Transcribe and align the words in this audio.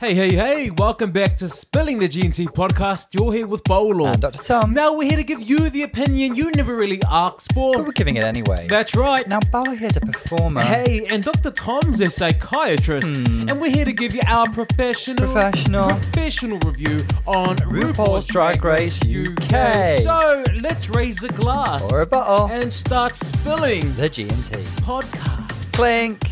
Hey, 0.00 0.14
hey, 0.14 0.34
hey, 0.34 0.70
welcome 0.70 1.10
back 1.10 1.36
to 1.36 1.48
Spilling 1.50 1.98
the 1.98 2.08
G&T 2.08 2.46
podcast. 2.46 3.08
You're 3.12 3.34
here 3.34 3.46
with 3.46 3.62
Bolo. 3.64 4.06
And 4.06 4.18
Dr. 4.18 4.42
Tom. 4.42 4.72
Now 4.72 4.94
we're 4.94 5.06
here 5.06 5.18
to 5.18 5.22
give 5.22 5.42
you 5.42 5.68
the 5.68 5.82
opinion 5.82 6.34
you 6.34 6.50
never 6.52 6.74
really 6.74 6.98
asked 7.10 7.52
for. 7.52 7.74
But 7.74 7.84
we're 7.84 7.92
giving 7.92 8.16
it 8.16 8.24
anyway. 8.24 8.66
That's 8.70 8.96
right. 8.96 9.28
now, 9.28 9.40
Bala 9.52 9.74
here's 9.74 9.98
a 9.98 10.00
performer. 10.00 10.62
Hey, 10.62 11.06
and 11.10 11.22
Dr. 11.22 11.50
Tom's 11.50 12.00
a 12.00 12.08
psychiatrist, 12.08 13.08
and 13.08 13.60
we're 13.60 13.70
here 13.70 13.84
to 13.84 13.92
give 13.92 14.14
you 14.14 14.22
our 14.26 14.46
professional, 14.46 15.26
Hmm. 15.28 15.32
Professional. 15.34 15.88
professional 15.88 16.58
review 16.64 17.00
on 17.26 17.56
RuPaul's, 17.56 17.98
RuPaul's 17.98 18.26
Drag 18.26 18.64
Race 18.64 18.98
UK. 19.04 19.98
So 20.02 20.42
let's 20.62 20.88
raise 20.88 21.22
a 21.24 21.28
glass 21.28 21.82
Or 21.92 22.00
a 22.00 22.06
bottle. 22.06 22.46
and 22.50 22.72
start 22.72 23.16
spilling 23.16 23.92
The 23.96 24.08
G&T. 24.08 24.32
podcast. 24.80 25.72
Clink. 25.74 26.22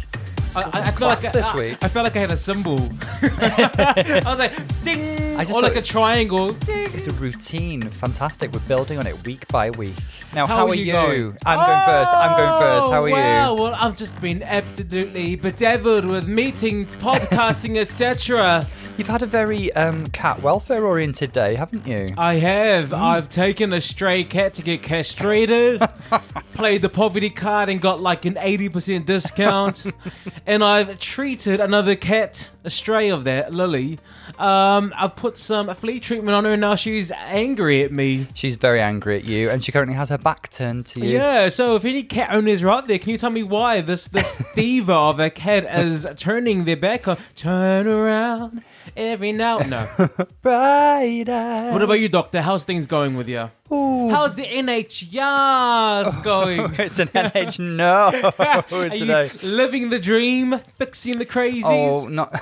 I, 0.57 0.81
I, 0.81 0.91
feel 0.91 1.09
like 1.09 1.25
I, 1.25 1.31
this 1.31 1.55
week. 1.55 1.79
I, 1.83 1.89
felt 1.89 2.05
like 2.05 2.17
I 2.17 2.21
had 2.21 2.33
a 2.33 2.37
symbol. 2.37 2.79
I 3.23 4.23
was 4.25 4.39
like, 4.39 4.85
ding, 4.85 5.37
I 5.37 5.45
just 5.45 5.55
or 5.57 5.63
like 5.63 5.77
a 5.77 5.83
triangle. 5.83 6.53
Ding. 6.53 6.89
It's 6.95 7.07
a 7.07 7.13
routine. 7.13 7.83
Fantastic. 7.83 8.53
We're 8.53 8.61
building 8.61 8.99
on 8.99 9.07
it 9.07 9.25
week 9.25 9.47
by 9.49 9.71
week. 9.71 9.95
Now, 10.35 10.47
How 10.47 10.67
are 10.69 10.75
you 10.75 10.93
going? 10.93 11.37
I'm 11.47 11.59
going 11.59 11.87
first. 11.87 12.15
I'm 12.15 12.37
going 12.37 12.61
first. 12.61 12.89
How 12.89 13.05
are 13.05 13.09
Oh, 13.09 13.13
wow. 13.13 13.55
you? 13.57 13.63
Well, 13.63 13.75
I've 13.75 13.97
just 13.97 14.21
been 14.21 14.43
absolutely 14.43 15.37
bedeviled 15.37 16.05
with 16.05 16.27
meetings, 16.27 16.97
podcasting, 16.97 17.77
etc. 17.79 18.67
You've 18.99 19.07
had 19.07 19.23
a 19.23 19.27
very 19.27 19.73
um, 19.75 20.09
cat 20.09 20.43
welfare 20.43 20.85
oriented 20.85 21.31
day, 21.31 21.55
haven't 21.55 21.87
you? 21.87 22.15
I 22.19 22.35
have. 22.35 22.89
Hmm. 22.89 22.97
I've 22.97 23.29
taken 23.29 23.73
a 23.73 23.81
stray 23.81 24.25
cat 24.25 24.55
to 24.55 24.63
get 24.63 24.83
castrated, 24.83 25.89
played 26.55 26.83
the 26.83 26.89
poverty 26.89 27.31
card 27.31 27.69
and 27.69 27.81
got 27.81 28.01
like 28.01 28.25
an 28.25 28.35
80% 28.35 29.07
discount. 29.07 29.85
and 30.47 30.65
I've 30.65 30.99
treated 30.99 31.61
another 31.61 31.95
cat, 31.95 32.51
a 32.65 32.71
stray 32.71 33.09
of 33.09 33.23
that, 33.23 33.55
Lily. 33.55 34.01
Um, 34.37 34.93
I've 34.97 35.15
put 35.15 35.39
some 35.39 35.73
flea 35.77 36.01
treatment 36.01 36.35
on 36.35 36.45
her 36.45 36.55
and 36.55 36.61
now 36.61 36.75
she's 36.75 37.13
angry 37.13 37.85
at 37.85 37.93
me. 37.93 38.27
She's 38.35 38.57
very 38.57 38.81
angry 38.81 39.17
at 39.17 39.25
you, 39.25 39.49
and 39.49 39.63
she 39.63 39.71
currently 39.71 39.95
has 39.95 40.09
her 40.09 40.19
back 40.19 40.51
turned 40.51 40.87
to 40.87 41.07
you. 41.07 41.19
Yeah, 41.19 41.51
so 41.51 41.77
if 41.77 41.85
any 41.85 42.03
cat 42.03 42.31
owners 42.33 42.65
are 42.65 42.71
out 42.71 42.89
there, 42.89 42.99
can 42.99 43.11
you 43.11 43.19
tell 43.19 43.31
me 43.31 43.45
why 43.45 43.81
this 43.81 44.09
this 44.09 44.43
diva 44.57 44.93
of 44.93 45.21
a 45.21 45.31
cat 45.31 45.65
is 45.65 46.05
turning 46.17 46.65
their 46.65 46.77
back 46.77 47.07
on? 47.07 47.17
Turn 47.37 47.87
around 47.87 48.65
every 48.97 49.33
now. 49.33 49.59
No. 49.59 49.87
Bright 50.43 51.29
eyes. 51.29 51.73
What 51.73 51.83
about 51.83 52.01
you, 52.01 52.09
Doctor? 52.09 52.41
How's 52.43 52.65
things 52.65 52.87
going 52.87 53.17
with 53.17 53.29
you? 53.29 53.51
Ooh. 53.73 54.09
How's 54.11 54.35
the 54.35 54.45
NHS 54.45 56.23
going? 56.23 56.61
it's 56.79 56.99
an 56.99 57.09
NH 57.09 57.59
no 57.59 58.33
Are 58.39 58.89
today. 58.91 59.31
you 59.41 59.49
living 59.49 59.91
the 59.91 59.99
dream, 59.99 60.59
fixing 60.79 61.19
the 61.19 61.27
crazies? 61.27 61.63
Oh, 61.65 62.07
not. 62.09 62.35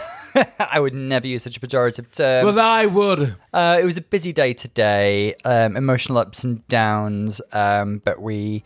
I 0.60 0.78
would 0.80 0.94
never 0.94 1.26
use 1.26 1.42
such 1.42 1.56
a 1.56 1.60
pejorative 1.60 2.10
term. 2.10 2.44
well, 2.46 2.60
I 2.60 2.86
would. 2.86 3.36
Uh, 3.52 3.78
it 3.80 3.84
was 3.84 3.96
a 3.96 4.02
busy 4.02 4.32
day 4.32 4.52
today, 4.52 5.34
um, 5.44 5.76
emotional 5.76 6.18
ups 6.18 6.44
and 6.44 6.66
downs, 6.68 7.40
um, 7.52 8.02
but 8.04 8.20
we 8.20 8.62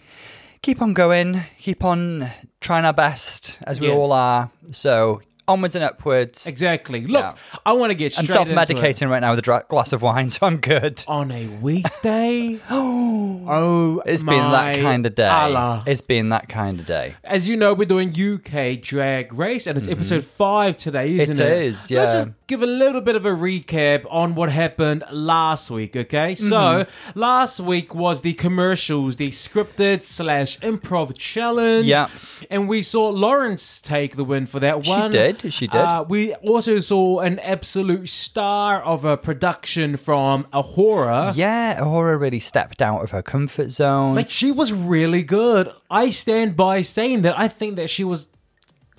keep 0.63 0.83
on 0.83 0.93
going, 0.95 1.43
keep 1.59 1.85
on 1.85 2.29
trying 2.61 2.85
our 2.85 2.93
best, 2.93 3.59
as 3.67 3.81
we 3.81 3.87
Yeah. 3.89 3.95
all 3.95 4.13
are. 4.13 4.51
So 4.73 5.23
onwards 5.51 5.75
and 5.75 5.85
upwards. 5.85 6.47
Exactly. 6.47 7.01
Look, 7.07 7.23
Yeah. 7.25 7.59
I 7.67 7.73
want 7.73 7.91
to 7.91 7.95
get 7.95 8.19
I'm 8.19 8.27
straight 8.27 8.41
into 8.49 8.53
it. 8.53 8.67
self-medicating 8.67 9.11
right 9.11 9.21
now 9.21 9.31
with 9.31 9.41
a 9.41 9.43
dra- 9.43 9.65
glass 9.69 9.93
of 9.93 10.03
wine, 10.03 10.31
so 10.35 10.47
I'm 10.47 10.59
good. 10.59 11.05
on 11.09 11.31
a 11.31 11.47
weekday. 11.61 12.59
oh, 12.71 14.03
It's 14.07 14.25
been 14.25 14.37
that 14.51 14.77
my 14.77 14.81
kind 14.81 15.07
of 15.07 15.15
day. 15.15 15.27
Allah. 15.29 15.83
It's 15.87 16.01
been 16.03 16.29
that 16.31 16.49
kind 16.49 16.81
of 16.81 16.87
day. 16.87 17.15
As 17.25 17.49
you 17.49 17.57
know, 17.57 17.75
we're 17.75 17.85
doing 17.87 18.11
UK 18.11 18.81
Drag 18.81 19.33
Race, 19.33 19.67
and 19.67 19.77
it's 19.79 19.89
episode 19.89 20.25
five 20.25 20.77
today, 20.77 21.17
isn't 21.19 21.31
Mm-hmm. 21.31 21.41
It 21.43 21.53
it? 21.53 21.63
is, 21.65 21.91
Let's 21.91 21.91
yeah. 21.91 22.21
just 22.21 22.29
give 22.47 22.63
a 22.63 22.67
little 22.67 23.01
bit 23.01 23.15
of 23.17 23.25
a 23.25 23.31
recap 23.31 24.05
on 24.11 24.35
what 24.35 24.51
happened 24.51 25.05
last 25.13 25.71
week, 25.71 25.97
okay? 25.97 26.35
So, 26.35 26.51
Mm-hmm. 26.61 27.19
last 27.19 27.61
week 27.61 27.95
was 27.95 28.21
the 28.23 28.35
commercials, 28.35 29.17
the 29.17 29.29
scripted 29.31 30.03
slash 30.05 30.59
improv 30.61 31.17
challenge. 31.17 31.87
Yeah. 31.87 32.09
And 32.51 32.69
we 32.69 32.83
saw 32.83 33.09
Lawrence 33.09 33.81
take 33.81 34.17
the 34.17 34.25
win 34.25 34.47
for 34.47 34.61
that 34.61 34.77
one. 34.77 34.85
She 34.85 34.91
one. 34.91 35.11
did, 35.11 35.40
she 35.49 35.67
did. 35.67 35.81
Uh, 35.81 36.05
we 36.09 36.35
also 36.37 36.81
saw 36.81 37.21
an 37.21 37.39
absolute 37.39 38.09
star 38.09 38.83
of 38.83 39.05
a 39.05 39.17
production 39.17 39.97
from 39.97 40.47
A'Whora. 40.53 41.33
Yeah, 41.35 41.81
A'Whora 41.81 42.21
really 42.21 42.41
stepped 42.41 42.83
out 42.83 43.03
of 43.03 43.11
her 43.13 43.23
comfort 43.23 43.71
zone. 43.71 44.15
Like 44.15 44.31
she 44.31 44.53
was 44.53 44.73
really 44.73 45.23
good. 45.23 45.71
I 45.91 46.11
stand 46.11 46.57
by 46.57 46.83
saying 46.83 47.23
that 47.23 47.39
I 47.39 47.49
think 47.49 47.77
that 47.77 47.91
she 47.91 48.05
was 48.05 48.29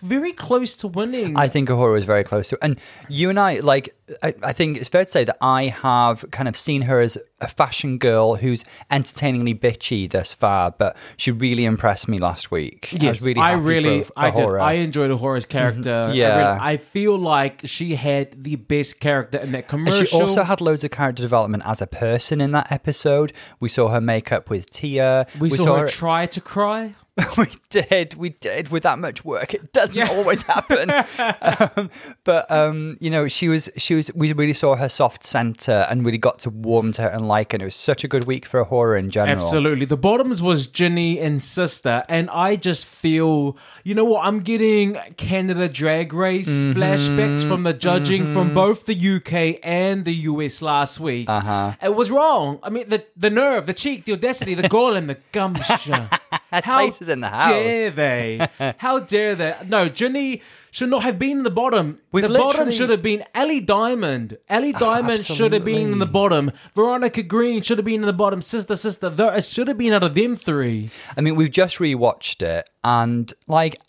very 0.02 0.32
close 0.34 0.76
to 0.78 0.88
winning. 0.88 1.38
I 1.38 1.48
think 1.48 1.70
A'Whora 1.70 1.94
was 1.94 2.06
very 2.06 2.24
close 2.24 2.50
to, 2.50 2.58
and 2.62 2.80
you 3.10 3.30
and 3.30 3.40
I, 3.40 3.60
like, 3.60 3.96
I, 4.22 4.34
I 4.44 4.54
think 4.54 4.78
it's 4.78 4.90
fair 4.90 5.06
to 5.06 5.12
say 5.12 5.24
that 5.24 5.38
I 5.42 5.68
have 5.68 6.30
kind 6.32 6.48
of 6.48 6.58
seen 6.58 6.84
her 6.84 7.00
as 7.00 7.18
a 7.40 7.48
fashion 7.48 7.98
girl 7.98 8.36
who's 8.36 8.66
entertainingly 8.90 9.56
bitchy 9.56 10.10
thus 10.10 10.34
far, 10.34 10.72
but 10.72 10.98
she 11.18 11.32
really 11.32 11.66
impressed 11.66 12.08
me 12.08 12.18
last 12.18 12.52
week. 12.52 12.96
I 13.02 13.08
was 13.08 13.22
really, 13.22 13.40
I 13.40 13.54
really, 13.54 14.04
for 14.04 14.14
I 14.16 14.32
did. 14.32 14.46
I 14.46 14.74
enjoyed 14.74 15.12
A'Whora's 15.12 15.46
mm-hmm. 15.46 15.52
character. 15.52 16.08
I 16.10 16.14
Yeah. 16.14 16.38
really- 16.38 16.60
I, 16.62 16.78
feel 16.78 17.18
like 17.18 17.62
she 17.66 17.96
had 17.96 18.44
the 18.44 18.56
best 18.56 19.00
character 19.00 19.38
in 19.38 19.52
that 19.54 19.60
And 19.60 19.68
commercial. 19.68 20.06
she 20.06 20.20
also 20.22 20.44
had 20.44 20.62
loads 20.62 20.84
of 20.84 20.92
character 20.92 21.22
development 21.24 21.64
as 21.66 21.82
a 21.82 21.88
person 21.88 22.42
in 22.42 22.52
that 22.52 22.72
episode. 22.72 23.34
We 23.60 23.70
saw 23.70 23.90
her 23.90 24.02
makeup 24.02 24.50
with 24.50 24.70
Tia. 24.70 25.28
we, 25.40 25.50
saw, 25.52 25.78
her, 25.78 25.88
try 25.88 26.26
to 26.26 26.42
cry. 26.42 26.96
we 27.38 27.46
did, 27.72 28.14
we 28.16 28.30
did. 28.30 28.70
With 28.70 28.84
that 28.84 29.00
much 29.00 29.26
work, 29.26 29.54
it 29.54 29.74
doesn't 29.74 29.96
Yeah. 29.96 30.10
always 30.12 30.44
happen. 30.44 30.92
um, 31.78 31.90
but 32.24 32.50
um, 32.52 32.98
you 33.00 33.10
know, 33.10 33.28
she 33.28 33.50
was, 33.50 33.70
she 33.78 33.96
was. 33.96 34.12
We 34.14 34.32
really 34.34 34.54
saw 34.54 34.76
her 34.76 34.90
soft 34.90 35.24
center 35.24 35.88
and 35.90 36.06
really 36.06 36.18
got 36.18 36.40
to 36.40 36.50
warm 36.50 36.92
to 36.94 37.02
her 37.04 37.08
and 37.10 37.28
like 37.28 37.52
her. 37.52 37.56
And 37.56 37.62
it 37.64 37.66
was 37.66 37.76
such 37.76 38.04
a 38.04 38.08
good 38.08 38.26
week 38.26 38.46
for 38.46 38.64
horror 38.64 38.96
in 38.98 39.10
general. 39.10 39.38
Absolutely. 39.42 39.86
The 39.86 39.98
bottoms 39.98 40.42
was 40.42 40.68
Ginny 40.68 41.20
and 41.20 41.42
Sister, 41.42 42.04
and 42.08 42.30
I 42.30 42.56
just 42.56 42.86
feel, 42.86 43.58
you 43.84 43.96
know 43.96 44.06
what? 44.06 44.26
I'm 44.26 44.42
getting 44.42 44.96
Canada 45.18 45.68
Drag 45.68 46.14
Race 46.14 46.50
Mm-hmm. 46.52 46.80
flashbacks 46.80 47.48
from 47.48 47.64
the 47.64 47.74
judging 47.74 48.32
from 48.34 48.54
both 48.54 48.86
the 48.86 48.96
UK 49.16 49.60
and 49.64 50.06
the 50.06 50.14
US 50.32 50.62
last 50.62 51.00
week. 51.00 51.30
Uh-huh. 51.30 51.74
It 51.82 51.96
was 51.96 52.12
wrong. 52.12 52.60
I 52.64 52.70
mean, 52.70 52.90
the 52.90 53.04
the 53.16 53.30
nerve, 53.30 53.66
the 53.68 53.74
cheek, 53.74 54.06
the 54.06 54.14
audacity, 54.14 54.54
the 54.54 54.68
gall, 54.70 54.96
and 54.96 55.10
the 55.10 55.18
gumption. 55.32 56.10
How 56.52 56.86
is 56.86 57.08
in 57.08 57.22
the 57.22 57.30
dare 57.64 57.90
they? 57.92 58.48
How 58.78 59.00
dare 59.00 59.36
they? 59.36 59.56
No, 59.68 59.90
Ginny 59.90 60.42
should 60.72 60.90
not 60.90 61.04
have 61.04 61.20
been 61.20 61.38
in 61.38 61.44
the 61.44 61.52
bottom. 61.52 62.00
We've 62.12 62.28
the 62.28 62.38
bottom 62.38 62.72
should 62.72 62.90
have 62.90 63.02
been 63.02 63.24
Ellie 63.36 63.60
Diamond. 63.60 64.38
Ellie 64.50 64.72
Diamond 64.72 65.20
should 65.20 65.54
have 65.54 65.66
been 65.66 65.94
in 65.94 66.00
the 66.00 66.06
bottom. 66.06 66.52
Veronica 66.76 67.22
Green 67.22 67.62
should 67.62 67.78
have 67.78 67.86
been 67.86 68.02
in 68.02 68.08
the 68.08 68.14
bottom. 68.14 68.42
Sister, 68.42 68.76
sister, 68.76 69.10
there, 69.10 69.36
it 69.36 69.44
should 69.44 69.68
have 69.68 69.78
been 69.78 69.94
out 69.94 70.04
of 70.04 70.16
them 70.16 70.36
three. 70.36 70.90
I 71.16 71.22
mean, 71.22 71.36
we've 71.36 71.52
just 71.52 71.78
rewatched 71.78 72.42
it, 72.42 72.70
and 72.84 73.32
like, 73.48 73.80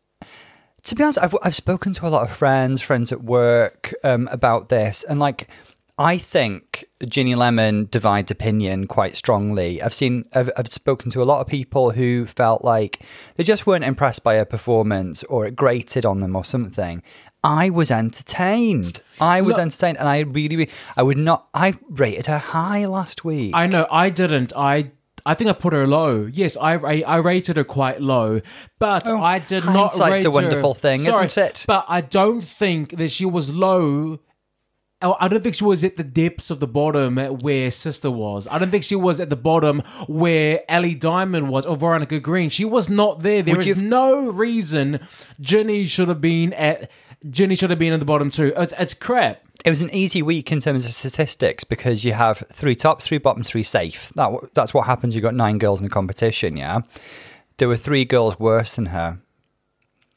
to 0.84 0.94
be 0.94 1.02
honest, 1.02 1.18
I've 1.18 1.36
I've 1.42 1.56
spoken 1.56 1.92
to 1.94 2.06
a 2.06 2.10
lot 2.10 2.22
of 2.22 2.36
friends, 2.36 2.82
friends 2.82 3.12
at 3.12 3.22
work, 3.22 3.94
um, 4.02 4.28
about 4.32 4.68
this, 4.68 5.04
and 5.08 5.20
like, 5.20 5.48
I 5.98 6.16
think 6.19 6.84
Ginny 7.06 7.34
Lemon 7.34 7.86
divides 7.91 8.30
opinion 8.30 8.86
quite 8.86 9.16
strongly. 9.16 9.82
I've 9.82 9.92
seen, 9.94 10.25
I've, 10.32 10.50
I've 10.56 10.69
spoken 10.72 11.10
to 11.12 11.22
a 11.22 11.25
lot 11.25 11.41
of 11.41 11.47
people 11.47 11.91
who 11.91 12.26
felt 12.26 12.64
like 12.64 13.00
they 13.36 13.44
just 13.44 13.66
weren't 13.66 13.84
impressed 13.84 14.25
by 14.25 14.36
her 14.36 14.44
performance, 14.47 15.22
or 15.25 15.47
it 15.47 15.54
grated 15.54 16.06
on 16.06 16.20
them, 16.20 16.34
or 16.34 16.44
something. 16.44 17.02
I 17.44 17.70
was 17.70 17.91
entertained. 17.91 19.02
I 19.20 19.42
was 19.42 19.56
Look- 19.56 19.62
entertained, 19.62 19.98
and 19.98 20.08
I 20.08 20.20
really, 20.20 20.56
really, 20.56 20.70
I 20.97 21.02
would 21.02 21.19
not. 21.19 21.48
I 21.52 21.75
rated 21.91 22.26
her 22.26 22.38
high 22.38 22.86
last 22.86 23.25
week. 23.25 23.52
I 23.54 23.66
know 23.66 23.86
I 23.91 24.10
didn't. 24.10 24.52
I 24.56 24.92
I 25.26 25.34
think 25.34 25.50
I 25.50 25.52
put 25.52 25.72
her 25.72 25.86
low. 25.86 26.26
Yes, 26.32 26.56
I 26.56 26.75
I, 26.75 27.02
I 27.06 27.16
rated 27.16 27.56
her 27.58 27.64
quite 27.64 28.00
low, 28.00 28.41
but 28.78 29.08
oh, 29.10 29.22
I 29.22 29.41
did 29.41 29.64
not 29.66 30.00
Oh, 30.00 30.10
rate 30.10 30.25
a 30.25 30.31
wonderful 30.31 30.75
her. 30.75 30.81
thing, 30.81 31.00
Sorry, 31.00 31.26
isn't 31.26 31.42
it? 31.44 31.64
But 31.66 31.84
I 31.88 32.00
don't 32.00 32.42
think 32.42 32.97
that 32.97 33.10
she 33.10 33.26
was 33.26 33.50
low. 33.50 34.20
Oh, 35.02 35.16
I 35.20 35.28
don't 35.28 35.42
think 35.42 35.54
she 35.56 35.64
was 35.64 35.82
at 35.84 35.96
the 35.96 36.04
depths 36.04 36.50
of 36.50 36.60
the 36.60 36.66
bottom 36.66 37.16
where 37.16 37.70
Sister 37.70 38.10
was. 38.10 38.46
I 38.50 38.58
don't 38.58 38.70
think 38.70 38.84
she 38.84 38.94
was 38.96 39.20
at 39.20 39.31
the 39.31 39.37
bottom 39.37 39.81
where 40.06 40.60
Ellie 40.69 40.94
Diamond 40.94 41.49
was 41.49 41.66
or 41.66 41.76
Veronica 41.76 42.20
Green. 42.20 42.49
She 42.49 42.64
was 42.64 42.88
not 42.88 43.20
there. 43.22 43.43
There 43.43 43.60
is 43.60 43.66
you- 43.81 43.88
no 43.88 44.28
reason 44.31 45.00
Ginny 45.40 45.84
should 45.84 46.08
have 46.08 46.20
been 46.20 46.52
at. 46.52 46.90
Ginny 47.31 47.54
should 47.54 47.70
have 47.70 47.78
been 47.78 47.93
in 47.93 48.00
the 48.00 48.06
bottom 48.06 48.31
too. 48.31 48.52
It's, 48.56 48.75
it's 48.78 48.94
crap. 48.94 49.43
It 49.64 49.70
was 49.70 49.81
an 49.81 49.94
easy 49.94 50.22
week 50.22 50.50
in 50.50 50.58
terms 50.58 50.84
of 50.84 50.93
statistics 50.93 51.62
because 51.62 52.04
you 52.04 52.12
have 52.14 52.38
three 52.50 52.75
tops, 52.75 53.06
three 53.06 53.19
bottoms, 53.19 53.49
three 53.49 53.62
safe. 53.62 54.10
That 54.16 54.32
that's 54.54 54.75
what 54.75 54.87
happens. 54.87 55.14
You 55.14 55.20
got 55.20 55.34
nine 55.34 55.58
girls 55.58 55.81
in 55.81 55.84
the 55.84 55.90
competition. 55.90 56.56
Yeah, 56.56 56.81
there 57.58 57.69
were 57.69 57.76
three 57.76 58.04
girls 58.04 58.40
worse 58.40 58.75
than 58.75 58.87
her. 58.87 59.19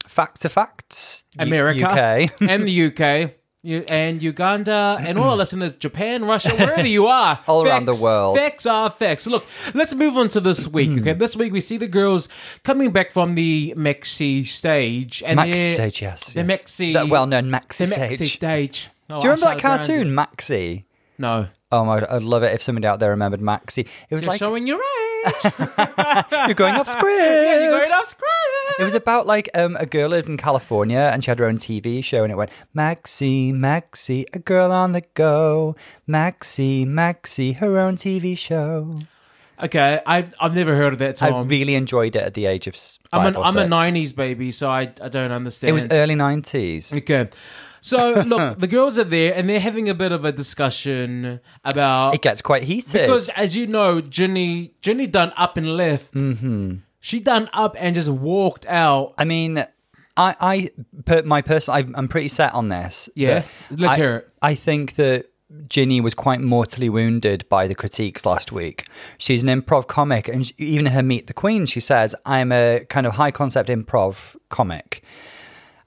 Fact 0.08 0.40
to 0.42 0.48
facts, 0.48 1.24
U- 1.38 1.46
America 1.46 1.86
UK. 1.86 2.32
and 2.48 2.66
the 2.66 2.86
UK. 2.86 3.32
You, 3.66 3.84
and 3.88 4.22
Uganda 4.22 4.96
and 5.00 5.18
all 5.18 5.30
our 5.30 5.36
listeners, 5.36 5.74
Japan, 5.74 6.24
Russia, 6.24 6.54
wherever 6.54 6.86
you 6.86 7.08
are, 7.08 7.40
All 7.48 7.66
around 7.66 7.86
the 7.86 8.00
world. 8.00 8.36
Facts 8.36 8.64
are 8.64 8.88
facts. 8.88 9.26
Look, 9.26 9.44
let's 9.74 9.92
move 9.92 10.16
on 10.16 10.28
to 10.28 10.40
this 10.40 10.68
week. 10.68 10.96
Okay, 11.00 11.14
hmm. 11.14 11.18
this 11.18 11.34
week 11.34 11.52
we 11.52 11.60
see 11.60 11.76
the 11.76 11.88
girls 11.88 12.28
coming 12.62 12.92
back 12.92 13.10
from 13.10 13.34
the 13.34 13.74
Maxi 13.76 14.46
stage 14.46 15.20
and 15.26 15.40
Maxi 15.40 15.74
stage, 15.74 16.00
yes. 16.00 16.32
the 16.32 16.44
yes. 16.44 16.62
Maxi, 16.62 16.92
That 16.92 17.08
well-known 17.08 17.50
the 17.50 17.56
Maxi 17.58 17.92
Maxi 17.92 18.14
stage. 18.14 18.34
stage. 18.36 18.88
Oh, 19.10 19.18
Do 19.18 19.26
you 19.26 19.32
oh, 19.32 19.34
remember 19.34 19.46
that 19.46 19.58
cartoon, 19.58 20.10
Maxi? 20.10 20.84
No. 21.18 21.48
Oh 21.72 21.84
my! 21.84 22.06
I'd 22.08 22.22
love 22.22 22.44
it 22.44 22.54
if 22.54 22.62
somebody 22.62 22.86
out 22.86 23.00
there 23.00 23.10
remembered 23.10 23.40
Maxie. 23.40 23.88
It 24.08 24.14
was 24.14 24.24
You're 24.24 24.32
like 24.32 24.38
showing 24.38 24.66
your 24.68 24.78
age. 24.78 25.34
you're 26.46 26.54
going 26.54 26.76
off 26.76 26.88
script. 26.88 27.18
yeah, 27.18 27.60
you're 27.60 27.78
going 27.78 27.90
off 27.92 28.06
script. 28.06 28.78
It 28.78 28.84
was 28.84 28.94
about 28.94 29.26
like 29.26 29.48
um, 29.54 29.76
a 29.76 29.86
girl 29.86 30.10
lived 30.10 30.28
in 30.28 30.36
California 30.36 31.10
and 31.12 31.24
she 31.24 31.30
had 31.30 31.38
her 31.38 31.46
own 31.46 31.56
TV 31.56 32.04
show 32.04 32.22
and 32.22 32.32
it 32.32 32.36
went 32.36 32.50
Maxie, 32.74 33.50
Maxie, 33.50 34.26
a 34.32 34.38
girl 34.38 34.70
on 34.70 34.92
the 34.92 35.02
go. 35.14 35.74
Maxie, 36.06 36.84
Maxie, 36.84 37.52
her 37.52 37.78
own 37.78 37.96
TV 37.96 38.36
show. 38.38 39.00
Okay, 39.62 40.00
I've 40.06 40.34
I've 40.38 40.54
never 40.54 40.76
heard 40.76 40.92
of 40.92 40.98
that. 40.98 41.16
Tom. 41.16 41.34
I 41.34 41.42
really 41.42 41.74
enjoyed 41.74 42.14
it 42.14 42.22
at 42.22 42.34
the 42.34 42.46
age 42.46 42.66
of 42.66 42.74
s- 42.74 42.98
I'm 43.12 43.20
five 43.20 43.28
an, 43.28 43.36
or 43.36 43.44
I'm 43.44 43.56
a 43.56 43.64
'90s 43.64 44.14
baby, 44.14 44.52
so 44.52 44.68
I 44.68 44.82
I 45.02 45.08
don't 45.08 45.32
understand. 45.32 45.70
It 45.70 45.72
was 45.72 45.88
early 45.90 46.14
nineties. 46.14 46.92
Okay. 46.94 47.30
So 47.80 48.22
look, 48.22 48.58
the 48.64 48.66
girls 48.66 48.98
are 48.98 49.04
there 49.04 49.34
and 49.34 49.48
they're 49.48 49.60
having 49.60 49.88
a 49.88 49.94
bit 49.94 50.12
of 50.12 50.24
a 50.24 50.32
discussion 50.32 51.40
about 51.64 52.14
It 52.14 52.22
gets 52.22 52.42
quite 52.42 52.64
heated. 52.64 53.02
because, 53.02 53.28
as 53.30 53.54
you 53.56 53.66
know, 53.66 54.00
Ginny 54.00 54.72
Ginny 54.80 55.06
done 55.06 55.32
up 55.36 55.56
and 55.56 55.76
left. 55.76 56.14
Mm-hmm. 56.14 56.76
She 57.00 57.20
done 57.20 57.48
up 57.52 57.76
and 57.78 57.94
just 57.94 58.08
walked 58.08 58.66
out. 58.66 59.14
I 59.16 59.24
mean, 59.24 59.58
I, 60.16 60.34
I, 60.40 60.70
per, 61.04 61.22
my 61.22 61.40
person, 61.42 61.74
I, 61.74 61.78
I'm 61.98 62.08
pretty 62.08 62.28
set 62.28 62.52
on 62.54 62.68
this. 62.68 63.08
Yeah? 63.14 63.44
that 63.70 63.80
Let's 63.80 63.94
I- 63.94 63.96
hear 63.96 64.16
it. 64.16 64.28
I 64.42 64.54
think 64.56 64.94
that 64.94 65.26
Ginny 65.68 66.00
was 66.00 66.14
quite 66.14 66.40
mortally 66.40 66.88
wounded 66.88 67.48
by 67.48 67.68
the 67.68 67.74
critiques 67.76 68.26
last 68.26 68.50
week. 68.50 68.88
She's 69.18 69.44
an 69.44 69.48
improv 69.48 69.86
comic, 69.86 70.26
and 70.26 70.44
she, 70.46 70.54
even 70.58 70.86
in 70.88 70.92
her 70.94 71.02
Meet 71.02 71.28
the 71.28 71.34
Queen, 71.34 71.66
she 71.66 71.78
says, 71.78 72.16
"I'm 72.24 72.50
a 72.50 72.84
kind 72.88 73.06
of 73.06 73.12
high 73.14 73.30
concept 73.30 73.68
improv 73.68 74.34
comic." 74.48 75.04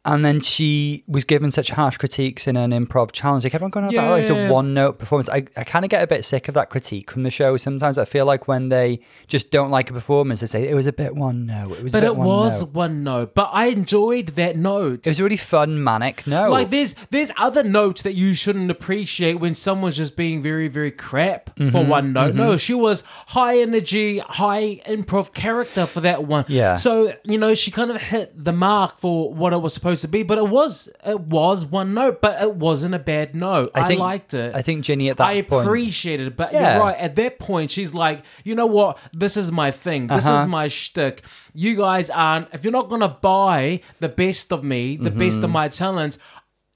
And 0.05 0.23
then 0.23 0.39
she 0.39 1.03
was 1.07 1.25
given 1.25 1.51
such 1.51 1.71
harsh 1.71 1.97
critiques 1.97 2.47
in 2.47 2.55
an 2.55 2.71
improv 2.71 3.11
challenge. 3.11 3.43
Kept 3.43 3.61
on 3.61 3.69
going 3.69 3.85
on 3.87 3.93
about, 3.93 4.07
oh, 4.11 4.15
it's 4.15 4.29
Yeah. 4.29 4.47
a 4.47 4.51
one 4.51 4.73
note 4.73 4.97
performance. 4.97 5.29
I, 5.29 5.43
I 5.57 5.65
kind 5.65 5.83
of 5.83 5.91
get 5.91 6.01
a 6.01 6.07
bit 6.07 6.23
sick 6.23 6.47
of 6.47 6.53
that 6.53 6.69
critique 6.69 7.11
from 7.11 7.23
the 7.23 7.29
show. 7.29 7.57
Sometimes 7.57 7.97
I 7.97 8.05
feel 8.05 8.25
like 8.25 8.47
when 8.47 8.69
they 8.69 9.01
just 9.27 9.51
don't 9.51 9.69
like 9.69 9.89
a 9.89 9.93
performance, 9.93 10.39
they 10.39 10.47
say, 10.47 10.69
it 10.69 10.73
was 10.73 10.87
a 10.87 10.93
bit 10.93 11.15
one 11.15 11.45
note. 11.45 11.71
It 11.73 11.83
was 11.83 11.93
a 11.93 11.97
But 11.97 12.01
bit 12.01 12.07
it 12.07 12.15
one 12.15 12.27
was 12.27 12.61
note." 12.61 12.71
one 12.71 13.03
note. 13.03 13.35
But 13.35 13.49
I 13.51 13.65
enjoyed 13.65 14.27
that 14.37 14.55
note. 14.55 15.05
It 15.05 15.09
was 15.09 15.19
a 15.19 15.23
really 15.23 15.35
fun, 15.37 15.83
manic 15.83 16.25
note. 16.25 16.49
Like 16.49 16.69
there's 16.69 16.95
there's 17.11 17.31
other 17.37 17.61
notes 17.63 18.01
that 18.03 18.13
you 18.13 18.35
shouldn't 18.35 18.71
appreciate 18.71 19.33
when 19.35 19.53
someone's 19.53 19.97
just 19.97 20.15
being 20.15 20.41
very 20.41 20.69
very 20.69 20.91
crap 20.91 21.49
Mm-hmm, 21.55 21.69
for 21.71 21.83
one 21.83 22.13
note. 22.13 22.35
No, 22.35 22.55
she 22.55 22.73
was 22.73 23.03
high 23.27 23.59
energy, 23.59 24.19
high 24.19 24.81
improv 24.87 25.33
character 25.33 25.85
for 25.85 25.99
that 26.01 26.23
one. 26.23 26.45
Yeah. 26.47 26.77
So 26.77 27.13
you 27.25 27.37
know 27.37 27.53
she 27.53 27.69
kind 27.69 27.91
of 27.91 28.01
hit 28.01 28.31
the 28.45 28.53
mark 28.53 28.97
for 28.99 29.33
what 29.33 29.51
it 29.51 29.57
was 29.57 29.73
supposed 29.73 29.88
to 29.95 30.07
be, 30.07 30.23
but 30.23 30.37
it 30.37 30.47
was 30.47 30.89
it 31.05 31.19
was 31.19 31.65
one 31.65 31.93
note, 31.93 32.21
but 32.21 32.41
it 32.41 32.55
wasn't 32.55 32.95
a 32.95 32.99
bad 32.99 33.35
note. 33.35 33.71
I, 33.75 33.87
think- 33.87 33.99
liked 33.99 34.33
it. 34.33 34.55
I 34.55 34.61
think 34.61 34.83
Jenny 34.83 35.09
at 35.09 35.17
that 35.17 35.27
I 35.27 35.41
point. 35.41 35.65
appreciated 35.67 36.27
it, 36.27 36.37
but 36.37 36.51
Yeah. 36.53 36.75
you're 36.75 36.83
right. 36.85 36.97
At 36.97 37.15
that 37.17 37.39
point, 37.39 37.71
she's 37.71 37.93
like, 37.93 38.21
you 38.43 38.55
know 38.55 38.65
what? 38.65 38.97
This 39.13 39.37
is 39.37 39.51
my 39.51 39.71
thing. 39.71 40.07
This 40.07 40.25
Uh-huh. 40.27 40.43
is 40.43 40.47
my 40.47 40.67
shtick. 40.67 41.23
You 41.53 41.75
guys 41.75 42.09
aren't. 42.09 42.47
If 42.53 42.63
you're 42.63 42.71
not 42.73 42.89
gonna 42.89 43.09
buy 43.21 43.81
the 43.99 44.09
best 44.09 44.51
of 44.53 44.63
me, 44.63 44.97
the 44.97 45.11
best 45.11 45.37
Mm-hmm. 45.37 45.43
of 45.45 45.49
my 45.51 45.67
talents. 45.67 46.17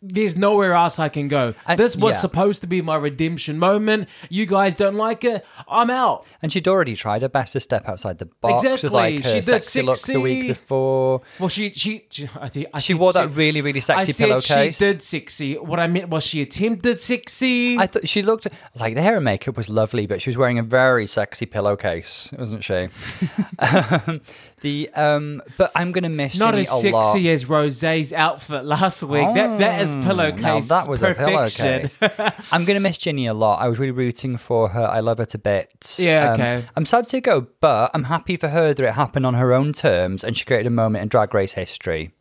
There's 0.06 0.36
nowhere 0.36 0.74
else 0.74 1.00
I 1.00 1.08
can 1.08 1.30
go. 1.30 1.54
This 1.78 1.96
was 1.96 2.16
yeah. 2.16 2.20
supposed 2.20 2.60
to 2.62 2.68
be 2.68 2.82
my 2.82 2.98
redemption 2.98 3.58
moment. 3.58 4.10
You 4.30 4.46
guys 4.46 4.76
don't 4.76 4.96
like 4.96 5.24
it. 5.24 5.46
I'm 5.68 5.90
out. 5.90 6.26
And 6.42 6.52
she'd 6.52 6.68
already 6.68 6.96
tried 6.96 7.22
her 7.22 7.30
best 7.30 7.54
to 7.54 7.62
step 7.62 7.88
outside 7.88 8.18
the 8.18 8.26
box 8.26 8.66
Exactly. 8.66 8.90
like 8.90 9.24
her 9.24 9.30
She 9.30 9.36
did 9.36 9.46
sexy 9.46 9.82
look 9.82 10.02
the 10.02 10.20
week 10.20 10.48
before. 10.48 11.22
Well, 11.40 11.48
she 11.48 11.72
she 11.72 12.06
she, 12.10 12.30
I 12.40 12.50
think, 12.50 12.68
I 12.74 12.80
She 12.80 12.94
wore 12.94 13.14
that 13.14 13.34
really, 13.34 13.62
really 13.62 13.80
sexy 13.80 14.12
I 14.12 14.28
pillowcase. 14.28 14.78
She 14.78 14.84
did 14.84 15.02
sexy. 15.02 15.58
What 15.58 15.80
I 15.80 15.88
meant 15.88 16.10
was 16.10 16.26
she 16.26 16.42
attempted 16.42 17.00
sexy. 17.00 17.78
I 17.78 17.88
thought 17.88 18.08
she 18.08 18.22
looked 18.22 18.48
like 18.76 18.96
the 18.96 19.02
hair 19.02 19.16
and 19.16 19.26
makeup 19.26 19.56
was 19.56 19.70
lovely, 19.70 20.06
but 20.06 20.22
she 20.22 20.30
was 20.30 20.38
wearing 20.38 20.60
a 20.60 20.64
very 20.64 21.06
sexy 21.08 21.46
pillowcase, 21.46 22.34
wasn't 22.38 22.64
she? 22.64 22.90
um, 23.60 24.22
the 24.64 24.90
um, 24.96 25.44
but 25.58 25.72
I'm 25.76 25.92
gonna 25.92 26.10
miss 26.10 26.38
Not 26.40 26.52
Ginny 26.56 26.62
as 26.64 26.70
a 26.72 26.72
sexy 26.82 26.92
lot. 26.92 27.16
as 27.18 27.46
Rose's 27.48 28.12
outfit 28.12 28.66
last 28.66 29.04
week. 29.04 29.28
that 29.36 29.60
that 29.60 29.82
is 29.84 29.94
Mm, 29.96 30.04
pillowcase. 30.04 30.42
Now 30.42 30.60
that 30.82 30.88
was 30.90 31.02
perfection. 31.02 31.90
a 32.02 32.10
pillowcase. 32.10 32.44
I'm 32.52 32.66
gonna 32.66 32.80
miss 32.80 32.98
Ginny 32.98 33.28
a 33.28 33.34
lot. 33.36 33.62
I 33.62 33.68
was 33.68 33.78
really 33.78 33.92
rooting 33.92 34.38
for 34.38 34.70
her. 34.70 34.82
I 34.88 35.02
love 35.02 35.20
her 35.20 35.26
to 35.26 35.38
bits. 35.38 36.00
Yeah, 36.00 36.30
Um, 36.30 36.34
okay. 36.34 36.66
I'm 36.76 36.86
sad 36.88 37.04
to 37.04 37.10
see 37.12 37.22
go, 37.22 37.46
but 37.60 37.92
I'm 37.94 38.06
happy 38.06 38.36
for 38.38 38.48
her 38.48 38.74
that 38.74 38.84
it 38.84 38.94
happened 38.94 39.26
on 39.28 39.36
her 39.36 39.54
own 39.54 39.72
terms 39.74 40.24
and 40.24 40.36
she 40.36 40.46
created 40.46 40.66
a 40.68 40.72
moment 40.72 41.04
in 41.04 41.08
Drag 41.10 41.32
Race 41.34 41.54
history. 41.54 42.12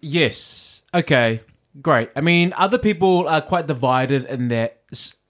Yes. 0.00 0.82
Okay. 0.94 1.40
Great. 1.82 2.10
I 2.16 2.20
mean, 2.20 2.54
other 2.56 2.78
people 2.78 3.28
are 3.28 3.40
quite 3.40 3.66
divided 3.66 4.24
in 4.24 4.48
that. 4.48 4.78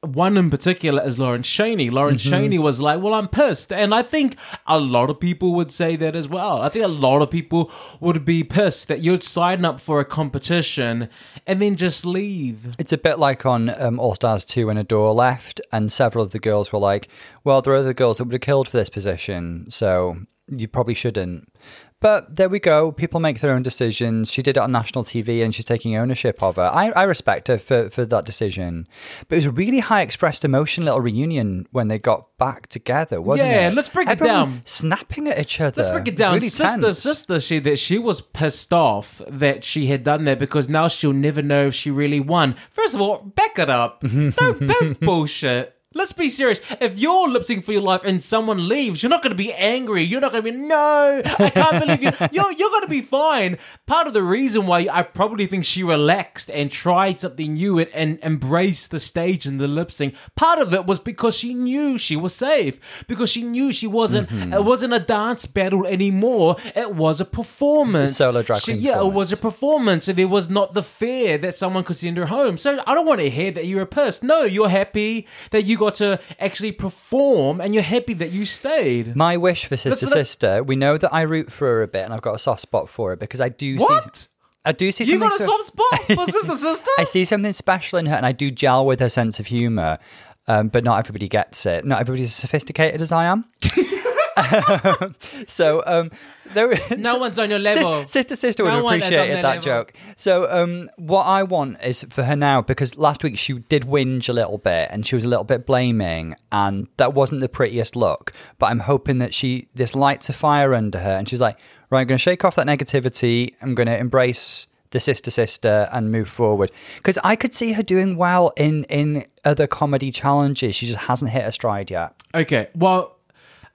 One 0.02 0.36
in 0.36 0.48
particular 0.48 1.04
is 1.04 1.18
Lawrence 1.18 1.48
Chaney. 1.48 1.90
Lawrence 1.90 2.22
Mm-hmm. 2.22 2.30
Chaney 2.30 2.58
was 2.60 2.78
like, 2.80 3.02
"Well, 3.02 3.14
I'm 3.14 3.26
pissed," 3.26 3.72
and 3.72 3.92
I 3.92 4.02
think 4.02 4.36
a 4.64 4.78
lot 4.78 5.10
of 5.10 5.18
people 5.18 5.54
would 5.54 5.72
say 5.72 5.96
that 5.96 6.14
as 6.14 6.28
well. 6.28 6.62
I 6.62 6.68
think 6.68 6.84
a 6.84 6.88
lot 6.88 7.20
of 7.20 7.30
people 7.32 7.68
would 7.98 8.24
be 8.24 8.44
pissed 8.44 8.86
that 8.86 9.00
you'd 9.00 9.24
sign 9.24 9.64
up 9.64 9.80
for 9.80 9.98
a 9.98 10.04
competition 10.04 11.08
and 11.48 11.60
then 11.60 11.74
just 11.74 12.06
leave. 12.06 12.76
It's 12.78 12.92
a 12.92 12.98
bit 12.98 13.18
like 13.18 13.44
on 13.44 13.70
um, 13.80 13.98
All 13.98 14.14
Stars 14.14 14.44
2 14.44 14.68
when 14.68 14.78
Adore 14.78 15.12
left, 15.12 15.60
and 15.72 15.90
several 15.90 16.24
of 16.24 16.30
the 16.30 16.38
girls 16.38 16.72
were 16.72 16.78
like, 16.78 17.08
well, 17.42 17.60
there 17.60 17.72
are 17.72 17.78
other 17.78 17.92
girls 17.92 18.18
that 18.18 18.24
would 18.24 18.34
have 18.34 18.40
killed 18.40 18.68
for 18.68 18.76
this 18.76 18.88
position, 18.90 19.66
so 19.68 20.18
you 20.46 20.68
probably 20.68 20.94
shouldn't. 20.94 21.52
But 22.00 22.36
there 22.36 22.48
we 22.48 22.60
go. 22.60 22.92
People 22.92 23.18
make 23.18 23.40
their 23.40 23.52
own 23.52 23.62
decisions. 23.62 24.30
She 24.32 24.40
did 24.40 24.56
it 24.56 24.60
on 24.60 24.70
national 24.70 25.02
TV 25.02 25.42
and 25.42 25.52
she's 25.52 25.64
taking 25.64 25.96
ownership 25.96 26.40
of 26.42 26.56
it. 26.56 26.62
I, 26.62 26.90
I 26.90 27.02
respect 27.02 27.48
her 27.48 27.58
for, 27.58 27.90
for 27.90 28.04
that 28.04 28.24
decision. 28.24 28.86
But 29.28 29.34
it 29.34 29.38
was 29.38 29.46
a 29.46 29.50
really 29.50 29.80
high 29.80 30.02
expressed 30.02 30.44
emotion 30.44 30.84
little 30.84 31.00
reunion 31.00 31.66
when 31.72 31.88
they 31.88 31.98
got 31.98 32.36
back 32.38 32.68
together, 32.68 33.20
wasn't 33.20 33.50
it? 33.50 33.52
Yeah, 33.52 33.70
let's 33.74 33.88
break 33.88 34.08
it 34.08 34.20
down. 34.20 34.62
Snapping 34.64 35.26
at 35.26 35.40
each 35.40 35.60
other. 35.60 35.82
Let's 35.82 35.90
break 35.90 36.06
it 36.06 36.16
down. 36.16 36.34
Really 36.34 36.48
sister, 36.50 36.80
tense. 36.80 37.00
sister 37.00 37.40
said 37.40 37.64
that 37.64 37.78
she 37.80 37.98
was 37.98 38.20
pissed 38.20 38.72
off 38.72 39.20
that 39.26 39.64
she 39.64 39.86
had 39.86 40.04
done 40.04 40.22
that 40.24 40.38
because 40.38 40.68
now 40.68 40.86
she'll 40.86 41.12
never 41.12 41.42
know 41.42 41.66
if 41.66 41.74
she 41.74 41.90
really 41.90 42.20
won. 42.20 42.54
First 42.70 42.94
of 42.94 43.00
all, 43.00 43.22
back 43.22 43.58
it 43.58 43.70
up. 43.70 44.02
Mm-hmm. 44.02 44.30
don't, 44.30 44.66
don't 44.66 45.00
bullshit. 45.04 45.77
Let's 45.98 46.12
be 46.12 46.28
serious. 46.28 46.60
If 46.80 46.98
you're 46.98 47.28
lip 47.28 47.42
syncing 47.42 47.64
for 47.64 47.72
your 47.72 47.82
life 47.82 48.02
and 48.04 48.22
someone 48.22 48.68
leaves, 48.68 49.02
you're 49.02 49.10
not 49.10 49.22
going 49.22 49.32
to 49.32 49.36
be 49.36 49.52
angry. 49.52 50.02
You're 50.02 50.20
not 50.20 50.32
going 50.32 50.44
to 50.44 50.50
be, 50.52 50.56
no, 50.56 51.20
I 51.38 51.50
can't 51.50 51.84
believe 51.84 52.02
you. 52.02 52.12
You're, 52.32 52.52
you're 52.52 52.70
going 52.70 52.82
to 52.82 52.88
be 52.88 53.00
fine. 53.02 53.58
Part 53.86 54.06
of 54.06 54.12
the 54.14 54.22
reason 54.22 54.66
why 54.66 54.86
I 54.90 55.02
probably 55.02 55.46
think 55.46 55.64
she 55.64 55.82
relaxed 55.82 56.50
and 56.50 56.70
tried 56.70 57.18
something 57.20 57.54
new 57.54 57.78
and, 57.80 57.88
and 57.92 58.18
embraced 58.22 58.90
the 58.92 59.00
stage 59.00 59.44
and 59.46 59.60
the 59.60 59.66
lip 59.66 59.90
sync, 59.90 60.14
part 60.36 60.58
of 60.60 60.72
it 60.72 60.87
was 60.87 60.99
because 60.99 61.37
she 61.37 61.52
knew 61.54 61.99
she 61.99 62.14
was 62.16 62.34
safe. 62.34 63.04
Because 63.08 63.30
she 63.30 63.42
knew 63.42 63.73
she 63.73 63.87
wasn't, 63.87 64.28
Mm-hmm. 64.28 64.52
it 64.52 64.64
wasn't 64.64 64.92
a 64.92 65.00
dance 65.00 65.46
battle 65.46 65.87
anymore. 65.87 66.56
It 66.76 66.94
was 66.94 67.20
a 67.20 67.25
performance. 67.25 68.16
Solo 68.16 68.42
drag 68.42 68.61
She- 68.62 68.75
Yeah, 68.75 69.00
it 69.00 69.12
was 69.12 69.32
a 69.32 69.37
performance. 69.37 70.06
And 70.08 70.16
there 70.18 70.28
was 70.28 70.49
not 70.49 70.75
the 70.75 70.82
fear 70.82 71.38
that 71.38 71.54
someone 71.54 71.82
could 71.84 71.96
send 71.96 72.16
her 72.18 72.26
home. 72.26 72.56
So 72.58 72.82
I 72.87 72.94
don't 72.94 73.06
want 73.06 73.20
to 73.20 73.30
hear 73.30 73.50
that 73.52 73.66
you're 73.66 73.84
pissed. 73.87 74.23
No, 74.23 74.42
you're 74.44 74.68
happy 74.68 75.26
that 75.50 75.64
you 75.64 75.76
got 75.76 75.88
to 75.97 76.21
actually 76.38 76.73
perform 76.73 77.61
and 77.61 77.75
you're 77.75 77.83
happy 77.83 78.14
that 78.14 78.30
you 78.30 78.47
stayed. 78.47 79.14
My 79.16 79.37
wish 79.37 79.66
for 79.66 79.76
Sister 79.76 79.90
Let's- 79.90 80.02
let's- 80.14 80.28
Sister, 80.30 80.62
we 80.62 80.76
know 80.76 80.97
that 80.99 81.12
I 81.12 81.23
root 81.23 81.50
for 81.52 81.66
her 81.66 81.83
a 81.83 81.88
bit 81.88 82.04
and 82.04 82.12
I've 82.14 82.23
got 82.23 82.35
a 82.35 82.38
soft 82.38 82.61
spot 82.61 82.88
for 82.88 83.11
her 83.11 83.16
because 83.16 83.40
I 83.40 83.49
do 83.49 83.76
What? 83.76 84.16
see. 84.16 84.26
I 84.64 84.73
do 84.73 84.92
see 84.92 85.04
You 85.04 85.18
something. 85.18 85.28
got 85.30 85.40
a 85.40 85.45
soft 85.45 85.66
spot 85.66 86.00
for 86.26 86.26
sister 86.33 86.57
sister? 86.57 86.90
I 86.99 87.04
see 87.04 87.25
something 87.25 87.52
special 87.52 87.99
in 87.99 88.07
her, 88.07 88.16
and 88.16 88.26
I 88.26 88.33
do 88.33 88.50
gel 88.50 88.85
with 88.85 89.00
her 89.00 89.09
sense 89.09 89.40
of 89.40 89.47
humor. 89.47 89.99
Um, 90.47 90.68
but 90.68 90.83
not 90.83 90.99
everybody 90.99 91.28
gets 91.28 91.64
it. 91.66 91.85
Not 91.85 92.00
everybody's 92.00 92.28
as 92.28 92.35
sophisticated 92.35 93.00
as 93.02 93.12
I 93.12 93.26
am. 93.26 93.45
so 95.47 95.83
um, 95.87 96.11
there 96.54 96.71
is 96.73 96.90
No 96.97 97.16
one's 97.16 97.38
on 97.38 97.50
your 97.50 97.61
Sis- 97.61 97.76
level. 97.76 98.09
sister, 98.09 98.37
sister 98.37 98.62
would 98.64 98.71
No 98.71 98.76
have 98.76 98.85
one 98.85 98.99
is 98.99 99.04
on 99.04 99.12
appreciated 99.12 99.37
that 99.45 99.57
level. 99.57 99.62
joke. 99.62 99.92
So 100.16 100.50
um, 100.50 100.90
what 100.97 101.23
I 101.25 101.42
want 101.42 101.83
is 101.85 102.04
for 102.11 102.25
her 102.25 102.37
now 102.37 102.62
because 102.62 102.97
last 102.97 103.23
week 103.23 103.38
she 103.38 103.54
did 103.54 103.83
whinge 103.85 104.28
a 104.28 104.33
little 104.33 104.59
bit 104.59 104.88
and 104.90 105.07
she 105.07 105.14
was 105.14 105.25
a 105.25 105.28
little 105.28 105.45
bit 105.45 105.66
blaming, 105.66 106.35
and 106.52 106.88
that 106.97 107.14
wasn't 107.14 107.40
the 107.40 107.49
prettiest 107.49 107.97
look. 107.97 108.33
But 108.59 108.66
I'm 108.66 108.80
hoping 108.80 109.18
that 109.18 109.35
she 109.35 109.68
this 109.75 109.95
lights 109.95 110.28
a 110.28 110.33
fire 110.33 110.75
under 110.75 110.99
her, 111.00 111.11
and 111.12 111.28
she's 111.28 111.40
like, 111.40 111.59
right, 111.90 112.00
I'm 112.00 112.07
going 112.07 112.18
to 112.18 112.23
shake 112.23 112.45
off 112.45 112.54
that 112.57 112.66
negativity. 112.66 113.54
I'm 113.61 113.75
going 113.75 113.87
to 113.88 113.97
embrace 113.99 114.66
the 114.90 115.00
sister 115.00 115.30
sister 115.30 115.87
and 115.92 116.11
move 116.11 116.30
forward 116.30 116.71
because 116.97 117.18
I 117.23 117.37
could 117.37 117.52
see 117.52 117.73
her 117.75 117.83
doing 117.83 118.16
well 118.16 118.54
in 118.57 118.85
in 118.85 119.26
other 119.45 119.66
comedy 119.66 120.11
challenges. 120.11 120.75
She 120.76 120.87
just 120.87 120.99
hasn't 121.00 121.30
hit 121.30 121.45
a 121.45 121.52
stride 121.52 121.90
yet. 121.90 122.14
Okay, 122.35 122.68
well, 122.75 123.17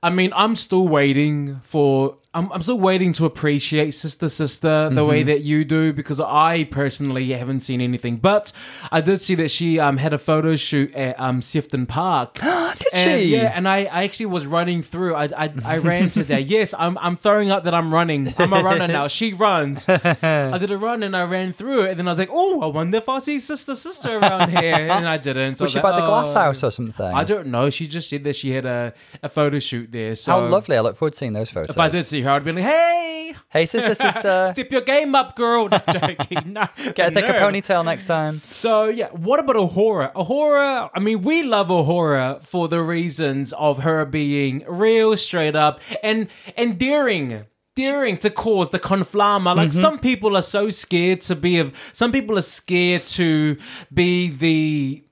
I 0.04 0.10
mean, 0.10 0.32
I'm 0.36 0.56
still 0.56 0.88
waiting 0.88 1.62
for. 1.64 2.18
I'm, 2.36 2.52
I'm 2.52 2.64
still 2.64 2.80
waiting 2.80 3.14
to 3.14 3.26
appreciate 3.26 3.92
Sister 3.92 4.28
Sister 4.28 4.90
the 4.90 5.06
way 5.06 5.22
that 5.22 5.42
you 5.42 5.64
do 5.64 5.94
because 5.94 6.20
I 6.20 6.64
personally 6.64 7.30
haven't 7.32 7.60
seen 7.60 7.80
anything. 7.80 8.18
But 8.18 8.52
I 8.92 9.02
did 9.02 9.22
see 9.22 9.36
that 9.36 9.52
she 9.52 9.80
um, 9.80 9.98
had 9.98 10.14
a 10.14 10.18
photo 10.18 10.56
shoot 10.56 10.94
at 10.96 11.20
um, 11.20 11.44
Sefton 11.44 11.86
Park. 11.86 12.34
Did 12.40 12.88
and, 12.94 13.22
she? 13.22 13.26
Yeah, 13.28 13.54
and 13.56 13.68
I, 13.68 13.84
I 13.86 14.04
actually 14.04 14.26
was 14.28 14.48
running 14.48 14.82
through. 14.82 15.14
I, 15.14 15.26
I, 15.38 15.54
I 15.64 15.78
ran 15.78 16.10
today. 16.10 16.40
Yes, 16.40 16.74
I'm, 16.78 16.98
I'm 16.98 17.16
throwing 17.16 17.52
up 17.52 17.66
that 17.66 17.76
I'm 17.76 17.94
running. 17.94 18.34
I'm 18.38 18.52
a 18.52 18.64
runner 18.64 18.88
now. 18.88 19.08
She 19.08 19.34
runs. 19.34 19.88
I 19.88 20.58
did 20.58 20.72
a 20.72 20.78
run 20.78 21.04
and 21.04 21.16
I 21.16 21.24
ran 21.24 21.54
through 21.54 21.84
it, 21.84 21.92
and 21.92 22.00
then 22.00 22.08
I 22.08 22.12
was 22.12 22.20
like, 22.20 22.30
oh, 22.32 22.62
I 22.62 22.68
wonder 22.68 22.98
if 22.98 23.08
I 23.08 23.20
see 23.20 23.40
sister 23.40 23.76
sister 23.76 24.18
around 24.18 24.50
here, 24.50 24.74
and 24.74 25.08
I 25.08 25.18
didn't. 25.18 25.58
So 25.58 25.66
Was 25.66 25.72
she 25.72 25.78
like, 25.78 25.84
by 25.84 26.00
the 26.00 26.06
glass 26.06 26.34
"Oh." 26.36 26.40
house 26.40 26.64
or 26.64 26.72
something? 26.72 27.06
I 27.06 27.24
don't 27.24 27.48
know. 27.48 27.70
She 27.70 27.88
just 27.88 28.10
said 28.10 28.24
that 28.24 28.36
she 28.36 28.52
had 28.52 28.66
a, 28.66 28.94
a 29.22 29.30
photo 29.30 29.60
shoot 29.60 29.92
there. 29.92 30.16
So 30.16 30.32
How 30.32 30.48
lovely! 30.48 30.76
I 30.78 30.82
look 30.82 30.98
forward 30.98 31.12
to 31.12 31.18
seeing 31.18 31.34
those 31.34 31.52
photos. 31.52 31.70
If 31.70 31.78
I 31.78 31.90
did 31.90 32.06
see 32.06 32.23
I'd 32.26 32.44
be 32.44 32.52
like, 32.52 32.64
hey, 32.64 33.14
Hey, 33.54 33.68
sister, 33.68 33.94
sister, 33.94 34.48
step 34.52 34.72
your 34.72 34.82
game 34.82 35.14
up, 35.14 35.36
girl. 35.36 35.70
No, 35.70 35.80
joking. 35.92 36.54
No, 36.54 36.68
get 36.96 37.10
a 37.10 37.12
thicker 37.12 37.34
no. 37.34 37.40
ponytail 37.40 37.86
next 37.86 38.06
time. 38.06 38.42
So 38.56 38.86
yeah, 38.86 39.10
what 39.10 39.40
about 39.40 39.56
A'Whora? 39.56 40.12
A'Whora, 40.14 40.90
I 40.94 41.00
mean, 41.00 41.22
we 41.22 41.44
love 41.44 41.68
A'Whora 41.68 42.44
for 42.44 42.68
the 42.68 42.82
reasons 42.82 43.54
of 43.54 43.80
her 43.80 44.06
being 44.06 44.66
real, 44.68 45.16
straight 45.18 45.56
up, 45.56 45.82
and 46.02 46.30
endearing. 46.58 47.46
Daring 47.76 48.18
to 48.18 48.30
cause 48.30 48.70
the 48.70 48.78
conflama. 48.78 49.56
Like 49.56 49.70
mm-hmm. 49.70 49.82
some 49.82 49.98
people 49.98 50.38
are 50.38 50.44
so 50.44 50.70
scared 50.70 51.22
to 51.22 51.36
be 51.36 51.58
of. 51.58 51.74
Some 51.92 52.12
people 52.12 52.38
are 52.38 52.42
scared 52.42 53.08
to 53.08 53.58
be 53.92 54.30
the 54.30 55.03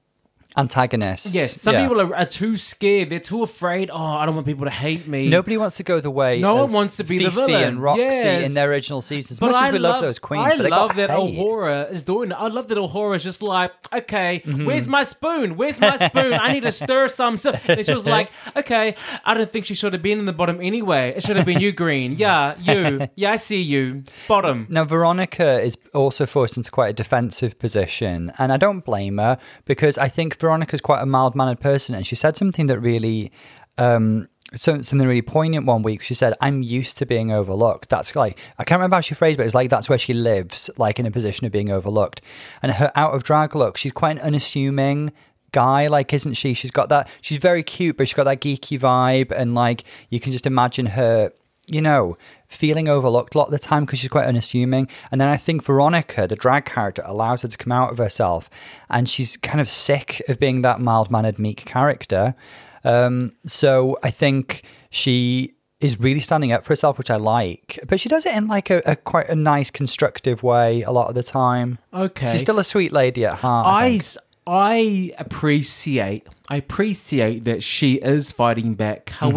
Antagonist. 0.58 1.34
Yes, 1.34 1.62
some 1.62 1.74
Yeah. 1.75 1.88
people 1.88 2.01
are, 2.01 2.15
are 2.15 2.25
too 2.25 2.58
scared. 2.58 3.10
They're 3.10 3.20
too 3.20 3.43
afraid. 3.43 3.89
Oh, 3.91 3.98
I 4.03 4.25
don't 4.25 4.36
want 4.36 4.48
people 4.48 4.65
to 4.65 4.72
hate 4.72 5.08
me. 5.08 5.29
Nobody 5.29 5.58
wants 5.58 5.77
to 5.77 5.84
go 5.84 6.00
the 6.00 6.12
way. 6.12 6.39
No 6.39 6.55
one 6.55 6.72
wants 6.72 6.98
to 6.98 7.03
be 7.03 7.20
the 7.24 7.29
villain. 7.29 7.63
and 7.63 7.81
Roxy 7.81 8.01
Yes. 8.01 8.46
in 8.46 8.53
their 8.53 8.70
original 8.70 9.01
seasons. 9.01 9.31
As 9.38 9.39
But 9.39 9.51
much 9.51 9.63
as 9.65 9.72
we 9.72 9.79
love, 9.79 10.01
those 10.01 10.20
queens, 10.20 10.48
I 10.53 10.55
love 10.55 10.96
that 10.96 11.10
hate. 11.10 11.38
A'Whora 11.38 11.91
is 11.91 12.03
doing. 12.03 12.34
I 12.34 12.48
love 12.48 12.67
that 12.67 12.77
A'Whora 12.77 13.15
is 13.15 13.24
just 13.24 13.41
like, 13.41 13.72
okay, 13.93 14.41
Mm-hmm. 14.46 14.65
where's 14.65 14.88
my 14.88 15.03
spoon? 15.03 15.55
Where's 15.58 15.79
my 15.79 15.98
spoon? 15.98 16.34
I 16.34 16.53
need 16.53 16.62
to 16.63 16.72
stir 16.72 17.08
some. 17.08 17.38
So, 17.38 17.51
and 17.67 17.86
she 17.86 17.93
was 17.93 18.05
like, 18.05 18.29
okay, 18.55 18.96
I 19.25 19.34
don't 19.34 19.50
think 19.50 19.65
she 19.65 19.74
should 19.75 19.93
have 19.93 20.01
been 20.01 20.20
in 20.20 20.25
the 20.25 20.34
bottom 20.34 20.60
anyway. 20.62 21.13
It 21.15 21.24
should 21.24 21.36
have 21.38 21.46
been 21.46 21.60
you, 21.60 21.72
Green. 21.72 22.13
Yeah, 22.17 22.55
you. 22.60 23.08
Yeah, 23.15 23.31
I 23.31 23.36
see 23.36 23.62
you. 23.62 24.03
Bottom. 24.27 24.67
Now, 24.70 24.84
Veronica 24.84 25.62
is 25.62 25.77
also 25.93 26.25
forced 26.25 26.58
into 26.58 26.72
quite 26.72 26.89
a 26.89 26.93
defensive 26.93 27.58
position, 27.60 28.31
and 28.38 28.51
I 28.51 28.58
don't 28.58 28.84
blame 28.84 29.17
her 29.17 29.38
because 29.65 29.98
I 29.98 30.08
think 30.08 30.36
Veronica's 30.41 30.81
quite 30.81 31.01
a 31.01 31.05
mild 31.05 31.36
mannered 31.36 31.60
person, 31.60 31.95
and 31.95 32.05
she 32.05 32.15
said 32.15 32.36
something 32.36 32.65
that 32.67 32.79
really. 32.79 33.31
Um, 33.77 34.27
so, 34.53 34.81
something 34.81 35.07
really 35.07 35.21
poignant 35.21 35.65
one 35.65 35.81
week. 35.81 36.01
She 36.01 36.13
said, 36.13 36.33
I'm 36.41 36.62
used 36.62 36.98
to 36.98 37.05
being 37.05 37.31
overlooked. 37.31 37.88
That's 37.88 38.13
like, 38.17 38.38
I 38.60 38.65
can't 38.65 38.79
remember 38.79 38.98
how 38.98 39.01
she 39.01 39.15
phrased 39.15 39.36
it, 39.36 39.38
but 39.38 39.45
it's 39.45 39.55
like 39.55 39.69
that's 39.69 39.88
where 39.88 39.98
she 39.98 40.13
lives, 40.13 40.69
like 40.75 41.00
in 41.00 41.05
a 41.05 41.12
position 41.12 41.45
of 41.45 41.53
being 41.53 41.71
overlooked. 41.71 42.19
And 42.62 42.74
her 42.74 42.91
out 42.93 43.13
of 43.13 43.24
drag 43.24 43.55
look, 43.55 43.77
she's 43.77 43.93
quite 43.93 44.17
an 44.17 44.19
unassuming 44.19 45.13
guy, 45.53 45.88
like, 45.88 46.12
isn't 46.12 46.33
she? 46.33 46.53
She's 46.53 46.69
got 46.71 46.89
that, 46.89 47.07
she's 47.21 47.38
very 47.38 47.63
cute, 47.63 47.95
but 47.95 48.10
she's 48.10 48.13
got 48.13 48.25
that 48.25 48.41
geeky 48.41 48.77
vibe. 48.77 49.31
And 49.31 49.55
like, 49.55 49.86
you 50.10 50.19
can 50.19 50.33
just 50.33 50.45
imagine 50.45 50.88
her 50.88 51.31
you 51.71 51.81
know, 51.81 52.17
feeling 52.51 52.88
overlooked 52.88 53.36
a 53.36 53.38
lot 53.38 53.46
of 53.46 53.51
the 53.51 53.60
time 53.60 53.86
because 53.86 54.00
she's 54.00 54.10
quite 54.10 54.25
unassuming. 54.25 54.88
And 55.12 55.20
then 55.20 55.27
I 55.27 55.38
think 55.38 55.63
Veronica, 55.63 56.27
the 56.27 56.36
drag 56.36 56.65
character, 56.65 57.01
allows 57.05 57.41
her 57.41 57.48
to 57.48 57.58
come 57.58 57.72
out 57.72 57.91
of 57.91 57.98
herself, 57.98 58.50
and 58.89 59.10
she's 59.10 59.38
kind 59.38 59.62
of 59.62 59.70
sick 59.70 60.22
of 60.27 60.39
being 60.39 60.62
that 60.62 60.79
mild 60.79 61.10
mannered, 61.10 61.39
meek 61.39 61.65
character. 61.65 62.36
Um, 62.84 63.34
so 63.46 63.98
I 64.03 64.12
think 64.12 64.63
she 64.89 65.53
is 65.79 66.00
really 66.00 66.20
standing 66.20 66.51
up 66.51 66.63
for 66.63 66.70
herself, 66.70 66.98
which 66.98 67.10
I 67.10 67.15
like. 67.15 67.79
But 67.88 68.00
she 68.00 68.08
does 68.10 68.25
it 68.25 68.36
in 68.36 68.48
like 68.48 68.70
a, 68.70 68.81
a 68.86 68.96
quite 68.96 69.29
a 69.29 69.36
nice, 69.36 69.72
constructive 69.72 70.43
way 70.43 70.84
a 70.84 70.91
lot 70.91 71.10
of 71.10 71.15
the 71.15 71.24
time. 71.24 71.79
Okay. 71.93 72.31
She's 72.31 72.41
still 72.41 72.60
a 72.60 72.63
sweet 72.63 72.91
lady 72.91 73.25
at 73.25 73.36
heart. 73.36 73.67
I 73.67 74.00
I, 74.46 74.48
I 74.48 75.13
appreciate 75.17 76.27
I 76.50 76.58
appreciate 76.58 77.46
that 77.46 77.63
she 77.63 77.96
is 77.96 78.31
fighting 78.31 78.75
back. 78.75 79.08
Mm-hmm. 79.08 79.36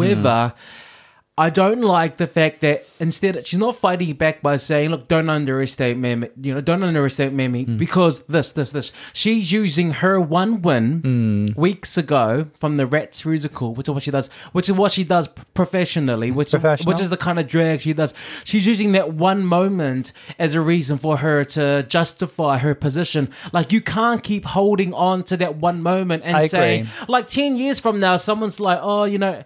I 1.36 1.50
don't 1.50 1.80
like 1.82 2.16
the 2.18 2.28
fact 2.28 2.60
that 2.60 2.86
instead 3.00 3.44
she's 3.44 3.58
not 3.58 3.74
fighting 3.74 4.12
back 4.14 4.40
by 4.40 4.54
saying, 4.54 4.90
"Look, 4.90 5.08
don't 5.08 5.28
underestimate 5.28 6.20
me," 6.20 6.28
you 6.40 6.54
know, 6.54 6.60
don't 6.60 6.84
underestimate 6.84 7.50
me 7.50 7.64
Mm. 7.66 7.76
because 7.76 8.20
this, 8.28 8.52
this, 8.52 8.70
this. 8.70 8.92
She's 9.12 9.50
using 9.50 9.90
her 9.94 10.20
one 10.20 10.62
win 10.62 11.02
Mm. 11.02 11.56
weeks 11.56 11.98
ago 11.98 12.46
from 12.60 12.76
the 12.76 12.86
Rats 12.86 13.24
musical, 13.26 13.74
which 13.74 13.88
is 13.88 13.94
what 13.94 14.04
she 14.04 14.12
does, 14.12 14.28
which 14.52 14.68
is 14.68 14.76
what 14.76 14.92
she 14.92 15.02
does 15.02 15.26
professionally, 15.54 16.30
which 16.30 16.52
Professional. 16.52 16.92
which 16.92 17.00
is 17.00 17.10
the 17.10 17.16
kind 17.16 17.40
of 17.40 17.48
drag 17.48 17.80
she 17.80 17.92
does. 17.92 18.14
She's 18.44 18.64
using 18.64 18.92
that 18.92 19.14
one 19.14 19.44
moment 19.44 20.12
as 20.38 20.54
a 20.54 20.60
reason 20.60 20.98
for 20.98 21.16
her 21.16 21.42
to 21.56 21.82
justify 21.88 22.58
her 22.58 22.76
position. 22.76 23.28
Like 23.52 23.72
you 23.72 23.80
can't 23.80 24.22
keep 24.22 24.44
holding 24.44 24.94
on 24.94 25.24
to 25.24 25.36
that 25.38 25.56
one 25.56 25.82
moment 25.82 26.22
and 26.24 26.36
I 26.36 26.46
say, 26.46 26.80
agree. 26.80 26.90
like 27.08 27.26
ten 27.26 27.56
years 27.56 27.80
from 27.80 27.98
now, 27.98 28.16
someone's 28.18 28.60
like, 28.60 28.78
oh, 28.80 29.02
you 29.02 29.18
know, 29.18 29.42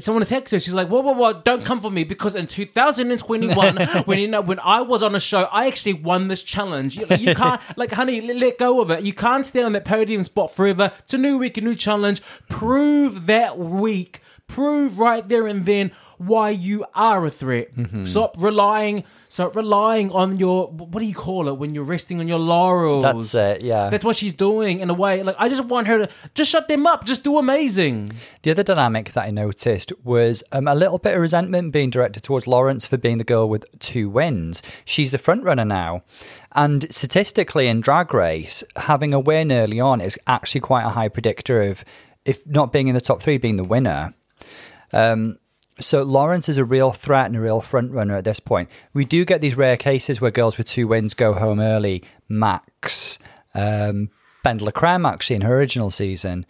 someone 0.00 0.24
texts 0.24 0.52
her. 0.52 0.60
She's 0.60 0.74
like, 0.74 0.88
whoa, 0.88 1.00
whoa, 1.00 1.12
whoa, 1.12 1.32
don't 1.42 1.64
come 1.64 1.80
for 1.80 1.90
me 1.90 2.04
because 2.04 2.34
in 2.34 2.46
2021, 2.46 3.76
when 4.04 4.18
you 4.18 4.28
know 4.28 4.40
when 4.40 4.60
I 4.60 4.80
was 4.80 5.02
on 5.02 5.14
a 5.14 5.20
show, 5.20 5.44
I 5.44 5.66
actually 5.66 5.94
won 5.94 6.28
this 6.28 6.42
challenge. 6.42 6.96
You, 6.96 7.06
you 7.16 7.34
can't, 7.36 7.60
like, 7.76 7.92
honey, 7.92 8.20
let 8.20 8.58
go 8.58 8.80
of 8.80 8.90
it. 8.90 9.02
You 9.02 9.12
can't 9.12 9.44
stay 9.44 9.62
on 9.62 9.72
that 9.72 9.84
podium 9.84 10.22
spot 10.22 10.54
forever. 10.54 10.92
It's 11.00 11.14
a 11.14 11.18
new 11.18 11.38
week, 11.38 11.56
a 11.56 11.60
new 11.60 11.74
challenge. 11.74 12.22
Prove 12.48 13.26
that 13.26 13.58
week. 13.58 14.20
Prove 14.46 14.98
right 14.98 15.28
there 15.28 15.46
and 15.46 15.66
then 15.66 15.92
why 16.18 16.50
you 16.50 16.84
are 16.94 17.24
a 17.24 17.30
threat. 17.30 17.74
Mm-hmm. 17.74 18.04
Stop 18.04 18.36
relying. 18.38 19.04
Stop 19.28 19.54
relying 19.54 20.10
on 20.10 20.38
your 20.38 20.68
what 20.68 21.00
do 21.00 21.06
you 21.06 21.14
call 21.14 21.48
it 21.48 21.58
when 21.58 21.74
you're 21.74 21.84
resting 21.84 22.20
on 22.20 22.28
your 22.28 22.38
laurels. 22.38 23.02
That's 23.02 23.34
it, 23.34 23.62
yeah. 23.62 23.88
That's 23.88 24.04
what 24.04 24.16
she's 24.16 24.32
doing 24.32 24.80
in 24.80 24.90
a 24.90 24.94
way. 24.94 25.22
Like 25.22 25.36
I 25.38 25.48
just 25.48 25.64
want 25.64 25.86
her 25.86 26.06
to 26.06 26.08
just 26.34 26.50
shut 26.50 26.68
them 26.68 26.86
up. 26.86 27.04
Just 27.04 27.24
do 27.24 27.38
amazing. 27.38 28.12
The 28.42 28.50
other 28.50 28.62
dynamic 28.62 29.12
that 29.12 29.24
I 29.24 29.30
noticed 29.30 29.92
was 30.02 30.42
um, 30.52 30.66
a 30.66 30.74
little 30.74 30.98
bit 30.98 31.14
of 31.14 31.20
resentment 31.20 31.72
being 31.72 31.90
directed 31.90 32.22
towards 32.22 32.46
Lawrence 32.46 32.86
for 32.86 32.96
being 32.96 33.18
the 33.18 33.24
girl 33.24 33.48
with 33.48 33.64
two 33.78 34.08
wins. 34.08 34.62
She's 34.84 35.10
the 35.10 35.18
front 35.18 35.44
runner 35.44 35.64
now. 35.64 36.02
And 36.52 36.92
statistically 36.92 37.68
in 37.68 37.80
Drag 37.80 38.12
Race, 38.12 38.64
having 38.76 39.14
a 39.14 39.20
win 39.20 39.52
early 39.52 39.78
on 39.78 40.00
is 40.00 40.18
actually 40.26 40.62
quite 40.62 40.84
a 40.84 40.90
high 40.90 41.08
predictor 41.08 41.62
of, 41.62 41.84
if 42.24 42.46
not 42.46 42.72
being 42.72 42.88
in 42.88 42.94
the 42.94 43.00
top 43.00 43.22
three, 43.22 43.38
being 43.38 43.56
the 43.56 43.64
winner. 43.64 44.14
Um, 44.92 45.38
so 45.80 46.02
Lawrence 46.02 46.48
is 46.48 46.58
a 46.58 46.64
real 46.64 46.92
threat 46.92 47.26
and 47.26 47.36
a 47.36 47.40
real 47.40 47.60
front 47.60 47.92
runner 47.92 48.16
at 48.16 48.24
this 48.24 48.40
point. 48.40 48.68
We 48.92 49.04
do 49.04 49.24
get 49.24 49.40
these 49.40 49.56
rare 49.56 49.76
cases 49.76 50.20
where 50.20 50.30
girls 50.30 50.58
with 50.58 50.66
two 50.66 50.88
wins 50.88 51.14
go 51.14 51.32
home 51.32 51.60
early. 51.60 52.02
Max, 52.28 53.18
um, 53.54 54.10
Creme 54.44 55.06
actually 55.06 55.36
in 55.36 55.42
her 55.42 55.58
original 55.58 55.90
season, 55.90 56.46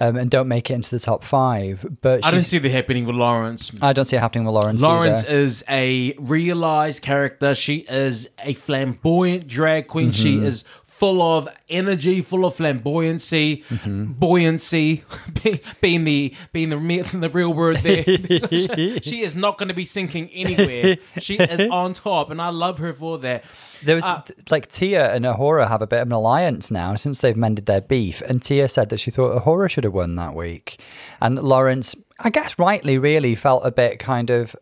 um, 0.00 0.16
and 0.16 0.30
don't 0.30 0.48
make 0.48 0.70
it 0.70 0.74
into 0.74 0.90
the 0.90 1.00
top 1.00 1.24
five. 1.24 1.84
But 2.02 2.24
I 2.24 2.30
don't 2.30 2.44
see 2.44 2.58
that 2.58 2.70
happening 2.70 3.04
with 3.04 3.16
Lawrence. 3.16 3.72
I 3.82 3.92
don't 3.92 4.04
see 4.04 4.16
it 4.16 4.20
happening 4.20 4.44
with 4.44 4.54
Lawrence. 4.54 4.80
Lawrence 4.80 5.24
either. 5.24 5.32
is 5.32 5.64
a 5.68 6.14
realized 6.18 7.02
character. 7.02 7.54
She 7.54 7.78
is 7.78 8.28
a 8.38 8.54
flamboyant 8.54 9.48
drag 9.48 9.88
queen. 9.88 10.10
Mm-hmm. 10.10 10.22
She 10.22 10.38
is 10.38 10.64
full 10.98 11.22
of 11.22 11.48
energy, 11.68 12.20
full 12.22 12.44
of 12.44 12.54
flamboyancy, 12.56 13.64
Mm-hmm. 13.64 14.12
buoyancy, 14.14 15.04
be- 15.42 15.60
being 15.80 16.04
the 16.04 16.34
being 16.52 16.70
the 16.70 16.76
the 17.18 17.28
real 17.28 17.52
word 17.52 17.78
there. 17.78 18.04
she 19.02 19.22
is 19.22 19.34
not 19.34 19.58
going 19.58 19.68
to 19.68 19.74
be 19.74 19.84
sinking 19.84 20.28
anywhere. 20.30 20.96
She 21.18 21.36
is 21.36 21.70
on 21.70 21.92
top, 21.92 22.30
and 22.30 22.40
I 22.40 22.48
love 22.50 22.78
her 22.78 22.92
for 22.92 23.18
that. 23.18 23.44
There 23.84 23.94
was 23.96 24.04
Uh, 24.04 24.22
like 24.50 24.66
Tia 24.68 25.14
and 25.14 25.24
A'Whora 25.24 25.68
have 25.68 25.82
a 25.82 25.86
bit 25.86 26.00
of 26.00 26.08
an 26.08 26.12
alliance 26.12 26.68
now 26.70 26.96
since 26.96 27.20
they've 27.20 27.36
mended 27.36 27.66
their 27.66 27.80
beef. 27.80 28.22
And 28.22 28.42
Tia 28.42 28.68
said 28.68 28.88
that 28.88 28.98
she 28.98 29.12
thought 29.12 29.40
A'Whora 29.42 29.70
should 29.70 29.84
have 29.84 29.92
won 29.94 30.16
that 30.16 30.34
week, 30.34 30.80
and 31.20 31.38
Lawrence, 31.38 31.94
I 32.18 32.30
guess 32.30 32.58
rightly, 32.58 32.98
really 32.98 33.34
felt 33.36 33.64
a 33.64 33.70
bit 33.70 33.98
kind 34.00 34.30
of 34.30 34.56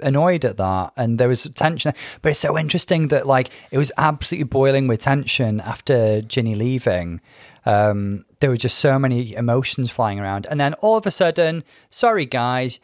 annoyed 0.00 0.44
at 0.44 0.56
that, 0.56 0.92
and 0.96 1.18
there 1.18 1.28
was 1.28 1.44
tension. 1.54 1.92
But 2.20 2.30
it's 2.30 2.40
so 2.40 2.58
interesting 2.58 3.08
that 3.08 3.26
like 3.26 3.50
it 3.70 3.78
was 3.78 3.92
absolutely 3.96 4.44
boiling 4.44 4.86
with 4.86 5.00
tension 5.00 5.60
after 5.60 6.20
Ginny 6.22 6.54
leaving. 6.54 7.20
Um, 7.64 8.24
there 8.40 8.50
were 8.50 8.56
just 8.56 8.78
so 8.78 8.98
many 8.98 9.34
emotions 9.34 9.90
flying 9.90 10.18
around, 10.18 10.46
and 10.50 10.60
then 10.60 10.74
all 10.74 10.96
of 10.96 11.06
a 11.06 11.10
sudden, 11.10 11.64
sorry 11.90 12.26
guys, 12.26 12.80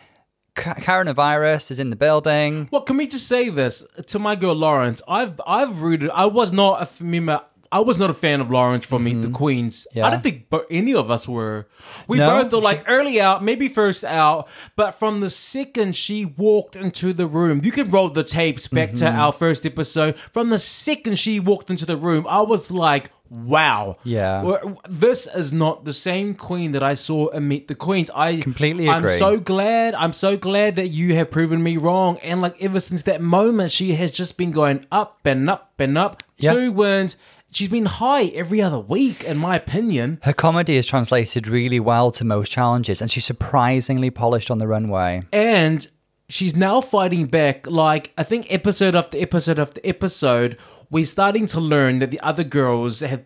coronavirus 0.55 1.71
is 1.71 1.79
in 1.79 1.91
the 1.91 1.97
building. 1.97 2.69
Well, 2.71 2.83
can 2.83 2.97
we 2.97 3.07
just 3.07 3.27
say 3.27 3.49
this 3.49 3.85
to 4.07 4.19
my 4.19 4.37
girl 4.37 4.55
Lawrence? 4.55 5.03
I've 5.09 5.41
I've 5.47 5.81
rooted. 5.81 6.11
I 6.11 6.27
was 6.27 6.53
not 6.53 6.83
a 6.83 7.03
member. 7.05 7.43
I 7.71 7.81
was 7.81 7.99
not 7.99 8.11
a 8.11 8.15
fan 8.15 8.41
of 8.41 8.51
Lawrence 8.51 8.87
from 8.87 9.05
Meet 9.05 9.23
the 9.23 9.31
Queens. 9.31 9.87
Mm-hmm. 9.91 9.99
Yeah. 9.99 10.07
I 10.07 10.11
don't 10.11 10.23
think 10.23 10.47
any 10.71 10.95
of 10.95 11.11
us 11.11 11.29
were. 11.29 11.67
We 12.07 12.19
No? 12.19 12.43
both 12.43 12.53
were 12.53 12.61
like 12.61 12.85
early 12.89 13.21
out, 13.21 13.43
maybe 13.45 13.69
first 13.69 14.05
out, 14.05 14.49
but 14.77 14.93
from 14.93 15.21
the 15.21 15.31
second 15.31 15.95
she 15.97 16.25
walked 16.25 16.77
into 16.77 17.13
the 17.13 17.27
room, 17.27 17.61
you 17.63 17.73
can 17.73 17.91
roll 17.91 18.09
the 18.09 18.25
tapes 18.25 18.67
back 18.69 18.91
to 18.95 19.05
Mm-hmm. 19.05 19.19
our 19.19 19.33
first 19.33 19.65
episode. 19.67 20.17
From 20.33 20.51
the 20.51 20.59
second 20.59 21.19
she 21.19 21.41
walked 21.41 21.71
into 21.71 21.85
the 21.87 21.97
room, 21.97 22.27
I 22.29 22.41
was 22.43 22.71
like, 22.71 23.11
wow. 23.31 23.97
Yeah. 24.05 24.43
This 24.89 25.27
is 25.27 25.53
not 25.53 25.85
the 25.85 25.93
same 25.93 26.35
queen 26.35 26.73
that 26.73 26.83
I 26.83 26.95
saw 26.95 27.29
in 27.29 27.47
Meet 27.49 27.69
the 27.69 27.75
Queens. 27.75 28.11
I 28.15 28.37
Completely 28.41 28.89
agree. 28.89 29.13
I'm 29.13 29.19
so 29.19 29.39
glad. 29.39 29.95
I'm 29.95 30.13
so 30.15 30.37
glad 30.39 30.77
that 30.77 30.89
you 30.89 31.15
have 31.17 31.31
proven 31.31 31.63
me 31.63 31.77
wrong. 31.77 32.19
And 32.21 32.41
like 32.41 32.57
ever 32.63 32.81
since 32.81 33.03
that 33.03 33.21
moment, 33.21 33.71
she 33.73 33.95
has 33.97 34.11
just 34.11 34.37
been 34.39 34.51
going 34.51 34.87
up 34.91 35.19
and 35.27 35.51
up 35.51 35.73
and 35.79 35.99
up. 35.99 36.23
Yeah. 36.39 36.55
Two 36.55 36.73
wins 36.73 37.17
she's 37.53 37.69
been 37.69 37.87
high 37.87 38.25
every 38.27 38.61
other 38.63 38.79
week, 38.79 39.25
in 39.25 39.37
my 39.37 39.57
opinion. 39.57 40.19
Her 40.23 40.33
comedy 40.33 40.77
is 40.77 40.87
translated 40.87 41.49
really 41.49 41.81
well 41.81 42.11
to 42.13 42.25
most 42.25 42.51
challenges, 42.51 43.01
and 43.01 43.11
she's 43.11 43.25
surprisingly 43.25 44.11
polished 44.11 44.51
on 44.51 44.59
the 44.59 44.67
runway. 44.67 45.23
And 45.33 45.87
she's 46.29 46.55
now 46.55 46.81
fighting 46.81 47.27
back. 47.27 47.67
Like, 47.67 48.13
I 48.19 48.23
think 48.23 48.53
episode 48.53 48.95
after 48.95 49.19
episode 49.19 49.59
after 49.59 49.81
episode, 49.85 50.57
we're 50.91 51.07
starting 51.07 51.47
to 51.47 51.61
learn 51.61 51.99
that 52.01 52.11
the 52.11 52.21
other 52.21 52.45
girls 52.45 53.01
have 53.01 53.25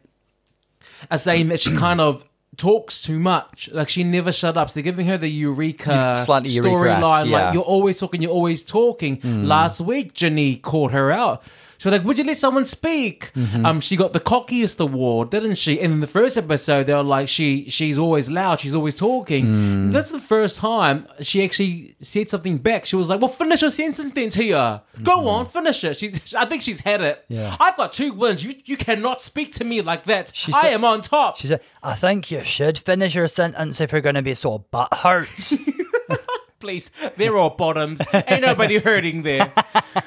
are 1.11 1.19
saying 1.19 1.49
that 1.49 1.61
she 1.61 1.77
kind 1.77 2.01
of 2.01 2.25
talks 2.57 3.03
too 3.03 3.19
much. 3.19 3.71
Like 3.73 3.89
she 3.89 4.05
never 4.05 4.31
shut 4.33 4.57
up. 4.57 4.71
So 4.71 4.75
they're 4.75 4.83
giving 4.83 5.07
her 5.07 5.19
the 5.19 5.29
Eureka 5.29 6.15
Slightly 6.25 6.51
storyline. 6.51 7.29
yeah. 7.29 7.47
Like 7.47 7.55
you're 7.55 7.63
always 7.63 7.99
talking, 7.99 8.23
you're 8.23 8.31
always 8.33 8.63
talking. 8.63 9.21
Hmm. 9.21 9.45
Last 9.47 9.81
week, 9.81 10.13
Ginny 10.13 10.57
called 10.57 10.93
her 10.93 11.11
out. 11.11 11.43
She 11.83 11.89
was 11.89 11.99
like, 11.99 12.07
"Would 12.07 12.17
you 12.17 12.23
let 12.23 12.37
someone 12.37 12.65
speak?" 12.65 13.33
Mm-hmm. 13.35 13.67
Um, 13.67 13.81
she 13.81 13.97
got 13.97 14.13
the 14.13 14.21
cockiest 14.21 14.79
award, 14.79 15.31
didn't 15.31 15.57
she? 15.57 15.81
And 15.81 15.95
in 15.95 16.01
the 16.01 16.07
first 16.07 16.39
episode, 16.39 16.87
they 16.87 16.95
were 16.95 17.03
like, 17.03 17.27
"She, 17.27 17.69
she's 17.71 17.99
always 17.99 18.31
loud. 18.31 18.61
She's 18.61 18.77
always 18.77 18.95
talking." 18.95 19.47
Mm. 19.47 19.93
That's 19.93 20.11
the 20.11 20.21
first 20.21 20.59
time 20.61 21.09
she 21.21 21.43
actually 21.43 21.97
said 21.99 22.31
something 22.31 22.59
back. 22.59 22.85
She 22.85 22.95
was 22.95 23.09
like, 23.09 23.21
"Well, 23.21 23.27
finish 23.27 23.63
your 23.63 23.73
sentence 23.73 24.13
then, 24.13 24.29
Tia. 24.29 24.85
Go 25.03 25.19
mm-hmm. 25.19 25.27
on, 25.27 25.47
finish 25.49 25.83
it." 25.83 25.97
She's, 25.97 26.33
I 26.35 26.45
think 26.45 26.63
she's 26.63 26.79
had 26.79 27.01
it. 27.01 27.25
Yeah. 27.27 27.57
I've 27.59 27.77
got 27.77 27.93
two 27.93 28.13
wins. 28.13 28.45
You, 28.45 28.55
you 28.65 28.77
cannot 28.77 29.21
speak 29.21 29.53
to 29.55 29.65
me 29.65 29.83
like 29.83 30.05
that. 30.05 30.31
She 30.37 30.53
I 30.53 30.61
said- 30.61 30.73
am 30.75 30.85
on 30.85 31.03
top. 31.03 31.37
She 31.39 31.49
said, 31.49 31.63
I 31.83 31.97
think 31.97 32.31
you 32.31 32.45
should 32.45 32.79
finish 32.79 33.17
your 33.17 33.27
sentence 33.27 33.81
if 33.81 33.91
you're 33.91 34.01
going 34.01 34.15
to 34.15 34.23
be 34.23 34.35
so 34.35 34.65
butthurt. 34.73 35.59
Please, 36.63 36.93
they're 37.17 37.37
all 37.37 37.51
bottoms. 37.51 38.01
Ain't 38.15 38.43
nobody 38.43 38.79
hurting 38.79 39.25
there. 39.25 39.53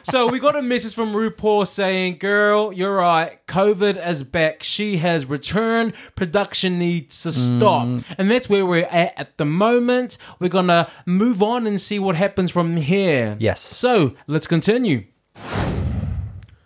So 0.04 0.28
we 0.28 0.40
got 0.40 0.56
a 0.56 0.62
message 0.62 0.94
from 0.94 1.12
RuPaul 1.12 1.68
saying, 1.68 2.20
"Girl, 2.20 2.72
you're 2.72 2.96
right. 2.96 3.46
COVID 3.46 4.08
is 4.08 4.24
back. 4.24 4.64
She 4.64 4.96
has 5.00 5.26
returned. 5.26 5.92
Production 6.16 6.80
needs 6.80 7.24
to 7.24 7.34
stop." 7.34 7.88
Mm. 7.88 8.06
And 8.18 8.32
that's 8.32 8.48
where 8.48 8.66
we're 8.66 8.86
at 8.86 9.20
at 9.20 9.38
the 9.38 9.44
moment. 9.44 10.18
We're 10.40 10.48
gonna 10.48 10.90
move 11.06 11.44
on 11.44 11.68
and 11.68 11.82
see 11.82 12.00
what 12.00 12.16
happens 12.16 12.52
from 12.52 12.78
here. 12.78 13.36
Yes. 13.38 13.60
So 13.60 14.16
let's 14.26 14.48
continue. 14.48 15.04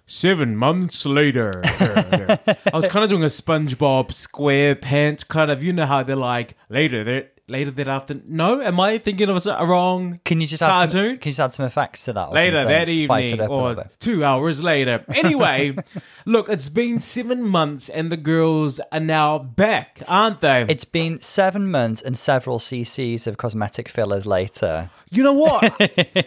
Seven 0.06 0.56
months 0.56 1.04
later, 1.04 1.62
I 1.66 2.72
was 2.74 2.88
kind 2.88 3.04
of 3.04 3.10
doing 3.10 3.24
a 3.24 3.28
SpongeBob 3.28 4.10
SquarePants 4.10 5.28
kind 5.28 5.50
of. 5.50 5.64
You 5.64 5.74
know 5.74 5.88
how 5.88 6.04
they're 6.04 6.16
like 6.16 6.56
later, 6.70 7.04
they're 7.04 7.30
later 7.50 7.72
that 7.72 7.88
afternoon. 7.88 8.24
No, 8.28 8.62
am 8.62 8.80
I 8.80 8.98
thinking 8.98 9.30
of 9.30 9.46
a 9.46 9.66
wrong? 9.66 10.20
Can 10.26 10.42
you 10.42 10.48
just 10.48 10.62
add 10.64 10.68
some, 10.68 10.74
Cartoon? 11.00 11.18
can 11.18 11.30
you 11.30 11.34
just 11.34 11.40
add 11.40 11.54
some 11.54 11.66
effects 11.66 12.06
to 12.06 12.14
that? 12.14 12.30
Or 12.30 12.34
later 12.36 12.62
something? 12.62 12.76
that 12.78 12.88
Spice 12.88 13.28
it 13.28 13.32
evening 13.34 13.42
up 13.42 13.50
a 13.50 13.54
little 13.54 13.70
or 13.70 13.76
bit. 13.76 14.00
two 14.00 14.24
hours 14.24 14.64
later. 14.64 15.04
Anyway, 15.10 15.76
look, 16.26 16.50
it's 16.50 16.70
been 16.70 17.00
seven 17.00 17.44
months 17.44 17.90
and 17.90 18.12
the 18.12 18.18
girls 18.18 18.80
are 18.92 19.00
now 19.00 19.40
back, 19.40 20.02
aren't 20.08 20.42
they? 20.42 20.66
It's 20.70 20.86
been 20.86 21.20
seven 21.22 21.70
months 21.72 22.02
and 22.02 22.18
several 22.18 22.60
cc's 22.60 23.28
of 23.28 23.38
cosmetic 23.38 23.90
fillers 23.90 24.26
later. 24.26 24.90
you 25.10 25.24
know 25.24 25.34
what? 25.34 25.82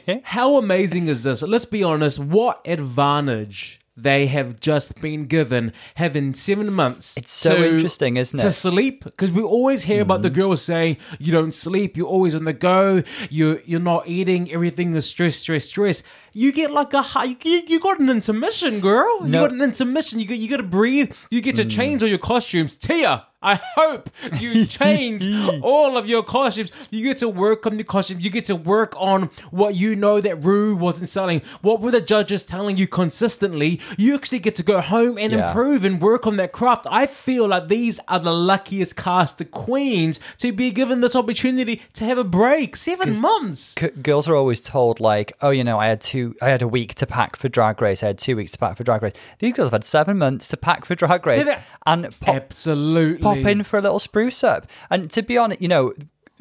How 0.24 0.56
amazing 0.56 1.08
is 1.08 1.22
this? 1.22 1.42
Let's 1.42 1.64
be 1.64 1.82
honest. 1.82 2.18
What 2.18 2.60
advantage 2.64 3.80
they 3.96 4.26
have 4.26 4.60
just 4.60 5.00
been 5.00 5.26
given 5.26 5.72
having 5.96 6.34
seven 6.34 6.72
months? 6.72 7.16
It's 7.16 7.32
so 7.32 7.56
to- 7.56 7.74
interesting, 7.74 8.16
isn't 8.16 8.38
it? 8.38 8.42
To 8.42 8.52
sleep, 8.52 9.04
because 9.04 9.32
we 9.32 9.42
always 9.42 9.84
hear 9.84 10.02
about 10.02 10.22
the 10.22 10.28
mm-hmm. 10.28 10.40
girls 10.40 10.62
saying 10.62 10.96
you 11.18 11.32
don't 11.32 11.52
sleep, 11.52 11.96
you're 11.96 12.06
always 12.06 12.34
on 12.34 12.44
the 12.44 12.52
go, 12.52 13.02
you 13.30 13.60
you're 13.64 13.80
not 13.80 14.08
eating, 14.08 14.50
everything 14.52 14.94
is 14.94 15.06
stress, 15.06 15.36
stress, 15.36 15.66
stress. 15.66 16.02
You 16.32 16.52
get 16.52 16.70
like 16.70 16.92
a 16.94 17.02
high, 17.02 17.36
you, 17.44 17.62
you 17.66 17.80
got 17.80 18.00
an 18.00 18.08
intermission, 18.08 18.80
girl. 18.80 19.18
You 19.22 19.28
No. 19.28 19.42
got 19.42 19.52
an 19.52 19.60
intermission. 19.62 20.18
You 20.20 20.26
get 20.26 20.38
you 20.38 20.48
got 20.48 20.58
to 20.58 20.62
breathe. 20.62 21.12
You 21.30 21.40
get 21.40 21.56
to 21.56 21.64
hmm. 21.64 21.68
change 21.68 22.02
all 22.02 22.08
your 22.08 22.18
costumes. 22.18 22.76
Tia, 22.76 23.26
I 23.42 23.58
hope 23.76 24.08
you 24.40 24.64
changed 24.80 25.28
all 25.62 25.96
of 25.98 26.06
your 26.08 26.22
costumes. 26.22 26.70
You 26.90 27.02
get 27.04 27.18
to 27.18 27.28
work 27.28 27.66
on 27.66 27.76
the 27.76 27.84
costume. 27.84 28.20
You 28.20 28.30
get 28.30 28.44
to 28.46 28.56
work 28.56 28.94
on 28.96 29.30
what 29.50 29.74
you 29.74 29.96
know 29.96 30.20
that 30.20 30.44
Rue 30.44 30.76
wasn't 30.76 31.08
selling. 31.08 31.42
What 31.60 31.80
were 31.80 31.90
the 31.90 32.00
judges 32.00 32.44
telling 32.44 32.76
you 32.76 32.86
consistently? 32.86 33.80
You 33.98 34.14
actually 34.14 34.38
get 34.38 34.54
to 34.56 34.62
go 34.62 34.80
home 34.80 35.18
and 35.18 35.32
Yeah. 35.32 35.48
improve 35.48 35.84
and 35.84 36.00
work 36.00 36.26
on 36.26 36.36
that 36.36 36.52
craft. 36.52 36.86
I 36.90 37.06
feel 37.06 37.48
like 37.48 37.68
these 37.68 37.98
are 38.08 38.20
the 38.20 38.32
luckiest 38.32 38.94
cast 38.96 39.40
of 39.40 39.50
queens 39.50 40.20
to 40.38 40.52
be 40.52 40.70
given 40.70 41.00
this 41.00 41.16
opportunity 41.16 41.82
to 41.94 42.04
have 42.04 42.18
a 42.18 42.24
break. 42.24 42.76
Seven 42.76 43.20
months. 43.20 43.74
C- 43.78 43.88
girls 43.88 44.28
are 44.28 44.36
always 44.36 44.60
told 44.60 45.00
like, 45.00 45.32
oh, 45.42 45.50
you 45.50 45.64
know, 45.64 45.78
I 45.80 45.88
had 45.88 46.00
two, 46.00 46.21
I 46.42 46.48
had 46.48 46.62
a 46.62 46.68
week 46.68 46.94
to 46.96 47.06
pack 47.06 47.36
for 47.36 47.48
Drag 47.48 47.80
Race. 47.80 48.02
I 48.02 48.08
had 48.08 48.18
two 48.18 48.36
weeks 48.36 48.52
to 48.52 48.58
pack 48.58 48.76
for 48.76 48.84
Drag 48.84 49.02
Race. 49.02 49.14
These 49.38 49.52
girls 49.54 49.66
have 49.66 49.72
had 49.72 49.84
seven 49.84 50.18
months 50.18 50.48
to 50.48 50.56
pack 50.56 50.84
for 50.84 50.94
Drag 50.94 51.24
Race 51.26 51.44
Did 51.44 51.52
it- 51.54 51.58
and 51.86 52.20
pop, 52.20 52.36
Absolutely. 52.36 53.22
pop 53.22 53.36
in 53.38 53.62
for 53.62 53.78
a 53.78 53.82
little 53.82 53.98
spruce 53.98 54.42
up. 54.44 54.66
And 54.90 55.10
to 55.10 55.22
be 55.22 55.36
honest, 55.38 55.60
you 55.60 55.68
know. 55.68 55.92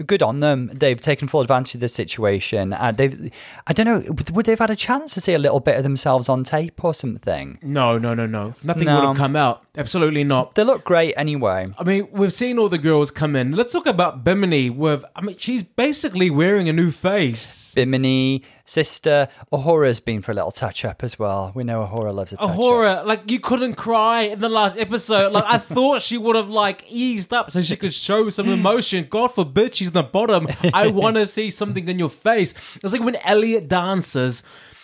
Good 0.07 0.23
on 0.23 0.39
them. 0.39 0.71
They've 0.73 0.99
taken 0.99 1.27
full 1.27 1.41
advantage 1.41 1.75
of 1.75 1.81
the 1.81 1.87
situation. 1.89 2.73
Uh, 2.73 2.91
they've, 2.91 3.29
I 3.67 3.73
don't 3.73 3.85
know, 3.85 4.01
would 4.07 4.35
would 4.35 4.45
they've 4.47 4.57
had 4.57 4.71
a 4.71 4.75
chance 4.75 5.13
to 5.13 5.21
see 5.21 5.33
a 5.35 5.37
little 5.37 5.59
bit 5.59 5.75
of 5.75 5.83
themselves 5.83 6.27
on 6.27 6.43
tape 6.43 6.83
or 6.83 6.95
something? 6.95 7.59
No, 7.61 7.99
no, 7.99 8.15
no, 8.15 8.25
no. 8.25 8.55
Nothing 8.63 8.85
No. 8.85 8.95
would 8.95 9.07
have 9.09 9.17
come 9.17 9.35
out. 9.35 9.63
Absolutely 9.77 10.23
not. 10.23 10.55
They 10.55 10.63
look 10.63 10.83
great 10.85 11.13
anyway. 11.17 11.67
I 11.77 11.83
mean, 11.83 12.07
we've 12.11 12.33
seen 12.33 12.57
all 12.57 12.69
the 12.69 12.79
girls 12.79 13.11
come 13.11 13.35
in. 13.35 13.51
Let's 13.51 13.73
talk 13.73 13.85
about 13.85 14.23
Bimini. 14.23 14.71
With, 14.71 15.03
I 15.15 15.21
mean, 15.21 15.35
she's 15.37 15.61
basically 15.61 16.31
wearing 16.31 16.67
a 16.67 16.73
new 16.73 16.89
face. 16.89 17.71
Bimini, 17.75 18.43
sister, 18.65 19.27
A'Whora's 19.51 19.99
been 19.99 20.21
for 20.21 20.31
a 20.31 20.35
little 20.35 20.51
touch 20.51 20.85
up 20.85 21.03
as 21.03 21.17
well. 21.19 21.51
We 21.55 21.63
know 21.63 21.85
A'Whora 21.85 22.13
loves 22.13 22.33
a 22.33 22.37
touch 22.37 22.49
A 22.57 22.61
up. 22.61 23.05
like 23.05 23.29
you 23.31 23.39
couldn't 23.39 23.75
cry 23.75 24.21
in 24.23 24.39
the 24.39 24.49
last 24.49 24.77
episode. 24.77 25.31
Like 25.31 25.45
I 25.47 25.57
thought 25.75 26.01
she 26.01 26.17
would 26.17 26.35
have 26.35 26.49
like 26.49 26.83
eased 26.89 27.33
up 27.33 27.51
so 27.51 27.61
she 27.61 27.75
could 27.75 27.93
show 27.93 28.29
some 28.29 28.49
emotion. 28.49 29.07
God 29.09 29.29
forbid 29.29 29.75
she's 29.75 29.87
in 29.87 29.93
the 29.93 30.03
bottom. 30.03 30.47
I 30.73 30.87
want 30.87 31.15
to 31.17 31.25
see 31.25 31.49
something 31.49 31.87
in 31.87 31.99
your 31.99 32.09
face. 32.09 32.53
It's 32.83 32.93
like 32.93 33.03
when 33.03 33.15
Elliot 33.17 33.67
dances. 33.67 34.43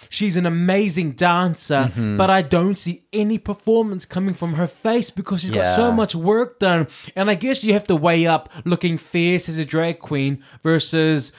She's 0.09 0.35
an 0.37 0.45
amazing 0.45 1.11
dancer, 1.13 1.85
Mm-hmm. 1.87 2.17
but 2.17 2.29
I 2.29 2.41
don't 2.41 2.75
see 2.77 3.03
any 3.13 3.37
performance 3.37 4.05
coming 4.05 4.33
from 4.33 4.53
her 4.53 4.67
face 4.67 5.09
because 5.09 5.41
she's 5.41 5.51
got 5.51 5.75
so 5.75 5.91
much 5.91 6.13
work 6.15 6.59
done. 6.59 6.87
And 7.15 7.29
I 7.29 7.35
guess 7.35 7.63
you 7.63 7.73
have 7.73 7.85
to 7.87 7.95
weigh 7.95 8.25
up 8.27 8.49
looking 8.65 8.97
fierce 8.97 9.49
as 9.49 9.57
a 9.57 9.65
drag 9.65 9.99
queen 9.99 10.43
versus 10.63 11.31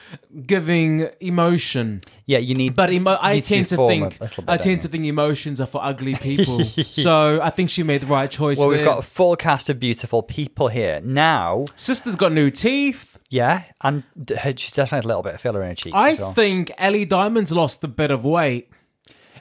giving 0.47 1.09
emotion. 1.21 2.01
Yeah, 2.27 2.39
you 2.39 2.55
need. 2.55 2.75
But 2.75 2.93
emo- 2.93 3.19
I 3.21 3.41
to 3.41 3.47
tend 3.47 3.69
to 3.69 3.77
perform 3.77 3.89
think 4.11 4.19
bit, 4.19 4.39
I 4.49 4.57
tend 4.57 4.81
to 4.83 4.89
think 4.89 5.05
emotions 5.07 5.61
are 5.61 5.67
for 5.67 5.83
ugly 5.83 6.15
people. 6.29 6.65
so 6.65 7.41
I 7.43 7.51
think 7.51 7.71
she 7.71 7.83
made 7.83 8.03
the 8.03 8.07
right 8.07 8.31
choice. 8.31 8.59
Well, 8.59 8.69
there. 8.71 8.79
we've 8.79 8.87
got 8.87 8.99
a 8.99 9.03
full 9.03 9.37
cast 9.37 9.71
of 9.71 9.81
beautiful 9.81 10.23
people 10.23 10.69
here 10.69 11.01
now. 11.03 11.65
sister's 11.77 12.17
got 12.17 12.33
new 12.33 12.51
teeth. 12.51 13.08
Yeah, 13.31 13.65
and 13.83 14.05
her- 14.39 14.55
she's 14.57 14.73
definitely 14.73 14.97
had 14.97 15.05
a 15.05 15.09
little 15.09 15.23
bit 15.23 15.35
of 15.35 15.41
filler 15.41 15.63
in 15.63 15.69
her 15.71 15.75
cheeks 15.75 15.95
I 15.95 16.11
as 16.11 16.19
well. 16.19 16.33
think 16.33 16.73
Ellie 16.79 17.05
Diamond's 17.05 17.53
lost 17.53 17.85
a 17.85 17.89
bit 17.89 18.11
of 18.11 18.25
weight, 18.25 18.71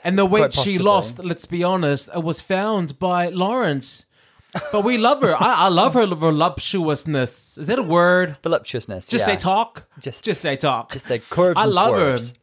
and 0.03 0.17
the 0.17 0.25
weight 0.25 0.53
she 0.53 0.77
lost, 0.77 1.19
let's 1.19 1.45
be 1.45 1.63
honest, 1.63 2.09
it 2.13 2.23
was 2.23 2.41
found 2.41 2.99
by 2.99 3.29
Lawrence. 3.29 4.05
But 4.71 4.83
we 4.83 4.97
love 4.97 5.21
her. 5.21 5.35
I, 5.35 5.65
I 5.65 5.67
love 5.67 5.93
her 5.93 6.05
voluptuousness. 6.05 7.57
Is 7.57 7.67
that 7.67 7.77
a 7.79 7.83
word? 7.83 8.37
Voluptuousness. 8.43 9.07
Just 9.07 9.27
yeah. 9.27 9.33
say 9.33 9.37
talk. 9.37 9.87
Just- 9.99 10.23
just 10.23 10.41
say 10.41 10.55
talk. 10.55 10.91
Just 10.91 11.07
the 11.07 11.19
curves 11.19 11.59
I 11.59 11.65
and 11.65 11.73
love 11.73 11.89
swerves. 11.95 12.33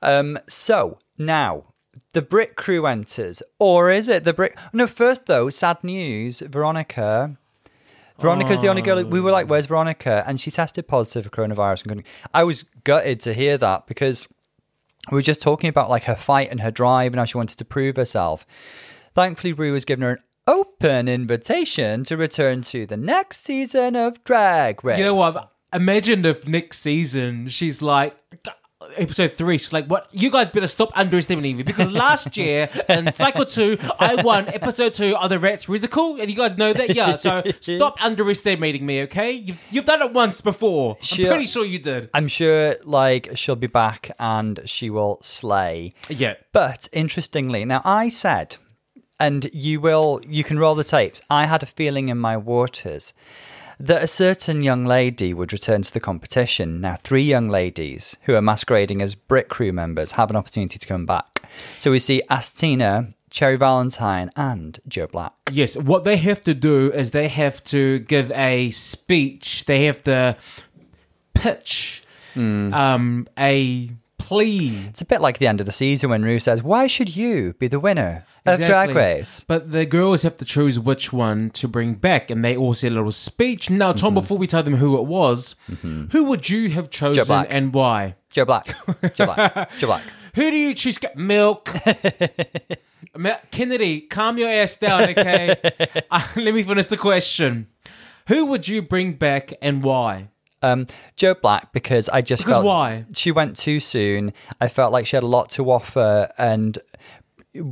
Um, 0.00 0.38
so 0.48 0.98
now 1.18 1.64
the 2.12 2.22
Brit 2.22 2.56
crew 2.56 2.86
enters, 2.86 3.42
or 3.58 3.90
is 3.90 4.08
it 4.08 4.24
the 4.24 4.32
Brit? 4.32 4.54
No, 4.72 4.86
first 4.86 5.26
though, 5.26 5.50
sad 5.50 5.82
news. 5.82 6.40
Veronica. 6.40 7.36
Veronica's 8.20 8.60
the 8.60 8.68
only 8.68 8.82
girl. 8.82 9.02
We 9.04 9.20
were 9.20 9.30
like, 9.30 9.46
oh. 9.46 9.50
"Where's 9.50 9.66
Veronica?" 9.66 10.24
And 10.26 10.40
she 10.40 10.50
tested 10.50 10.88
positive 10.88 11.24
for 11.24 11.30
coronavirus. 11.30 11.82
and 11.82 11.88
couldn't- 11.88 12.06
I 12.34 12.44
was 12.44 12.64
gutted 12.84 13.20
to 13.20 13.32
hear 13.34 13.56
that 13.58 13.86
because 13.86 14.28
we 15.10 15.14
were 15.16 15.22
just 15.22 15.40
talking 15.42 15.68
about 15.70 15.88
like 15.88 16.04
her 16.04 16.16
fight 16.16 16.50
and 16.50 16.60
her 16.60 16.70
drive 16.70 17.12
and 17.12 17.18
how 17.18 17.24
she 17.24 17.36
wanted 17.36 17.58
to 17.58 17.64
prove 17.64 17.96
herself. 17.96 18.44
Thankfully, 19.14 19.52
Rue 19.52 19.72
has 19.74 19.84
given 19.84 20.02
her 20.02 20.10
an 20.10 20.18
open 20.46 21.08
invitation 21.08 22.04
to 22.04 22.16
return 22.16 22.62
to 22.62 22.86
the 22.86 22.96
next 22.96 23.40
season 23.40 23.96
of 23.96 24.22
Drag 24.24 24.82
Race. 24.84 24.98
You 24.98 25.04
know 25.04 25.14
what? 25.14 25.52
Imagine 25.72 26.24
if 26.24 26.46
next 26.48 26.78
season 26.80 27.48
she's 27.48 27.82
like 27.82 28.16
episode 28.96 29.32
three. 29.32 29.58
She's 29.58 29.72
like, 29.72 29.86
"What? 29.86 30.08
You 30.12 30.30
guys 30.30 30.48
better 30.48 30.66
stop 30.66 30.90
underestimating 30.94 31.56
me 31.56 31.62
because 31.62 31.92
last 31.92 32.36
year 32.36 32.68
in 32.88 33.12
cycle 33.12 33.44
two, 33.44 33.78
I 33.98 34.22
won 34.22 34.48
episode 34.48 34.94
two 34.94 35.16
of 35.16 35.30
the 35.30 35.38
Rats 35.38 35.68
Musical, 35.68 36.20
and 36.20 36.30
you 36.30 36.36
guys 36.36 36.56
know 36.56 36.72
that, 36.72 36.94
yeah. 36.94 37.16
So 37.16 37.42
stop 37.60 37.96
underestimating 38.00 38.84
me, 38.86 39.02
okay? 39.02 39.32
You've, 39.32 39.62
you've 39.70 39.84
done 39.84 40.02
it 40.02 40.12
once 40.12 40.40
before. 40.40 40.96
Sure. 41.00 41.26
I'm 41.26 41.30
pretty 41.32 41.46
sure 41.46 41.64
you 41.64 41.78
did. 41.78 42.10
I'm 42.14 42.28
sure 42.28 42.76
like 42.84 43.30
she'll 43.34 43.56
be 43.56 43.66
back 43.66 44.10
and 44.18 44.60
she 44.64 44.90
will 44.90 45.18
slay. 45.22 45.94
Yeah. 46.08 46.34
But 46.52 46.88
interestingly, 46.92 47.64
now 47.64 47.82
I 47.84 48.08
said, 48.08 48.56
and 49.20 49.50
you 49.52 49.80
will, 49.80 50.20
you 50.26 50.44
can 50.44 50.58
roll 50.58 50.74
the 50.74 50.84
tapes. 50.84 51.20
I 51.28 51.46
had 51.46 51.62
a 51.62 51.66
feeling 51.66 52.08
in 52.08 52.18
my 52.18 52.36
waters 52.36 53.12
that 53.80 54.02
a 54.02 54.06
certain 54.08 54.62
young 54.62 54.84
lady 54.84 55.32
would 55.32 55.52
return 55.52 55.82
to 55.82 55.92
the 55.92 56.00
competition. 56.00 56.80
Now, 56.80 56.96
three 56.96 57.22
young 57.22 57.48
ladies 57.48 58.16
who 58.22 58.34
are 58.34 58.42
masquerading 58.42 59.02
as 59.02 59.14
Brit 59.14 59.48
crew 59.48 59.72
members 59.72 60.12
have 60.12 60.30
an 60.30 60.36
opportunity 60.36 60.78
to 60.78 60.86
come 60.86 61.06
back. 61.06 61.48
So 61.78 61.90
we 61.90 61.98
see 61.98 62.22
Asttina, 62.30 63.14
Cherry 63.30 63.56
Valentine, 63.56 64.30
and 64.36 64.80
Joe 64.88 65.06
Black. 65.06 65.32
Yes, 65.52 65.76
what 65.76 66.04
they 66.04 66.16
have 66.16 66.42
to 66.44 66.54
do 66.54 66.92
is 66.92 67.12
they 67.12 67.28
have 67.28 67.62
to 67.64 68.00
give 68.00 68.32
a 68.32 68.70
speech. 68.72 69.64
They 69.66 69.84
have 69.84 70.02
to 70.04 70.36
pitch 71.34 72.02
Hmm. 72.34 72.72
um, 72.74 73.28
a 73.38 73.90
plea. 74.18 74.84
It's 74.88 75.00
a 75.00 75.04
bit 75.04 75.20
like 75.20 75.38
the 75.38 75.46
end 75.46 75.60
of 75.60 75.66
the 75.66 75.72
season 75.72 76.10
when 76.10 76.22
Rue 76.22 76.38
says, 76.38 76.62
Why 76.62 76.86
should 76.86 77.16
you 77.16 77.54
be 77.54 77.68
the 77.68 77.80
winner 77.80 78.24
of 78.44 78.62
Drag 78.64 78.94
Race? 78.94 79.44
But 79.46 79.72
the 79.72 79.86
girls 79.86 80.22
have 80.22 80.36
to 80.38 80.44
choose 80.44 80.78
which 80.78 81.12
one 81.12 81.50
to 81.50 81.68
bring 81.68 81.94
back, 81.94 82.30
and 82.30 82.44
they 82.44 82.56
all 82.56 82.74
say 82.74 82.88
a 82.88 82.90
little 82.90 83.12
speech. 83.12 83.70
Now, 83.70 83.92
Tom, 83.92 84.10
Mm-hmm. 84.12 84.20
before 84.20 84.38
we 84.38 84.46
tell 84.46 84.62
them 84.62 84.76
who 84.76 84.98
it 84.98 85.06
was, 85.06 85.54
who 86.10 86.24
would 86.24 86.48
you 86.48 86.70
have 86.70 86.90
chosen 86.90 87.46
and 87.46 87.72
why? 87.72 88.16
Joe 88.32 88.44
Black. 88.44 88.74
Joe 89.14 89.26
Black. 89.26 89.70
Joe 89.78 89.86
Black. 89.86 90.02
Who 90.34 90.50
do 90.50 90.56
you 90.56 90.74
choose? 90.74 90.98
Milk. 91.16 91.68
Kennedy, 93.50 94.02
calm 94.02 94.38
your 94.38 94.48
ass 94.50 94.76
down, 94.76 95.02
okay? 95.10 95.56
uh, 96.10 96.26
let 96.36 96.54
me 96.54 96.62
finish 96.62 96.86
the 96.86 96.96
question. 96.96 97.66
Who 98.28 98.44
would 98.46 98.68
you 98.68 98.82
bring 98.82 99.14
back 99.14 99.52
and 99.62 99.82
why? 99.82 100.28
Um, 100.62 100.86
Joe 101.16 101.34
Black 101.34 101.72
because 101.72 102.08
I 102.08 102.20
just 102.20 102.42
Because 102.42 102.56
felt 102.56 102.66
why? 102.66 103.04
she 103.12 103.30
went 103.30 103.56
too 103.56 103.78
soon. 103.80 104.32
I 104.60 104.68
felt 104.68 104.92
like 104.92 105.06
she 105.06 105.16
had 105.16 105.22
a 105.22 105.26
lot 105.28 105.50
to 105.50 105.70
offer, 105.70 106.32
and 106.36 106.78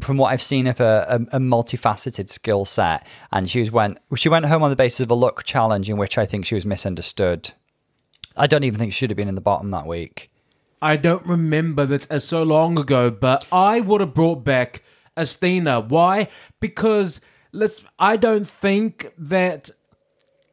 from 0.01 0.17
what 0.17 0.33
I've 0.33 0.43
seen 0.43 0.67
of 0.67 0.79
her, 0.79 1.05
a, 1.09 1.37
a 1.37 1.41
multifaceted 1.41 2.29
skill 2.29 2.65
set. 2.65 3.07
And 3.33 3.49
she 3.51 3.61
was 3.61 3.71
went 3.71 3.99
she 4.17 4.29
went 4.29 4.47
home 4.47 4.63
on 4.63 4.71
the 4.71 4.77
basis 4.77 5.01
of 5.01 5.11
a 5.11 5.15
look 5.15 5.45
challenge 5.45 5.91
in 5.91 5.97
which 5.97 6.17
I 6.19 6.27
think 6.27 6.47
she 6.47 6.55
was 6.55 6.65
misunderstood. 6.65 7.53
I 8.37 8.47
don't 8.47 8.65
even 8.65 8.79
think 8.79 8.93
she 8.93 8.99
should 8.99 9.11
have 9.11 9.17
been 9.17 9.29
in 9.29 9.35
the 9.35 9.41
bottom 9.41 9.71
that 9.71 9.87
week. 9.87 10.31
I 10.83 10.97
don't 10.97 11.25
remember 11.27 11.87
that 11.87 12.11
uh, 12.11 12.19
so 12.19 12.43
long 12.43 12.79
ago, 12.79 13.11
but 13.11 13.45
I 13.51 13.81
would 13.81 14.01
have 14.03 14.13
brought 14.15 14.45
back 14.45 14.83
Asttina. 15.17 15.89
Why? 15.89 16.29
Because 16.61 17.21
let's. 17.53 17.83
I 17.99 18.17
don't 18.17 18.47
think 18.47 19.11
that. 19.19 19.71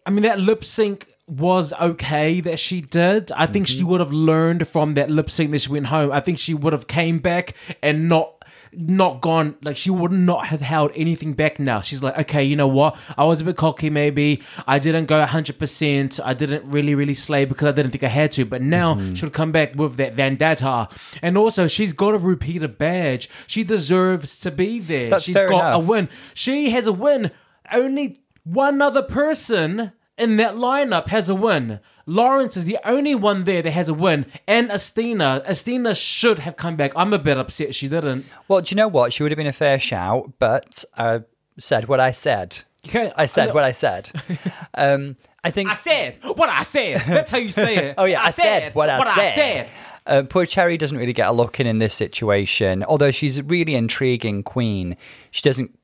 I 0.05 0.09
mean, 0.09 0.23
that 0.23 0.39
lip 0.39 0.63
sync 0.63 1.12
was 1.27 1.71
okay 1.73 2.41
that 2.41 2.59
she 2.59 2.81
did. 2.81 3.31
I 3.31 3.45
think 3.45 3.67
she 3.67 3.79
mm-hmm. 3.79 3.87
would 3.87 3.99
have 4.01 4.11
learned 4.11 4.67
from 4.67 4.95
that 4.95 5.09
lip 5.09 5.29
sync 5.29 5.51
that 5.51 5.59
she 5.59 5.71
went 5.71 5.87
home. 5.87 6.11
I 6.11 6.19
think 6.19 6.37
she 6.37 6.53
would 6.53 6.73
have 6.73 6.87
came 6.87 7.19
back 7.19 7.53
and 7.81 8.09
not 8.09 8.29
not 8.75 9.21
gone 9.21 9.55
like 9.61 9.77
she 9.77 9.91
would 9.91 10.11
not 10.11 10.47
have 10.47 10.59
held 10.59 10.91
anything 10.95 11.33
back 11.33 11.59
now. 11.59 11.79
She's 11.79 12.03
like 12.03 12.17
okay 12.17 12.43
you 12.43 12.55
know 12.55 12.67
what? 12.67 12.97
I 13.17 13.23
was 13.23 13.39
a 13.39 13.45
bit 13.45 13.55
cocky 13.55 13.89
maybe. 13.89 14.41
I 14.67 14.79
didn't 14.79 15.05
go 15.05 15.23
100% 15.23 16.19
i 16.23 16.33
didn't 16.33 16.65
really 16.69 16.95
really 16.95 17.13
slay 17.13 17.45
because 17.45 17.67
i 17.67 17.71
didn't 17.71 17.91
think 17.91 18.03
i 18.03 18.07
had 18.09 18.31
to. 18.33 18.45
But 18.45 18.61
now 18.61 18.95
mm-hmm. 18.95 19.13
she'll 19.13 19.29
come 19.29 19.51
back 19.51 19.75
with 19.75 19.95
that 19.97 20.13
vendetta. 20.13 20.89
And 21.21 21.37
also 21.37 21.67
she's 21.67 21.93
got 21.93 22.15
a 22.15 22.17
repeater 22.17 22.67
badge. 22.67 23.29
She 23.47 23.63
deserves 23.63 24.37
to 24.39 24.51
be 24.51 24.79
there. 24.79 25.09
That's 25.09 25.23
she's 25.23 25.35
got 25.35 25.51
enough. 25.51 25.83
a 25.83 25.85
win. 25.85 26.09
She 26.33 26.71
has 26.71 26.85
a 26.85 26.93
win. 26.93 27.31
Only 27.71 28.19
one 28.43 28.81
other 28.81 29.03
person 29.03 29.93
in 30.17 30.37
that 30.37 30.55
lineup 30.55 31.07
has 31.07 31.29
a 31.29 31.35
win. 31.35 31.79
Lawrence 32.05 32.57
is 32.57 32.65
the 32.65 32.77
only 32.83 33.15
one 33.15 33.45
there 33.45 33.61
that 33.61 33.71
has 33.71 33.87
a 33.87 33.93
win, 33.93 34.25
and 34.47 34.69
Asttina. 34.69 35.45
Asttina 35.47 35.95
should 35.95 36.39
have 36.39 36.57
come 36.57 36.75
back. 36.75 36.91
I'm 36.95 37.13
a 37.13 37.19
bit 37.19 37.37
upset 37.37 37.73
she 37.73 37.87
didn't. 37.87 38.25
Well, 38.47 38.61
do 38.61 38.73
you 38.73 38.77
know 38.77 38.89
what? 38.89 39.13
She 39.13 39.23
would 39.23 39.31
have 39.31 39.37
been 39.37 39.47
a 39.47 39.53
fair 39.53 39.79
shout, 39.79 40.33
but 40.39 40.83
I 40.97 41.21
said 41.57 41.87
what 41.87 41.99
I 41.99 42.11
said. 42.11 42.63
Okay, 42.85 43.13
I 43.15 43.27
said 43.27 43.53
what 43.53 43.63
I 43.63 43.71
said. 43.83 44.11
Um, 44.73 45.15
I 45.43 45.51
think. 45.51 45.69
I 45.69 45.75
said 45.75 46.17
what 46.21 46.49
I 46.49 46.63
said. 46.63 47.01
That's 47.07 47.31
how 47.31 47.37
you 47.37 47.51
say 47.51 47.75
it. 47.77 47.95
Oh 47.97 48.03
yeah, 48.05 48.21
I, 48.21 48.31
said, 48.31 48.75
what 48.75 48.89
I 48.89 49.15
said. 49.15 49.35
said. 49.35 49.69
Uh, 50.05 50.23
poor 50.23 50.45
Cherry 50.45 50.77
doesn't 50.77 50.97
really 50.97 51.13
get 51.13 51.29
a 51.29 51.31
look 51.31 51.61
in 51.61 51.67
in 51.67 51.79
this 51.79 51.93
situation. 51.93 52.83
Although 52.83 53.11
she's 53.11 53.37
a 53.37 53.43
really 53.43 53.75
intriguing 53.75 54.43
queen, 54.43 54.97
she 55.31 55.41
doesn't 55.41 55.77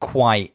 quite. 0.00 0.54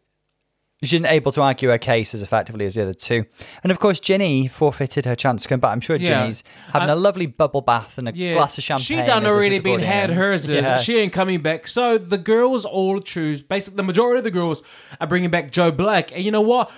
She 0.85 0.95
isn't 0.97 1.05
able 1.07 1.31
to 1.33 1.41
argue 1.41 1.69
her 1.69 1.77
case 1.77 2.13
as 2.13 2.21
effectively 2.21 2.65
as 2.65 2.75
the 2.75 2.83
other 2.83 2.93
two. 2.93 3.25
And 3.63 3.71
of 3.71 3.79
course, 3.79 3.99
Ginny 3.99 4.47
forfeited 4.47 5.05
her 5.05 5.15
chance 5.15 5.43
to 5.43 5.49
come 5.49 5.59
back. 5.59 5.71
I'm 5.71 5.81
sure 5.81 5.95
Yeah. 5.95 6.21
Ginny's 6.23 6.43
having 6.71 6.89
a 6.89 6.95
lovely 6.95 7.25
bubble 7.25 7.61
bath 7.61 7.97
and 7.97 8.07
a 8.09 8.11
Yeah, 8.15 8.33
glass 8.33 8.57
of 8.57 8.63
champagne. 8.63 8.83
She 8.85 8.95
done 8.97 9.25
already 9.25 9.59
been 9.59 9.79
had 9.79 10.09
hers. 10.11 10.43
is. 10.49 10.49
Yeah. 10.63 10.77
She 10.77 10.97
ain't 10.97 11.13
coming 11.13 11.41
back. 11.41 11.67
So 11.67 11.97
the 11.97 12.17
girls 12.17 12.65
all 12.65 12.99
choose. 12.99 13.41
Basically, 13.41 13.77
the 13.77 13.83
majority 13.83 14.17
of 14.19 14.23
the 14.23 14.31
girls 14.31 14.63
are 14.99 15.07
bringing 15.07 15.29
back 15.29 15.51
Joe 15.51 15.71
Black. 15.71 16.11
And 16.13 16.23
you 16.23 16.31
know 16.31 16.41
what? 16.41 16.71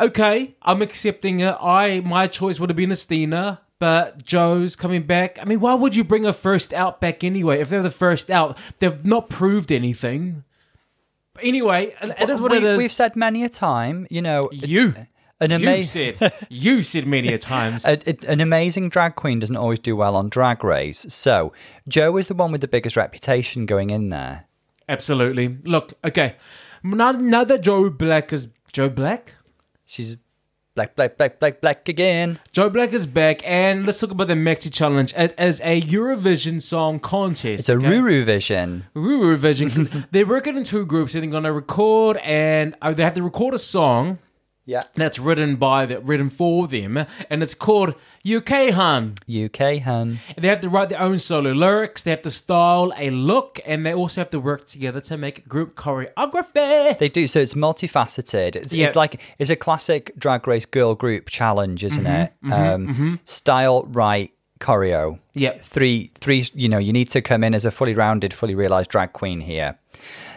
Okay, 0.00 0.56
I'm 0.62 0.82
accepting 0.82 1.40
it. 1.40 1.54
I 1.60 2.00
my 2.00 2.26
choice 2.26 2.58
would 2.58 2.68
have 2.70 2.76
been 2.76 2.90
Asttina. 2.90 3.58
But 3.80 4.24
Joe's 4.24 4.76
coming 4.76 5.02
back. 5.02 5.38
I 5.42 5.44
mean, 5.44 5.60
why 5.60 5.74
would 5.74 5.94
you 5.96 6.04
bring 6.04 6.24
a 6.24 6.32
first 6.32 6.72
out 6.72 7.00
back 7.00 7.22
anyway? 7.24 7.60
If 7.60 7.68
they're 7.68 7.82
the 7.82 7.90
first 7.90 8.30
out, 8.30 8.56
they've 8.78 9.04
not 9.04 9.28
proved 9.28 9.70
anything. 9.72 10.44
Anyway, 11.42 11.94
it 12.00 12.30
is 12.30 12.40
what 12.40 12.52
we, 12.52 12.58
it 12.58 12.64
is. 12.64 12.78
We've 12.78 12.92
said 12.92 13.16
many 13.16 13.44
a 13.44 13.48
time, 13.48 14.06
you 14.10 14.22
know, 14.22 14.48
you, 14.52 14.94
an 15.40 15.50
you 15.50 15.56
amazing. 15.56 16.14
said, 16.18 16.32
you 16.48 16.82
said 16.82 17.06
many 17.06 17.32
a 17.32 17.38
times. 17.38 17.84
A, 17.84 17.98
a- 18.08 18.30
an 18.30 18.40
amazing 18.40 18.88
drag 18.88 19.16
queen 19.16 19.40
doesn't 19.40 19.56
always 19.56 19.78
do 19.80 19.96
well 19.96 20.16
on 20.16 20.28
drag 20.28 20.62
race. 20.62 21.04
So 21.08 21.52
Joe 21.88 22.16
is 22.16 22.28
the 22.28 22.34
one 22.34 22.52
with 22.52 22.60
the 22.60 22.68
biggest 22.68 22.96
reputation 22.96 23.66
going 23.66 23.90
in 23.90 24.10
there. 24.10 24.46
Absolutely. 24.88 25.58
Look, 25.64 25.94
okay. 26.04 26.36
Now, 26.82 27.12
now 27.12 27.44
that 27.44 27.62
Joe 27.62 27.90
Black 27.90 28.32
is 28.32 28.48
Joe 28.72 28.88
Black. 28.88 29.34
She's 29.86 30.16
black, 30.74 30.96
black, 30.96 31.16
black, 31.16 31.38
black, 31.38 31.60
black 31.60 31.88
again. 31.88 32.40
Joe 32.52 32.68
Black 32.68 32.92
is 32.92 33.06
back, 33.06 33.40
and 33.44 33.86
let's 33.86 34.00
talk 34.00 34.10
about 34.10 34.28
the 34.28 34.34
Maxi 34.34 34.72
Challenge. 34.72 35.14
It 35.16 35.34
is 35.38 35.60
a 35.60 35.80
Eurovision 35.80 36.60
song 36.60 36.98
contest. 36.98 37.60
It's 37.60 37.68
a 37.68 37.74
okay? 37.74 37.86
Ruru 37.86 38.24
vision. 38.24 38.86
Eurovision. 38.94 40.06
They're 40.10 40.26
working 40.26 40.56
in 40.56 40.64
two 40.64 40.84
groups. 40.84 41.12
They're 41.12 41.24
going 41.26 41.44
to 41.44 41.52
record, 41.52 42.16
and 42.18 42.74
uh, 42.82 42.92
they 42.92 43.04
have 43.04 43.14
to 43.14 43.22
record 43.22 43.54
a 43.54 43.58
song 43.58 44.18
Yeah. 44.66 44.80
that's 44.94 45.18
written 45.18 45.56
by 45.56 45.84
that 45.86 46.04
written 46.04 46.30
for 46.30 46.66
them, 46.66 47.04
and 47.28 47.42
it's 47.42 47.54
called 47.54 47.94
UK 48.26 48.70
Hun. 48.70 49.16
UK 49.28 49.80
hun. 49.82 50.20
They 50.38 50.48
have 50.48 50.60
to 50.62 50.68
write 50.70 50.88
their 50.88 51.00
own 51.02 51.18
solo 51.18 51.52
lyrics. 51.52 52.02
They 52.02 52.10
have 52.12 52.22
to 52.22 52.30
style 52.30 52.92
a 52.96 53.10
look, 53.10 53.60
and 53.66 53.84
they 53.84 53.92
also 53.92 54.22
have 54.22 54.30
to 54.30 54.40
work 54.40 54.64
together 54.66 55.00
to 55.02 55.16
make 55.18 55.46
group 55.46 55.74
choreography. 55.76 56.98
They 56.98 57.08
do 57.08 57.26
so. 57.26 57.40
It's 57.40 57.54
multifaceted. 57.54 58.56
It's, 58.56 58.72
Yeah. 58.72 58.86
it's 58.86 58.96
like 58.96 59.20
it's 59.38 59.50
a 59.50 59.56
classic 59.56 60.12
drag 60.18 60.46
race 60.46 60.66
girl 60.66 60.94
group 60.94 61.26
challenge, 61.28 61.84
isn't 61.84 62.04
Mm-hmm, 62.04 62.52
it? 62.52 62.54
um, 62.54 63.20
Style 63.24 63.84
right 63.84 64.32
choreo. 64.60 65.18
Yeah. 65.34 65.58
Three, 65.62 66.10
three. 66.14 66.46
You 66.54 66.68
know, 66.68 66.78
you 66.78 66.92
need 66.92 67.08
to 67.10 67.20
come 67.20 67.44
in 67.44 67.54
as 67.54 67.64
a 67.64 67.70
fully 67.70 67.94
rounded, 67.94 68.32
fully 68.32 68.54
realized 68.54 68.90
drag 68.90 69.12
queen 69.12 69.40
here. 69.40 69.78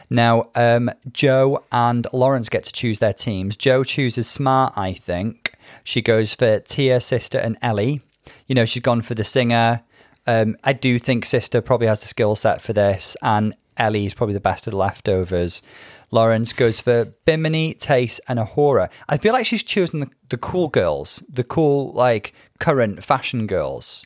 Now, 0.09 0.49
um, 0.55 0.89
Joe 1.11 1.63
and 1.71 2.07
Lawrence 2.13 2.49
get 2.49 2.63
to 2.63 2.71
choose 2.71 2.99
their 2.99 3.13
teams. 3.13 3.57
Joe 3.57 3.83
chooses 3.83 4.29
smart, 4.29 4.73
I 4.77 4.93
think. 4.93 5.53
She 5.83 6.01
goes 6.01 6.33
for 6.33 6.59
Tia, 6.59 6.99
Sister, 7.01 7.37
and 7.37 7.57
Ellie. 7.61 8.01
You 8.47 8.55
know, 8.55 8.65
she's 8.65 8.83
gone 8.83 9.01
for 9.01 9.15
the 9.15 9.23
singer. 9.23 9.81
Um, 10.25 10.57
I 10.63 10.73
do 10.73 10.99
think 10.99 11.25
Sister 11.25 11.61
probably 11.61 11.87
has 11.87 12.01
the 12.01 12.07
skill 12.07 12.35
set 12.35 12.61
for 12.61 12.73
this, 12.73 13.17
and 13.21 13.55
Ellie's 13.77 14.13
probably 14.13 14.33
the 14.33 14.39
best 14.39 14.67
of 14.67 14.71
the 14.71 14.77
leftovers. 14.77 15.61
Lawrence 16.09 16.53
goes 16.53 16.79
for 16.79 17.05
Bimini, 17.25 17.73
Tayce, 17.73 18.19
and 18.29 18.39
A'Whora. 18.39 18.89
I 19.09 19.17
feel 19.17 19.33
like 19.33 19.45
she's 19.45 19.63
chosen 19.63 19.99
the, 19.99 20.09
the 20.29 20.37
cool 20.37 20.69
girls, 20.69 21.21
the 21.29 21.43
cool, 21.43 21.91
like, 21.93 22.33
current 22.59 23.03
fashion 23.03 23.45
girls. 23.45 24.05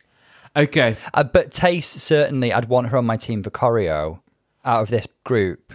Okay. 0.56 0.98
Uh, 1.14 1.24
but 1.24 1.52
Tayce, 1.52 1.86
certainly, 1.86 2.52
I'd 2.52 2.70
want 2.70 2.88
her 2.88 2.98
on 2.98 3.06
my 3.06 3.18
team 3.18 3.44
for 3.44 3.52
choreo 3.52 4.20
out 4.66 4.82
of 4.82 4.90
this 4.90 5.08
group. 5.24 5.74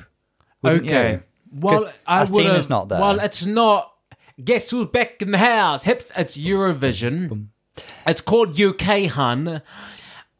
Okay. 0.64 1.12
you? 1.12 1.22
Well, 1.52 1.84
Good. 1.84 1.94
I 2.06 2.24
would 2.24 2.46
have. 2.46 2.68
not 2.70 2.88
there. 2.88 3.00
Well, 3.00 3.20
it's 3.20 3.46
not. 3.46 3.92
Guess 4.42 4.70
who's 4.70 4.88
back 4.88 5.22
in 5.22 5.30
the 5.30 5.38
house? 5.38 5.84
Hips. 5.84 6.10
It's 6.16 6.36
Eurovision. 6.36 7.48
It's 8.06 8.20
called 8.20 8.60
UK 8.60 9.06
Hun. 9.06 9.62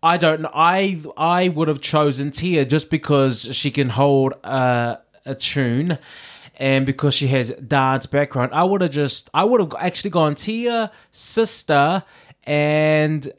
I 0.03 0.17
don't 0.19 0.43
know. 0.43 0.51
I 0.55 1.01
I 1.17 1.49
would 1.49 1.69
have 1.69 1.81
chosen 1.81 2.31
Tia 2.31 2.65
just 2.65 2.91
because 2.91 3.55
she 3.57 3.71
can 3.71 3.89
hold 3.91 4.35
uh, 4.45 4.97
a 5.25 5.35
tune, 5.35 5.99
and 6.57 6.85
because 6.85 7.15
she 7.15 7.29
has 7.29 7.51
dance 7.53 8.07
background. 8.07 8.53
I 8.53 8.65
would 8.65 8.83
have 8.83 8.91
just. 8.91 9.31
I 9.33 9.45
would 9.45 9.61
have 9.61 9.75
actually 9.79 10.11
gone 10.11 10.35
Tia, 10.35 10.93
sister, 11.11 12.05
and 12.45 13.33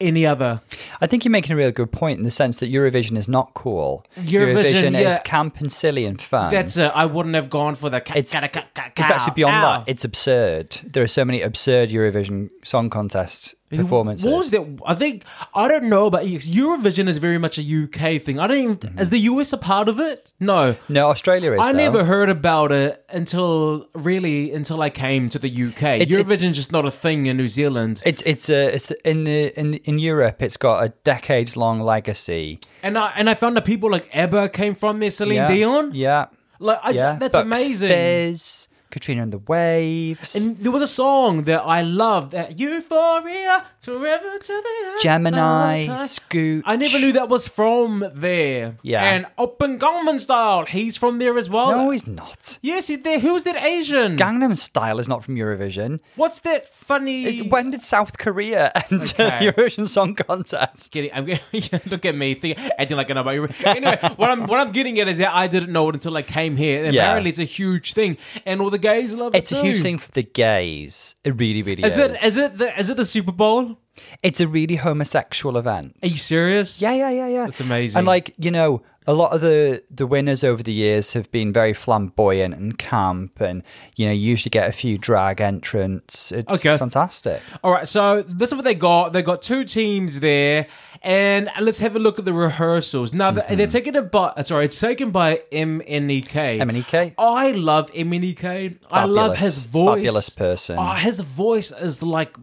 any 0.00 0.24
other. 0.26 0.60
I 1.00 1.06
think 1.06 1.24
you're 1.24 1.32
making 1.32 1.52
a 1.52 1.56
real 1.56 1.70
good 1.72 1.92
point 1.92 2.18
in 2.18 2.24
the 2.24 2.30
sense 2.30 2.58
that 2.58 2.72
Eurovision 2.72 3.16
is 3.16 3.28
not 3.28 3.54
cool. 3.54 4.04
Eurovision, 4.16 4.94
is 4.94 5.14
yeah. 5.14 5.18
camp 5.20 5.58
and 5.60 5.72
silly 5.72 6.04
and 6.04 6.20
fun. 6.20 6.50
That's 6.50 6.76
it. 6.76 6.90
I 6.94 7.06
wouldn't 7.06 7.34
have 7.34 7.50
gone 7.50 7.74
for 7.74 7.90
the. 7.90 7.98
It's- 7.98 8.34
it's 8.34 8.34
actually 8.34 9.34
beyond 9.34 9.62
that. 9.62 9.84
It's 9.86 10.04
absurd. 10.04 10.80
There 10.84 11.02
are 11.02 11.08
so 11.08 11.24
many 11.24 11.42
absurd 11.42 11.90
Eurovision 11.90 12.50
Song 12.64 12.90
Contest 12.90 13.54
performances. 13.70 14.26
What 14.26 14.36
was 14.36 14.50
that? 14.50 14.78
I 14.86 14.94
think 14.94 15.24
I 15.54 15.68
don't 15.68 15.84
know 15.84 16.06
about 16.06 16.22
Eurovision 16.24 17.08
is 17.08 17.16
very 17.18 17.38
much 17.38 17.58
a 17.58 17.62
UK 17.62 18.22
thing. 18.22 18.38
I 18.38 18.46
don't 18.46 18.58
even. 18.58 18.76
Mm-hmm. 18.76 18.98
Is 18.98 19.10
the 19.10 19.18
US 19.20 19.52
a 19.52 19.58
part 19.58 19.88
of 19.88 19.98
it? 20.00 20.30
No. 20.40 20.76
No, 20.88 21.08
Australia 21.10 21.52
is. 21.52 21.60
I 21.60 21.72
though. 21.72 21.78
never 21.78 22.04
heard 22.04 22.30
about 22.30 22.72
it 22.72 23.04
until 23.10 23.86
really 23.94 24.52
until 24.52 24.80
I 24.82 24.90
came 24.90 25.28
to 25.30 25.38
the 25.38 25.48
UK. 25.50 25.82
It's- 26.00 26.08
Eurovision's 26.08 26.56
just 26.56 26.72
not 26.72 26.84
a 26.86 26.90
thing 26.90 27.26
in 27.26 27.36
New 27.36 27.48
Zealand. 27.48 28.02
It's 28.04 28.22
it's 28.22 28.48
a 28.50 28.74
it's 28.74 28.90
in 29.04 29.24
the 29.24 29.58
in 29.58 29.74
in 29.74 29.98
Europe. 29.98 30.42
It's 30.42 30.56
got 30.56 30.84
a 30.84 30.88
decades 31.04 31.56
long 31.56 31.80
legacy. 31.80 32.60
And 32.82 32.96
I 32.96 33.12
and 33.16 33.28
I 33.28 33.34
found 33.34 33.56
that 33.56 33.64
people 33.64 33.90
like 33.90 34.08
ABBA 34.14 34.50
came 34.50 34.74
from 34.74 34.98
there, 35.00 35.10
Celine 35.10 35.34
yeah. 35.36 35.48
Dion. 35.48 35.90
Yeah, 35.94 36.26
Like 36.60 36.78
I, 36.82 36.90
yeah. 36.90 37.16
that's 37.18 37.32
Bucks 37.32 37.44
amazing. 37.44 37.88
Fizz, 37.88 38.67
Katrina 38.90 39.22
and 39.22 39.32
the 39.32 39.38
Waves, 39.38 40.34
And 40.34 40.58
there 40.58 40.72
was 40.72 40.82
a 40.82 40.86
song 40.86 41.44
that 41.44 41.60
I 41.60 41.82
loved, 41.82 42.32
that 42.32 42.58
Euphoria, 42.58 43.64
forever 43.88 44.38
to 44.38 44.52
the 44.52 44.98
Gemini. 45.02 45.96
Scoot. 45.96 46.64
I 46.66 46.76
never 46.76 46.98
knew 46.98 47.12
that 47.12 47.28
was 47.28 47.48
from 47.48 48.04
there. 48.14 48.76
Yeah. 48.82 49.02
And 49.02 49.26
Oppa 49.38 49.78
Gangnam 49.78 50.20
Style, 50.20 50.66
he's 50.66 50.96
from 50.96 51.18
there 51.18 51.36
as 51.38 51.48
well. 51.48 51.70
No, 51.70 51.90
he's 51.90 52.06
not. 52.06 52.58
Yes, 52.62 52.88
he's 52.88 53.02
there. 53.02 53.18
Who's 53.18 53.44
that 53.44 53.56
Asian? 53.64 54.16
Gangnam 54.16 54.56
Style 54.56 54.98
is 54.98 55.08
not 55.08 55.24
from 55.24 55.36
Eurovision. 55.36 56.00
What's 56.16 56.40
that 56.40 56.68
funny? 56.68 57.24
It's, 57.24 57.42
when 57.42 57.70
did 57.70 57.82
South 57.82 58.18
Korea 58.18 58.70
enter 58.90 59.22
Okay. 59.22 59.46
the 59.46 59.52
Eurovision 59.52 59.86
Song 59.86 60.14
Contest? 60.14 60.92
Getting, 60.92 61.10
I'm 61.12 61.26
look 61.86 62.04
at 62.04 62.14
me, 62.14 62.34
think, 62.34 62.58
acting 62.78 62.96
like 62.96 63.10
I 63.10 63.14
know 63.14 63.20
about 63.22 63.34
you. 63.34 63.48
Anyway, 63.64 63.98
what 64.16 64.30
I'm 64.30 64.46
what 64.46 64.60
I'm 64.60 64.72
getting 64.72 64.98
at 65.00 65.08
is 65.08 65.18
that 65.18 65.34
I 65.34 65.46
didn't 65.46 65.72
know 65.72 65.88
it 65.88 65.94
until 65.94 66.16
I 66.16 66.22
came 66.22 66.56
here. 66.56 66.84
And 66.84 66.94
Yeah. 66.94 67.04
Apparently, 67.04 67.30
it's 67.30 67.38
a 67.38 67.44
huge 67.44 67.94
thing, 67.94 68.16
and 68.44 68.60
all 68.60 68.70
the 68.70 68.78
gays 68.78 69.14
love 69.14 69.34
It's 69.34 69.50
it 69.52 69.56
It's 69.56 69.62
a 69.62 69.66
huge 69.66 69.80
thing 69.80 69.98
for 69.98 70.10
the 70.12 70.22
gays. 70.22 71.14
It 71.24 71.30
really, 71.38 71.62
really 71.62 71.82
is. 71.84 71.94
Is 71.96 71.98
it 71.98 72.24
is 72.24 72.36
it 72.36 72.58
the 72.58 72.78
is 72.78 72.90
it 72.90 72.96
the 72.96 73.04
Super 73.04 73.32
Bowl? 73.32 73.77
It's 74.22 74.40
a 74.40 74.48
really 74.48 74.76
homosexual 74.76 75.56
event. 75.56 75.96
Are 76.02 76.08
you 76.08 76.18
serious? 76.18 76.80
Yeah, 76.80 76.92
yeah, 76.92 77.10
yeah, 77.10 77.28
yeah. 77.28 77.44
That's 77.46 77.60
amazing. 77.60 77.98
And 77.98 78.06
like 78.06 78.34
you 78.38 78.50
know, 78.50 78.82
a 79.06 79.12
lot 79.14 79.32
of 79.32 79.40
the 79.40 79.82
the 79.90 80.06
winners 80.06 80.44
over 80.44 80.62
the 80.62 80.72
years 80.72 81.12
have 81.14 81.30
been 81.30 81.52
very 81.52 81.72
flamboyant 81.72 82.54
and 82.54 82.78
camp, 82.78 83.40
and 83.40 83.62
you 83.96 84.06
know, 84.06 84.12
you 84.12 84.30
usually 84.30 84.50
get 84.50 84.68
a 84.68 84.72
few 84.72 84.98
drag 84.98 85.40
entrants. 85.40 86.32
It's 86.32 86.52
Okay. 86.54 86.76
fantastic. 86.76 87.40
All 87.64 87.72
right, 87.72 87.88
so 87.88 88.22
this 88.22 88.50
is 88.50 88.54
what 88.54 88.64
they 88.64 88.74
got. 88.74 89.12
They 89.12 89.22
got 89.22 89.40
two 89.42 89.64
teams 89.64 90.20
there, 90.20 90.66
and 91.02 91.48
let's 91.60 91.78
have 91.78 91.96
a 91.96 91.98
look 91.98 92.18
at 92.18 92.24
the 92.26 92.32
rehearsals. 92.34 93.12
Now 93.14 93.30
Mm-hmm. 93.32 93.56
they're 93.56 93.66
taken 93.66 93.94
by 94.08 94.32
uh, 94.36 94.42
sorry, 94.42 94.66
it's 94.66 94.78
taken 94.78 95.10
by 95.10 95.42
MNEK. 95.52 96.58
MNEK? 96.60 97.14
I 97.18 97.52
love 97.52 97.90
MNEK. 97.92 98.78
I 98.90 99.04
love 99.04 99.36
his 99.38 99.64
voice. 99.66 99.96
Fabulous 100.02 100.28
person. 100.30 100.76
Oh, 100.78 100.92
his 100.92 101.20
voice 101.20 101.72
is 101.72 102.02
like 102.02 102.36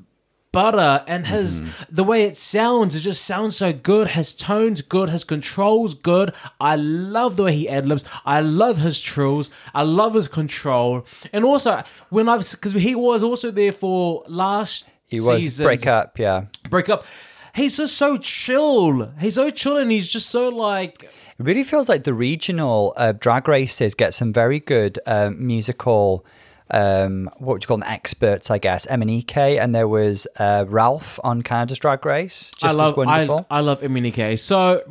butter, 0.55 1.03
and 1.07 1.27
his 1.27 1.61
Mm-hmm. 1.61 1.95
the 1.95 2.03
way 2.03 2.23
it 2.23 2.35
sounds, 2.37 2.95
it 2.95 3.01
just 3.01 3.23
sounds 3.23 3.55
so 3.57 3.71
good. 3.71 4.07
His 4.19 4.33
tone's 4.33 4.81
good. 4.81 5.09
His 5.09 5.23
controls 5.23 5.93
good. 5.93 6.33
I 6.59 6.75
love 6.75 7.35
the 7.35 7.43
way 7.43 7.53
he 7.55 7.69
ad 7.69 7.85
libs. 7.87 8.03
I 8.25 8.39
love 8.41 8.77
his 8.79 9.01
trills. 9.01 9.51
I 9.73 9.83
love 9.83 10.13
his 10.15 10.27
control, 10.27 11.05
and 11.33 11.45
also 11.45 11.83
when 12.09 12.27
I've 12.29 12.49
because 12.49 12.73
he 12.73 12.95
was 12.95 13.21
also 13.23 13.51
there 13.51 13.71
for 13.71 14.23
last. 14.27 14.87
He 15.07 15.17
was 15.17 15.43
season's 15.43 15.65
break 15.65 15.85
up, 15.87 16.17
yeah. 16.17 16.45
break 16.69 16.89
up. 16.89 17.05
He's 17.53 17.77
just 17.77 17.95
so 17.95 18.17
chill. 18.17 19.13
He's 19.19 19.35
so 19.35 19.49
chill, 19.49 19.77
and 19.77 19.91
he's 19.91 20.09
just 20.09 20.29
so 20.29 20.49
like. 20.49 21.03
It 21.03 21.45
really 21.49 21.63
feels 21.63 21.87
like 21.87 22.03
the 22.03 22.13
regional 22.13 22.93
uh, 22.97 23.11
drag 23.11 23.47
races 23.47 23.93
get 23.95 24.13
some 24.13 24.33
very 24.33 24.59
good 24.59 24.99
um, 25.05 25.45
musical. 25.45 26.25
Um, 26.71 27.29
what 27.37 27.53
would 27.53 27.63
you 27.63 27.67
call 27.67 27.77
them? 27.77 27.87
Experts, 27.89 28.49
I 28.49 28.57
guess. 28.57 28.87
M 28.87 29.01
and 29.01 29.11
EK, 29.11 29.59
and 29.59 29.73
there 29.75 29.87
was 29.87 30.25
uh, 30.37 30.65
Ralph 30.67 31.19
on 31.23 31.41
Canada's 31.43 31.77
Drag 31.79 32.03
Race. 32.05 32.51
Just 32.57 32.63
I 32.77 32.81
love, 32.83 32.93
as 32.93 32.97
wonderful. 32.97 33.45
I, 33.51 33.57
I 33.57 33.59
love 33.61 33.81
MNEK. 33.81 34.39
So 34.39 34.81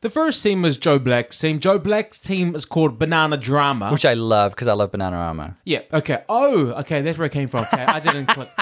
the 0.00 0.10
first 0.10 0.42
team 0.42 0.62
was 0.62 0.78
Joe 0.78 0.98
Black's 0.98 1.38
team. 1.38 1.60
Joe 1.60 1.78
Black's 1.78 2.18
team 2.18 2.54
is 2.54 2.64
called 2.64 2.98
Banana 2.98 3.36
Drama. 3.36 3.90
which 3.90 4.06
I 4.06 4.14
love 4.14 4.52
because 4.52 4.68
I 4.68 4.72
love 4.72 4.90
Banana 4.92 5.16
Drama. 5.16 5.56
yeah. 5.64 5.80
Okay. 5.92 6.22
Oh. 6.28 6.68
Okay. 6.80 7.02
That's 7.02 7.18
where 7.18 7.26
it 7.26 7.32
came 7.32 7.48
from. 7.48 7.60
Okay. 7.72 7.84
I 7.84 8.00
didn't 8.00 8.26
click. 8.26 8.48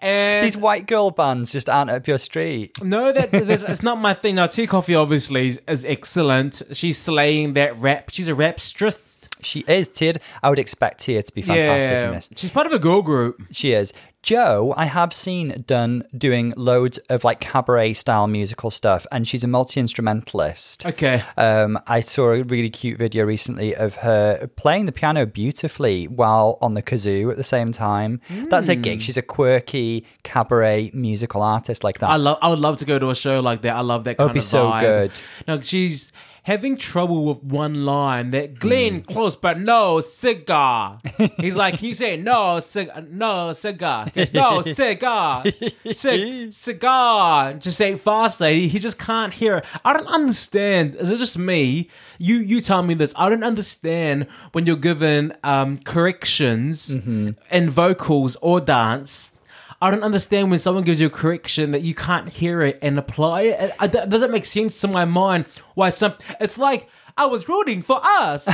And 0.00 0.44
These 0.44 0.56
white 0.56 0.88
girl 0.88 1.12
bands 1.12 1.52
just 1.52 1.68
aren't 1.70 1.88
up 1.88 2.08
your 2.08 2.18
street. 2.18 2.82
no, 2.82 3.12
that 3.12 3.30
that's, 3.30 3.62
it's 3.62 3.84
not 3.84 4.00
my 4.00 4.14
thing. 4.14 4.34
Now, 4.34 4.46
Tia 4.46 4.66
Kofi 4.66 5.00
obviously 5.00 5.46
is, 5.46 5.60
is 5.68 5.84
excellent. 5.84 6.60
She's 6.72 6.98
slaying 6.98 7.52
that 7.54 7.78
rap. 7.80 8.10
She's 8.10 8.28
a 8.28 8.32
rapstress. 8.32 9.28
She 9.42 9.60
is 9.68 9.88
Tia. 9.88 10.14
I 10.42 10.50
would 10.50 10.58
expect 10.58 11.00
Tia 11.00 11.22
to 11.22 11.32
be 11.34 11.42
fantastic 11.42 11.90
in 11.90 11.96
Yeah. 11.96 12.10
this. 12.12 12.28
She's 12.36 12.50
part 12.50 12.66
of 12.66 12.72
a 12.72 12.78
girl 12.78 13.02
group. 13.02 13.40
She 13.52 13.72
is. 13.72 13.92
Joe, 14.22 14.72
I 14.76 14.84
have 14.84 15.12
seen 15.12 15.64
done 15.66 16.04
doing 16.16 16.54
loads 16.56 16.98
of 17.10 17.24
like 17.24 17.40
cabaret 17.40 17.94
style 17.94 18.28
musical 18.28 18.70
stuff, 18.70 19.04
and 19.10 19.26
she's 19.26 19.42
a 19.42 19.48
multi 19.48 19.80
instrumentalist. 19.80 20.86
Okay. 20.86 21.22
Um, 21.36 21.76
I 21.88 22.02
saw 22.02 22.30
a 22.30 22.42
really 22.44 22.70
cute 22.70 22.98
video 22.98 23.24
recently 23.24 23.74
of 23.74 23.96
her 23.96 24.48
playing 24.54 24.86
the 24.86 24.92
piano 24.92 25.26
beautifully 25.26 26.06
while 26.06 26.56
on 26.60 26.74
the 26.74 26.82
kazoo 26.82 27.32
at 27.32 27.36
the 27.36 27.42
same 27.42 27.72
time. 27.72 28.20
That's 28.48 28.68
a 28.68 28.74
Hmm. 28.74 28.82
gig. 28.82 29.00
She's 29.00 29.16
a 29.16 29.22
quirky 29.22 30.06
cabaret 30.22 30.92
musical 30.94 31.42
artist 31.42 31.82
like 31.82 31.98
that. 31.98 32.08
I 32.10 32.16
love. 32.16 32.38
I 32.42 32.48
would 32.48 32.60
love 32.60 32.76
to 32.76 32.84
go 32.84 33.00
to 33.00 33.10
a 33.10 33.14
show 33.16 33.40
like 33.40 33.62
that. 33.62 33.74
I 33.74 33.80
love 33.80 34.04
that 34.04 34.18
kind 34.18 34.26
It'd 34.28 34.34
be 34.34 34.38
of 34.38 34.44
so 34.44 34.66
vibe. 34.70 34.80
good. 34.82 35.12
No, 35.48 35.60
she's 35.60 36.12
having 36.44 36.76
trouble 36.76 37.24
with 37.24 37.42
one 37.42 37.84
line 37.84 38.30
that 38.32 38.58
Glenn 38.58 39.02
close, 39.02 39.36
but 39.36 39.58
no 39.58 40.00
cigar. 40.00 40.98
He's 41.38 41.56
like, 41.56 41.78
can 41.78 41.86
you 41.88 41.94
say 41.94 42.16
no 42.16 42.58
cigar? 42.60 43.02
No 43.08 43.52
cigar. 43.52 44.06
He 44.14 44.20
goes, 44.26 44.32
no 44.34 44.62
cigar. 44.62 45.44
Cig- 45.92 46.52
cigar. 46.52 47.54
Just 47.54 47.78
say 47.78 47.92
it 47.92 48.00
faster. 48.00 48.48
He, 48.48 48.68
he 48.68 48.78
just 48.78 48.98
can't 48.98 49.32
hear 49.34 49.58
it. 49.58 49.64
I 49.84 49.92
don't 49.92 50.06
understand. 50.08 50.96
Is 50.96 51.10
it 51.10 51.18
just 51.18 51.38
me? 51.38 51.88
You 52.18 52.36
you 52.36 52.60
tell 52.60 52.82
me 52.82 52.94
this. 52.94 53.12
I 53.16 53.28
don't 53.28 53.44
understand 53.44 54.26
when 54.52 54.66
you're 54.66 54.76
given 54.76 55.34
um, 55.42 55.78
corrections 55.78 56.90
in 56.90 57.70
vocals 57.70 58.36
or 58.42 58.60
dance. 58.60 59.31
I 59.82 59.90
don't 59.90 60.04
understand 60.04 60.48
when 60.50 60.58
someone 60.60 60.84
gives 60.84 61.00
you 61.00 61.08
a 61.08 61.10
correction 61.10 61.72
that 61.72 61.82
you 61.82 61.94
can't 61.94 62.28
hear 62.28 62.62
it 62.62 62.78
and 62.82 62.98
apply 62.98 63.42
it. 63.42 63.60
Uh, 63.60 63.74
uh, 63.82 63.84
it- 63.86 63.94
it 63.94 64.08
doesn't 64.08 64.30
make 64.30 64.44
sense 64.44 64.80
to 64.82 64.88
my 64.88 65.04
mind 65.04 65.44
why 65.74 65.90
some. 65.90 66.14
It's 66.40 66.56
like 66.56 66.88
I 67.16 67.26
was 67.26 67.48
rooting 67.48 67.82
for 67.82 68.00
us, 68.02 68.48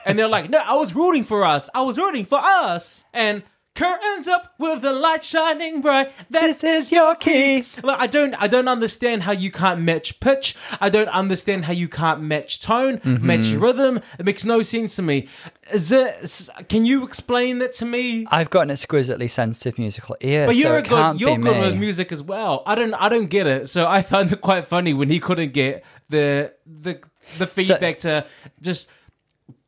and 0.06 0.18
they're 0.18 0.26
like, 0.26 0.48
"No, 0.50 0.58
I 0.58 0.74
was 0.74 0.94
rooting 0.94 1.24
for 1.24 1.44
us. 1.44 1.68
I 1.74 1.82
was 1.82 1.98
rooting 1.98 2.24
for 2.24 2.38
us." 2.40 3.04
And 3.12 3.42
curtains 3.80 4.28
up 4.28 4.54
with 4.58 4.82
the 4.82 4.92
light 4.92 5.24
shining 5.24 5.80
bright. 5.80 6.12
This 6.28 6.62
is 6.62 6.92
your 6.92 7.14
key. 7.14 7.64
Like, 7.82 7.98
I 7.98 8.06
don't, 8.06 8.34
I 8.34 8.46
don't 8.46 8.68
understand 8.68 9.22
how 9.22 9.32
you 9.32 9.50
can't 9.50 9.80
match 9.80 10.20
pitch. 10.20 10.54
I 10.80 10.90
don't 10.90 11.08
understand 11.08 11.64
how 11.64 11.72
you 11.72 11.88
can't 11.88 12.20
match 12.20 12.60
tone, 12.60 12.98
mm-hmm. 12.98 13.26
match 13.26 13.48
rhythm. 13.48 14.00
It 14.18 14.26
makes 14.26 14.44
no 14.44 14.62
sense 14.62 14.96
to 14.96 15.02
me. 15.02 15.28
Is 15.72 15.92
it? 15.92 16.48
Can 16.68 16.84
you 16.84 17.04
explain 17.04 17.58
that 17.60 17.72
to 17.74 17.86
me? 17.86 18.26
I've 18.30 18.50
got 18.50 18.62
an 18.62 18.72
exquisitely 18.72 19.28
sensitive 19.28 19.78
musical 19.78 20.16
ear, 20.20 20.46
But 20.46 20.56
you're 20.56 20.82
can't 20.82 21.18
good, 21.18 21.20
you're 21.20 21.38
good 21.38 21.54
me. 21.54 21.60
with 21.60 21.78
music 21.78 22.12
as 22.12 22.22
well. 22.22 22.62
I 22.66 22.74
don't, 22.74 22.92
I 22.94 23.08
don't 23.08 23.28
get 23.28 23.46
it. 23.46 23.68
So 23.68 23.86
I 23.86 24.02
found 24.02 24.32
it 24.32 24.42
quite 24.42 24.66
funny 24.66 24.92
when 24.92 25.08
he 25.08 25.20
couldn't 25.20 25.52
get 25.54 25.84
the 26.10 26.52
the 26.66 27.00
the 27.38 27.46
feedback 27.46 28.00
to 28.00 28.26
just 28.60 28.88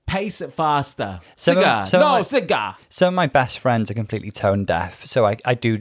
pace 0.06 0.40
it 0.40 0.52
faster. 0.52 1.20
So- 1.36 1.54
cigar, 1.54 1.86
so 1.86 2.00
no 2.00 2.08
my- 2.10 2.22
cigar. 2.22 2.76
Some 2.88 3.08
of 3.08 3.14
my 3.14 3.26
best 3.26 3.58
friends 3.58 3.90
are 3.90 3.94
completely 3.94 4.30
tone 4.30 4.64
deaf, 4.64 5.04
so 5.06 5.24
I, 5.26 5.36
I 5.44 5.54
do, 5.54 5.80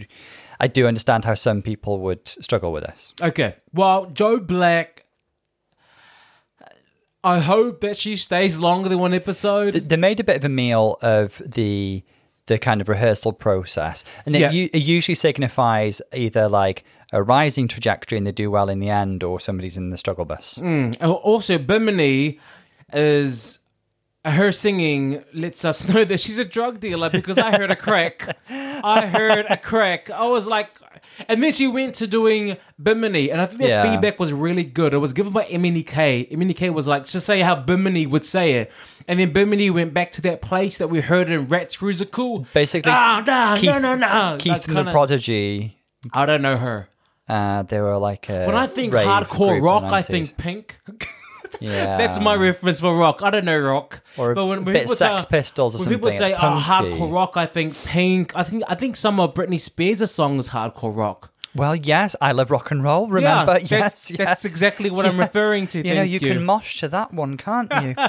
I 0.60 0.68
do 0.68 0.88
understand 0.88 1.26
how 1.26 1.34
some 1.34 1.62
people 1.62 2.00
would 2.00 2.28
struggle 2.28 2.72
with 2.72 2.84
this. 2.86 3.14
Okay, 3.22 3.56
well, 3.74 4.06
Joe 4.08 4.40
Black. 4.40 5.06
I 7.24 7.40
hope 7.40 7.82
that 7.82 7.98
she 7.98 8.16
stays 8.16 8.58
longer 8.58 8.90
than 8.90 8.98
one 9.00 9.14
episode. 9.14 9.74
They 9.74 9.96
made 9.98 10.20
a 10.20 10.24
bit 10.24 10.38
of 10.38 10.44
a 10.44 10.50
meal 10.50 10.98
of 11.02 11.42
the 11.46 12.04
the 12.48 12.58
kind 12.58 12.82
of 12.82 12.90
rehearsal 12.90 13.32
process, 13.34 14.04
and 14.26 14.36
it, 14.36 14.40
Yeah. 14.40 14.52
u- 14.52 14.70
it 14.74 14.80
usually 14.82 15.14
signifies 15.16 16.02
either 16.12 16.50
like 16.50 16.84
a 17.14 17.22
rising 17.22 17.68
trajectory 17.68 18.18
and 18.18 18.26
they 18.26 18.32
do 18.32 18.50
well 18.50 18.68
in 18.68 18.80
the 18.80 18.90
end, 18.90 19.24
or 19.24 19.40
somebody's 19.40 19.78
in 19.78 19.92
the 19.92 19.98
struggle 19.98 20.26
bus. 20.26 20.60
Oh, 20.62 21.14
Also, 21.24 21.60
Bimini 21.60 22.40
is 22.92 23.60
her 24.24 24.52
singing 24.52 25.24
lets 25.34 25.66
us 25.66 25.88
know 25.88 26.04
that 26.04 26.20
she's 26.20 26.38
a 26.38 26.46
drug 26.46 26.80
dealer 26.80 27.10
because 27.10 27.38
I 27.38 27.52
heard 27.58 27.72
a 27.72 27.76
crack. 27.76 28.38
I 28.50 29.06
heard 29.08 29.46
a 29.50 29.58
crack. 29.58 30.10
I 30.12 30.26
was 30.28 30.46
like, 30.48 30.70
and 31.28 31.42
then 31.42 31.52
she 31.54 31.68
went 31.68 31.96
to 31.96 32.08
doing 32.08 32.58
Bimini, 32.82 33.32
and 33.32 33.42
I 33.42 33.46
think 33.46 33.62
that 33.62 33.68
Yeah. 33.68 33.92
feedback 33.92 34.20
was 34.20 34.32
really 34.32 34.64
good. 34.64 34.94
It 34.94 34.98
was 35.00 35.14
given 35.14 35.34
by 35.34 35.46
MNEK. 35.46 36.32
MNEK 36.32 36.74
was 36.74 36.88
like, 36.88 37.06
just 37.06 37.26
say 37.26 37.40
how 37.42 37.56
Bimini 37.56 38.06
would 38.06 38.26
say 38.26 38.54
it. 38.54 38.72
And 39.08 39.20
then 39.20 39.34
Bimini 39.34 39.70
went 39.70 39.94
back 39.94 40.12
to 40.14 40.22
that 40.24 40.42
place 40.42 40.78
that 40.78 40.88
we 40.90 41.02
heard 41.02 41.30
in 41.32 41.48
Rats 41.48 41.78
Rusical. 41.78 42.46
Basically, 42.54 42.92
ah, 42.94 43.24
nah, 43.26 43.56
Keith, 43.56 43.70
no, 43.72 43.80
no, 43.80 43.96
no. 43.96 44.38
Keith 44.40 44.66
kinda- 44.66 44.84
the 44.84 44.92
Prodigy. 44.92 45.78
I 46.14 46.26
don't 46.26 46.42
know 46.42 46.58
her. 46.58 46.90
Uh, 47.28 47.64
they 47.64 47.80
were 47.80 47.98
like 47.98 48.30
a 48.30 48.46
When 48.46 48.56
I 48.56 48.68
think 48.68 48.94
hardcore 48.94 49.62
rock, 49.62 49.84
I 49.92 50.02
think 50.02 50.38
Pink. 50.38 50.80
yeah, 51.60 51.98
That's 51.98 52.20
my 52.20 52.36
reference 52.36 52.80
for 52.80 52.96
rock. 52.96 53.22
I 53.22 53.30
don't 53.30 53.46
know 53.46 53.60
rock. 53.60 54.02
Or 54.18 54.32
a 54.32 54.46
when 54.46 54.64
bit 54.64 54.82
people 54.82 54.96
Sex 54.96 55.24
say- 55.24 55.30
Pistols 55.30 55.76
or 55.76 55.80
when 55.80 55.90
people 55.90 56.12
say 56.12 56.32
it's 56.32 56.40
oh, 56.42 56.62
punky. 56.64 56.92
hardcore 56.92 57.14
rock, 57.14 57.38
I 57.38 57.46
think 57.46 57.76
Pink. 57.86 58.32
I 58.36 58.44
think 58.44 58.64
I 58.68 58.76
think 58.76 58.96
some 58.96 59.20
of 59.20 59.34
Britney 59.34 59.60
Spears' 59.60 60.12
songs 60.12 60.50
hardcore 60.50 60.96
rock. 60.96 61.31
Well, 61.54 61.76
yes, 61.76 62.16
I 62.22 62.32
love 62.32 62.50
rock 62.52 62.72
and 62.72 62.84
roll. 62.84 63.08
Remember? 63.08 63.54
that's- 63.54 63.70
yes, 63.72 64.08
that's 64.10 64.20
yes, 64.20 64.46
exactly 64.46 64.90
what 64.90 65.06
I'm 65.06 65.20
referring 65.20 65.68
to, 65.68 65.86
You 65.86 65.96
know, 65.96 66.02
you, 66.02 66.20
you. 66.20 66.34
can 66.34 66.46
mosh 66.46 66.80
to 66.80 66.88
that 66.90 67.14
one, 67.14 67.36
can't 67.38 67.72
you? 67.82 67.94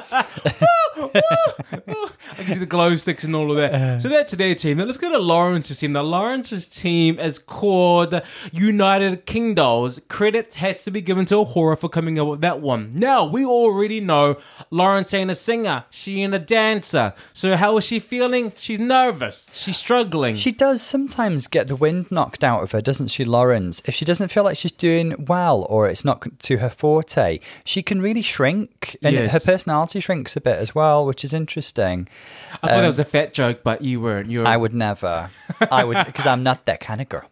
I 1.02 2.44
can 2.44 2.54
do 2.54 2.60
the 2.60 2.66
glow 2.66 2.94
sticks 2.96 3.24
and 3.24 3.34
all 3.34 3.50
of 3.50 3.56
that. 3.56 4.00
so 4.02 4.08
that's 4.08 4.32
their 4.34 4.54
team. 4.54 4.78
Now 4.78 4.84
let's 4.84 4.98
go 4.98 5.10
to 5.10 5.18
Lawrence's 5.18 5.78
team. 5.78 5.92
Now 5.92 6.02
Lawrence's 6.02 6.66
team 6.66 7.18
is 7.18 7.38
called 7.38 8.20
United 8.52 9.26
King 9.26 9.54
Dolls. 9.54 10.00
Credit 10.08 10.54
has 10.56 10.82
to 10.84 10.90
be 10.90 11.00
given 11.00 11.24
to 11.26 11.36
A'Whora 11.36 11.78
for 11.78 11.88
coming 11.88 12.18
up 12.18 12.28
with 12.28 12.40
that 12.42 12.60
one. 12.60 12.92
Now 12.94 13.24
we 13.24 13.44
already 13.44 14.00
know 14.00 14.36
Lawrence 14.70 15.12
ain't 15.14 15.30
a 15.30 15.34
singer. 15.34 15.84
She 15.90 16.22
ain't 16.22 16.34
a 16.34 16.38
dancer. 16.38 17.14
So 17.32 17.56
how 17.56 17.76
is 17.76 17.84
she 17.84 17.98
feeling? 17.98 18.52
She's 18.56 18.78
nervous. 18.78 19.46
She's 19.52 19.76
struggling. 19.76 20.34
She 20.34 20.52
does 20.52 20.82
sometimes 20.82 21.46
get 21.46 21.68
the 21.68 21.76
wind 21.76 22.10
knocked 22.10 22.44
out 22.44 22.62
of 22.62 22.72
her, 22.72 22.80
doesn't 22.80 23.08
she, 23.08 23.24
Lawrence? 23.32 23.82
If 23.84 23.94
she 23.94 24.04
doesn't 24.04 24.28
feel 24.28 24.44
like 24.44 24.56
she's 24.56 24.70
doing 24.72 25.24
well 25.26 25.66
or 25.68 25.88
it's 25.88 26.04
not 26.04 26.38
to 26.40 26.58
her 26.58 26.70
forte, 26.70 27.40
she 27.64 27.82
can 27.82 28.00
really 28.00 28.22
shrink. 28.22 28.96
And 29.02 29.14
Yes. 29.16 29.32
her 29.32 29.40
personality 29.40 29.98
shrinks 30.00 30.36
a 30.36 30.40
bit 30.40 30.58
as 30.58 30.74
well, 30.74 31.04
which 31.06 31.24
is 31.24 31.32
interesting. 31.32 32.08
I 32.62 32.68
thought 32.68 32.80
that 32.82 32.86
was 32.86 32.98
a 32.98 33.04
fat 33.04 33.32
joke, 33.34 33.60
but 33.64 33.82
you 33.82 34.00
weren't. 34.00 34.30
You 34.30 34.40
were. 34.40 34.46
I 34.46 34.56
would 34.56 34.74
never. 34.74 35.30
I 35.70 35.82
would, 35.84 36.04
because 36.06 36.26
I'm 36.26 36.42
not 36.42 36.66
that 36.66 36.80
kind 36.80 37.00
of 37.00 37.08
girl. 37.08 37.28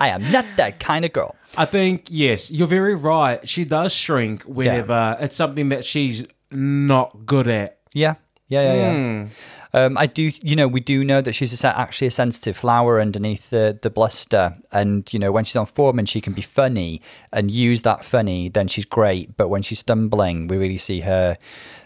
I 0.00 0.08
am 0.08 0.32
not 0.32 0.46
that 0.56 0.80
kind 0.80 1.04
of 1.04 1.12
girl. 1.12 1.36
I 1.56 1.64
think 1.64 2.06
yes, 2.10 2.50
you're 2.50 2.66
very 2.66 2.94
right. 2.94 3.46
She 3.48 3.64
does 3.64 3.92
shrink 3.94 4.42
whenever 4.44 5.16
it's 5.20 5.36
something 5.36 5.68
that 5.70 5.84
she's 5.84 6.26
not 6.50 7.26
good 7.26 7.46
at. 7.48 7.78
Yeah. 7.92 8.14
Yeah, 8.48 8.62
yeah, 8.62 8.74
yeah. 8.74 8.92
Hmm. 8.94 9.26
Um, 9.72 9.96
I 9.96 10.06
do, 10.06 10.30
you 10.42 10.56
know, 10.56 10.66
we 10.66 10.80
do 10.80 11.04
know 11.04 11.20
that 11.20 11.32
she's 11.34 11.64
a, 11.64 11.78
actually 11.78 12.08
a 12.08 12.10
sensitive 12.10 12.56
flower 12.56 13.00
underneath 13.00 13.50
the, 13.50 13.78
the 13.80 13.90
bluster. 13.90 14.56
And, 14.72 15.12
you 15.12 15.18
know, 15.18 15.30
when 15.30 15.44
she's 15.44 15.56
on 15.56 15.66
form 15.66 15.98
and 15.98 16.08
she 16.08 16.20
can 16.20 16.32
be 16.32 16.42
funny 16.42 17.00
and 17.32 17.50
use 17.50 17.82
that 17.82 18.04
funny, 18.04 18.48
then 18.48 18.66
she's 18.68 18.84
great. 18.84 19.36
But 19.36 19.48
when 19.48 19.62
she's 19.62 19.78
stumbling, 19.80 20.48
we 20.48 20.56
really 20.56 20.78
see 20.78 21.00
her, 21.00 21.38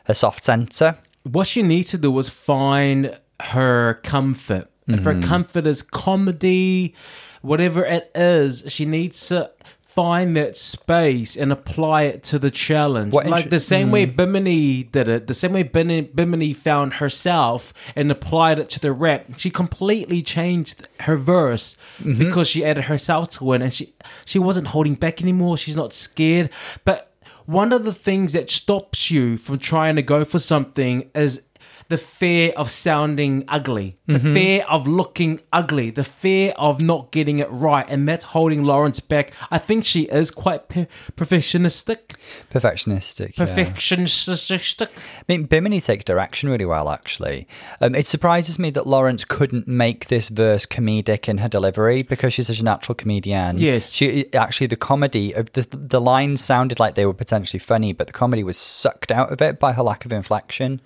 her 0.07 0.15
soft 0.15 0.45
centre. 0.45 0.97
What 1.25 1.47
she 1.47 1.63
needs 1.63 1.91
to 1.91 1.99
do 1.99 2.19
is 2.19 2.29
find 2.29 3.19
her 3.41 4.01
comfort. 4.03 4.71
If 4.87 5.01
Mm-hmm. 5.01 5.05
her 5.05 5.21
comfort 5.27 5.67
is 5.67 5.81
comedy, 5.81 6.95
whatever 7.41 7.85
it 7.85 8.11
is, 8.15 8.65
she 8.69 8.85
needs 8.85 9.29
to 9.29 9.51
find 9.95 10.37
that 10.37 10.57
space 10.57 11.37
and 11.37 11.53
apply 11.53 12.03
it 12.03 12.25
to 12.25 12.39
the 12.39 12.51
challenge. 12.51 13.13
What 13.13 13.27
like 13.27 13.45
inter- 13.45 13.51
the 13.51 13.61
same 13.61 13.91
way 13.93 14.07
mm. 14.07 14.17
Bimini 14.17 14.83
did 14.83 15.09
it, 15.09 15.27
the 15.29 15.35
same 15.35 15.53
way 15.53 15.63
Bimini, 15.63 16.03
Bimini 16.03 16.53
found 16.53 16.95
herself 16.95 17.73
and 17.95 18.11
applied 18.11 18.59
it 18.59 18.69
to 18.71 18.81
the 18.81 18.93
rap. 18.93 19.27
She 19.37 19.51
completely 19.51 20.21
changed 20.21 20.89
her 21.01 21.17
verse 21.17 21.77
mm-hmm. 21.99 22.19
because 22.19 22.49
she 22.49 22.65
added 22.65 22.85
herself 22.85 23.31
to 23.31 23.53
it 23.53 23.63
and 23.63 23.73
she 23.73 23.95
she 24.25 24.39
wasn't 24.39 24.69
holding 24.69 24.95
back 24.95 25.23
anymore. 25.23 25.57
She's 25.57 25.77
not 25.77 25.93
scared. 25.93 26.51
But 26.85 27.13
one 27.47 27.73
of 27.73 27.85
the 27.85 27.93
things 27.93 28.33
that 28.33 28.51
stops 28.51 29.11
you 29.11 29.39
from 29.39 29.59
trying 29.59 29.97
to 29.97 30.03
go 30.03 30.25
for 30.25 30.39
something 30.39 31.11
is 31.15 31.43
the 31.89 31.99
fear 31.99 32.53
of 32.57 32.71
sounding 32.71 33.45
ugly, 33.49 33.97
the 34.07 34.19
fear 34.19 34.65
of 34.69 34.87
looking 34.89 35.41
ugly, 35.53 35.91
the 35.91 36.05
fear 36.05 36.53
of 36.57 36.81
not 36.83 37.13
getting 37.13 37.39
it 37.41 37.49
right, 37.51 37.85
and 37.89 38.09
that's 38.09 38.25
holding 38.25 38.65
Lawrence 38.65 39.01
back. 39.01 39.33
I 39.51 39.59
think 39.59 39.85
she 39.85 40.03
is 40.03 40.31
quite 40.31 40.69
pe- 40.69 40.87
perfectionistic. 41.17 42.17
Perfectionistic. 42.51 43.37
yeah. 43.39 43.47
Perfectionistic. 43.47 44.89
I 44.89 45.23
mean, 45.29 45.45
Bimini 45.45 45.81
takes 45.81 46.05
direction 46.05 46.49
really 46.49 46.65
well, 46.65 46.89
actually. 46.91 47.47
Um, 47.81 47.95
it 47.95 48.07
surprises 48.07 48.59
me 48.59 48.71
that 48.71 48.87
Lawrence 48.87 49.25
couldn't 49.25 49.69
make 49.69 50.07
this 50.09 50.29
verse 50.29 50.67
comedic 50.67 51.29
in 51.29 51.39
her 51.39 51.49
delivery 51.49 52.03
because 52.03 52.33
she's 52.33 52.47
such 52.47 52.61
a 52.61 52.65
natural 52.65 52.95
comedian. 52.95 53.59
Yes. 53.59 53.91
she 53.91 54.33
actually 54.35 54.67
the 54.69 54.77
comedy 54.77 55.33
of 55.33 55.53
the 55.53 55.67
the 55.71 56.01
lines 56.01 56.43
sounded 56.43 56.79
like 56.81 56.95
they 56.95 57.07
were 57.07 57.15
potentially 57.15 57.59
funny, 57.59 57.93
but 57.93 58.07
the 58.07 58.13
comedy 58.13 58.43
was 58.43 58.57
sucked 58.57 59.11
out 59.13 59.31
of 59.33 59.41
it 59.43 59.59
by 59.59 59.73
her 59.73 59.83
lack 59.83 60.05
of 60.05 60.13
inflection. 60.13 60.81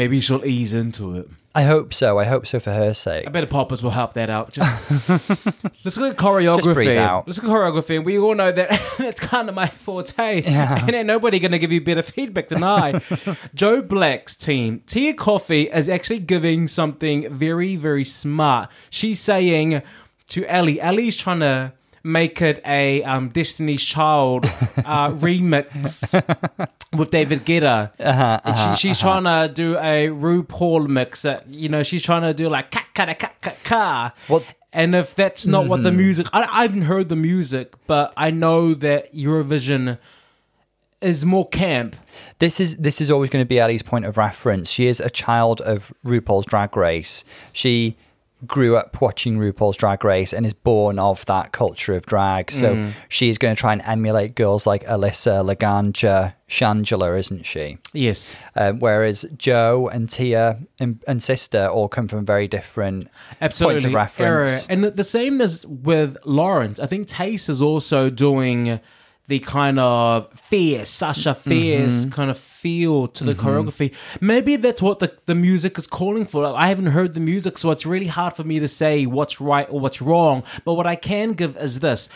Maybe 0.00 0.18
she'll 0.20 0.46
ease 0.46 0.72
into 0.72 1.14
it. 1.14 1.28
I 1.54 1.64
hope 1.64 1.92
so. 1.92 2.18
I 2.18 2.24
hope 2.24 2.46
so 2.46 2.58
for 2.58 2.72
her 2.72 2.94
sake. 2.94 3.26
I 3.26 3.30
bet 3.30 3.44
a 3.44 3.46
poppers 3.46 3.82
will 3.82 3.90
help 3.90 4.14
that 4.14 4.30
out. 4.30 4.50
Just 4.50 4.88
let's 5.84 5.98
look 5.98 6.12
at 6.12 6.16
choreography. 6.16 6.62
Just 6.62 6.74
breathe 6.74 6.96
out. 6.96 7.26
Let's 7.26 7.36
look 7.42 7.50
at 7.50 7.54
choreography. 7.54 8.02
We 8.02 8.18
all 8.18 8.34
know 8.34 8.50
that 8.50 8.70
it's 8.98 9.20
kind 9.20 9.50
of 9.50 9.54
my 9.54 9.66
forte, 9.66 10.42
and 10.46 10.94
ain't 10.94 11.06
nobody 11.06 11.38
gonna 11.38 11.58
give 11.58 11.70
you 11.70 11.82
better 11.82 12.02
feedback 12.02 12.48
than 12.48 12.62
I. 12.62 13.02
Joe 13.52 13.82
Black's 13.82 14.34
team, 14.36 14.82
Tia 14.86 15.12
Kofi, 15.12 15.70
is 15.70 15.90
actually 15.90 16.20
giving 16.20 16.66
something 16.66 17.30
very, 17.30 17.76
very 17.76 18.06
smart. 18.06 18.70
She's 18.88 19.20
saying 19.20 19.82
to 20.28 20.46
Ellie, 20.46 20.80
Ellie's 20.80 21.18
trying 21.18 21.40
to 21.40 21.74
make 22.02 22.40
it 22.42 22.62
a 22.64 23.02
um, 23.04 23.28
Destiny's 23.30 23.82
Child 23.82 24.46
uh, 24.46 25.10
remix 25.12 26.12
with 26.96 27.10
David 27.10 27.44
Guetta. 27.44 27.92
And 27.98 28.78
she, 28.78 28.88
she's 28.88 28.98
trying 29.00 29.24
to 29.24 29.52
do 29.52 29.76
a 29.76 30.08
RuPaul 30.08 30.88
mix. 30.88 31.22
That, 31.22 31.46
you 31.48 31.68
know, 31.68 31.82
she's 31.82 32.02
trying 32.02 32.22
to 32.22 32.34
do 32.34 32.48
like 32.48 32.70
ka 32.70 32.84
ka 32.94 33.14
ka 33.14 33.30
ka 33.42 33.52
ka. 33.64 34.14
Well- 34.28 34.44
and 34.72 34.94
if 34.94 35.16
that's 35.16 35.46
not 35.46 35.66
what 35.66 35.82
the 35.82 35.90
music, 35.90 36.28
I, 36.32 36.42
I 36.44 36.62
haven't 36.62 36.82
heard 36.82 37.08
the 37.08 37.16
music, 37.16 37.74
but 37.88 38.14
I 38.16 38.30
know 38.30 38.72
that 38.74 39.12
Eurovision 39.12 39.98
is 41.00 41.24
more 41.24 41.48
camp. 41.48 41.96
This 42.38 42.60
is 42.60 42.76
this 42.76 43.00
is 43.00 43.10
always 43.10 43.30
going 43.30 43.44
to 43.44 43.48
be 43.48 43.58
Ellie's 43.58 43.82
point 43.82 44.04
of 44.04 44.16
reference. 44.16 44.70
She 44.70 44.86
is 44.86 45.00
a 45.00 45.10
child 45.10 45.60
of 45.62 45.92
RuPaul's 46.04 46.46
Drag 46.46 46.76
Race. 46.76 47.24
She 47.52 47.96
grew 48.46 48.76
up 48.76 49.00
watching 49.00 49.38
RuPaul's 49.38 49.76
Drag 49.76 50.04
Race 50.04 50.32
and 50.32 50.46
is 50.46 50.54
born 50.54 50.98
of 50.98 51.24
that 51.26 51.52
culture 51.52 51.94
of 51.94 52.06
drag. 52.06 52.50
So 52.50 52.90
she 53.08 53.28
is 53.28 53.38
going 53.38 53.54
to 53.54 53.60
try 53.60 53.72
and 53.72 53.82
emulate 53.82 54.34
girls 54.34 54.66
like 54.66 54.84
Alyssa, 54.84 55.44
Laganja, 55.44 56.34
Shangela, 56.48 57.18
isn't 57.18 57.44
she? 57.46 57.78
Yes. 57.92 58.38
Um, 58.56 58.78
whereas 58.78 59.24
Joe 59.36 59.88
and 59.88 60.08
Tia 60.08 60.58
and, 60.78 61.02
and 61.06 61.22
Sister 61.22 61.66
all 61.66 61.88
come 61.88 62.08
from 62.08 62.24
very 62.24 62.48
different 62.48 63.08
Absolutely. 63.40 63.74
points 63.74 63.84
of 63.84 63.94
reference. 63.94 64.66
And 64.68 64.84
the- 64.84 64.90
the 64.90 65.04
same 65.04 65.40
as 65.40 65.64
with 65.66 66.16
Lawrence. 66.24 66.80
I 66.80 66.86
think 66.86 67.08
Tayce 67.08 67.48
is 67.48 67.60
also 67.62 68.10
doing 68.10 68.80
the 69.30 69.38
kind 69.38 69.78
of 69.78 70.30
fierce, 70.50 70.90
Sasha 70.90 71.34
fierce 71.34 72.00
Mm-hmm. 72.02 72.10
kind 72.10 72.30
of 72.30 72.38
feel 72.38 73.08
to 73.08 73.24
the 73.24 73.34
choreography. 73.34 73.94
Maybe 74.20 74.56
that's 74.56 74.82
what 74.82 74.98
the, 74.98 75.16
the 75.24 75.34
music 75.34 75.78
is 75.78 75.86
calling 75.86 76.26
for. 76.26 76.42
Like, 76.42 76.54
I 76.64 76.66
haven't 76.68 76.86
heard 76.98 77.14
the 77.14 77.20
music, 77.20 77.56
so 77.56 77.70
it's 77.70 77.86
really 77.86 78.08
hard 78.08 78.34
for 78.34 78.44
me 78.44 78.58
to 78.58 78.68
say 78.68 79.06
what's 79.06 79.40
right 79.40 79.66
or 79.70 79.80
what's 79.80 80.02
wrong. 80.02 80.42
But 80.66 80.74
what 80.74 80.86
I 80.86 80.96
can 80.96 81.32
give 81.32 81.56
is 81.56 81.80
this. 81.80 82.08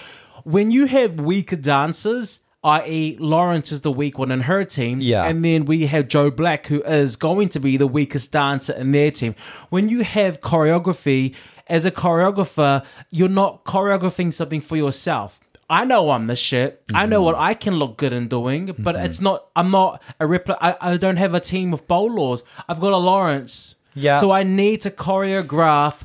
When 0.43 0.71
you 0.71 0.85
have 0.87 1.19
weaker 1.19 1.57
dancers, 1.57 2.41
i.e., 2.65 3.17
Lawrence 3.21 3.71
is 3.73 3.81
the 3.83 3.91
weak 3.93 4.19
one 4.19 4.31
in 4.31 4.41
her 4.43 4.65
team, 4.65 5.01
Yeah. 5.01 5.25
and 5.25 5.45
then 5.45 5.65
we 5.67 5.87
have 5.87 6.09
Joe 6.09 6.31
Black, 6.31 6.67
who 6.67 6.83
is 6.83 7.17
going 7.17 7.49
to 7.51 7.61
be 7.61 7.77
the 7.77 7.87
weakest 7.87 8.33
dancer 8.33 8.73
in 8.75 8.93
their 8.93 9.11
team. 9.11 9.35
When 9.71 9.89
you 9.89 10.03
have 10.03 10.41
choreography, 10.41 11.35
as 11.67 11.87
a 11.87 11.91
choreographer, 11.91 12.85
you're 13.11 13.29
not 13.31 13.65
choreographing 13.65 14.33
something 14.35 14.61
for 14.61 14.77
yourself. 14.77 15.41
I 15.69 15.85
know 15.85 16.11
I'm 16.11 16.27
the 16.27 16.37
shit. 16.37 16.83
I 16.93 17.07
know 17.07 17.23
what 17.23 17.35
mm-hmm. 17.35 17.45
I 17.45 17.55
can 17.55 17.75
look 17.75 17.97
good 17.97 18.13
in 18.13 18.29
doing, 18.29 18.75
but 18.79 18.97
it's 18.97 19.17
mm-hmm. 19.17 19.25
not. 19.25 19.49
I'm 19.57 19.71
not 19.71 20.03
a 20.21 20.27
repli 20.27 20.57
I, 20.61 20.77
I 20.81 20.97
don't 20.97 21.17
have 21.17 21.35
a 21.35 21.41
team 21.41 21.73
of 21.73 21.87
bowlers. 21.89 22.45
I've 22.69 22.81
got 22.81 22.93
a 22.93 22.99
Lawrence. 22.99 23.77
Yeah. 23.95 24.21
So 24.21 24.31
I 24.31 24.43
need 24.43 24.83
to 24.83 24.91
choreograph. 24.91 26.03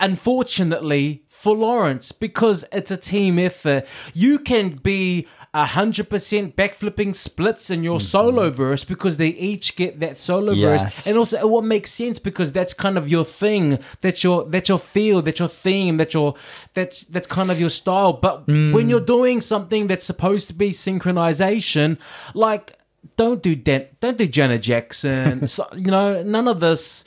Unfortunately, 0.00 1.24
for 1.28 1.54
Lawrence, 1.54 2.10
because 2.10 2.64
it's 2.72 2.90
a 2.90 2.96
team 2.96 3.38
effort, 3.38 3.86
you 4.14 4.38
can 4.38 4.70
be 4.70 5.28
a 5.54 5.64
hundred 5.64 6.10
percent 6.10 6.56
backflipping 6.56 7.14
splits 7.14 7.70
in 7.70 7.84
your 7.84 8.00
solo 8.00 8.48
mm-hmm. 8.48 8.56
verse 8.56 8.82
because 8.82 9.18
they 9.18 9.28
each 9.28 9.76
get 9.76 10.00
that 10.00 10.18
solo 10.18 10.52
Yes. 10.52 10.82
verse, 10.82 11.06
and 11.06 11.16
also 11.16 11.46
what 11.46 11.64
makes 11.64 11.92
sense 11.92 12.18
because 12.18 12.50
that's 12.50 12.74
kind 12.74 12.98
of 12.98 13.08
your 13.08 13.24
thing, 13.24 13.78
that's 14.00 14.24
your 14.24 14.44
that's 14.46 14.68
your 14.68 14.80
feel, 14.80 15.22
that's 15.22 15.38
your 15.38 15.48
theme, 15.48 15.96
that's 15.96 16.12
your 16.12 16.34
that's 16.74 17.02
that's 17.02 17.28
kind 17.28 17.52
of 17.52 17.60
your 17.60 17.70
style. 17.70 18.14
But 18.14 18.46
mm. 18.46 18.72
when 18.72 18.88
you're 18.88 18.98
doing 18.98 19.40
something 19.40 19.86
that's 19.86 20.04
supposed 20.04 20.48
to 20.48 20.54
be 20.54 20.70
synchronization, 20.70 21.98
like 22.34 22.76
don't 23.16 23.40
do 23.40 23.54
that, 23.54 24.00
don't 24.00 24.18
do 24.18 24.26
Janet 24.26 24.62
Jackson, 24.62 25.46
so, 25.54 25.68
you 25.76 25.90
know, 25.90 26.22
none 26.24 26.48
of 26.48 26.58
this 26.58 27.04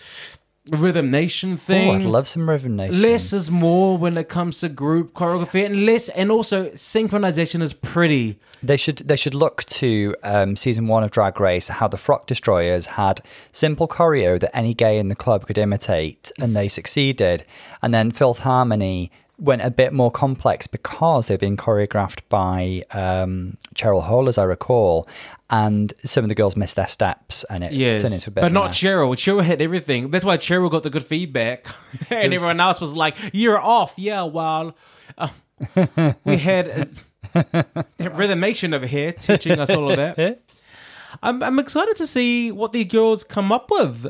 rhythm 0.72 1.12
nation 1.12 1.58
thing. 1.58 1.90
Oh. 1.90 1.94
I'd 1.94 2.04
love 2.04 2.28
some 2.28 2.50
Rhythm 2.50 2.76
Nation. 2.76 3.02
Less 3.02 3.34
is 3.34 3.50
more 3.52 3.98
when 3.98 4.18
it 4.18 4.30
comes 4.30 4.60
to 4.60 4.70
group 4.70 5.14
choreography, 5.14 5.66
and 5.66 5.86
less, 5.86 6.10
and 6.10 6.32
also 6.32 6.70
synchronization 6.72 7.62
is 7.62 7.74
pretty. 7.74 8.40
They 8.64 8.78
should 8.78 8.98
they 9.00 9.16
should 9.16 9.36
look 9.36 9.64
to 9.66 10.16
um, 10.24 10.56
season 10.56 10.88
one 10.88 11.04
of 11.04 11.12
Drag 11.12 11.40
Race 11.40 11.68
how 11.68 11.88
the 11.88 11.98
Frock 11.98 12.28
Destroyers 12.28 12.86
had 12.86 13.22
simple 13.52 13.88
choreo 13.88 14.40
that 14.40 14.56
any 14.56 14.74
gay 14.74 14.98
in 14.98 15.10
the 15.10 15.16
club 15.16 15.46
could 15.48 15.58
imitate, 15.58 16.32
and 16.40 16.56
they 16.56 16.68
succeeded. 16.68 17.46
And 17.82 17.94
then 17.94 18.12
Filth 18.12 18.40
Harmony 18.40 19.12
went 19.40 19.62
a 19.64 19.70
bit 19.70 19.94
more 19.94 20.10
complex 20.10 20.66
because 20.68 21.28
they've 21.28 21.40
been 21.40 21.58
choreographed 21.58 22.22
by 22.30 22.84
um, 22.92 23.58
Cheryl 23.76 24.02
Hole, 24.04 24.28
as 24.28 24.38
I 24.38 24.44
recall, 24.44 25.08
and 25.50 25.94
some 26.04 26.24
of 26.26 26.30
the 26.30 26.36
girls 26.36 26.56
missed 26.56 26.76
their 26.76 26.88
steps, 26.88 27.44
and 27.50 27.64
it 27.64 27.72
Yes, 27.72 28.02
turned 28.02 28.14
into 28.16 28.30
a 28.30 28.34
bit. 28.34 28.42
but 28.42 28.52
not 28.52 28.66
mess. 28.70 28.78
Cheryl. 28.80 29.10
Cheryl 29.16 29.44
had 29.44 29.62
everything. 29.62 30.10
That's 30.10 30.26
why 30.26 30.38
Cheryl 30.38 30.72
got 30.72 30.84
the 30.84 30.90
good 30.90 31.06
feedback, 31.06 31.66
and 32.10 32.32
was- 32.32 32.42
everyone 32.42 32.60
else 32.60 32.82
was 32.82 32.94
like, 32.94 33.16
"You're 33.34 33.60
off." 33.60 33.94
Yeah, 33.98 34.24
well, 34.24 34.76
uh, 35.18 35.30
we 36.26 36.38
had 36.50 36.90
uh, 37.36 37.44
Rhythmation 38.00 38.74
over 38.74 38.88
here 38.88 39.12
teaching 39.12 39.60
us 39.60 39.70
all 39.70 39.92
of 39.92 39.98
that. 39.98 40.42
I'm, 41.24 41.42
I'm 41.42 41.58
excited 41.60 41.96
to 41.98 42.08
see 42.08 42.52
what 42.52 42.74
these 42.74 42.86
girls 42.86 43.24
come 43.24 43.52
up 43.52 43.72
with. 43.72 44.08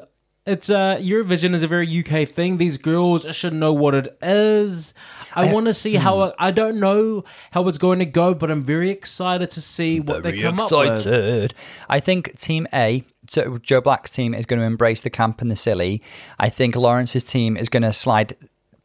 It's 0.47 0.69
uh, 0.69 0.95
Eurovision 1.01 1.53
is 1.53 1.61
a 1.61 1.67
very 1.67 1.99
UK 1.99 2.27
thing. 2.27 2.55
These 2.55 2.77
girls 2.77 3.25
should 3.35 3.51
know 3.53 3.73
what 3.73 3.93
it 3.93 4.17
is. 4.21 4.93
I, 5.35 5.51
want 5.51 5.65
to 5.65 5.73
see 5.73 5.95
hmm. 5.95 6.01
how 6.01 6.23
it, 6.23 6.35
I 6.39 6.51
don't 6.51 6.79
know 6.79 7.25
how 7.51 7.67
it's 7.67 7.77
going 7.77 7.99
to 7.99 8.05
go, 8.05 8.33
but 8.33 8.49
I'm 8.49 8.63
very 8.63 8.89
excited 8.89 9.51
to 9.51 9.61
see 9.61 9.99
what 9.99 10.23
they 10.23 10.41
come 10.41 10.59
up 10.61 10.71
with. 10.71 11.53
I 11.89 11.99
think 11.99 12.37
Team 12.39 12.65
A, 12.73 13.03
so 13.29 13.57
Joe 13.57 13.81
Black's 13.81 14.13
team, 14.13 14.33
is 14.33 14.45
going 14.45 14.61
to 14.61 14.65
embrace 14.65 15.01
the 15.01 15.09
camp 15.09 15.41
and 15.41 15.51
the 15.51 15.57
silly. 15.57 16.01
I 16.39 16.47
think 16.47 16.77
Lawrence's 16.77 17.25
team 17.25 17.57
is 17.57 17.67
going 17.67 17.83
to 17.83 17.91
slide 17.91 18.37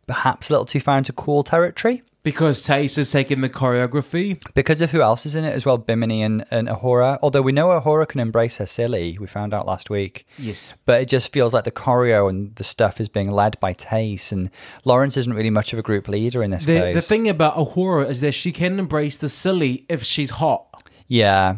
perhaps 0.08 0.50
a 0.50 0.52
little 0.52 0.66
too 0.66 0.80
far 0.80 0.98
into 0.98 1.12
cool 1.12 1.44
territory 1.44 2.02
Because 2.24 2.62
Tayce 2.64 2.98
is 2.98 3.10
taking 3.10 3.40
the 3.40 3.48
choreography. 3.50 4.40
because 4.54 4.80
of 4.80 4.92
who 4.92 5.02
else 5.02 5.26
is 5.26 5.34
in 5.34 5.44
it 5.44 5.52
as 5.52 5.66
well, 5.66 5.76
Bimini 5.76 6.22
and, 6.22 6.44
and 6.52 6.68
A'Whora. 6.68 7.18
Although 7.20 7.42
we 7.42 7.50
know 7.50 7.68
A'Whora 7.80 8.06
can 8.06 8.20
embrace 8.20 8.58
her 8.58 8.66
silly, 8.66 9.18
we 9.18 9.26
found 9.26 9.52
out 9.52 9.66
last 9.66 9.90
week. 9.90 10.24
Yes. 10.38 10.72
But 10.86 11.00
it 11.02 11.06
just 11.08 11.32
feels 11.32 11.52
like 11.52 11.64
the 11.64 11.72
choreo 11.72 12.30
and 12.30 12.54
the 12.54 12.64
stuff 12.64 13.00
is 13.00 13.08
being 13.08 13.30
led 13.32 13.58
by 13.58 13.74
Tayce, 13.74 14.30
and 14.30 14.50
Lawrence 14.84 15.16
isn't 15.16 15.34
really 15.34 15.50
much 15.50 15.72
of 15.72 15.80
a 15.80 15.82
group 15.82 16.06
leader 16.06 16.44
in 16.44 16.52
this 16.52 16.64
The, 16.64 16.78
case. 16.78 16.94
the 16.94 17.02
thing 17.02 17.28
about 17.28 17.56
A'Whora 17.56 18.08
is 18.08 18.20
that 18.20 18.32
she 18.34 18.52
can 18.52 18.78
embrace 18.78 19.16
the 19.16 19.28
silly 19.28 19.84
if 19.88 20.04
she's 20.04 20.30
hot. 20.30 20.66
yeah, 21.08 21.56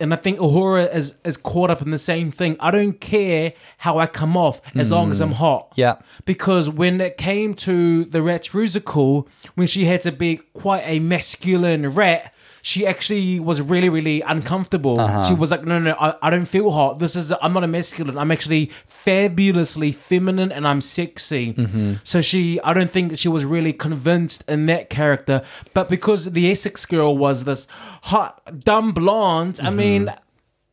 And 0.00 0.12
I 0.12 0.16
think 0.16 0.38
A'Whora 0.40 0.92
is, 0.92 1.14
is 1.24 1.36
caught 1.36 1.70
up 1.70 1.80
in 1.80 1.90
the 1.90 1.98
same 1.98 2.32
thing. 2.32 2.56
I 2.58 2.72
don't 2.72 3.00
care 3.00 3.52
how 3.78 3.98
I 3.98 4.08
come 4.08 4.36
off 4.36 4.60
as 4.74 4.90
long 4.90 5.12
as 5.12 5.18
hmm. 5.18 5.24
I'm 5.24 5.32
hot. 5.32 5.72
yeah, 5.76 5.96
Because 6.26 6.68
when 6.68 7.00
it 7.00 7.16
came 7.16 7.54
to 7.54 8.04
the 8.04 8.20
Rat's 8.20 8.48
Rusical, 8.48 9.28
when 9.54 9.68
she 9.68 9.84
had 9.84 10.02
to 10.02 10.10
be 10.10 10.38
quite 10.52 10.82
a 10.84 10.98
masculine 10.98 11.88
rat, 11.90 12.33
she 12.66 12.86
actually 12.86 13.38
was 13.38 13.60
really, 13.60 13.90
really 13.90 14.22
uncomfortable. 14.22 14.98
Uh-huh. 14.98 15.22
She 15.24 15.34
was 15.34 15.50
like, 15.50 15.66
no, 15.66 15.78
no, 15.78 15.94
I, 16.00 16.14
I 16.22 16.30
don't 16.30 16.46
feel 16.46 16.70
hot. 16.70 16.98
This 16.98 17.14
is, 17.14 17.30
I'm 17.42 17.52
not 17.52 17.62
a 17.62 17.68
masculine. 17.68 18.16
I'm 18.16 18.32
actually 18.32 18.70
fabulously 18.86 19.92
feminine 19.92 20.50
and 20.50 20.66
I'm 20.66 20.80
sexy. 20.80 21.52
Mm-hmm. 21.52 21.96
So 22.04 22.22
she, 22.22 22.58
I 22.62 22.72
don't 22.72 22.90
think 22.90 23.18
she 23.18 23.28
was 23.28 23.44
really 23.44 23.74
convinced 23.74 24.44
in 24.48 24.64
that 24.64 24.88
character. 24.88 25.42
But 25.74 25.90
because 25.90 26.32
the 26.32 26.50
Essex 26.50 26.86
girl 26.86 27.18
was 27.18 27.44
this 27.44 27.66
hot, 28.04 28.40
dumb 28.60 28.92
blonde, 28.92 29.60
I 29.60 29.66
mm-hmm. 29.66 29.76
mean, 29.76 30.14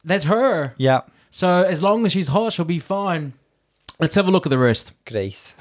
that's 0.06 0.24
her. 0.24 0.74
yeah. 0.78 1.02
So 1.30 1.64
as 1.64 1.84
long 1.84 2.06
as 2.06 2.14
she's 2.14 2.30
hot, 2.30 2.54
she'll 2.54 2.64
be 2.64 2.80
fine. 2.80 3.34
Let's 4.00 4.16
have 4.16 4.30
a 4.30 4.32
look 4.32 4.46
at 4.46 4.50
the 4.50 4.58
rest. 4.58 4.94
Grace. 5.06 5.56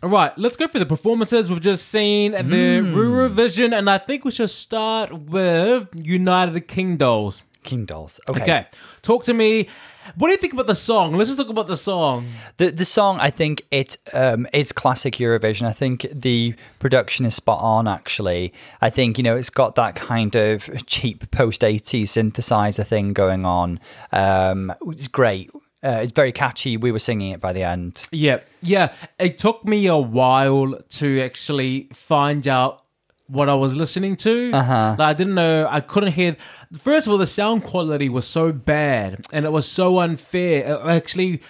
All 0.00 0.10
right, 0.10 0.36
let's 0.38 0.56
go 0.56 0.68
for 0.68 0.78
the 0.78 0.86
performances 0.86 1.50
we've 1.50 1.60
just 1.60 1.88
seen 1.88 2.32
at 2.32 2.48
the 2.48 2.54
Eurovision, 2.54 3.76
and 3.76 3.90
I 3.90 3.98
think 3.98 4.24
we 4.24 4.30
should 4.30 4.50
start 4.50 5.12
with 5.12 5.88
United 5.92 6.68
Kingdoms. 6.68 7.42
King 7.64 7.84
Dolls. 7.84 8.20
Okay. 8.28 8.66
talk 9.02 9.24
to 9.24 9.34
me. 9.34 9.68
What 10.16 10.28
do 10.28 10.32
you 10.32 10.38
think 10.38 10.52
about 10.54 10.68
the 10.68 10.74
song? 10.74 11.14
Let's 11.14 11.28
just 11.28 11.40
talk 11.40 11.50
about 11.50 11.66
the 11.66 11.76
song. 11.76 12.26
The 12.56 12.70
the 12.70 12.84
song, 12.84 13.18
I 13.20 13.30
think 13.30 13.66
it 13.70 13.96
um, 14.14 14.46
it's 14.52 14.72
classic 14.72 15.16
Eurovision. 15.16 15.66
I 15.66 15.72
think 15.72 16.06
the 16.10 16.54
production 16.78 17.26
is 17.26 17.34
spot 17.34 17.60
on. 17.60 17.86
Actually, 17.86 18.54
I 18.80 18.88
think 18.88 19.18
you 19.18 19.24
know 19.24 19.36
it's 19.36 19.50
got 19.50 19.74
that 19.74 19.96
kind 19.96 20.34
of 20.34 20.70
cheap 20.86 21.30
post 21.30 21.60
'80s 21.62 22.04
synthesizer 22.04 22.86
thing 22.86 23.12
going 23.12 23.44
on. 23.44 23.80
Um, 24.12 24.72
it's 24.86 25.08
great. 25.08 25.50
Uh, 25.82 26.00
it's 26.02 26.12
very 26.12 26.32
catchy. 26.32 26.76
We 26.76 26.90
were 26.90 26.98
singing 26.98 27.30
it 27.30 27.40
by 27.40 27.52
the 27.52 27.62
end. 27.62 28.06
Yeah, 28.10 28.40
yeah. 28.62 28.92
It 29.18 29.38
took 29.38 29.64
me 29.64 29.86
a 29.86 29.96
while 29.96 30.74
to 30.90 31.20
actually 31.22 31.88
find 31.92 32.48
out 32.48 32.82
what 33.28 33.48
I 33.48 33.54
was 33.54 33.76
listening 33.76 34.16
to. 34.16 34.50
Uh-huh. 34.52 34.96
Like, 34.98 35.08
I 35.08 35.12
didn't 35.12 35.34
know. 35.34 35.68
I 35.70 35.80
couldn't 35.80 36.12
hear. 36.12 36.36
First 36.76 37.06
of 37.06 37.12
all, 37.12 37.18
the 37.18 37.26
sound 37.26 37.62
quality 37.62 38.08
was 38.08 38.26
so 38.26 38.52
bad, 38.52 39.24
and 39.32 39.44
it 39.44 39.52
was 39.52 39.68
so 39.68 39.98
unfair. 40.00 40.64
It 40.64 40.80
actually 40.86 41.42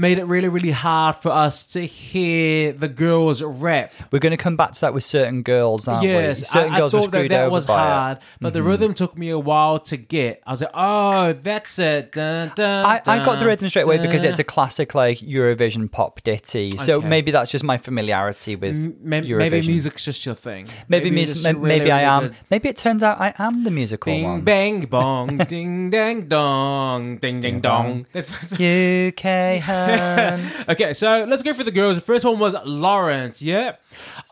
made 0.00 0.18
it 0.18 0.24
really, 0.24 0.48
really 0.48 0.70
hard 0.70 1.14
for 1.16 1.30
us 1.30 1.66
to 1.68 1.84
hear 1.86 2.72
the 2.72 2.88
girls 2.88 3.42
rap. 3.42 3.92
We're 4.10 4.18
going 4.18 4.30
to 4.30 4.36
come 4.36 4.56
back 4.56 4.72
to 4.72 4.80
that 4.82 4.94
with 4.94 5.04
certain 5.04 5.42
girls, 5.42 5.86
aren't 5.86 6.02
we? 6.02 6.08
Yes, 6.08 6.48
Certain 6.48 6.72
I, 6.72 6.76
I 6.76 6.78
girls 6.78 6.92
were 6.94 7.00
thought 7.02 7.10
that 7.10 7.16
screwed 7.18 7.30
that 7.32 7.42
over 7.42 7.50
was 7.50 7.66
by 7.66 7.74
it. 7.74 7.76
Mm-hmm. 7.80 7.90
hard, 8.00 8.18
but 8.40 8.52
the 8.54 8.62
rhythm 8.62 8.94
took 8.94 9.16
me 9.16 9.28
a 9.30 9.38
while 9.38 9.78
to 9.80 9.96
get. 9.96 10.42
I 10.46 10.50
was 10.52 10.60
like, 10.62 10.70
"Oh, 10.74 11.32
that's 11.34 11.78
it." 11.78 12.12
Dun, 12.12 12.52
dun, 12.56 12.86
I, 12.86 13.00
I 13.06 13.22
got 13.24 13.38
the 13.38 13.46
rhythm 13.46 13.68
straight 13.68 13.84
away 13.84 13.98
because 13.98 14.24
it's 14.24 14.38
a 14.38 14.44
classic 14.44 14.94
like 14.94 15.18
Eurovision 15.18 15.90
pop 15.90 16.22
ditty. 16.22 16.70
So 16.78 16.98
Okay. 17.00 17.08
maybe 17.08 17.30
that's 17.30 17.50
just 17.50 17.64
my 17.64 17.76
familiarity 17.76 18.56
with 18.56 18.76
Maybe, 19.02 19.28
Eurovision. 19.28 19.38
maybe 19.38 19.66
music's 19.66 20.04
just 20.04 20.24
your 20.26 20.34
thing. 20.34 20.68
Maybe, 20.88 21.08
it's 21.08 21.14
mus- 21.14 21.32
just 21.32 21.44
maybe, 21.44 21.58
really, 21.58 21.78
maybe 21.78 21.92
I 21.92 22.02
am. 22.02 22.22
good. 22.28 22.36
Maybe 22.50 22.68
it 22.68 22.76
turns 22.76 23.02
out 23.02 23.20
I 23.20 23.34
am 23.38 23.64
the 23.64 23.70
musical 23.70 24.12
Bing 24.12 24.24
one. 24.24 24.40
bang 24.42 24.80
bong, 24.90 25.36
ding 25.38 25.90
dang 25.90 26.26
dong, 26.28 27.18
ding 27.18 27.40
ding 27.40 27.60
dong. 27.60 28.06
UK 28.14 29.24
okay, 30.68 30.92
so 30.94 31.24
let's 31.28 31.42
go 31.42 31.52
for 31.54 31.64
the 31.64 31.70
girls. 31.70 31.96
The 31.96 32.00
first 32.00 32.24
one 32.24 32.38
was 32.38 32.54
Lawrence. 32.64 33.42
Yeah, 33.42 33.76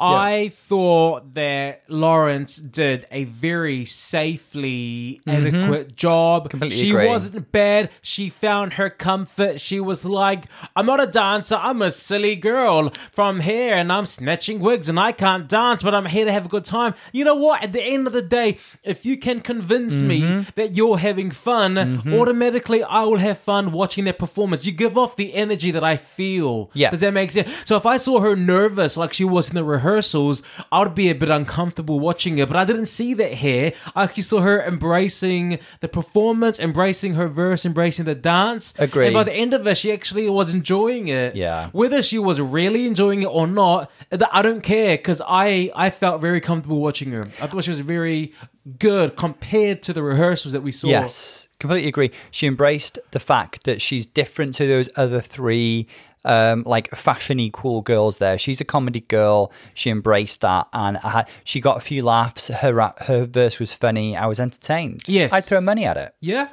I 0.00 0.50
thought 0.52 1.34
that 1.34 1.82
Lawrence 1.88 2.56
did 2.56 3.06
a 3.10 3.24
very 3.24 3.84
safely 3.84 5.20
adequate 5.26 5.94
job. 5.96 6.42
Mm-hmm. 6.44 6.50
Completely 6.50 6.76
she 6.76 6.90
agree. 6.90 7.06
wasn't 7.06 7.50
bad. 7.52 7.90
She 8.02 8.28
found 8.28 8.74
her 8.74 8.90
comfort. 8.90 9.60
She 9.60 9.80
was 9.80 10.04
like, 10.04 10.44
"I'm 10.76 10.86
not 10.86 11.02
a 11.02 11.06
dancer. 11.06 11.56
I'm 11.56 11.82
a 11.82 11.90
silly 11.90 12.36
girl 12.36 12.90
from 13.10 13.40
here, 13.40 13.74
and 13.74 13.92
I'm 13.92 14.06
snatching 14.06 14.60
wigs, 14.60 14.88
and 14.88 14.98
I 14.98 15.12
can't 15.12 15.48
dance, 15.48 15.82
but 15.82 15.94
I'm 15.94 16.06
here 16.06 16.24
to 16.24 16.32
have 16.32 16.46
a 16.46 16.48
good 16.48 16.64
time." 16.64 16.94
You 17.12 17.24
know 17.24 17.34
what? 17.34 17.62
At 17.62 17.72
the 17.72 17.82
end 17.82 18.06
of 18.06 18.12
the 18.12 18.22
day, 18.22 18.58
if 18.84 19.04
you 19.06 19.16
can 19.16 19.40
convince 19.40 20.00
me 20.02 20.18
Mm-hmm. 20.18 20.50
that 20.56 20.74
you're 20.76 20.98
having 20.98 21.30
fun, 21.30 21.78
automatically 22.12 22.82
I 22.82 23.04
will 23.04 23.18
have 23.18 23.38
fun 23.38 23.72
watching 23.72 24.04
that 24.04 24.18
performance. 24.18 24.64
You 24.66 24.72
give 24.72 24.98
off 24.98 25.16
the 25.16 25.32
energy 25.34 25.47
that 25.48 25.84
I 25.84 25.96
feel. 25.96 26.70
Yeah. 26.74 26.90
Does 26.90 27.00
that 27.00 27.12
make 27.12 27.30
sense? 27.30 27.62
So 27.64 27.76
if 27.76 27.86
I 27.86 27.96
saw 27.96 28.20
her 28.20 28.36
nervous 28.36 28.96
like 28.96 29.12
she 29.12 29.24
was 29.24 29.48
in 29.48 29.54
the 29.54 29.64
rehearsals, 29.64 30.42
I 30.70 30.80
would 30.80 30.94
be 30.94 31.10
a 31.10 31.14
bit 31.14 31.30
uncomfortable 31.30 32.00
watching 32.00 32.38
it. 32.38 32.48
But 32.48 32.56
I 32.56 32.64
didn't 32.64 32.86
see 32.86 33.14
that 33.14 33.34
here. 33.34 33.72
I 33.94 34.04
actually 34.04 34.22
saw 34.24 34.40
her 34.40 34.62
embracing 34.62 35.58
the 35.80 35.88
performance, 35.88 36.58
embracing 36.58 37.14
her 37.14 37.28
verse, 37.28 37.64
embracing 37.64 38.04
the 38.04 38.14
dance. 38.14 38.74
Agree. 38.78 39.06
And 39.06 39.14
by 39.14 39.24
the 39.24 39.32
end 39.32 39.54
of 39.54 39.66
it, 39.66 39.76
she 39.76 39.92
actually 39.92 40.28
was 40.28 40.52
enjoying 40.52 41.08
it. 41.08 41.36
Yeah. 41.36 41.70
Whether 41.72 42.02
she 42.02 42.18
was 42.18 42.40
really 42.40 42.86
enjoying 42.86 43.22
it 43.22 43.26
or 43.26 43.46
not, 43.46 43.90
I 44.32 44.42
don't 44.42 44.62
care 44.62 44.96
because 44.96 45.22
I 45.26 45.70
I 45.74 45.90
felt 45.90 46.20
very 46.20 46.40
comfortable 46.40 46.80
watching 46.80 47.12
her. 47.12 47.24
I 47.42 47.46
thought 47.46 47.64
she 47.64 47.70
was 47.70 47.80
very 47.80 48.32
good 48.78 49.16
compared 49.16 49.82
to 49.84 49.92
the 49.92 50.02
rehearsals 50.02 50.52
that 50.52 50.62
we 50.62 50.72
saw. 50.72 50.88
Yes, 50.88 51.48
completely 51.58 51.88
agree. 51.88 52.10
She 52.30 52.46
embraced 52.46 52.98
the 53.10 53.20
fact 53.20 53.64
that 53.64 53.80
she's 53.80 54.06
different 54.06 54.54
to 54.54 54.66
those 54.66 54.88
other 54.96 55.20
three, 55.20 55.86
um, 56.28 56.62
like 56.66 56.90
fashiony 56.90 57.50
cool 57.52 57.82
girls. 57.82 58.18
There, 58.18 58.38
she's 58.38 58.60
a 58.60 58.64
comedy 58.64 59.00
girl. 59.00 59.50
She 59.74 59.90
embraced 59.90 60.42
that, 60.42 60.68
and 60.72 60.98
I 60.98 61.10
had, 61.10 61.28
she 61.42 61.60
got 61.60 61.76
a 61.76 61.80
few 61.80 62.02
laughs. 62.04 62.48
Her 62.48 62.72
rap, 62.74 63.00
her 63.04 63.24
verse 63.24 63.58
was 63.58 63.72
funny. 63.72 64.16
I 64.16 64.26
was 64.26 64.38
entertained. 64.38 65.02
Yes. 65.08 65.32
I'd 65.32 65.44
throw 65.44 65.60
money 65.60 65.84
at 65.84 65.96
it. 65.96 66.14
Yeah. 66.20 66.48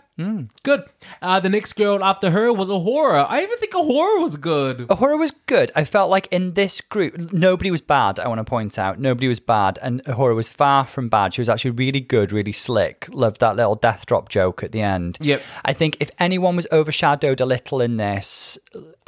Good. 0.64 0.86
Uh, 1.22 1.42
the 1.42 1.50
next 1.50 1.74
girl 1.74 2.02
after 2.02 2.32
her 2.32 2.54
was 2.54 2.70
A'Whora. 2.70 3.26
I 3.28 3.44
even 3.44 3.58
think 3.58 3.74
A'Whora 3.74 4.22
was 4.22 4.38
good. 4.38 4.88
A'Whora 4.88 5.20
was 5.20 5.34
good. 5.46 5.74
I 5.76 5.84
felt 5.84 6.10
like 6.10 6.30
in 6.32 6.54
this 6.54 6.80
group, 6.80 7.34
nobody 7.34 7.70
was 7.70 7.82
bad. 7.82 8.22
I 8.22 8.30
want 8.30 8.38
to 8.40 8.46
point 8.46 8.80
out, 8.80 8.98
nobody 8.98 9.28
was 9.28 9.42
bad, 9.42 9.78
and 9.82 10.02
A'Whora 10.06 10.34
was 10.34 10.48
far 10.48 10.86
from 10.86 11.10
bad. 11.10 11.34
She 11.34 11.42
was 11.42 11.50
actually 11.50 11.72
really 11.72 12.00
good, 12.00 12.32
really 12.32 12.54
slick. 12.54 13.10
Loved 13.12 13.42
that 13.42 13.58
little 13.58 13.76
death 13.76 14.06
drop 14.06 14.30
joke 14.30 14.64
at 14.64 14.72
the 14.72 14.82
end. 14.82 15.18
Yep. 15.20 15.42
I 15.66 15.74
think 15.74 15.98
if 16.00 16.10
anyone 16.18 16.56
was 16.56 16.68
overshadowed 16.72 17.42
a 17.42 17.46
little 17.46 17.82
in 17.82 17.98
this, 17.98 18.58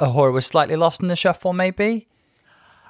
A'Whora 0.00 0.34
was 0.34 0.44
slightly 0.58 0.76
lost 0.76 1.00
in 1.00 1.06
the 1.06 1.14
shuffle. 1.16 1.52
Maybe 1.52 2.08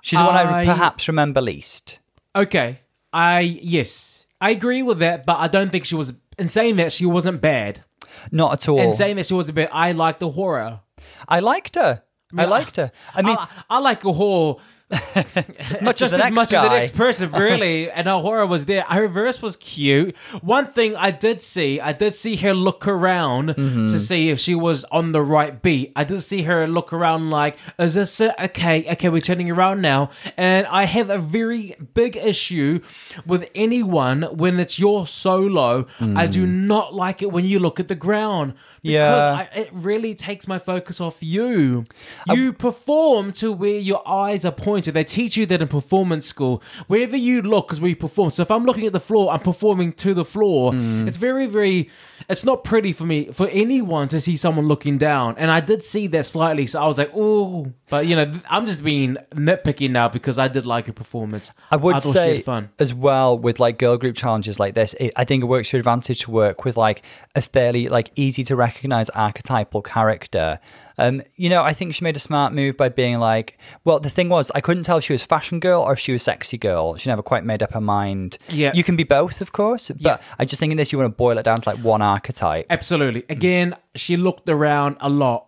she's 0.00 0.18
the 0.18 0.24
one 0.24 0.34
I 0.34 0.60
I- 0.60 0.64
perhaps 0.64 1.06
remember 1.06 1.40
least. 1.42 2.00
Okay. 2.34 2.80
I 3.12 3.40
yes. 3.40 4.26
I 4.40 4.50
agree 4.50 4.82
with 4.82 5.00
that, 5.00 5.26
but 5.26 5.38
I 5.38 5.48
don't 5.48 5.70
think 5.70 5.84
she 5.84 5.94
was 5.94 6.12
in 6.38 6.48
saying 6.48 6.76
that 6.76 6.92
she 6.92 7.04
wasn't 7.04 7.40
bad. 7.40 7.84
Not 8.32 8.52
at 8.54 8.68
all. 8.68 8.80
In 8.80 8.92
saying 8.92 9.16
that 9.16 9.26
she 9.26 9.34
was 9.34 9.48
a 9.48 9.52
bit 9.52 9.68
I 9.72 9.92
liked 9.92 10.20
the 10.20 10.30
horror. 10.30 10.80
I 11.28 11.40
liked 11.40 11.74
her. 11.74 12.02
I 12.36 12.44
liked 12.44 12.76
her. 12.76 12.90
I 13.14 13.22
mean, 13.22 13.36
I, 13.36 13.48
I 13.70 13.78
like 13.80 14.04
a 14.04 14.12
horror 14.12 14.56
as 15.14 15.82
much 15.82 16.01
as 16.01 16.12
as 16.12 16.32
much 16.32 16.51
guy. 16.51 16.62
as 16.64 16.68
the 16.70 16.76
next 16.78 16.95
person, 16.97 17.30
really. 17.32 17.91
and 17.97 18.07
A'Whora 18.07 18.49
was 18.49 18.64
there. 18.64 18.82
Her 18.82 19.07
verse 19.07 19.43
was 19.43 19.57
cute. 19.57 20.16
One 20.41 20.66
thing 20.66 20.97
I 20.97 21.11
did 21.11 21.43
see, 21.43 21.78
I 21.80 21.93
did 21.93 22.14
see 22.14 22.36
her 22.36 22.55
look 22.55 22.86
around 22.89 23.49
Mm-hmm. 23.49 23.86
to 23.86 23.99
see 24.01 24.30
if 24.30 24.41
she 24.41 24.55
was 24.55 24.84
on 24.84 25.12
the 25.12 25.20
right 25.20 25.61
beat. 25.62 25.93
I 25.95 26.05
did 26.05 26.22
see 26.22 26.43
her 26.43 26.66
look 26.66 26.93
around 26.93 27.30
like, 27.30 27.57
is 27.78 27.95
this 27.95 28.20
it? 28.20 28.34
Okay, 28.41 28.91
okay, 28.93 29.09
we're 29.09 29.20
turning 29.20 29.51
around 29.51 29.82
now. 29.82 30.11
And 30.36 30.66
I 30.68 30.84
have 30.84 31.11
a 31.11 31.18
very 31.18 31.74
big 31.95 32.16
issue 32.16 32.80
with 33.26 33.49
anyone 33.55 34.22
when 34.22 34.59
it's 34.59 34.78
your 34.78 35.07
solo. 35.07 35.86
I 36.01 36.26
do 36.26 36.47
not 36.47 36.95
like 36.95 37.20
it 37.22 37.30
when 37.32 37.45
you 37.45 37.59
look 37.59 37.78
at 37.80 37.89
the 37.89 37.95
ground. 37.95 38.55
Because 38.83 39.24
Yeah. 39.24 39.47
I, 39.55 39.59
it 39.59 39.70
really 39.72 40.14
takes 40.14 40.47
my 40.47 40.59
focus 40.59 41.01
off 41.01 41.18
you. 41.20 41.85
Um, 42.29 42.39
you 42.39 42.53
perform 42.53 43.33
to 43.33 43.53
where 43.53 43.79
your 43.79 44.07
eyes 44.09 44.45
are 44.45 44.53
pointed. 44.53 44.95
They 44.95 45.05
teach 45.05 45.37
you 45.37 45.47
that 45.47 45.61
in 45.62 45.68
performance 45.68 46.26
school. 46.26 46.62
Wherever 46.87 47.16
you 47.16 47.43
look 47.43 47.72
is 47.72 47.81
where 47.81 47.91
you 47.91 47.97
perform. 47.97 48.31
So 48.31 48.43
if 48.43 48.51
I'm 48.51 48.64
looking 48.64 48.87
at 48.87 48.93
the 48.93 49.01
floor, 49.01 49.33
I'm 49.33 49.41
performing 49.41 49.93
to 49.95 50.14
the 50.14 50.24
floor. 50.24 50.72
Hmm. 50.72 51.09
It's 51.09 51.16
very, 51.16 51.47
very. 51.47 51.91
It's 52.29 52.45
not 52.45 52.64
pretty 52.64 52.93
for 52.93 53.05
me 53.05 53.26
for 53.33 53.49
anyone 53.49 54.09
to 54.09 54.20
see 54.20 54.37
someone 54.37 54.68
looking 54.68 54.99
down. 54.99 55.35
And 55.39 55.51
I 55.51 55.61
did 55.61 55.83
see 55.83 56.07
that 56.09 56.24
slightly, 56.26 56.66
so 56.66 56.83
I 56.83 56.87
was 56.87 56.99
like, 56.99 57.11
oh. 57.14 57.72
But 57.91 58.07
you 58.07 58.16
know, 58.16 58.31
I'm 58.49 58.66
just 58.66 58.85
being 58.85 59.16
nitpicky 59.33 59.91
now 59.91 60.09
because 60.09 60.39
I 60.39 60.49
did 60.49 60.66
like 60.66 60.87
her 60.87 60.93
performance. 60.93 61.53
I 61.70 61.76
would 61.76 62.03
she 62.03 62.11
say 62.11 62.43
fun. 62.43 62.68
as 62.79 62.93
well 62.95 63.39
with 63.39 63.59
like 63.59 63.79
girl 63.79 63.97
group 63.97 64.14
challenges 64.14 64.61
like 64.61 64.74
this. 64.74 64.95
It, 65.01 65.12
I 65.16 65.24
think 65.24 65.43
it 65.43 65.47
works 65.47 65.70
to 65.70 65.76
your 65.76 65.81
advantage 65.81 66.20
to 66.20 66.31
work 66.31 66.64
with 66.64 66.76
like 66.76 67.03
a 67.35 67.41
fairly 67.41 67.89
like 67.89 68.11
easy 68.14 68.45
to 68.45 68.57
recognize 68.57 68.67
archetypal 69.14 69.82
character. 69.82 70.58
Um, 70.96 71.22
you 71.36 71.48
know, 71.48 71.62
I 71.62 71.72
think 71.72 71.94
she 71.94 72.04
made 72.04 72.16
a 72.16 72.20
smart 72.20 72.52
move 72.52 72.76
by 72.76 72.88
being 72.88 73.18
like, 73.18 73.58
well, 73.84 74.00
the 74.00 74.10
thing 74.10 74.28
was, 74.28 74.50
I 74.54 74.60
couldn't 74.60 74.82
tell 74.82 74.98
if 74.98 75.04
she 75.04 75.12
was 75.12 75.22
fashion 75.22 75.60
girl 75.60 75.82
or 75.82 75.92
if 75.92 75.98
she 75.98 76.12
was 76.12 76.22
sexy 76.22 76.58
girl. 76.58 76.96
She 76.96 77.08
never 77.08 77.22
quite 77.22 77.44
made 77.44 77.62
up 77.62 77.72
her 77.74 77.80
mind. 77.80 78.38
Yeah. 78.48 78.72
you 78.74 78.82
can 78.84 78.96
be 78.96 79.04
both, 79.04 79.40
of 79.40 79.52
course, 79.52 79.88
but 79.88 80.00
Yeah. 80.00 80.18
I 80.38 80.44
just 80.44 80.58
think 80.60 80.72
in 80.72 80.76
this 80.76 80.90
you 80.92 80.98
want 80.98 81.12
to 81.12 81.16
boil 81.16 81.38
it 81.38 81.44
down 81.44 81.60
to 81.60 81.68
like 81.68 81.78
one 81.78 82.02
archetype. 82.02 82.66
Absolutely. 82.70 83.24
Again, 83.28 83.76
she 83.94 84.16
looked 84.16 84.48
around 84.48 84.96
a 85.00 85.08
lot. 85.08 85.46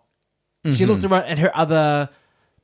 She 0.70 0.86
looked 0.86 1.02
Mm-hmm. 1.02 1.12
around 1.12 1.24
at 1.24 1.38
her 1.38 1.56
other 1.56 2.10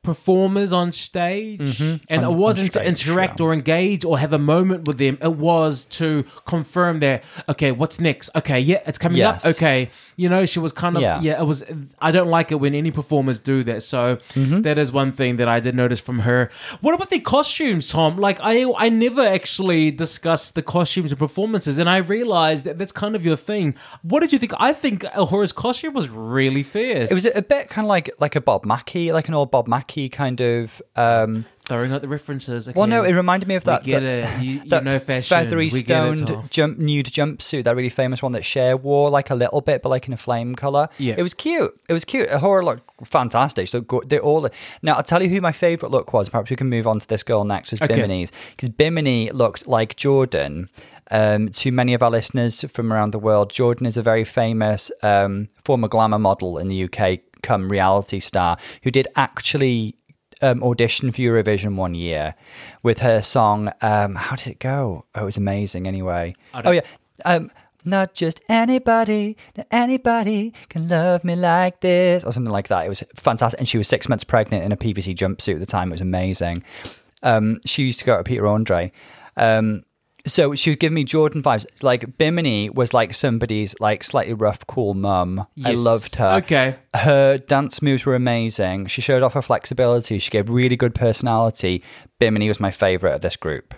performers 0.02 0.72
on 0.72 0.92
stage, 0.92 1.80
and 1.80 2.00
Mm-hmm. 2.00 2.18
On- 2.18 2.24
it 2.32 2.36
wasn't 2.36 2.72
to 2.72 2.84
interact 2.86 3.40
yeah. 3.40 3.46
or 3.46 3.52
engage 3.52 4.04
or 4.04 4.18
have 4.20 4.32
a 4.32 4.38
moment 4.38 4.86
with 4.86 4.98
them. 4.98 5.18
It 5.20 5.32
was 5.34 5.84
to 5.98 6.24
confirm 6.46 7.00
that 7.00 7.24
okay, 7.48 7.72
what's 7.72 7.98
next? 8.00 8.30
Okay, 8.36 8.60
yeah, 8.60 8.82
it's 8.86 8.98
coming 8.98 9.18
Yes. 9.18 9.44
up. 9.44 9.56
Okay, 9.56 9.90
you 10.16 10.28
know, 10.28 10.46
she 10.46 10.58
was 10.58 10.72
kind 10.72 10.96
of 10.96 11.02
Yeah. 11.02 11.20
yeah. 11.20 11.40
It 11.40 11.46
was. 11.46 11.62
I 12.00 12.10
don't 12.10 12.28
like 12.28 12.50
it 12.50 12.56
when 12.56 12.74
any 12.74 12.90
performers 12.90 13.38
do 13.38 13.62
that. 13.64 13.82
So 13.82 14.16
Mm-hmm. 14.34 14.62
that 14.62 14.78
is 14.78 14.90
one 14.92 15.12
thing 15.12 15.36
that 15.36 15.48
I 15.48 15.60
did 15.60 15.74
notice 15.74 16.00
from 16.00 16.20
her. 16.20 16.50
What 16.80 16.94
about 16.94 17.10
the 17.10 17.20
costumes, 17.20 17.90
Tom? 17.90 18.16
Like 18.16 18.38
I, 18.40 18.64
I 18.78 18.88
never 18.88 19.20
actually 19.26 19.90
discussed 19.90 20.54
the 20.54 20.62
costumes 20.62 21.12
and 21.12 21.18
performances, 21.18 21.78
and 21.78 21.88
I 21.88 21.98
realized 21.98 22.64
that 22.64 22.78
that's 22.78 22.92
kind 22.92 23.14
of 23.14 23.24
your 23.24 23.36
thing. 23.36 23.74
What 24.02 24.20
did 24.20 24.32
you 24.32 24.38
think? 24.38 24.52
I 24.58 24.72
think 24.72 25.04
Hora's 25.04 25.52
costume 25.52 25.94
was 25.94 26.08
really 26.08 26.62
fierce. 26.62 27.10
It 27.10 27.14
was 27.14 27.26
a 27.26 27.42
bit 27.42 27.68
kind 27.68 27.84
of 27.84 27.88
like 27.88 28.10
like 28.18 28.36
a 28.36 28.40
Bob 28.40 28.64
Mackie, 28.64 29.12
like 29.12 29.28
an 29.28 29.34
old 29.34 29.50
Bob 29.50 29.66
Mackie 29.68 30.08
kind 30.08 30.40
of. 30.40 30.80
Um, 30.96 31.44
throwing 31.66 31.92
out 31.92 32.00
the 32.00 32.08
references. 32.08 32.68
well, 32.74 32.86
no, 32.86 33.02
it 33.04 33.12
reminded 33.12 33.48
me 33.48 33.56
of 33.56 33.64
We 33.64 33.70
that. 33.72 33.84
get 33.84 34.00
that- 34.00 34.38
it. 34.40 34.42
You, 34.44 34.50
you 34.62 34.68
that 34.70 34.84
know 34.84 34.98
fashion. 34.98 35.36
feathery 35.36 35.66
we 35.66 35.70
stoned 35.70 36.32
jump 36.48 36.78
nude 36.78 37.06
jumpsuit, 37.06 37.64
that 37.64 37.74
really 37.76 37.88
famous 37.88 38.22
one 38.22 38.32
that 38.32 38.44
Cher 38.44 38.76
wore, 38.76 39.10
like 39.10 39.30
a 39.30 39.34
little 39.34 39.60
bit, 39.60 39.82
but 39.82 39.88
like 39.88 40.06
in 40.06 40.12
a 40.14 40.16
flame 40.16 40.54
color. 40.54 40.88
Yeah. 40.98 41.14
it 41.18 41.22
was 41.22 41.34
cute. 41.34 41.78
It 41.88 41.92
was 41.92 42.04
cute. 42.04 42.28
A'Whora 42.30 42.64
looked 42.64 43.06
fantastic. 43.08 43.68
So 43.68 43.80
go- 43.80 44.02
they 44.06 44.18
all. 44.18 44.48
Now 44.82 44.94
I'll 44.94 45.02
tell 45.02 45.22
you 45.22 45.28
who 45.28 45.40
my 45.40 45.52
favorite 45.52 45.90
look 45.90 46.12
was. 46.12 46.28
Perhaps 46.28 46.50
we 46.50 46.56
can 46.56 46.68
move 46.70 46.86
on 46.86 46.98
to 47.00 47.06
this 47.08 47.22
girl 47.22 47.44
next. 47.44 47.72
Was 47.72 47.82
Okay. 47.82 47.94
Bimini's 47.94 48.32
because 48.50 48.68
Bimini 48.70 49.30
looked 49.32 49.66
like 49.66 49.96
Jordan. 49.96 50.68
Um, 51.10 51.50
to 51.50 51.70
many 51.70 51.94
of 51.94 52.02
our 52.02 52.10
listeners 52.10 52.62
from 52.68 52.92
around 52.92 53.12
the 53.12 53.20
world, 53.20 53.50
Jordan 53.50 53.86
is 53.86 53.96
a 53.96 54.02
very 54.02 54.24
famous 54.24 54.90
um, 55.04 55.46
former 55.64 55.86
glamour 55.86 56.18
model 56.18 56.58
in 56.58 56.68
the 56.68 56.82
UK, 56.84 57.20
come 57.42 57.68
reality 57.68 58.18
star, 58.18 58.56
who 58.82 58.90
did 58.90 59.06
actually 59.14 59.94
um, 60.42 60.62
audition 60.62 61.12
for 61.12 61.18
Eurovision 61.18 61.76
one 61.76 61.94
year 61.94 62.34
with 62.82 62.98
her 62.98 63.22
song. 63.22 63.72
Um, 63.80 64.14
how 64.14 64.36
did 64.36 64.48
it 64.48 64.58
go? 64.58 65.04
Oh, 65.14 65.22
it 65.22 65.24
was 65.24 65.36
amazing. 65.36 65.86
Anyway, 65.86 66.34
oh 66.54 66.70
yeah, 66.70 66.82
um, 67.24 67.50
not 67.84 68.14
just 68.14 68.40
anybody, 68.48 69.36
anybody 69.70 70.52
can 70.68 70.88
love 70.88 71.24
me 71.24 71.36
like 71.36 71.80
this, 71.80 72.24
or 72.24 72.32
something 72.32 72.52
like 72.52 72.68
that. 72.68 72.84
It 72.84 72.88
was 72.88 73.02
fantastic, 73.14 73.60
and 73.60 73.68
she 73.68 73.78
was 73.78 73.88
six 73.88 74.08
months 74.08 74.24
pregnant 74.24 74.64
in 74.64 74.72
a 74.72 74.76
PVC 74.76 75.14
jumpsuit 75.14 75.54
at 75.54 75.60
the 75.60 75.66
time. 75.66 75.88
It 75.88 75.92
was 75.92 76.00
amazing. 76.00 76.64
Um, 77.22 77.60
she 77.64 77.84
used 77.84 78.00
to 78.00 78.04
go 78.04 78.16
to 78.16 78.24
Peter 78.24 78.46
Andre. 78.46 78.92
Um, 79.36 79.84
so 80.26 80.54
she 80.54 80.70
was 80.70 80.76
giving 80.76 80.94
me 80.94 81.04
Jordan 81.04 81.42
vibes. 81.42 81.66
Like 81.82 82.18
Bimini 82.18 82.70
was 82.70 82.92
like 82.92 83.14
somebody's 83.14 83.74
like 83.80 84.04
slightly 84.04 84.34
rough, 84.34 84.66
cool 84.66 84.94
mum. 84.94 85.46
I 85.64 85.72
loved 85.72 86.16
her. 86.16 86.36
Okay. 86.38 86.76
Her 86.94 87.38
dance 87.38 87.80
moves 87.80 88.04
were 88.04 88.14
amazing. 88.14 88.86
She 88.86 89.00
showed 89.00 89.22
off 89.22 89.34
her 89.34 89.42
flexibility. 89.42 90.18
She 90.18 90.30
gave 90.30 90.50
really 90.50 90.76
good 90.76 90.94
personality. 90.94 91.82
Bimini 92.18 92.48
was 92.48 92.60
my 92.60 92.70
favorite 92.70 93.14
of 93.14 93.20
this 93.20 93.36
group. 93.36 93.74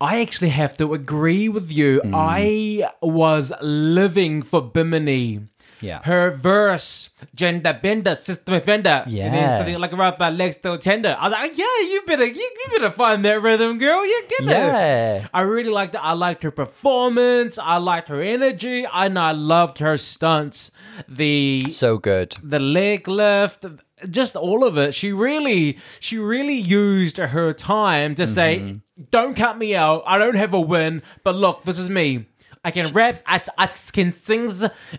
I 0.00 0.20
actually 0.20 0.50
have 0.50 0.76
to 0.78 0.92
agree 0.92 1.48
with 1.48 1.70
you. 1.70 2.00
Mm. 2.04 2.12
I 2.14 2.90
was 3.00 3.52
living 3.62 4.42
for 4.42 4.60
Bimini. 4.60 5.40
Yeah. 5.84 6.00
Her 6.02 6.30
verse, 6.30 7.10
gender 7.34 7.78
bender, 7.82 8.14
system 8.14 8.54
offender. 8.54 9.02
And 9.06 9.14
then 9.14 9.34
Yeah. 9.34 9.56
something 9.58 9.78
like 9.78 9.92
right 9.92 10.16
by 10.18 10.30
legs 10.30 10.56
still 10.56 10.78
tender. 10.78 11.16
I 11.18 11.24
was 11.24 11.32
like, 11.32 11.56
yeah, 11.58 11.78
you 11.90 12.02
better, 12.06 12.24
you, 12.26 12.40
you 12.60 12.66
better 12.72 12.90
find 12.90 13.24
that 13.24 13.42
rhythm, 13.42 13.78
girl. 13.78 14.04
You 14.04 14.22
get 14.28 14.40
it. 14.48 14.50
Yeah. 14.50 15.26
I 15.32 15.42
really 15.42 15.70
liked 15.70 15.94
it. 15.94 16.00
I 16.02 16.12
liked 16.12 16.42
her 16.42 16.50
performance. 16.50 17.58
I 17.58 17.76
liked 17.76 18.08
her 18.08 18.20
energy. 18.22 18.86
And 18.92 19.18
I 19.18 19.32
loved 19.32 19.78
her 19.78 19.96
stunts. 19.98 20.70
The 21.08 21.66
So 21.70 21.98
good. 21.98 22.34
the 22.42 22.58
leg 22.58 23.08
lift 23.08 23.64
just 24.10 24.36
all 24.36 24.66
of 24.66 24.76
it 24.76 24.92
she 24.92 25.12
really 25.12 25.78
she 25.98 26.18
really 26.18 26.56
used 26.56 27.16
her 27.16 27.52
time 27.54 28.14
to 28.14 28.26
say 28.26 28.58
mm-hmm. 28.58 29.02
don't 29.10 29.34
cut 29.34 29.56
me 29.56 29.74
out 29.74 30.02
i 30.06 30.18
don't 30.18 30.34
have 30.34 30.52
a 30.52 30.60
win 30.60 31.00
but 31.22 31.34
look 31.34 31.62
this 31.64 31.78
is 31.78 31.88
me 31.88 32.26
i 32.64 32.70
can 32.70 32.92
rap 32.92 33.16
i, 33.26 33.40
I 33.58 33.66
can 33.66 34.12
sing 34.12 34.50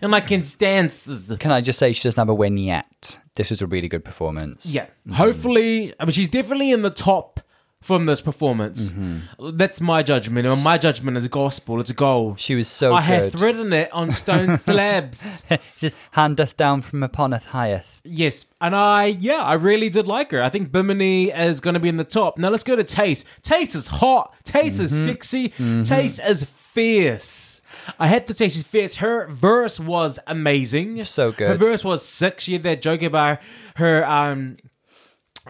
and 0.02 0.14
i 0.14 0.20
can 0.20 0.42
dance 0.58 1.32
Can 1.38 1.50
I 1.50 1.60
just 1.60 1.78
say 1.78 1.92
she 1.92 2.02
doesn't 2.02 2.18
have 2.18 2.28
a 2.28 2.34
win 2.34 2.56
yet? 2.56 3.18
This 3.34 3.50
was 3.50 3.62
a 3.62 3.66
really 3.66 3.88
good 3.88 4.04
performance. 4.04 4.66
yeah 4.66 4.84
mm-hmm. 4.84 5.12
hopefully 5.12 5.92
i 6.00 6.04
mean 6.04 6.12
she's 6.12 6.28
definitely 6.28 6.70
in 6.70 6.82
the 6.82 6.90
top 6.90 7.40
from 7.82 8.06
this 8.06 8.20
performance 8.20 8.88
mm-hmm. 8.88 9.56
that's 9.56 9.80
my 9.80 10.02
judgment 10.02 10.48
and 10.48 10.64
my 10.64 10.76
judgment 10.76 11.16
is 11.16 11.28
gospel 11.28 11.78
it's 11.78 11.92
gold 11.92 12.40
She 12.40 12.54
was 12.54 12.68
so 12.68 12.94
i 12.94 13.00
good. 13.00 13.32
have 13.32 13.40
written 13.40 13.72
it 13.72 13.92
on 13.92 14.12
stone 14.12 14.58
slabs 14.66 15.44
Just 15.76 15.94
hand 16.12 16.40
us 16.40 16.52
down 16.52 16.80
from 16.82 17.02
upon 17.02 17.32
us 17.32 17.46
highest. 17.46 18.00
Yes, 18.04 18.46
and 18.60 18.74
I 18.74 19.06
yeah, 19.06 19.42
I 19.42 19.54
really 19.54 19.90
did 19.90 20.08
like 20.08 20.30
her. 20.30 20.42
I 20.42 20.48
think 20.48 20.72
Bimini 20.72 21.30
is 21.30 21.60
going 21.60 21.74
to 21.74 21.80
be 21.80 21.88
in 21.88 21.96
the 21.96 22.04
top. 22.04 22.38
Now 22.38 22.48
let's 22.48 22.64
go 22.64 22.76
to 22.76 22.84
Tayce. 22.84 23.24
Tayce 23.42 23.74
is 23.74 23.86
hot. 23.86 24.34
Tayce 24.44 24.80
is 24.80 24.92
mm-hmm. 24.92 25.06
sexy. 25.06 25.48
Tayce 25.50 26.18
is 26.26 26.44
fierce. 26.44 27.45
I 27.98 28.06
had 28.06 28.26
to 28.26 28.34
say 28.34 28.48
she's 28.48 28.62
fierce. 28.62 28.96
Her 28.96 29.26
verse 29.28 29.78
was 29.80 30.18
amazing. 30.26 31.04
So 31.04 31.32
good. 31.32 31.48
Her 31.48 31.54
verse 31.54 31.84
was 31.84 32.04
sick. 32.06 32.40
She 32.40 32.54
had 32.54 32.62
that 32.64 32.82
joke 32.82 33.02
about 33.02 33.38
her 33.76 34.04
um 34.08 34.56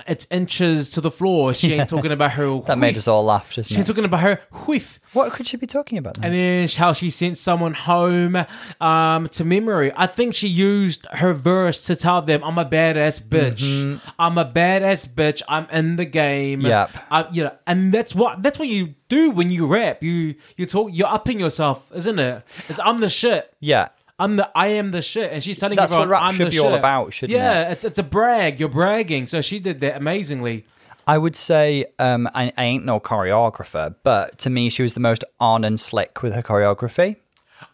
it's 0.06 0.26
inches 0.30 0.90
to 0.90 1.00
the 1.00 1.10
floor. 1.10 1.54
She 1.66 1.72
ain't 1.72 1.88
talking 1.88 2.12
about 2.12 2.32
her 2.32 2.60
That 2.66 2.78
made 2.78 2.96
us 2.96 3.08
all 3.08 3.24
laugh, 3.24 3.50
She 3.52 3.60
doesn't 3.62 3.76
ain't 3.78 3.86
talking 3.86 4.04
about 4.04 4.20
her 4.20 4.40
whiff. 4.66 5.00
What 5.12 5.32
could 5.32 5.46
she 5.46 5.56
be 5.56 5.66
talking 5.66 5.96
about? 5.98 6.14
Then? 6.14 6.24
And 6.24 6.34
then 6.34 6.68
how 6.76 6.92
she 6.92 7.08
sent 7.10 7.38
someone 7.38 7.72
home 7.72 8.44
um, 8.80 9.28
to 9.28 9.44
memory. 9.44 9.90
I 9.96 10.06
think 10.06 10.34
she 10.34 10.48
used 10.48 11.06
her 11.10 11.32
verse 11.32 11.84
to 11.86 11.96
tell 11.96 12.20
them, 12.20 12.44
"I'm 12.44 12.58
a 12.58 12.64
badass 12.64 13.22
bitch. 13.22 14.00
I'm 14.18 14.36
a 14.36 14.44
badass 14.44 15.08
bitch. 15.08 15.42
I'm 15.48 15.66
in 15.70 15.96
the 15.96 16.04
game." 16.04 16.60
Yep. 16.60 16.90
I, 17.10 17.28
you 17.30 17.44
know, 17.44 17.52
and 17.66 17.92
that's 17.92 18.14
what 18.14 18.42
that's 18.42 18.58
what 18.58 18.68
you 18.68 18.94
do 19.08 19.30
when 19.30 19.50
you 19.50 19.66
rap. 19.66 20.02
You 20.02 20.34
you 20.56 20.66
talk. 20.66 20.90
You're 20.92 21.08
upping 21.08 21.40
yourself, 21.40 21.90
isn't 21.94 22.18
it? 22.18 22.42
It's 22.68 22.78
I'm 22.80 23.00
the 23.00 23.08
shit. 23.08 23.54
yeah. 23.60 23.88
I'm 24.18 24.36
the 24.36 24.50
I 24.56 24.68
am 24.68 24.90
the 24.92 25.02
shit, 25.02 25.32
and 25.32 25.42
she's 25.42 25.58
telling 25.58 25.76
That's 25.76 25.92
what 25.92 26.02
everyone 26.02 26.10
rap 26.10 26.22
I'm 26.22 26.34
should 26.34 26.46
the 26.46 26.50
be 26.50 26.58
all 26.58 26.74
about, 26.74 27.12
shouldn't 27.12 27.36
yeah, 27.36 27.70
it's 27.70 27.84
it's 27.84 27.98
a 27.98 28.02
brag. 28.02 28.58
You're 28.58 28.68
bragging. 28.68 29.26
So 29.26 29.40
she 29.40 29.58
did 29.58 29.80
that 29.80 29.96
amazingly. 29.96 30.64
I 31.06 31.18
would 31.18 31.36
say 31.36 31.86
um, 31.98 32.28
I, 32.34 32.52
I 32.56 32.64
ain't 32.64 32.84
no 32.84 32.98
choreographer, 32.98 33.94
but 34.02 34.38
to 34.38 34.50
me, 34.50 34.70
she 34.70 34.82
was 34.82 34.94
the 34.94 35.00
most 35.00 35.22
on 35.38 35.64
and 35.64 35.78
slick 35.78 36.22
with 36.22 36.34
her 36.34 36.42
choreography. 36.42 37.16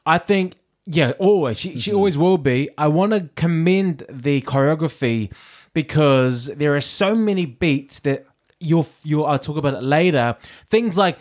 I 0.05 0.19
think, 0.19 0.57
yeah, 0.85 1.13
always. 1.19 1.59
She, 1.59 1.79
she 1.79 1.95
always 1.95 2.19
will 2.19 2.37
be. 2.37 2.69
I 2.77 2.89
want 2.89 3.13
to 3.13 3.31
commend 3.35 4.05
the 4.11 4.43
choreography 4.43 5.33
because 5.73 6.47
there 6.49 6.77
are 6.77 6.81
so 6.83 7.15
many 7.15 7.47
beats 7.47 8.01
that 8.01 8.27
you'll, 8.61 8.87
you'll 9.03 9.25
I'll 9.25 9.39
talk 9.39 9.57
about 9.57 9.75
it 9.75 9.83
later. 9.83 10.37
Things 10.69 10.99
like 10.99 11.19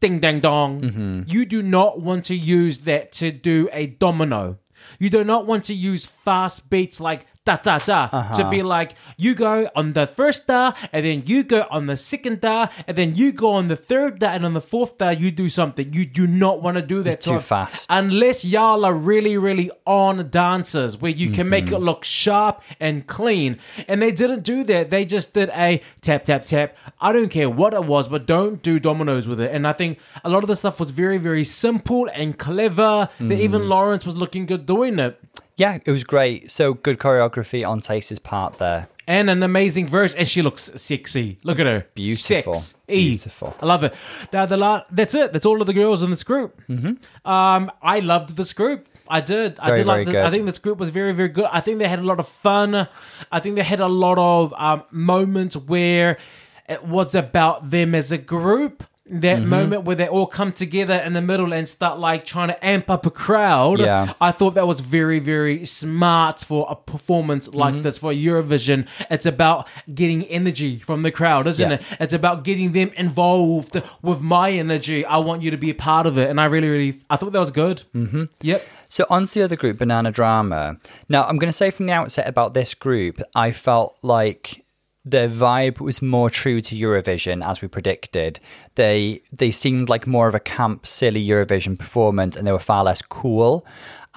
ding 0.00 0.20
dang 0.20 0.40
dong. 0.40 1.24
You 1.26 1.46
do 1.46 1.62
not 1.62 2.00
want 2.00 2.26
to 2.26 2.34
use 2.34 2.80
that 2.80 3.12
to 3.12 3.30
do 3.32 3.70
a 3.72 3.86
domino. 3.86 4.58
You 4.98 5.10
do 5.10 5.24
not 5.24 5.46
want 5.46 5.64
to 5.64 5.74
use 5.74 6.06
fast 6.24 6.68
beats 6.70 7.00
like 7.00 7.26
da 7.44 7.56
da 7.56 7.76
da 7.78 8.32
to 8.32 8.48
be 8.48 8.62
like 8.62 8.94
you 9.18 9.34
go 9.34 9.68
on 9.76 9.92
the 9.92 10.06
first 10.06 10.46
da 10.46 10.72
and 10.94 11.04
then 11.04 11.22
you 11.26 11.42
go 11.42 11.66
on 11.70 11.84
the 11.84 11.96
second 11.96 12.40
da 12.40 12.68
and 12.86 12.96
then 12.96 13.12
you 13.14 13.32
go 13.32 13.50
on 13.52 13.68
the 13.68 13.76
third 13.76 14.18
da 14.18 14.28
and 14.28 14.46
on 14.46 14.54
the 14.54 14.62
fourth 14.62 14.96
da 14.96 15.10
you 15.10 15.30
do 15.30 15.50
something. 15.50 15.92
You 15.92 16.06
do 16.06 16.26
not 16.26 16.62
want 16.62 16.76
to 16.76 16.82
do 16.82 17.02
that 17.02 17.14
It's 17.14 17.24
too 17.26 17.32
to- 17.34 17.40
fast. 17.40 17.86
unless 17.90 18.46
y'all 18.46 18.82
are 18.86 18.94
really 18.94 19.36
really 19.36 19.70
on 19.84 20.30
dancers 20.30 20.98
where 21.00 21.10
you 21.10 21.30
can 21.30 21.48
make 21.50 21.66
it 21.66 21.74
Mm-hmm. 21.74 21.84
look 21.84 22.04
sharp 22.04 22.62
and 22.80 23.06
clean. 23.06 23.58
And 23.88 24.00
they 24.00 24.10
didn't 24.12 24.42
do 24.42 24.64
that. 24.64 24.88
They 24.90 25.04
just 25.04 25.34
did 25.34 25.50
a 25.50 25.80
tap 26.00 26.24
tap 26.24 26.46
tap. 26.46 26.74
I 27.00 27.12
don't 27.12 27.28
care 27.28 27.50
what 27.50 27.74
it 27.74 27.84
was 27.84 28.08
but 28.08 28.24
don't 28.26 28.62
do 28.62 28.78
dominoes 28.80 29.28
with 29.28 29.38
it. 29.40 29.50
And 29.54 29.66
i 29.68 29.74
think 29.74 29.98
a 30.24 30.30
lot 30.30 30.42
of 30.44 30.48
the 30.48 30.56
stuff 30.56 30.80
was 30.80 30.90
very 30.92 31.18
very 31.18 31.44
simple 31.44 32.08
and 32.14 32.38
clever 32.38 33.08
that 33.20 33.38
Mm. 33.38 33.46
even 33.46 33.68
lawrence 33.68 34.06
was 34.06 34.16
looking 34.16 34.46
good 34.46 34.64
doing 34.64 34.98
it 34.98 35.20
Yeah, 35.56 35.78
it 35.84 35.90
was 35.90 36.04
great. 36.04 36.50
So 36.50 36.74
good 36.74 36.98
choreography 36.98 37.66
on 37.66 37.80
Tayce's 37.80 38.18
part 38.18 38.58
there. 38.58 38.88
and 39.06 39.28
an 39.30 39.42
amazing 39.42 39.86
verse, 39.86 40.14
and 40.14 40.26
she 40.26 40.42
looks 40.42 40.70
sexy. 40.76 41.38
Look 41.44 41.58
at 41.60 41.66
her, 41.66 41.86
Beautiful. 41.94 42.54
Sex. 42.54 42.74
Beautiful. 42.88 43.54
I 43.60 43.66
love 43.66 43.84
it. 43.84 43.94
Now 44.32 44.46
the 44.46 44.56
la- 44.56 44.82
that's 44.90 45.14
it. 45.14 45.32
That's 45.32 45.46
all 45.46 45.60
of 45.60 45.66
the 45.66 45.72
girls 45.74 46.02
in 46.02 46.10
this 46.10 46.24
group. 46.24 46.60
Mm-hmm. 46.68 47.28
Um, 47.30 47.70
I 47.82 48.00
loved 48.00 48.36
this 48.36 48.52
group. 48.52 48.88
I 49.06 49.20
did. 49.20 49.60
I 49.60 49.74
did 49.76 49.86
like. 49.86 50.06
The, 50.06 50.12
good. 50.12 50.24
I 50.24 50.30
think 50.30 50.46
this 50.46 50.58
group 50.58 50.78
was 50.78 50.88
very, 50.90 51.12
very 51.12 51.28
good. 51.28 51.44
I 51.52 51.60
think 51.60 51.78
they 51.78 51.88
had 51.88 51.98
a 51.98 52.02
lot 52.02 52.18
of 52.18 52.26
fun. 52.26 52.88
I 53.30 53.38
think 53.40 53.56
they 53.56 53.62
had 53.62 53.80
a 53.80 53.86
lot 53.88 54.18
of 54.18 54.54
um, 54.56 54.82
moments 54.90 55.56
where 55.56 56.16
it 56.68 56.82
was 56.84 57.14
about 57.14 57.70
them 57.70 57.94
as 57.94 58.10
a 58.10 58.16
group. 58.18 58.82
That 59.06 59.40
Mm-hmm. 59.40 59.48
moment 59.50 59.82
where 59.84 59.96
they 59.96 60.08
all 60.08 60.26
come 60.26 60.50
together 60.52 60.94
in 60.94 61.12
the 61.12 61.20
middle 61.20 61.52
and 61.52 61.68
start 61.68 61.98
like 61.98 62.24
trying 62.24 62.48
to 62.48 62.66
amp 62.66 62.88
up 62.88 63.04
a 63.04 63.10
crowd. 63.10 63.78
Yeah. 63.80 64.14
I 64.18 64.32
thought 64.32 64.54
that 64.54 64.66
was 64.66 64.80
very, 64.80 65.18
very 65.18 65.66
smart 65.66 66.40
for 66.40 66.66
a 66.70 66.74
performance 66.74 67.46
Mm-hmm. 67.48 67.58
like 67.58 67.82
this 67.82 67.98
for 67.98 68.12
Eurovision. 68.12 68.88
It's 69.10 69.26
about 69.26 69.68
getting 69.94 70.24
energy 70.24 70.78
from 70.78 71.02
the 71.02 71.10
crowd, 71.10 71.46
isn't 71.46 71.70
Yeah. 71.70 71.76
it? 71.76 71.96
It's 72.00 72.14
about 72.14 72.44
getting 72.44 72.72
them 72.72 72.92
involved 72.96 73.80
with 74.00 74.22
my 74.22 74.50
energy. 74.52 75.04
I 75.04 75.18
want 75.18 75.42
you 75.42 75.50
to 75.50 75.58
be 75.58 75.68
a 75.68 75.74
part 75.74 76.06
of 76.06 76.16
it, 76.16 76.30
and 76.30 76.40
I 76.40 76.46
really, 76.46 76.68
really, 76.68 77.00
I 77.10 77.16
thought 77.16 77.32
that 77.32 77.40
was 77.40 77.50
good. 77.50 77.82
Mm-hmm. 77.94 78.24
Yep. 78.40 78.66
So 78.88 79.04
on 79.10 79.26
to 79.26 79.34
the 79.34 79.44
other 79.44 79.56
group, 79.56 79.76
Banana 79.78 80.12
Drama. 80.12 80.78
Now 81.10 81.24
I'm 81.24 81.36
going 81.36 81.48
to 81.50 81.56
say 81.56 81.70
from 81.70 81.84
the 81.86 81.92
outset 81.92 82.26
about 82.26 82.54
this 82.54 82.72
group, 82.74 83.20
I 83.34 83.52
felt 83.52 83.98
like 84.02 84.63
their 85.04 85.28
vibe 85.28 85.80
was 85.80 86.00
more 86.00 86.30
true 86.30 86.60
to 86.62 86.74
Eurovision 86.74 87.44
as 87.44 87.60
we 87.60 87.68
predicted. 87.68 88.40
They 88.74 89.20
they 89.32 89.50
seemed 89.50 89.88
like 89.88 90.06
more 90.06 90.28
of 90.28 90.34
a 90.34 90.40
camp, 90.40 90.86
silly 90.86 91.24
Eurovision 91.24 91.78
performance, 91.78 92.36
and 92.36 92.46
they 92.46 92.52
were 92.52 92.58
far 92.58 92.84
less 92.84 93.02
cool. 93.02 93.66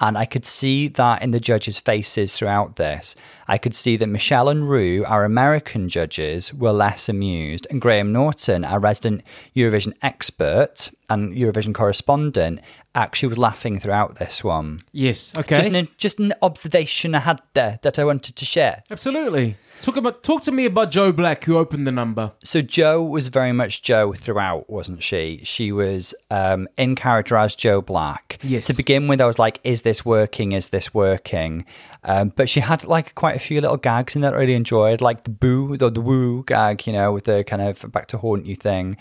And 0.00 0.16
I 0.16 0.26
could 0.26 0.46
see 0.46 0.86
that 0.86 1.22
in 1.22 1.32
the 1.32 1.40
judges' 1.40 1.80
faces 1.80 2.36
throughout 2.36 2.76
this. 2.76 3.16
I 3.48 3.58
could 3.58 3.74
see 3.74 3.96
that 3.96 4.06
Michelle 4.06 4.48
and 4.48 4.70
Rue, 4.70 5.04
our 5.04 5.24
American 5.24 5.88
judges, 5.88 6.54
were 6.54 6.70
less 6.70 7.08
amused, 7.08 7.66
and 7.68 7.80
Graham 7.80 8.12
Norton, 8.12 8.64
our 8.64 8.78
resident 8.78 9.22
Eurovision 9.56 9.94
expert 10.00 10.92
and 11.10 11.34
Eurovision 11.34 11.74
correspondent, 11.74 12.60
actually 12.94 13.28
was 13.28 13.38
laughing 13.38 13.80
throughout 13.80 14.16
this 14.16 14.44
one. 14.44 14.78
Yes. 14.92 15.36
Okay. 15.36 15.56
Just 15.56 15.70
an, 15.70 15.88
just 15.96 16.20
an 16.20 16.32
observation 16.42 17.16
I 17.16 17.20
had 17.20 17.42
there 17.54 17.80
that 17.82 17.98
I 17.98 18.04
wanted 18.04 18.36
to 18.36 18.44
share. 18.44 18.84
Absolutely. 18.90 19.56
Talk 19.82 19.96
about 19.96 20.22
talk 20.22 20.42
to 20.42 20.52
me 20.52 20.66
about 20.66 20.90
Joe 20.90 21.12
Black, 21.12 21.44
who 21.44 21.56
opened 21.56 21.86
the 21.86 21.92
number. 21.92 22.32
So 22.42 22.62
Joe 22.62 23.02
was 23.02 23.28
very 23.28 23.52
much 23.52 23.82
Joe 23.82 24.12
throughout, 24.12 24.68
wasn't 24.68 25.02
she? 25.02 25.40
She 25.44 25.70
was 25.70 26.14
um, 26.30 26.68
in 26.76 26.96
character 26.96 27.36
as 27.36 27.54
Joe 27.54 27.80
Black. 27.80 28.38
Yes. 28.42 28.66
To 28.66 28.74
begin 28.74 29.06
with, 29.06 29.20
I 29.20 29.26
was 29.26 29.38
like, 29.38 29.60
"Is 29.62 29.82
this 29.82 30.04
working? 30.04 30.52
Is 30.52 30.68
this 30.68 30.92
working?" 30.92 31.64
Um, 32.02 32.32
but 32.34 32.48
she 32.48 32.60
had 32.60 32.84
like 32.84 33.14
quite 33.14 33.36
a 33.36 33.38
few 33.38 33.60
little 33.60 33.76
gags 33.76 34.16
in 34.16 34.22
that 34.22 34.34
I 34.34 34.38
really 34.38 34.54
enjoyed, 34.54 35.00
like 35.00 35.24
the 35.24 35.30
boo, 35.30 35.76
the, 35.76 35.90
the 35.90 36.00
woo 36.00 36.42
gag, 36.44 36.86
you 36.86 36.92
know, 36.92 37.12
with 37.12 37.24
the 37.24 37.44
kind 37.44 37.62
of 37.62 37.90
back 37.92 38.08
to 38.08 38.18
haunt 38.18 38.46
you 38.46 38.56
thing. 38.56 38.96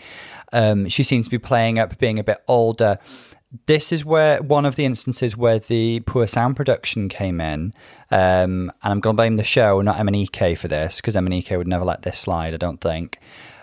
Um, 0.53 0.89
she 0.89 1.03
seems 1.03 1.25
to 1.25 1.31
be 1.31 1.39
playing 1.39 1.79
up 1.79 1.97
being 1.97 2.19
a 2.19 2.23
bit 2.23 2.43
older. 2.47 2.99
This 3.65 3.93
is 3.93 4.03
where 4.03 4.41
one 4.41 4.65
of 4.65 4.75
the 4.75 4.83
instances 4.83 5.37
where 5.37 5.57
the 5.57 6.01
poor 6.01 6.27
sound 6.27 6.57
production 6.57 7.07
came 7.07 7.39
in, 7.39 7.73
um, 8.11 8.71
and 8.83 8.93
I'm 8.93 8.99
going 8.99 9.15
to 9.15 9.17
blame 9.17 9.37
the 9.37 9.43
show, 9.43 9.81
not 9.81 9.97
MNEK, 9.97 10.57
for 10.57 10.67
this 10.67 10.97
because 10.97 11.15
MNEK 11.15 11.57
would 11.57 11.67
never 11.67 11.85
let 11.85 12.01
this 12.01 12.19
slide. 12.19 12.53
I 12.53 12.57
don't 12.57 12.81
think. 12.81 13.19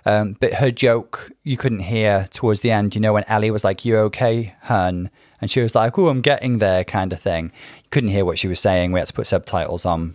Um, 0.07 0.37
but 0.39 0.55
her 0.55 0.71
joke 0.71 1.33
you 1.43 1.57
couldn't 1.57 1.81
hear 1.81 2.29
towards 2.31 2.61
the 2.61 2.71
end. 2.71 2.95
You 2.95 3.01
know 3.01 3.13
when 3.13 3.25
Ellie 3.25 3.51
was 3.51 3.65
like, 3.65 3.85
"You 3.85 3.99
okay, 3.99 4.55
hun?" 4.63 5.11
and 5.41 5.51
she 5.51 5.61
was 5.61 5.75
like, 5.75 5.99
"Oh, 5.99 6.09
I'm 6.09 6.21
getting 6.21 6.59
there," 6.59 6.85
kind 6.85 7.13
of 7.13 7.21
thing. 7.21 7.53
You 7.83 7.91
couldn't 7.91 8.11
hear 8.11 8.25
what 8.25 8.39
she 8.39 8.49
was 8.49 8.61
saying. 8.61 8.93
We 8.93 9.01
had 9.01 9.09
to 9.09 9.15
put 9.15 9.27
subtitles 9.27 9.85
on. 9.85 10.15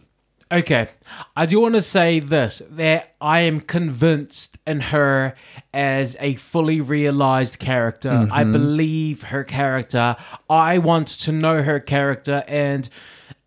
Okay. 0.51 0.87
I 1.35 1.45
do 1.45 1.59
want 1.59 1.75
to 1.75 1.81
say 1.81 2.19
this 2.19 2.61
that 2.71 3.15
I 3.21 3.41
am 3.41 3.61
convinced 3.61 4.57
in 4.65 4.79
her 4.79 5.35
as 5.73 6.17
a 6.19 6.35
fully 6.35 6.81
realized 6.81 7.59
character. 7.59 8.27
I 8.31 8.43
mm-hmm. 8.43 8.51
believe 8.51 9.21
her 9.23 9.43
character. 9.43 10.15
I 10.49 10.79
want 10.79 11.07
to 11.07 11.31
know 11.31 11.61
her 11.61 11.79
character 11.79 12.43
and 12.47 12.89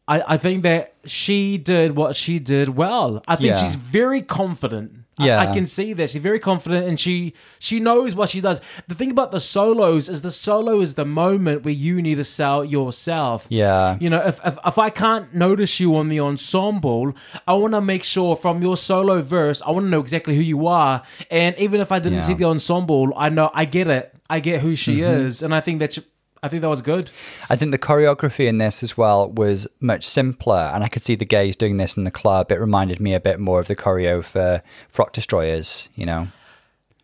I, 0.07 0.34
I 0.34 0.36
think 0.36 0.62
that 0.62 0.94
she 1.05 1.59
did 1.59 1.96
what 1.96 2.14
she 2.16 2.38
did 2.38 2.70
well. 2.70 3.22
I 3.26 3.36
think 3.36 3.50
Yeah. 3.50 3.57
she's 3.57 3.74
very 3.74 4.22
confident. 4.22 5.01
I- 5.22 5.26
Yeah. 5.26 5.40
I, 5.40 5.46
can 5.52 5.66
see 5.66 5.92
that 5.94 6.10
she's 6.10 6.22
very 6.22 6.38
confident 6.40 6.86
and 6.88 6.98
she 6.98 7.34
she 7.58 7.80
knows 7.80 8.14
what 8.14 8.28
she 8.30 8.40
does. 8.40 8.60
The 8.88 8.94
thing 8.94 9.10
about 9.10 9.30
the 9.30 9.40
solos 9.40 10.08
is 10.08 10.22
the 10.22 10.30
solo 10.30 10.80
is 10.80 10.94
the 10.94 11.04
moment 11.04 11.64
where 11.64 11.74
you 11.74 12.02
need 12.02 12.16
to 12.16 12.24
sell 12.24 12.64
yourself. 12.64 13.46
Yeah. 13.48 13.96
You 14.00 14.10
know, 14.10 14.22
if, 14.30 14.40
if, 14.44 14.56
if 14.64 14.78
I 14.78 14.90
can't 14.90 15.34
notice 15.34 15.78
you 15.80 15.94
on 15.96 16.08
the 16.08 16.20
ensemble, 16.20 17.14
I 17.46 17.54
want 17.54 17.74
to 17.74 17.80
make 17.80 18.04
sure 18.04 18.36
from 18.36 18.62
your 18.62 18.76
solo 18.76 19.22
verse, 19.22 19.62
I 19.62 19.70
want 19.70 19.86
to 19.86 19.90
know 19.90 20.00
exactly 20.00 20.34
who 20.34 20.42
you 20.42 20.66
are. 20.66 21.02
And 21.30 21.56
even 21.58 21.80
if 21.80 21.90
I 21.92 21.98
didn't 21.98 22.20
Yeah. 22.20 22.28
see 22.28 22.34
the 22.34 22.44
ensemble, 22.44 23.12
I 23.16 23.28
know, 23.28 23.50
I 23.54 23.64
get 23.64 23.88
it. 23.88 24.14
I 24.28 24.40
get 24.40 24.60
who 24.60 24.74
she 24.76 24.98
Mm-hmm. 24.98 25.26
is. 25.26 25.42
And 25.42 25.54
I 25.54 25.60
think 25.60 25.78
that's, 25.80 25.98
I 26.43 26.49
think 26.49 26.62
that 26.62 26.68
was 26.68 26.82
good. 26.82 27.11
I 27.49 27.57
think 27.57 27.70
the 27.70 27.78
choreography 27.78 28.49
in 28.49 28.59
this 28.59 28.82
as 28.82 28.97
well 28.97 29.30
was 29.30 29.66
much 29.80 30.05
simpler, 30.07 30.70
and 30.74 30.82
I 30.82 30.88
could 30.88 31.03
see 31.05 31.14
the 31.14 31.24
gays 31.24 31.55
doing 31.57 31.76
this 31.76 31.97
in 31.97 32.03
the 32.05 32.11
club. 32.11 32.51
It 32.51 32.57
reminded 32.61 33.01
me 33.01 33.14
a 33.14 33.20
bit 33.20 33.38
more 33.38 33.61
of 33.61 33.68
the 33.68 33.76
choreo 33.76 34.24
for 34.24 34.62
Frock 34.88 35.12
Destroyers, 35.12 35.88
you 35.95 36.05
know. 36.05 36.28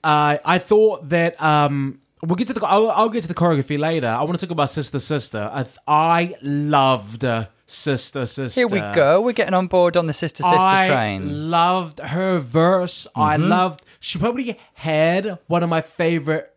Uh, 0.02 0.38
I 0.44 0.58
thought 0.58 1.08
that, 1.10 1.40
um, 1.42 2.00
We'll 2.20 2.34
get 2.34 2.48
to 2.48 2.52
the. 2.52 2.66
I'll, 2.66 2.90
I'll 2.90 3.10
get 3.10 3.22
to 3.22 3.28
the 3.28 3.34
choreography 3.34 3.78
later. 3.78 4.08
I 4.08 4.24
want 4.24 4.40
to 4.40 4.44
talk 4.44 4.50
about 4.50 4.70
Sister 4.70 4.98
Sister. 4.98 5.38
I, 5.54 5.66
I 5.86 6.34
loved 6.42 7.24
uh, 7.24 7.46
Sister 7.64 8.26
Sister. 8.26 8.60
Here 8.60 8.66
we 8.66 8.80
go. 8.92 9.20
We're 9.20 9.30
getting 9.34 9.54
on 9.54 9.68
board 9.68 9.96
on 9.96 10.06
the 10.08 10.12
sister 10.12 10.42
sister 10.42 10.58
I 10.58 10.88
train. 10.88 11.48
loved 11.48 12.00
her 12.00 12.40
verse. 12.40 13.06
I 13.14 13.36
Mm-hmm. 13.36 13.48
loved. 13.48 13.82
She 14.00 14.18
probably 14.18 14.58
had 14.74 15.38
one 15.46 15.62
of 15.62 15.68
my 15.70 15.80
favorite. 15.80 16.52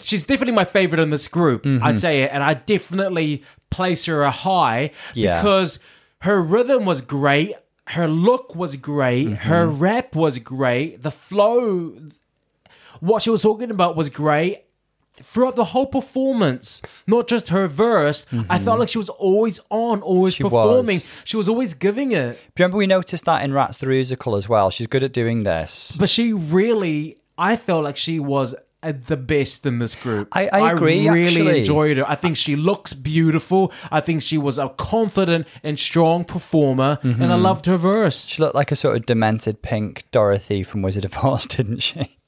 She's 0.00 0.22
definitely 0.24 0.54
my 0.54 0.64
favorite 0.64 1.00
in 1.00 1.10
this 1.10 1.28
group. 1.28 1.64
Mm-hmm. 1.64 1.84
I'd 1.84 1.98
say 1.98 2.22
it, 2.22 2.30
and 2.32 2.42
I 2.42 2.54
definitely 2.54 3.42
place 3.70 4.06
her 4.06 4.22
a 4.22 4.30
high 4.30 4.90
Yeah. 5.14 5.34
because 5.40 5.78
her 6.20 6.40
rhythm 6.40 6.84
was 6.84 7.00
great. 7.02 7.54
Her 7.88 8.08
look 8.08 8.54
was 8.54 8.76
great. 8.76 9.26
Mm-hmm. 9.26 9.34
Her 9.48 9.66
rap 9.66 10.14
was 10.14 10.38
great. 10.38 11.02
The 11.02 11.10
flow, 11.10 11.94
what 13.00 13.22
she 13.22 13.30
was 13.30 13.42
talking 13.42 13.70
about 13.70 13.96
was 13.96 14.08
great 14.08 14.64
throughout 15.16 15.56
the 15.56 15.64
whole 15.66 15.86
performance, 15.86 16.80
not 17.06 17.28
just 17.28 17.48
her 17.50 17.68
verse, 17.68 18.24
I 18.48 18.58
felt 18.58 18.80
like 18.80 18.88
she 18.88 18.96
was 18.98 19.10
always 19.10 19.60
on, 19.68 20.00
always 20.00 20.34
Mm-hmm. 20.34 20.38
She 20.38 20.42
performing. 20.44 20.96
was. 20.96 21.04
She 21.24 21.36
was 21.36 21.48
always 21.50 21.74
giving 21.74 22.12
it. 22.12 22.32
Do 22.32 22.62
you 22.62 22.64
remember 22.64 22.78
we 22.78 22.86
noticed 22.86 23.26
that 23.26 23.44
in 23.44 23.52
Rats 23.52 23.76
the 23.76 23.86
Musical 23.86 24.36
as 24.36 24.48
well? 24.48 24.70
She's 24.70 24.86
good 24.86 25.02
at 25.04 25.12
doing 25.12 25.42
this. 25.42 25.94
But 26.00 26.08
she 26.08 26.32
really, 26.32 27.18
I 27.36 27.56
felt 27.56 27.84
like 27.84 27.98
she 27.98 28.18
was 28.20 28.54
the 28.90 29.16
best 29.16 29.64
in 29.64 29.78
this 29.78 29.94
group. 29.94 30.28
I- 30.32 30.48
I 30.48 30.72
agree, 30.72 31.08
really 31.08 31.24
actually. 31.24 31.58
enjoyed 31.60 31.96
her. 31.98 32.08
I 32.10 32.16
think 32.16 32.36
she 32.36 32.56
looks 32.56 32.92
beautiful. 32.92 33.72
I 33.92 34.00
think 34.00 34.22
she 34.22 34.38
was 34.38 34.58
a 34.58 34.70
confident 34.70 35.46
and 35.62 35.78
strong 35.78 36.24
performer, 36.24 36.98
and 37.02 37.32
I 37.32 37.36
loved 37.36 37.66
her 37.66 37.76
verse. 37.76 38.24
She 38.26 38.42
looked 38.42 38.56
like 38.56 38.72
a 38.72 38.76
sort 38.76 38.96
of 38.96 39.06
demented 39.06 39.62
pink 39.62 40.04
Dorothy 40.10 40.62
from 40.64 40.82
Wizard 40.82 41.04
of 41.04 41.16
Oz, 41.18 41.46
didn't 41.56 41.80
she? 41.80 42.00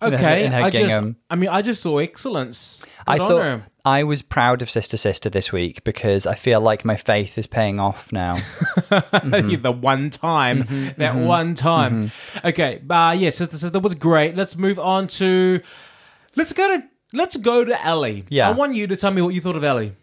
In 0.00 0.12
her- 0.12 0.16
Okay, 0.18 0.44
in 0.46 0.52
her 0.52 0.62
I 0.62 0.70
just. 0.70 1.06
I 1.28 1.34
mean, 1.34 1.48
I 1.48 1.60
just 1.62 1.82
saw 1.82 1.98
excellence. 1.98 2.80
I 3.08 3.14
Good 3.16 3.22
on 3.22 3.26
thought 3.28 3.42
her. 3.42 3.66
I 3.84 4.04
was 4.04 4.22
proud 4.22 4.62
of 4.62 4.70
Sister 4.70 4.96
Sister 4.96 5.28
this 5.28 5.50
week 5.50 5.82
because 5.82 6.24
I 6.24 6.34
feel 6.36 6.60
like 6.60 6.84
my 6.84 6.94
faith 6.94 7.36
is 7.36 7.48
paying 7.48 7.80
off 7.80 8.12
now. 8.12 8.34
the 8.90 9.76
one 9.76 10.10
time, 10.10 10.62
Mm-hmm, 10.62 11.00
that 11.00 11.16
one 11.16 11.54
time. 11.54 12.12
Okay, 12.44 12.80
uh, 12.88 13.16
yeah, 13.18 13.30
so, 13.30 13.46
so 13.46 13.68
that 13.70 13.80
was 13.80 13.94
great. 13.96 14.36
Let's 14.36 14.56
move 14.56 14.78
on 14.78 15.08
to, 15.18 15.60
let's 16.36 16.52
go 16.52 16.76
to, 16.76 16.84
let's 17.12 17.36
go 17.36 17.64
to 17.64 17.84
Ellie. 17.84 18.24
Yeah. 18.28 18.48
I 18.48 18.52
want 18.52 18.74
you 18.74 18.86
to 18.86 18.96
tell 18.96 19.10
me 19.10 19.22
what 19.22 19.34
you 19.34 19.40
thought 19.40 19.56
of 19.56 19.64
Ellie. 19.64 19.94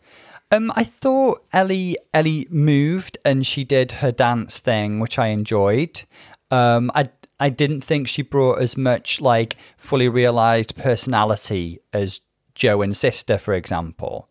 Um, 0.51 0.71
I 0.75 0.83
thought 0.83 1.43
Ellie 1.51 1.97
Ellie 2.13 2.47
moved 2.49 3.17
and 3.25 3.45
she 3.45 3.63
did 3.63 3.93
her 3.93 4.11
dance 4.11 4.59
thing, 4.59 4.99
which 4.99 5.17
I 5.17 5.27
enjoyed. 5.27 6.03
Um, 6.51 6.91
I 6.93 7.05
I 7.39 7.49
didn't 7.49 7.81
think 7.81 8.07
she 8.07 8.21
brought 8.21 8.61
as 8.61 8.77
much 8.77 9.19
like 9.19 9.57
fully 9.77 10.07
realized 10.07 10.75
personality 10.77 11.79
as 11.91 12.21
Joe 12.53 12.81
and 12.81 12.95
Sister, 12.95 13.37
for 13.37 13.53
example. 13.53 14.29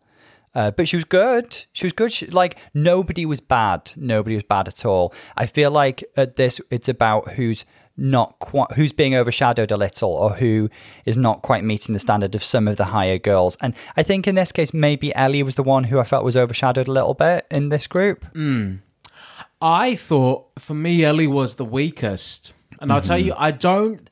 Uh, 0.55 0.71
but 0.71 0.87
she 0.87 0.95
was 0.95 1.03
good. 1.03 1.65
She 1.73 1.85
was 1.85 1.93
good. 1.93 2.13
She, 2.13 2.27
like 2.27 2.57
nobody 2.73 3.25
was 3.25 3.41
bad. 3.41 3.91
Nobody 3.97 4.35
was 4.35 4.43
bad 4.43 4.69
at 4.69 4.85
all. 4.85 5.13
I 5.35 5.45
feel 5.45 5.69
like 5.69 6.03
at 6.15 6.37
this, 6.37 6.61
it's 6.71 6.87
about 6.87 7.33
who's 7.33 7.65
not 7.97 8.37
quite 8.39 8.71
who's 8.73 8.91
being 8.91 9.15
overshadowed 9.15 9.71
a 9.71 9.77
little 9.77 10.09
or 10.09 10.31
who 10.31 10.69
is 11.05 11.15
not 11.15 11.41
quite 11.41 11.63
meeting 11.63 11.93
the 11.93 11.99
standard 11.99 12.35
of 12.35 12.43
some 12.43 12.67
of 12.67 12.75
the 12.75 12.85
higher 12.85 13.17
girls. 13.17 13.57
And 13.61 13.73
i 13.95 14.03
think 14.03 14.27
in 14.27 14.35
this 14.35 14.51
case 14.51 14.73
maybe 14.73 15.15
ellie 15.15 15.43
was 15.43 15.55
the 15.55 15.63
one 15.63 15.85
who 15.85 15.99
i 15.99 16.03
felt 16.03 16.25
was 16.25 16.35
overshadowed 16.35 16.87
a 16.87 16.91
little 16.91 17.13
bit 17.13 17.45
in 17.51 17.69
this 17.69 17.87
group. 17.87 18.25
Hmm. 18.33 18.75
I 19.61 19.95
thought 19.95 20.47
for 20.59 20.73
me 20.73 21.03
Ellie 21.03 21.27
was 21.27 21.55
the 21.55 21.65
weakest, 21.65 22.53
and 22.79 22.91
I'll 22.91 23.01
tell 23.01 23.17
mm-hmm. 23.17 23.27
you, 23.27 23.33
I 23.37 23.51
don't. 23.51 24.09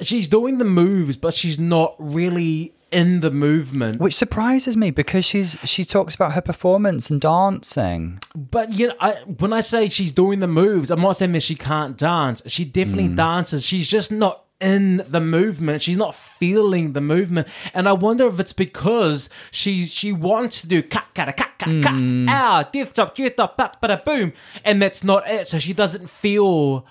She's 0.00 0.28
doing 0.28 0.58
the 0.58 0.64
moves, 0.64 1.16
but 1.16 1.34
she's 1.34 1.58
not 1.58 1.94
really 1.98 2.74
in 2.92 3.20
the 3.20 3.30
movement. 3.30 4.00
which 4.00 4.14
surprises 4.14 4.76
me 4.76 4.90
because 4.90 5.24
she's 5.24 5.56
she 5.64 5.84
talks 5.84 6.14
about 6.14 6.32
her 6.32 6.40
performance 6.40 7.10
and 7.10 7.20
dancing 7.20 8.20
But 8.34 8.74
you 8.78 8.88
know, 8.88 8.94
I, 9.00 9.12
when 9.38 9.52
I 9.52 9.60
say 9.60 9.88
she's 9.88 10.12
doing 10.12 10.40
the 10.40 10.46
moves, 10.46 10.90
I'm 10.90 11.00
not 11.00 11.16
saying 11.16 11.32
that 11.32 11.42
she 11.42 11.54
can't 11.54 11.96
dance. 11.96 12.42
She 12.46 12.64
definitely 12.64 13.08
mm. 13.08 13.16
dances. 13.16 13.64
She's 13.64 13.88
just 13.88 14.12
not 14.12 14.44
in 14.60 15.04
the 15.08 15.20
movement. 15.20 15.82
She's 15.82 15.96
not 15.96 16.14
feeling 16.14 16.92
the 16.92 17.00
movement. 17.00 17.48
And 17.74 17.88
I 17.88 17.92
wonder 17.92 18.26
if 18.26 18.40
it's 18.40 18.52
because 18.52 19.28
she 19.50 19.84
she 19.84 20.12
wants 20.12 20.60
to 20.62 20.66
do 20.66 20.82
cut 20.82 21.04
cut 21.14 21.34
cut 21.36 21.58
cut 21.58 21.82
cut 21.82 21.94
ow 21.94 22.62
death 22.72 22.94
top 22.94 23.14
death 23.14 23.36
top 23.36 23.56
pa 23.56 24.00
boom, 24.04 24.32
and 24.64 24.80
that's 24.80 25.04
not 25.04 25.28
it. 25.28 25.48
So 25.48 25.58
she 25.58 25.72
doesn't 25.72 26.08
feel. 26.08 26.86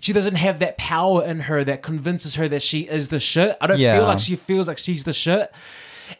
She 0.00 0.12
doesn't 0.12 0.36
have 0.36 0.58
that 0.60 0.78
power 0.78 1.24
in 1.24 1.40
her 1.40 1.64
that 1.64 1.82
convinces 1.82 2.34
her 2.36 2.48
that 2.48 2.62
she 2.62 2.80
is 2.80 3.08
the 3.08 3.20
shit. 3.20 3.56
I 3.60 3.66
don't 3.66 3.78
Yeah. 3.78 3.96
feel 3.98 4.04
like 4.06 4.18
she 4.20 4.36
feels 4.36 4.68
like 4.68 4.78
she's 4.78 5.04
the 5.04 5.12
shit. 5.12 5.52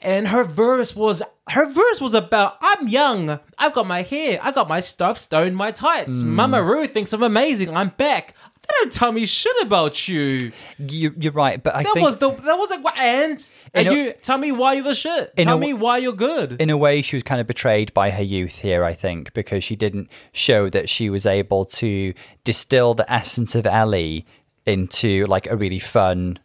And 0.03 0.29
her 0.29 0.45
verse 0.45 0.95
was 0.95 1.23
her 1.49 1.65
verse 1.71 1.99
was 2.01 2.13
about 2.13 2.57
I'm 2.61 2.89
young, 2.89 3.41
I've 3.57 3.73
got 3.73 3.87
my 3.87 4.03
hair, 4.03 4.39
I 4.43 4.51
got 4.53 4.69
my 4.69 4.81
stuff 4.81 5.17
stoned, 5.17 5.57
my 5.57 5.71
tights. 5.71 6.21
Hmm. 6.21 6.35
Mama 6.35 6.63
Ruth 6.63 6.93
thinks 6.93 7.13
I'm 7.15 7.23
amazing. 7.23 7.75
I'm 7.75 7.89
back. 7.97 8.35
They 8.69 8.75
don't 8.81 8.93
tell 8.93 9.13
me 9.13 9.25
shit 9.27 9.55
about 9.63 10.09
you. 10.09 10.53
you, 10.79 11.15
you're 11.19 11.33
right 11.33 11.63
but 11.63 11.75
i 11.75 11.83
That 11.83 11.95
think 11.95 12.05
was 12.05 12.19
the 12.19 12.31
that 12.31 12.59
was 12.59 12.71
like 12.71 12.85
what 12.85 12.99
and 12.99 13.49
and 13.75 13.87
In 13.89 13.93
a- 13.93 13.97
you 13.97 14.13
tell 14.23 14.39
me 14.39 14.53
why 14.53 14.75
you're 14.75 14.85
the 14.85 14.95
shit. 14.95 15.33
In 15.37 15.47
Tell 15.47 15.57
a- 15.57 15.61
me 15.61 15.73
why 15.75 15.99
you're 15.99 16.13
good. 16.13 16.61
in 16.61 16.69
a 16.71 16.77
way 16.77 17.01
she 17.03 17.17
was 17.17 17.23
kind 17.23 17.41
of 17.41 17.47
betrayed 17.47 17.93
by 17.95 18.11
her 18.11 18.23
youth 18.23 18.59
here 18.59 18.85
i 18.85 18.93
think 18.95 19.33
because 19.33 19.65
she 19.65 19.75
didn't 19.75 20.09
show 20.33 20.69
that 20.69 20.89
she 20.89 21.09
was 21.11 21.25
able 21.27 21.65
to 21.65 22.13
distill 22.45 22.95
the 22.95 23.11
essence 23.11 23.55
of 23.55 23.67
ellie 23.67 24.27
into 24.67 25.25
like 25.27 25.47
a 25.47 25.57
really 25.57 25.79
fun 25.79 26.39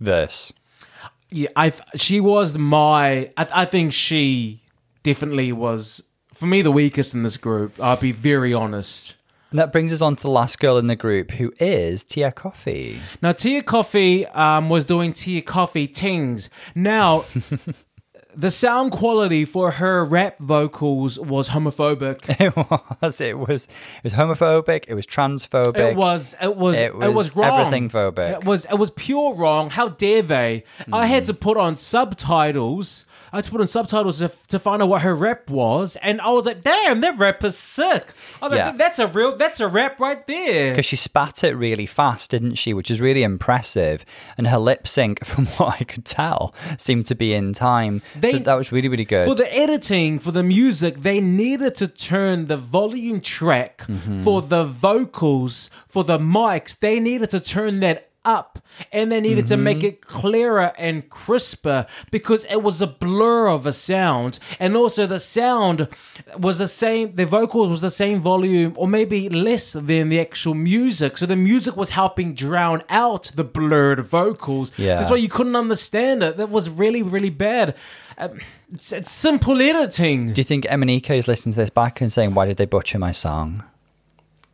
verse 0.00 0.52
yeah, 1.34 1.48
I 1.56 1.72
she 1.96 2.20
was 2.20 2.58
my 2.58 3.30
I, 3.38 3.46
I 3.62 3.64
think 3.64 3.94
she 3.94 4.60
definitely 5.02 5.50
was 5.50 6.02
for 6.34 6.44
me 6.44 6.60
the 6.60 6.70
weakest 6.70 7.14
in 7.14 7.22
this 7.22 7.38
group. 7.38 7.72
I'll 7.80 7.96
be 7.96 8.12
very 8.12 8.52
honest. 8.52 9.14
And 9.52 9.58
that 9.58 9.70
brings 9.70 9.92
us 9.92 10.00
on 10.00 10.16
to 10.16 10.22
the 10.22 10.30
last 10.30 10.58
girl 10.58 10.78
in 10.78 10.86
the 10.86 10.96
group 10.96 11.30
who 11.32 11.52
is 11.60 12.02
Tia 12.04 12.32
Kofi 12.32 12.98
Now, 13.20 13.32
Tia 13.32 13.62
Kofi 13.62 14.34
um, 14.34 14.68
was 14.70 14.84
doing 14.84 15.12
Tia 15.12 15.42
Kofi 15.42 15.92
tings. 15.92 16.48
Now, 16.74 17.24
the 18.34 18.50
sound 18.50 18.92
quality 18.92 19.44
for 19.44 19.72
her 19.72 20.04
rap 20.04 20.38
vocals 20.38 21.18
was 21.18 21.50
homophobic. 21.50 22.40
it 22.40 22.56
was 22.56 23.20
it 23.20 23.38
was 23.38 23.66
it 23.66 24.04
was 24.04 24.12
homophobic 24.14 24.86
it 24.88 24.94
was 24.94 25.06
transphobic 25.06 25.76
It 25.90 25.96
was, 25.96 26.34
it 26.40 26.56
was, 26.56 26.76
It 26.78 26.84
it 26.86 26.94
was, 26.94 27.12
was 27.14 27.36
wrong. 27.36 27.60
everything 27.60 27.90
phobic. 27.90 28.40
It 28.40 28.44
was, 28.44 28.64
it 28.64 28.76
was 28.78 28.88
pure 28.90 29.34
wrong. 29.34 29.68
How 29.68 29.88
dare 29.90 30.22
they? 30.22 30.64
I 30.90 31.06
had 31.06 31.26
to 31.26 31.34
put 31.34 31.58
on 31.58 31.76
subtitles. 31.76 33.04
I 33.32 33.36
had 33.36 33.44
to 33.44 33.50
put 33.50 33.60
on 33.60 33.66
subtitles 33.66 34.18
to, 34.18 34.30
to 34.48 34.58
find 34.58 34.82
out 34.82 34.88
what 34.88 35.02
her 35.02 35.14
rap 35.14 35.48
was, 35.48 35.96
and 36.02 36.20
I 36.20 36.30
was 36.30 36.44
like, 36.46 36.62
"Damn, 36.62 37.00
that 37.00 37.18
rap 37.18 37.42
is 37.44 37.56
sick." 37.56 38.06
I 38.42 38.48
was 38.48 38.58
Yeah. 38.58 38.66
like, 38.68 38.76
"That's 38.78 38.98
a 38.98 39.06
real, 39.06 39.36
that's 39.36 39.58
a 39.60 39.68
rap 39.68 39.98
right 40.00 40.26
there." 40.26 40.72
because 40.72 40.84
she 40.86 40.96
spat 40.96 41.42
it 41.42 41.54
really 41.56 41.86
fast, 41.86 42.30
didn't 42.30 42.54
she? 42.56 42.74
Which 42.74 42.90
is 42.90 43.00
really 43.00 43.22
impressive. 43.22 44.04
And 44.36 44.46
her 44.48 44.58
lip 44.58 44.86
sync, 44.86 45.24
from 45.24 45.46
what 45.46 45.80
I 45.80 45.84
could 45.84 46.04
tell, 46.04 46.54
seemed 46.78 47.06
to 47.06 47.14
be 47.14 47.32
in 47.32 47.52
time. 47.54 48.02
They- 48.18 48.32
so 48.32 48.38
that 48.40 48.54
was 48.54 48.70
really, 48.70 48.88
really 48.88 49.04
good. 49.06 49.26
For 49.26 49.34
the 49.34 49.52
editing, 49.56 50.18
for 50.18 50.30
the 50.30 50.42
music, 50.42 51.02
they 51.02 51.20
needed 51.20 51.74
to 51.76 51.88
turn 51.88 52.46
the 52.48 52.56
volume 52.56 53.20
track 53.20 53.84
Mm-hmm. 53.88 54.22
for 54.22 54.42
the 54.42 54.64
vocals, 54.64 55.70
for 55.88 56.04
the 56.04 56.18
mics, 56.18 56.78
they 56.78 57.00
needed 57.00 57.30
to 57.30 57.40
turn 57.40 57.80
that 57.80 58.08
up 58.24 58.58
and 58.92 59.10
they 59.10 59.20
needed 59.20 59.46
to 59.46 59.54
Mm-hmm. 59.54 59.64
make 59.64 59.84
it 59.84 60.00
clearer 60.00 60.72
and 60.78 61.08
crisper 61.10 61.86
because 62.10 62.44
it 62.46 62.62
was 62.62 62.80
a 62.80 62.86
blur 62.86 63.48
of 63.48 63.66
a 63.66 63.72
sound. 63.72 64.38
And 64.58 64.76
also 64.76 65.06
the 65.06 65.18
sound 65.20 65.88
was 66.38 66.58
the 66.58 66.68
same 66.68 67.14
the 67.14 67.26
vocals 67.26 67.70
was 67.70 67.80
the 67.80 67.90
same 67.90 68.20
volume 68.20 68.72
or 68.76 68.86
maybe 68.88 69.28
less 69.28 69.72
than 69.72 70.08
the 70.08 70.20
actual 70.20 70.54
music. 70.54 71.18
So 71.18 71.26
the 71.26 71.36
music 71.36 71.76
was 71.76 71.90
helping 71.90 72.34
drown 72.34 72.82
out 72.88 73.32
the 73.34 73.44
blurred 73.44 74.00
vocals. 74.00 74.72
Yeah. 74.78 74.96
that's 74.96 75.10
why 75.10 75.16
you 75.16 75.28
couldn't 75.28 75.56
understand 75.56 76.22
it. 76.22 76.36
That 76.36 76.50
was 76.50 76.68
really 76.70 77.02
really 77.02 77.30
bad. 77.30 77.74
Um, 78.18 78.40
it's, 78.72 78.92
it's 78.92 79.10
simple 79.10 79.60
editing. 79.60 80.32
Do 80.32 80.40
you 80.40 80.44
think 80.44 80.64
MNEK 80.64 81.10
is 81.16 81.26
listening 81.28 81.54
to 81.54 81.60
this 81.60 81.70
back 81.70 82.00
and 82.00 82.12
saying, 82.12 82.34
"Why 82.34 82.46
did 82.46 82.56
they 82.56 82.66
butcher 82.66 82.98
my 82.98 83.12
song"? 83.12 83.64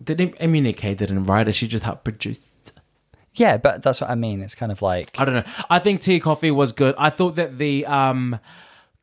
didn't 0.02 0.36
Kay 0.76 0.94
didn't 0.94 1.24
write 1.24 1.48
it. 1.48 1.52
She 1.52 1.66
just 1.68 1.84
helped 1.84 2.04
produce 2.04 2.38
Yeah, 3.38 3.56
but 3.56 3.82
that's 3.82 4.00
what 4.00 4.10
I 4.10 4.14
mean. 4.14 4.42
It's 4.42 4.54
kind 4.54 4.72
of 4.72 4.82
like 4.82 5.18
I 5.18 5.24
don't 5.24 5.34
know. 5.34 5.52
I 5.70 5.78
think 5.78 6.00
Tia 6.00 6.20
Kofi 6.20 6.50
was 6.54 6.72
good. 6.72 6.94
I 6.98 7.10
thought 7.10 7.36
that 7.36 7.58
the 7.58 7.86
um 7.86 8.38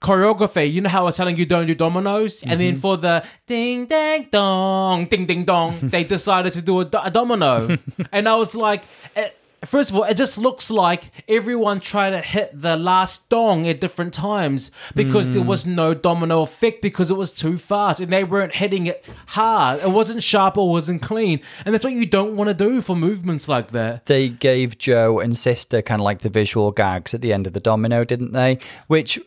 choreography, 0.01 0.71
you 0.71 0.81
know 0.81 0.89
how 0.89 1.01
I 1.01 1.03
was 1.05 1.17
telling 1.17 1.35
you 1.37 1.45
don't 1.45 1.67
do 1.67 1.75
dominoes, 1.75 2.43
and 2.43 2.59
then 2.59 2.75
for 2.75 2.97
the 2.97 3.25
ding 3.47 3.85
dang 3.85 4.27
dong, 4.31 5.05
ding 5.05 5.25
ding 5.25 5.45
dong, 5.45 5.79
they 5.81 6.03
decided 6.15 6.53
to 6.53 6.61
do 6.61 6.81
a, 6.81 6.85
do- 6.85 6.99
a 7.03 7.09
domino, 7.11 7.77
and 8.11 8.27
I 8.29 8.35
was 8.35 8.55
like. 8.55 8.83
It, 9.15 9.37
First 9.65 9.89
of 9.89 9.95
all, 9.97 10.03
it 10.03 10.15
just 10.15 10.37
looks 10.37 10.69
like 10.69 11.11
everyone 11.27 11.79
tried 11.79 12.11
to 12.11 12.21
hit 12.21 12.59
the 12.59 12.75
last 12.75 13.27
dong 13.29 13.67
at 13.67 13.81
different 13.81 14.13
times 14.13 14.71
because 14.95 15.29
there 15.29 15.41
was 15.43 15.65
no 15.65 15.93
domino 15.93 16.41
effect 16.41 16.81
because 16.81 17.09
it 17.11 17.15
was 17.15 17.31
too 17.31 17.57
fast 17.57 17.99
and 17.99 18.11
they 18.11 18.23
weren't 18.23 18.55
hitting 18.55 18.85
it 18.87 19.05
hard. 19.27 19.81
It 19.81 19.89
wasn't 19.89 20.23
sharp 20.23 20.57
or 20.57 20.69
wasn't 20.69 21.01
clean. 21.01 21.41
And 21.65 21.73
that's 21.73 21.83
what 21.83 21.93
you 21.93 22.05
don't 22.05 22.35
want 22.35 22.49
to 22.49 22.53
do 22.53 22.81
for 22.81 22.95
movements 22.95 23.47
like 23.47 23.71
that. 23.71 24.05
they 24.05 24.29
gave 24.29 24.77
Joe 24.77 25.19
and 25.19 25.37
Sister 25.37 25.81
kind 25.81 26.01
of 26.01 26.03
like 26.05 26.19
the 26.19 26.29
visual 26.29 26.71
gags 26.71 27.13
at 27.13 27.21
the 27.21 27.33
end 27.33 27.47
of 27.47 27.53
the 27.53 27.59
domino, 27.59 28.03
didn't 28.03 28.33
they? 28.33 28.59
Which 28.87 29.19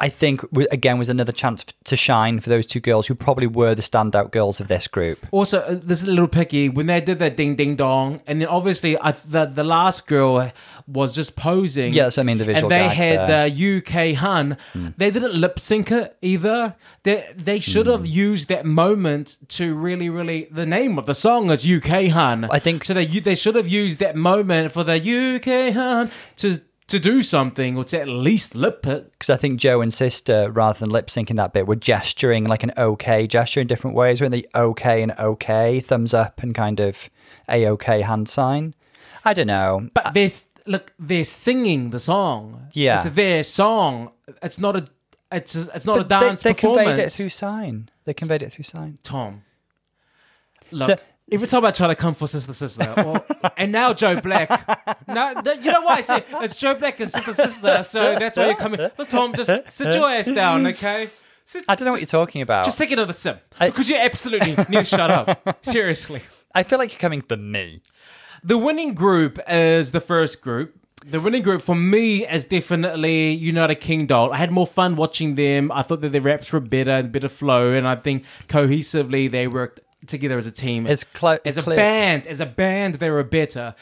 I 0.00 0.08
think 0.08 0.42
again 0.70 0.98
was 0.98 1.08
another 1.08 1.32
chance 1.32 1.64
to 1.84 1.96
shine 1.96 2.40
for 2.40 2.50
those 2.50 2.66
two 2.66 2.80
girls 2.80 3.06
who 3.06 3.14
probably 3.14 3.46
were 3.46 3.74
the 3.74 3.82
standout 3.82 4.30
girls 4.30 4.60
of 4.60 4.68
this 4.68 4.88
group. 4.88 5.26
Also, 5.30 5.60
uh, 5.60 5.78
this 5.82 6.02
is 6.02 6.08
a 6.08 6.10
little 6.10 6.28
picky 6.28 6.68
when 6.68 6.86
they 6.86 7.00
did 7.00 7.18
that 7.18 7.36
ding 7.36 7.56
ding 7.56 7.76
dong, 7.76 8.20
and 8.26 8.40
then 8.40 8.48
obviously 8.48 8.98
I, 8.98 9.12
the 9.12 9.46
the 9.46 9.64
last 9.74 10.06
girl 10.06 10.52
was 10.86 11.14
just 11.14 11.34
posing. 11.36 11.92
Yes, 11.92 12.18
I 12.18 12.22
mean 12.22 12.38
the 12.38 12.44
visual 12.44 12.70
And 12.72 12.80
they 12.80 12.88
had 12.88 13.28
there. 13.28 13.46
Uh, 13.46 13.48
the 13.48 13.78
UK 13.78 14.16
hun. 14.16 14.56
Hmm. 14.72 14.88
They 14.96 15.10
didn't 15.10 15.34
lip 15.34 15.58
sync 15.58 15.90
it 15.90 16.16
either. 16.22 16.76
They 17.02 17.16
they 17.36 17.60
should 17.60 17.86
have 17.86 18.06
hmm. 18.06 18.26
used 18.28 18.48
that 18.48 18.64
moment 18.64 19.38
to 19.58 19.74
really 19.74 20.08
really. 20.10 20.48
The 20.50 20.66
name 20.66 20.98
of 20.98 21.06
the 21.06 21.14
song 21.14 21.50
is 21.50 21.60
UK 21.68 22.08
hun. 22.08 22.48
I 22.50 22.58
think- 22.58 22.84
so. 22.84 22.94
They 22.94 23.06
they 23.06 23.34
should 23.34 23.56
have 23.56 23.68
used 23.68 23.98
that 24.04 24.16
moment 24.16 24.72
for 24.72 24.84
the 24.84 24.98
UK 24.98 25.72
hun 25.74 26.10
to 26.36 26.60
to 26.86 26.98
do 27.00 27.22
something 27.22 27.76
or 27.78 27.84
to 27.84 28.00
at 28.00 28.08
least 28.08 28.54
lip 28.54 28.86
it. 28.86 29.12
Because 29.12 29.30
I 29.30 29.36
think 29.36 29.58
Joe 29.58 29.80
and 29.80 29.92
Sister, 29.92 30.50
rather 30.50 30.78
than 30.80 30.90
lip 30.90 31.06
syncing 31.08 31.36
that 31.36 31.52
bit, 31.52 31.66
were 31.66 31.76
gesturing 31.76 32.44
like 32.44 32.62
an 32.62 32.72
okay 32.76 33.26
gesture 33.26 33.60
in 33.60 33.66
different 33.66 33.96
ways. 33.96 34.20
Weren't 34.20 34.32
they 34.32 34.44
okay 34.54 35.02
and 35.02 35.12
okay, 35.18 35.80
thumbs 35.80 36.12
up 36.12 36.42
and 36.42 36.54
kind 36.54 36.80
of 36.80 37.08
a 37.48 37.66
okay 37.68 38.02
hand 38.02 38.28
sign? 38.28 38.74
I 39.24 39.32
don't 39.32 39.46
know. 39.46 39.88
But 39.94 40.06
uh, 40.06 40.10
they're 40.10 40.28
look, 40.66 40.92
they're 40.98 41.24
singing 41.24 41.90
the 41.90 42.00
song. 42.00 42.68
Yeah. 42.72 42.96
it's 43.04 43.14
their 43.14 43.42
song. 43.44 44.10
It's 44.42 44.58
not 44.58 44.76
a. 44.76 44.86
It's 45.32 45.56
a, 45.56 45.68
it's 45.74 45.84
not 45.86 45.98
a 45.98 46.04
But 46.04 46.20
they, 46.20 46.26
dance 46.28 46.42
they 46.42 46.54
performance. 46.54 46.86
conveyed 46.88 47.04
it 47.06 47.10
through 47.10 47.28
sign. 47.30 47.88
They 48.04 48.14
conveyed 48.14 48.42
it 48.42 48.52
through 48.52 48.64
sign. 48.64 48.98
Tom. 49.02 49.42
Look, 50.70 50.86
So- 50.88 50.96
every 51.32 51.48
time 51.48 51.64
I 51.64 51.70
try 51.70 51.88
to 51.88 51.94
come 51.96 52.14
for 52.14 52.28
sister 52.28 52.52
sister, 52.52 52.94
or, 53.04 53.24
and 53.56 53.72
now 53.72 53.92
Joe 53.94 54.20
Black. 54.20 54.48
Now 55.08 55.30
you 55.30 55.72
know 55.72 55.80
why 55.82 55.96
I 55.96 56.00
say 56.02 56.24
it's 56.42 56.56
Joe 56.56 56.74
Black 56.74 57.00
and 57.00 57.10
sister 57.12 57.32
sister. 57.34 57.82
So 57.82 58.16
that's 58.18 58.38
why 58.38 58.46
you're 58.46 58.54
coming. 58.56 58.80
Look, 58.96 59.08
Tom, 59.08 59.34
just 59.34 59.50
sit 59.72 59.94
your 59.94 60.08
ass 60.08 60.26
down, 60.26 60.66
okay? 60.68 61.10
Sit, 61.46 61.64
I 61.68 61.74
don't 61.74 61.84
know 61.86 61.92
what 61.92 62.00
you're 62.00 62.06
talking 62.06 62.40
about. 62.42 62.64
Just 62.64 62.78
take 62.78 62.90
another 62.90 63.12
sip 63.12 63.42
I- 63.58 63.68
because 63.70 63.88
you 63.88 63.96
absolutely 63.96 64.54
need 64.56 64.66
to 64.78 64.84
shut 64.84 65.10
up. 65.10 65.58
Seriously. 65.64 66.22
I 66.54 66.62
feel 66.62 66.78
like 66.78 66.92
you're 66.92 67.00
coming 67.00 67.20
for 67.22 67.36
me. 67.36 67.82
The 68.46 68.58
winning 68.58 68.92
group 68.94 69.38
is 69.48 69.92
the 69.92 70.00
first 70.00 70.42
group. 70.42 70.74
The 71.06 71.20
winning 71.20 71.42
group 71.42 71.62
for 71.62 71.74
me 71.74 72.26
is 72.26 72.44
definitely 72.44 73.32
United 73.32 73.80
Kingdoll. 73.80 74.32
I 74.32 74.36
had 74.36 74.50
more 74.50 74.66
fun 74.66 74.96
watching 74.96 75.34
them. 75.34 75.72
I 75.72 75.82
thought 75.82 76.00
that 76.02 76.12
their 76.12 76.20
raps 76.20 76.52
were 76.52 76.60
better 76.60 76.90
and 76.90 77.10
better 77.12 77.28
flow, 77.28 77.72
and 77.72 77.86
I 77.88 77.96
think 77.96 78.24
cohesively 78.48 79.30
they 79.30 79.46
worked 79.48 79.80
together 80.06 80.38
as 80.38 80.46
a 80.46 80.50
team. 80.52 80.86
It's 80.86 81.04
clo- 81.04 81.38
as 81.44 81.56
a 81.58 81.62
clear. 81.62 81.76
band, 81.76 82.26
as 82.26 82.40
a 82.40 82.46
band, 82.46 82.96
they 82.96 83.10
were 83.10 83.22
better. 83.22 83.74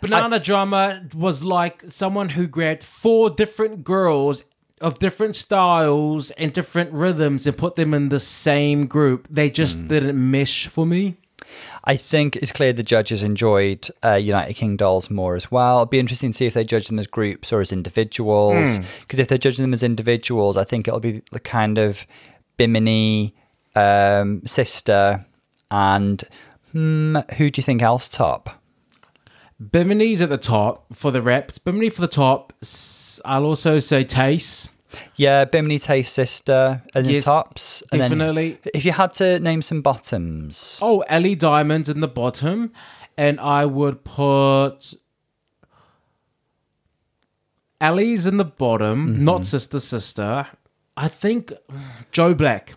Banana 0.00 0.40
Drama 0.40 1.02
was 1.14 1.42
like 1.44 1.84
someone 1.88 2.30
who 2.30 2.46
grabbed 2.46 2.82
four 2.84 3.30
different 3.30 3.84
girls 3.84 4.44
of 4.80 4.98
different 4.98 5.36
styles 5.36 6.30
and 6.32 6.52
different 6.52 6.92
rhythms 6.92 7.46
and 7.46 7.56
put 7.56 7.76
them 7.76 7.94
in 7.94 8.08
the 8.08 8.18
same 8.18 8.86
group. 8.86 9.28
They 9.30 9.48
just 9.48 9.76
Hmm. 9.78 9.86
didn't 9.86 10.30
mesh 10.30 10.66
for 10.66 10.84
me. 10.84 11.16
I 11.84 11.96
think 11.96 12.36
it's 12.36 12.52
clear 12.52 12.72
the 12.72 12.82
judges 12.82 13.22
enjoyed 13.22 13.88
uh, 14.04 14.14
United 14.14 14.54
Kingdolls 14.54 15.10
more 15.10 15.36
as 15.36 15.50
well. 15.50 15.76
It'll 15.76 15.86
be 15.86 15.98
interesting 15.98 16.30
to 16.30 16.36
see 16.36 16.46
if 16.46 16.54
they 16.54 16.64
judge 16.64 16.86
them 16.86 16.98
as 16.98 17.06
groups 17.06 17.52
or 17.52 17.60
as 17.60 17.72
individuals. 17.72 18.78
Because 19.00 19.18
if 19.18 19.28
they're 19.28 19.38
judging 19.38 19.62
them 19.62 19.72
as 19.72 19.82
individuals, 19.82 20.56
I 20.56 20.64
think 20.64 20.88
it'll 20.88 21.00
be 21.00 21.22
the 21.32 21.40
kind 21.40 21.78
of 21.78 22.06
Bimini, 22.56 23.34
um, 23.74 24.42
sister, 24.46 25.24
and 25.70 26.22
hmm, 26.72 27.16
who 27.36 27.50
do 27.50 27.58
you 27.58 27.62
think 27.62 27.82
else 27.82 28.08
top? 28.08 28.62
Bimini's 29.70 30.20
at 30.20 30.28
the 30.28 30.38
top 30.38 30.86
for 30.94 31.10
the 31.10 31.22
reps. 31.22 31.58
Bimini 31.58 31.90
for 31.90 32.00
the 32.00 32.08
top. 32.08 32.52
I'll 33.24 33.44
also 33.44 33.78
say 33.78 34.04
Tayce. 34.04 34.68
Yeah, 35.16 35.44
Bimini 35.44 35.78
Tayce 35.78 36.08
sister 36.10 36.82
and 36.94 37.06
the 37.06 37.18
tops. 37.20 37.82
And 37.92 38.00
then 38.00 38.10
definitely. 38.10 38.58
if 38.74 38.84
you 38.84 38.92
had 38.92 39.12
to 39.14 39.38
name 39.40 39.62
some 39.62 39.82
bottoms, 39.82 40.78
Oh, 40.82 41.00
Ellie 41.08 41.34
Diamond 41.34 41.88
in 41.88 42.00
the 42.00 42.08
bottom, 42.08 42.72
and 43.16 43.38
I 43.40 43.64
would 43.66 44.04
put 44.04 44.94
Ellie's 47.80 48.26
in 48.26 48.36
the 48.36 48.44
bottom, 48.44 49.08
Mm-hmm. 49.14 49.24
not 49.24 49.44
sister 49.44 49.80
sister. 49.80 50.46
I 50.96 51.08
think 51.08 51.52
Joe 52.12 52.34
Black, 52.34 52.74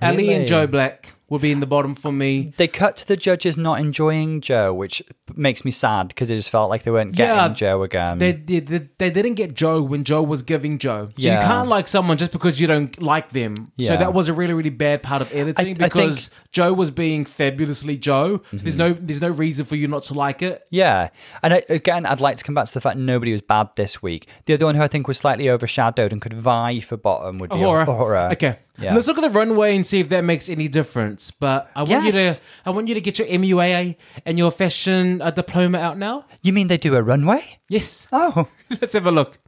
Ellie 0.00 0.32
and 0.32 0.46
Joe 0.46 0.66
Black 0.66 1.14
would 1.30 1.42
be 1.42 1.52
in 1.52 1.60
the 1.60 1.66
bottom 1.66 1.94
for 1.94 2.10
me. 2.10 2.54
they 2.56 2.68
cut 2.68 2.96
to 2.96 3.06
the 3.06 3.16
judges 3.16 3.56
not 3.56 3.80
enjoying 3.80 4.40
Joe, 4.40 4.72
which 4.72 5.02
makes 5.34 5.64
me 5.64 5.70
sad 5.70 6.08
because 6.08 6.30
it 6.30 6.36
just 6.36 6.50
felt 6.50 6.70
like 6.70 6.82
they 6.84 6.90
weren't 6.90 7.12
getting 7.14 7.36
Yeah, 7.36 7.48
Joe 7.48 7.82
again. 7.82 8.18
They, 8.18 8.32
they 8.32 8.60
they 8.60 8.88
they 8.98 9.10
didn't 9.10 9.34
get 9.34 9.54
Joe 9.54 9.82
when 9.82 10.04
Joe 10.04 10.22
was 10.22 10.42
giving 10.42 10.78
Joe. 10.78 11.08
So 11.08 11.12
Yeah. 11.16 11.40
you 11.40 11.46
can't 11.46 11.68
like 11.68 11.86
someone 11.88 12.16
just 12.16 12.32
because 12.32 12.60
you 12.60 12.66
don't 12.66 13.00
like 13.00 13.30
them. 13.30 13.72
So 13.80 13.96
that 13.96 14.14
was 14.14 14.28
a 14.28 14.32
really 14.32 14.54
really 14.54 14.70
bad 14.70 15.02
part 15.02 15.22
of 15.22 15.32
editing 15.32 15.54
I 15.58 15.64
think- 15.64 15.78
because 15.78 16.30
Joe 16.50 16.72
was 16.72 16.90
being 16.90 17.24
fabulously 17.24 17.98
Joe. 17.98 18.38
So 18.50 18.56
there's 18.56 18.76
mm-hmm. 18.76 18.78
no 18.78 18.92
there's 18.94 19.20
no 19.20 19.28
reason 19.28 19.66
for 19.66 19.76
you 19.76 19.86
not 19.88 20.04
to 20.04 20.14
like 20.14 20.42
it. 20.42 20.66
Yeah, 20.70 21.10
and 21.42 21.54
I, 21.54 21.62
again, 21.68 22.06
I'd 22.06 22.20
like 22.20 22.36
to 22.38 22.44
come 22.44 22.54
back 22.54 22.66
to 22.66 22.74
the 22.74 22.80
fact 22.80 22.96
nobody 22.96 23.32
was 23.32 23.42
bad 23.42 23.68
this 23.76 24.02
week. 24.02 24.28
The 24.46 24.54
other 24.54 24.66
one 24.66 24.74
who 24.74 24.82
I 24.82 24.88
think 24.88 25.06
was 25.06 25.18
slightly 25.18 25.50
overshadowed 25.50 26.12
and 26.12 26.22
could 26.22 26.32
vie 26.34 26.80
for 26.80 26.96
bottom 26.96 27.38
would 27.38 27.50
be 27.50 27.56
A'Whora. 27.56 27.86
A'Whora. 27.86 28.32
Okay. 28.32 28.58
Yeah. 28.80 28.94
Let's 28.94 29.08
look 29.08 29.18
at 29.18 29.22
the 29.22 29.30
runway 29.30 29.74
and 29.74 29.86
see 29.86 30.00
if 30.00 30.08
that 30.10 30.24
makes 30.24 30.48
any 30.48 30.68
difference. 30.68 31.30
But 31.30 31.70
I 31.74 31.82
want 31.82 32.04
you 32.04 32.12
to 32.12 32.40
I 32.64 32.70
want 32.70 32.88
you 32.88 32.94
to 32.94 33.00
get 33.00 33.18
your 33.18 33.28
MUA 33.28 33.96
and 34.24 34.38
your 34.38 34.50
fashion 34.50 35.20
uh, 35.20 35.30
diploma 35.30 35.78
out 35.78 35.98
now. 35.98 36.26
You 36.42 36.52
mean 36.52 36.68
they 36.68 36.78
do 36.78 36.94
a 36.94 37.02
runway? 37.02 37.58
Yes. 37.68 38.06
Oh, 38.12 38.48
Let's 38.80 38.92
have 38.94 39.06
a 39.06 39.10
look. 39.10 39.38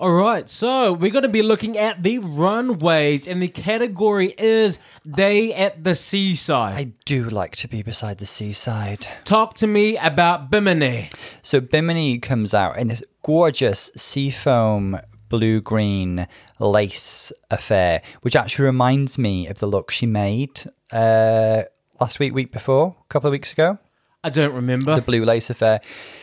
All 0.00 0.12
right, 0.12 0.50
so 0.50 0.92
we're 0.92 1.12
going 1.12 1.22
to 1.22 1.28
be 1.28 1.40
looking 1.42 1.78
at 1.78 2.02
the 2.02 2.18
runways, 2.18 3.28
and 3.28 3.40
the 3.40 3.46
category 3.46 4.34
is 4.36 4.80
Day 5.08 5.54
at 5.54 5.84
the 5.84 5.94
Seaside. 5.94 6.74
I 6.74 6.84
do 7.04 7.30
like 7.30 7.54
to 7.56 7.68
be 7.68 7.80
beside 7.82 8.18
the 8.18 8.26
seaside. 8.26 9.06
Talk 9.24 9.54
to 9.54 9.68
me 9.68 9.96
about 9.96 10.50
Bimini. 10.50 11.10
So 11.42 11.60
Bimini 11.60 12.18
comes 12.18 12.52
out 12.52 12.76
in 12.76 12.88
this 12.88 13.04
gorgeous 13.22 13.92
seafoam 13.96 14.98
blue 15.34 15.60
green 15.60 16.28
lace 16.60 17.32
affair, 17.50 18.02
which 18.22 18.36
actually 18.36 18.66
reminds 18.66 19.18
me 19.18 19.48
of 19.48 19.58
the 19.58 19.66
look 19.66 19.90
she 19.90 20.06
made 20.06 20.62
uh, 20.92 21.62
last 22.00 22.20
week, 22.20 22.32
week 22.32 22.52
before, 22.52 22.94
a 23.00 23.08
couple 23.08 23.26
of 23.26 23.32
weeks 23.32 23.50
ago. 23.50 23.78
I 24.22 24.30
don't 24.30 24.54
remember. 24.54 24.94
the 24.94 25.02
blue 25.02 25.24
lace 25.24 25.50
affair. 25.50 25.80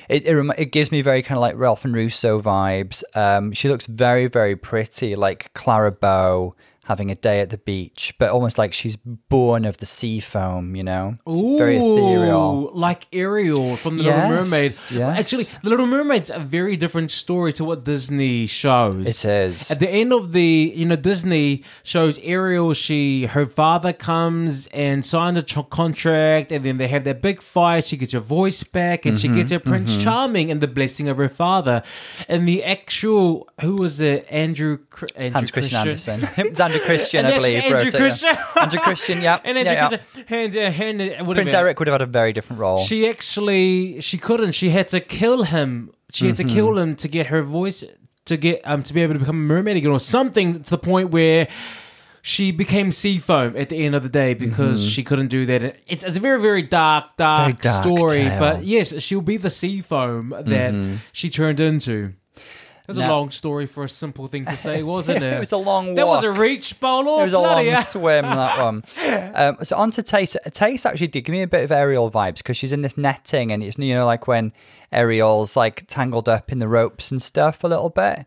It 0.07 0.26
it, 0.26 0.36
it 0.57 0.66
gives 0.72 0.91
me 0.91 1.01
very 1.01 1.22
kind 1.22 1.38
of 1.38 1.41
like 1.41 1.55
Ralph 1.57 1.84
and 1.84 1.93
Russo 1.93 2.41
vibes. 2.41 3.03
Um, 3.16 3.51
she 3.51 3.68
looks 3.68 3.86
very 3.86 4.28
very 4.28 4.55
pretty, 4.55 5.16
like 5.16 5.53
Clara 5.53 5.91
Bow 5.91 6.55
having 6.86 7.12
a 7.12 7.16
day 7.16 7.40
at 7.42 7.50
the 7.52 7.58
beach, 7.60 8.14
but 8.18 8.32
almost 8.32 8.58
like 8.58 8.74
she's 8.74 8.96
born 8.96 9.66
of 9.66 9.78
the 9.78 9.86
sea 9.86 10.20
foam. 10.20 10.76
You 10.76 10.84
know, 10.84 11.18
It's 11.28 11.58
very 11.60 11.78
ethereal. 11.78 12.72
Like 12.74 13.08
Ariel 13.14 13.76
from 13.78 13.98
The 13.98 14.04
Little 14.04 14.20
Yes, 14.20 14.30
Mermaid. 14.52 14.72
yes. 15.00 15.20
Actually, 15.20 15.44
The 15.64 15.70
Little 15.70 15.86
Mermaid's 15.88 16.30
a 16.30 16.40
very 16.40 16.76
different 16.76 17.12
story 17.12 17.54
to 17.54 17.64
what 17.64 17.84
Disney 17.84 18.48
shows. 18.48 19.06
It 19.08 19.26
is. 19.26 19.70
At 19.72 19.80
the 19.80 19.90
end 19.90 20.12
of 20.12 20.32
the, 20.32 20.74
you 20.76 20.86
know, 20.86 20.96
Disney 20.96 21.64
shows 21.84 22.20
Ariel. 22.20 22.74
She, 22.74 23.26
her 23.26 23.46
father 23.46 23.94
comes 23.94 24.68
and 24.68 25.06
signs 25.06 25.38
a 25.38 25.44
tr- 25.44 25.62
contract, 25.62 26.52
and 26.52 26.66
then 26.66 26.78
they 26.78 26.88
have 26.88 27.04
that 27.04 27.22
big 27.22 27.42
fight. 27.42 27.86
She 27.86 27.96
gets 27.98 28.14
her 28.14 28.20
voice 28.20 28.64
back, 28.64 29.06
and 29.06 29.18
Mm-hmm, 29.18 29.34
she 29.34 29.40
gets 29.40 29.52
her 29.52 29.60
Prince 29.60 29.98
Charming 29.98 30.50
and 30.50 30.62
the 30.62 30.68
blessing 30.68 31.08
of 31.10 31.18
her 31.18 31.30
father. 31.30 31.84
And 32.28 32.48
the 32.48 32.64
actual, 32.64 33.48
who 33.62 33.76
was 33.76 34.00
it? 34.02 34.26
Andrew, 34.30 34.80
Andrew 35.16 35.32
Hans 35.34 35.52
Christian 35.52 35.78
Andersen. 35.78 36.22
it 36.90 36.90
was 36.90 37.12
Andrew 37.12 37.22
Christian, 37.22 37.26
I 37.26 37.36
believe. 37.38 37.64
Andrew 37.64 37.78
wrote 37.78 37.88
it, 37.88 37.94
yeah. 37.94 38.00
Christian. 38.00 38.38
Andrew 38.62 38.80
Christian, 38.80 39.22
yeah. 39.22 39.40
And 39.46 39.58
Andrew 39.58 39.74
yeah. 39.74 40.24
Christian, 40.28 40.72
hand, 40.74 41.02
uh, 41.02 41.06
whatever. 41.24 41.34
Prince 41.34 41.54
Eric 41.54 41.80
would 41.80 41.88
have 41.88 41.94
had 41.96 42.02
a 42.02 42.06
very 42.12 42.34
different 42.34 42.60
role. 42.60 42.84
She 42.84 43.08
actually 43.08 44.02
she 44.02 44.18
couldn't. 44.18 44.52
She 44.54 44.70
had 44.70 44.88
to 44.90 45.00
kill 45.00 45.44
him. 45.44 45.92
She 46.12 46.28
had 46.28 46.36
to 46.38 46.44
Mm-hmm. 46.44 46.54
kill 46.56 46.78
him 46.78 46.96
to 46.98 47.08
get 47.08 47.28
her 47.28 47.42
voice 47.42 47.84
to 48.26 48.38
get 48.38 48.62
um 48.66 48.84
to 48.84 48.94
be 48.94 49.02
able 49.02 49.14
to 49.14 49.20
become 49.20 49.36
a 49.36 49.40
mermaid 49.54 49.78
again 49.78 49.92
or 49.92 50.00
something 50.00 50.54
to 50.54 50.70
the 50.70 50.78
point 50.78 51.10
where 51.10 51.48
she 52.24 52.52
became 52.52 52.92
sea 52.92 53.18
foam 53.18 53.58
at 53.58 53.70
the 53.70 53.84
end 53.84 53.96
of 53.96 54.04
the 54.04 54.10
day 54.10 54.36
because 54.36 54.88
she 54.88 55.04
couldn't 55.04 55.30
do 55.30 55.46
that. 55.48 55.64
It's, 55.88 56.04
it's 56.04 56.18
a 56.18 56.20
very 56.20 56.40
very 56.40 56.62
dark 56.62 57.06
dark, 57.18 57.56
Mm-hmm. 57.58 57.62
Very 57.62 57.74
dark 57.74 57.84
story, 57.84 58.24
tale. 58.26 58.40
but 58.40 58.64
yes, 58.64 59.02
she'll 59.02 59.22
be 59.22 59.38
the 59.38 59.50
sea 59.50 59.82
foam 59.82 60.30
that 60.46 61.00
she 61.12 61.30
turned 61.32 61.60
into. 61.60 62.14
It 62.84 62.88
was 62.88 62.98
a 62.98 63.08
long 63.08 63.32
story 63.32 63.68
for 63.68 63.84
a 63.84 63.90
simple 63.90 64.28
thing 64.28 64.46
to 64.46 64.58
say, 64.58 64.84
wasn't 64.98 65.18
it? 65.24 65.34
It 65.34 65.40
was 65.40 65.52
a 65.52 65.58
long 65.58 65.96
That 65.96 66.08
was 66.08 66.24
a 66.24 66.32
reach, 66.32 66.80
Bolo. 66.80 67.22
It 67.22 67.26
was 67.26 67.34
a 67.34 67.40
long 67.40 67.76
swim, 67.82 68.26
that 68.26 68.60
one. 68.60 68.84
Um, 69.34 69.58
so 69.64 69.78
on 69.78 69.92
to 69.92 70.04
Tayce. 70.04 70.36
Tayce 70.52 70.86
actually 70.86 71.08
did 71.08 71.22
give 71.22 71.34
me 71.34 71.42
a 71.42 71.48
bit 71.48 71.64
of 71.64 71.72
Ariel 71.72 72.12
vibes 72.12 72.38
because 72.38 72.58
she's 72.58 72.72
in 72.72 72.82
this 72.82 72.98
netting 72.98 73.52
and 73.52 73.64
it's, 73.64 73.78
you 73.78 73.94
know, 73.94 74.06
like 74.06 74.28
when 74.28 74.52
Ariel's 74.92 75.56
like 75.56 75.86
tangled 75.88 76.28
up 76.28 76.52
in 76.52 76.60
the 76.60 76.68
ropes 76.68 77.12
and 77.12 77.22
stuff 77.22 77.64
a 77.64 77.68
little 77.68 77.90
bit. 77.90 78.26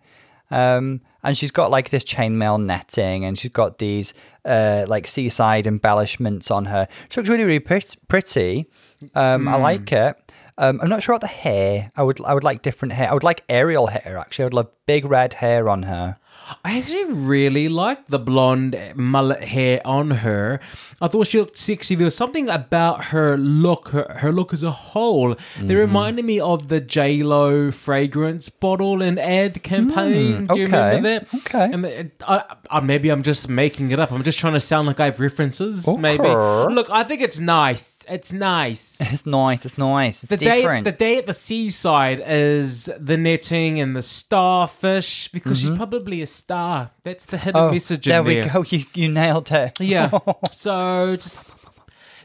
Um, 0.51 1.01
and 1.23 1.37
she's 1.37 1.51
got 1.51 1.71
like 1.71 1.91
this 1.91 2.05
chainmail 2.05 2.63
netting 2.63 3.25
and 3.25 3.39
she's 3.39 3.51
got 3.51 3.79
these 3.79 4.15
uh, 4.45 4.85
like 4.89 5.07
seaside 5.07 5.67
embellishments 5.67 6.51
on 6.51 6.67
her. 6.67 6.87
She 7.09 7.21
looks 7.21 7.29
really, 7.29 7.45
really 7.45 7.61
pretty. 8.09 8.67
Um, 9.15 9.49
I 9.49 9.57
like 9.57 9.91
it. 9.93 10.17
Um, 10.57 10.81
I'm 10.81 10.89
not 10.89 11.03
sure 11.03 11.15
about 11.15 11.23
the 11.23 11.35
hair. 11.35 11.91
I 11.97 12.03
would, 12.03 12.25
I 12.25 12.33
would 12.35 12.45
like 12.45 12.63
different 12.63 12.95
hair. 12.95 13.11
I 13.11 13.15
would 13.15 13.25
like 13.25 13.43
Ariel 13.49 13.89
hair 13.89 14.19
actually. 14.19 14.45
I 14.45 14.47
would 14.47 14.55
love 14.55 14.71
big 14.87 15.05
red 15.05 15.35
hair 15.35 15.69
on 15.69 15.85
her. 15.85 16.19
I 16.65 16.79
actually 16.79 17.05
really 17.05 17.69
liked 17.69 18.11
the 18.11 18.19
blonde 18.19 18.77
mullet 18.95 19.45
hair 19.45 19.81
on 19.85 20.11
her. 20.11 20.61
I 21.01 21.09
thought 21.09 21.27
she 21.27 21.39
looked 21.39 21.57
sexy. 21.57 21.95
There 21.95 22.05
was 22.05 22.15
something 22.15 22.51
about 22.51 23.07
her 23.07 23.39
look, 23.39 23.89
her, 23.89 24.17
her 24.19 24.31
look 24.31 24.53
as 24.53 24.63
a 24.63 24.71
whole. 24.71 25.37
They 25.59 25.75
reminded 25.75 26.25
me 26.25 26.41
of 26.41 26.69
the 26.69 26.81
J 26.81 27.23
Lo 27.23 27.71
fragrance 27.71 28.49
bottle 28.49 29.03
and 29.03 29.19
ad 29.19 29.63
campaign. 29.63 30.47
Do 30.47 30.59
you 30.59 30.67
okay, 30.67 30.97
remember 30.97 31.09
that? 31.09 31.35
okay. 31.35 31.71
And 31.73 31.87
it, 31.87 32.23
I, 32.27 32.45
I, 32.71 32.81
maybe 32.81 33.09
I'm 33.09 33.23
just 33.23 33.49
making 33.49 33.91
it 33.91 33.99
up. 33.99 34.13
I'm 34.13 34.23
just 34.23 34.39
trying 34.39 34.55
to 34.55 34.61
sound 34.61 34.87
like 34.87 35.01
I 35.01 35.07
have 35.07 35.21
references. 35.21 35.87
Maybe. 35.87 36.29
Look, 36.29 36.91
I 36.91 37.05
think 37.05 37.23
it's 37.23 37.41
nice. 37.41 37.94
It's 38.09 38.33
nice. 38.33 38.97
It's 39.01 39.27
nice. 39.27 39.65
It's 39.65 39.79
nice. 39.79 40.25
It's 40.25 40.31
The 40.31 40.37
day, 40.37 40.83
the 40.83 40.93
day 40.93 41.19
at 41.19 41.27
the 41.27 41.35
seaside 41.35 42.23
is 42.27 42.91
the 42.99 43.17
netting 43.17 43.81
and 43.81 43.95
the 43.95 44.03
starfish 44.03 45.29
because 45.29 45.61
she's 45.61 45.69
mm-hmm. 45.69 45.77
probably 45.77 46.23
a 46.23 46.27
star. 46.27 46.91
That's 47.03 47.27
the 47.27 47.39
hidden 47.39 47.61
Oh, 47.61 47.73
message 47.73 48.05
there 48.07 48.23
there. 48.23 48.43
we 48.45 48.49
go. 48.49 48.65
You, 48.75 48.85
you 48.95 49.09
nailed 49.09 49.51
it. 49.53 49.81
Yeah. 49.81 50.11
so 50.53 51.17
just 51.17 51.51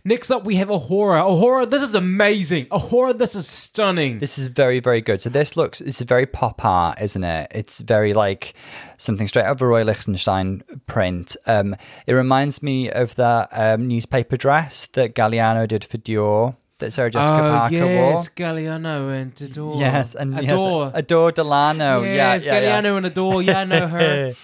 next 0.03 0.31
up 0.31 0.43
we 0.45 0.55
have 0.55 0.69
A'Whora. 0.69 1.29
A 1.29 1.35
horror. 1.35 1.65
This 1.65 1.83
is 1.83 1.95
amazing. 1.95 2.65
A'Whora. 2.67 3.17
This 3.17 3.35
is 3.35 3.47
stunning. 3.47 4.19
This 4.19 4.37
is 4.37 4.47
very, 4.47 4.79
very 4.79 5.01
good. 5.01 5.21
So 5.21 5.29
this 5.29 5.57
looks. 5.57 5.81
It's 5.81 6.01
very 6.01 6.25
pop 6.25 6.63
art, 6.63 7.01
isn't 7.01 7.23
it? 7.23 7.51
It's 7.51 7.79
very 7.81 8.13
like 8.13 8.53
something 8.97 9.27
straight 9.27 9.45
out 9.45 9.53
of 9.53 9.61
a 9.61 9.67
Roy 9.67 9.83
Lichtenstein 9.83 10.63
print. 10.87 11.35
Um, 11.45 11.75
it 12.05 12.13
reminds 12.13 12.61
me 12.61 12.89
of 12.91 13.15
that 13.15 13.49
um, 13.51 13.87
newspaper 13.87 14.37
dress 14.37 14.87
that 14.87 15.15
Galliano 15.15 15.67
did 15.67 15.83
for 15.83 15.97
Dior 15.97 16.55
that 16.79 16.91
Sarah 16.91 17.11
Jessica 17.11 17.35
oh 17.35 17.51
Parker 17.51 17.75
yes, 17.75 18.29
Galliano 18.29 19.11
and 19.11 19.41
Adore. 19.41 19.79
Yes, 19.79 20.15
and 20.15 20.37
Adore. 20.37 20.85
yes, 20.85 20.91
Adore 20.95 21.31
Delano. 21.31 22.03
yes, 22.03 22.45
yeah, 22.45 22.53
yeah, 22.53 22.59
yeah. 22.61 22.81
Galliano 22.81 22.97
and 22.97 23.05
Adore. 23.05 23.41
Yeah, 23.41 23.59
I 23.59 23.63
know 23.65 23.87
her. 23.87 24.33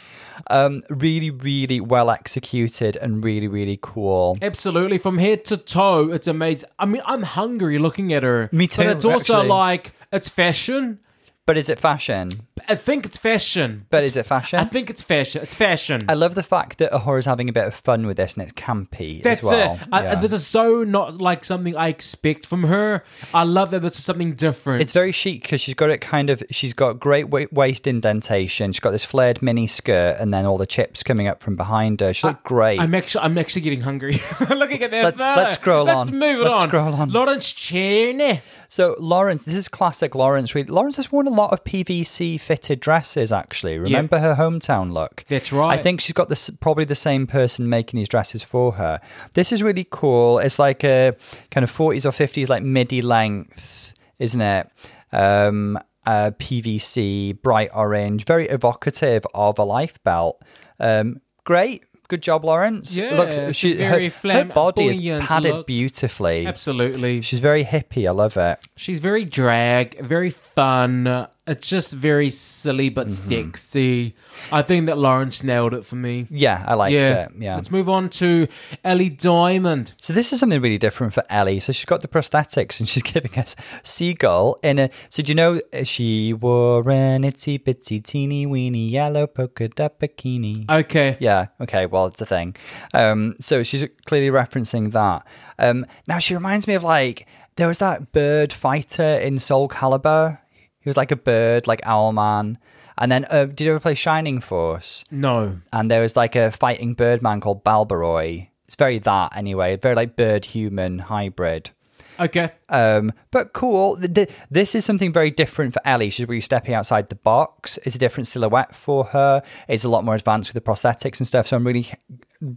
Um, 0.49 0.83
really, 0.89 1.29
really 1.31 1.79
well 1.79 2.09
executed 2.11 2.95
and 2.97 3.23
really, 3.23 3.47
really 3.47 3.79
cool. 3.81 4.37
Absolutely, 4.41 4.97
from 4.97 5.17
head 5.17 5.45
to 5.45 5.57
toe, 5.57 6.11
it's 6.11 6.27
amazing. 6.27 6.69
I 6.79 6.85
mean, 6.85 7.01
I'm 7.05 7.23
hungry 7.23 7.77
looking 7.77 8.13
at 8.13 8.23
her. 8.23 8.49
Me 8.51 8.67
too, 8.67 8.83
But 8.83 8.87
it's 8.91 9.05
also 9.05 9.35
actually. 9.37 9.47
like 9.49 9.91
it's 10.11 10.29
fashion. 10.29 10.99
But 11.45 11.57
is 11.57 11.69
it 11.69 11.79
fashion? 11.79 12.31
I 12.69 12.75
think 12.75 13.05
it's 13.05 13.17
fashion. 13.17 13.85
But 13.89 14.03
is 14.03 14.15
it 14.15 14.25
fashion? 14.25 14.59
I 14.59 14.63
think 14.65 14.89
it's 14.89 15.01
fashion. 15.01 15.41
It's 15.41 15.53
fashion. 15.53 16.05
I 16.07 16.13
love 16.13 16.35
the 16.35 16.41
fact 16.43 16.77
that 16.77 16.89
A'Whora's 16.93 17.25
having 17.25 17.49
a 17.49 17.51
bit 17.51 17.65
of 17.65 17.73
fun 17.75 18.07
with 18.07 18.15
this 18.15 18.35
and 18.35 18.43
it's 18.43 18.53
campy 18.53 19.21
That's 19.21 19.41
as 19.43 19.51
well. 19.51 19.73
it. 19.73 19.79
I, 19.91 20.03
Yeah. 20.03 20.15
this 20.15 20.31
is 20.31 20.47
so 20.47 20.85
not 20.85 21.17
like 21.19 21.43
something 21.43 21.75
I 21.75 21.89
expect 21.89 22.45
from 22.45 22.63
her. 22.63 23.03
I 23.33 23.43
love 23.43 23.71
that 23.71 23.81
this 23.81 23.97
is 23.99 24.05
something 24.05 24.33
different. 24.35 24.81
It's 24.81 24.93
very 24.93 25.11
chic 25.11 25.41
because 25.41 25.59
she's 25.59 25.75
got 25.75 25.89
it 25.89 25.99
kind 25.99 26.29
of. 26.29 26.41
She's 26.49 26.73
got 26.73 26.97
great 26.97 27.27
wa- 27.29 27.47
waist 27.51 27.87
indentation. 27.87 28.71
She's 28.71 28.79
got 28.79 28.91
this 28.91 29.03
flared 29.03 29.41
mini 29.41 29.67
skirt, 29.67 30.15
and 30.19 30.33
then 30.33 30.45
all 30.45 30.57
the 30.57 30.65
chips 30.65 31.03
coming 31.03 31.27
up 31.27 31.41
from 31.41 31.57
behind 31.57 31.99
her. 31.99 32.13
She 32.13 32.25
looks 32.27 32.39
great. 32.43 32.79
I'm 32.79 32.95
actually, 32.95 33.23
I'm 33.25 33.37
actually 33.37 33.63
getting 33.63 33.81
hungry. 33.81 34.13
Looking 34.49 34.81
at 34.81 34.91
that 34.91 35.03
Let's- 35.03 35.17
photo. 35.17 35.41
let's 35.41 35.55
scroll 35.55 35.85
Let's 35.85 36.09
on. 36.09 36.17
move 36.17 36.39
Let's 36.47 36.61
on. 36.61 36.67
scroll 36.69 36.93
on. 36.93 37.11
Lawrence 37.11 37.51
Chaney. 37.51 38.41
So 38.67 38.95
Lawrence, 38.99 39.43
this 39.43 39.55
is 39.55 39.67
classic 39.67 40.15
Lawrence. 40.15 40.55
Reed. 40.55 40.69
Lawrence 40.69 40.95
has 40.95 41.11
worn 41.11 41.27
a 41.27 41.31
lot 41.31 41.53
of 41.53 41.63
PVC 41.63 42.39
fitted 42.45 42.79
dresses. 42.79 43.31
Actually, 43.31 43.77
remember 43.79 44.19
her 44.19 44.35
hometown 44.35 44.91
look? 44.91 45.25
That's 45.27 45.51
right. 45.51 45.77
I 45.77 45.81
think 45.81 45.99
she's 46.01 46.13
got 46.13 46.29
this 46.29 46.49
probably 46.59 46.85
the 46.85 46.95
same 46.95 47.25
person 47.27 47.67
making 47.67 47.97
these 47.97 48.09
dresses 48.09 48.43
for 48.43 48.73
her. 48.73 49.01
This 49.33 49.51
is 49.51 49.63
really 49.63 49.87
cool. 49.89 50.39
It's 50.39 50.59
like 50.59 50.83
a 50.83 51.13
kind 51.51 51.63
of 51.63 51.71
40s 51.71 52.05
or 52.05 52.11
50s, 52.11 52.49
like 52.49 52.63
midi 52.63 53.01
length, 53.01 53.93
isn't 54.19 54.41
it? 54.41 54.69
Um, 55.11 55.79
uh, 56.05 56.31
PVC, 56.39 57.41
bright 57.41 57.69
orange, 57.73 58.25
very 58.25 58.47
evocative 58.47 59.25
of 59.33 59.57
a 59.59 59.63
life 59.63 60.01
belt. 60.03 60.41
Um, 60.79 61.21
great. 61.43 61.83
Good 62.07 62.21
job, 62.21 62.45
Lawrence. 62.45 62.95
Yeah, 62.95 63.15
Looks, 63.15 63.57
she, 63.57 63.73
very 63.73 64.09
her, 64.09 64.31
her 64.31 64.45
body 64.45 64.85
is 64.87 65.01
padded 65.25 65.55
look. 65.55 65.67
beautifully. 65.67 66.45
Absolutely. 66.45 67.21
She's 67.21 67.39
very 67.39 67.65
hippie. 67.65 68.07
I 68.07 68.11
love 68.11 68.37
it. 68.37 68.59
She's 68.75 68.99
very 68.99 69.25
drag, 69.25 69.99
very 70.05 70.29
fun. 70.29 71.27
It's 71.47 71.67
just 71.69 71.91
very 71.93 72.31
silly 72.31 72.89
but 72.89 73.07
Mm-hmm. 73.07 73.51
sexy. 73.51 74.15
I 74.51 74.63
think 74.63 74.87
that 74.87 74.97
Lawrence 74.97 75.43
nailed 75.43 75.75
it 75.75 75.85
for 75.85 75.95
me. 75.95 76.25
Yeah, 76.31 76.63
I 76.67 76.73
liked 76.73 76.93
yeah. 76.93 77.25
it. 77.25 77.31
Yeah. 77.37 77.55
Let's 77.55 77.69
move 77.69 77.87
on 77.87 78.09
to 78.21 78.47
Ellie 78.83 79.09
Diamond. 79.11 79.93
So 80.01 80.11
this 80.11 80.33
is 80.33 80.39
something 80.39 80.59
really 80.59 80.79
different 80.79 81.13
for 81.13 81.23
Ellie. 81.29 81.59
So 81.59 81.71
she's 81.71 81.85
got 81.85 82.01
the 82.01 82.07
prosthetics 82.07 82.79
and 82.79 82.89
she's 82.89 83.03
giving 83.13 83.37
us 83.37 83.55
seagull 83.83 84.57
in 84.63 84.79
a. 84.79 84.89
So 85.09 85.21
do 85.21 85.31
you 85.31 85.35
know 85.35 85.61
uh, 85.71 85.83
she 85.83 86.33
wore 86.33 86.89
an 86.89 87.21
itsy 87.23 87.59
bitsy 87.63 88.03
teeny 88.03 88.45
weeny 88.47 88.87
yellow 88.87 89.27
polka 89.27 89.67
dot 89.67 89.99
bikini? 89.99 90.69
Okay. 90.69 91.15
Yeah. 91.19 91.47
Okay. 91.61 91.85
Well, 91.85 92.07
it's 92.07 92.21
a 92.21 92.25
thing. 92.25 92.55
Um, 92.95 93.35
so 93.39 93.61
she's 93.61 93.85
clearly 94.05 94.29
referencing 94.29 94.91
that. 94.93 95.27
Um, 95.59 95.85
now 96.07 96.17
she 96.17 96.33
reminds 96.33 96.67
me 96.67 96.73
of 96.73 96.83
like 96.83 97.27
there 97.55 97.67
was 97.67 97.77
that 97.77 98.11
bird 98.11 98.51
fighter 98.51 99.15
in 99.15 99.37
Soul 99.39 99.69
Calibur. 99.69 100.39
He 100.85 100.89
was 100.89 100.95
like 100.95 101.11
a 101.11 101.15
bird, 101.17 101.67
like 101.67 101.81
Owlman. 101.81 102.55
And 102.97 103.11
then, 103.11 103.25
uh, 103.29 103.45
did 103.45 103.61
you 103.61 103.71
ever 103.71 103.79
play 103.81 103.93
Shining 103.95 104.39
Force? 104.39 105.03
No. 105.11 105.59
and 105.73 105.91
there 105.91 106.01
was 106.01 106.15
like 106.15 106.37
a 106.37 106.49
fighting 106.51 106.93
bird 106.93 107.21
man 107.21 107.41
called 107.41 107.65
Balbaroy. 107.65 108.47
It's 108.67 108.75
very 108.77 108.99
that 108.99 109.35
anyway, 109.35 109.75
very 109.75 109.95
like 109.95 110.15
bird 110.15 110.45
human 110.45 110.99
hybrid. 110.99 111.71
Okay. 112.17 112.51
Um, 112.69 113.11
but 113.31 113.51
cool. 113.51 113.97
Th- 113.97 114.13
th- 114.13 114.29
This 114.49 114.73
is 114.75 114.85
something 114.85 115.11
very 115.11 115.29
different 115.29 115.73
for 115.73 115.81
Ellie. 115.85 116.09
She's 116.09 116.25
really 116.29 116.39
stepping 116.39 116.73
outside 116.73 117.09
the 117.09 117.15
box. 117.15 117.77
It's 117.83 117.95
a 117.95 117.99
different 117.99 118.27
silhouette 118.27 118.73
for 118.73 119.03
her. 119.05 119.43
It's 119.67 119.83
a 119.83 119.89
lot 119.89 120.05
more 120.05 120.15
advanced 120.15 120.53
with 120.53 120.63
the 120.63 120.71
prosthetics 120.71 121.19
and 121.19 121.27
stuff. 121.27 121.47
So 121.47 121.57
I'm 121.57 121.67
really 121.67 121.91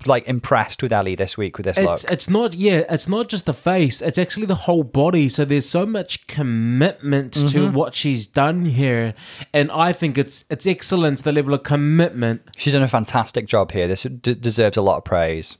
like 0.07 0.27
impressed 0.29 0.83
with 0.83 0.93
Ellie 0.93 1.15
this 1.15 1.39
week 1.39 1.57
with 1.57 1.65
this 1.65 1.79
It's 1.79 1.87
look. 2.05 2.13
it's 2.13 2.29
not 2.29 2.55
yeah, 2.55 2.83
it's 2.91 3.09
not 3.09 3.29
just 3.29 3.47
the 3.47 3.55
face, 3.55 4.03
it's 4.03 4.19
actually 4.19 4.47
the 4.47 4.55
whole 4.55 4.83
body. 4.85 5.29
So 5.29 5.45
there's 5.45 5.69
so 5.69 5.87
much 5.87 6.27
commitment 6.27 7.33
Mm-hmm. 7.35 7.47
to 7.49 7.71
what 7.71 7.95
she's 7.95 8.27
done 8.27 8.65
here. 8.65 9.15
And 9.53 9.71
I 9.71 9.93
think 9.93 10.19
it's 10.19 10.45
it's 10.51 10.67
excellent 10.67 11.23
the 11.25 11.33
level 11.33 11.55
of 11.55 11.63
commitment. 11.63 12.43
She's 12.57 12.73
done 12.73 12.83
a 12.83 12.89
fantastic 12.89 13.47
job 13.47 13.73
here. 13.73 13.87
This 13.89 14.03
d- 14.03 14.35
deserves 14.35 14.77
a 14.77 14.83
lot 14.83 14.99
of 14.99 15.05
praise. 15.05 15.57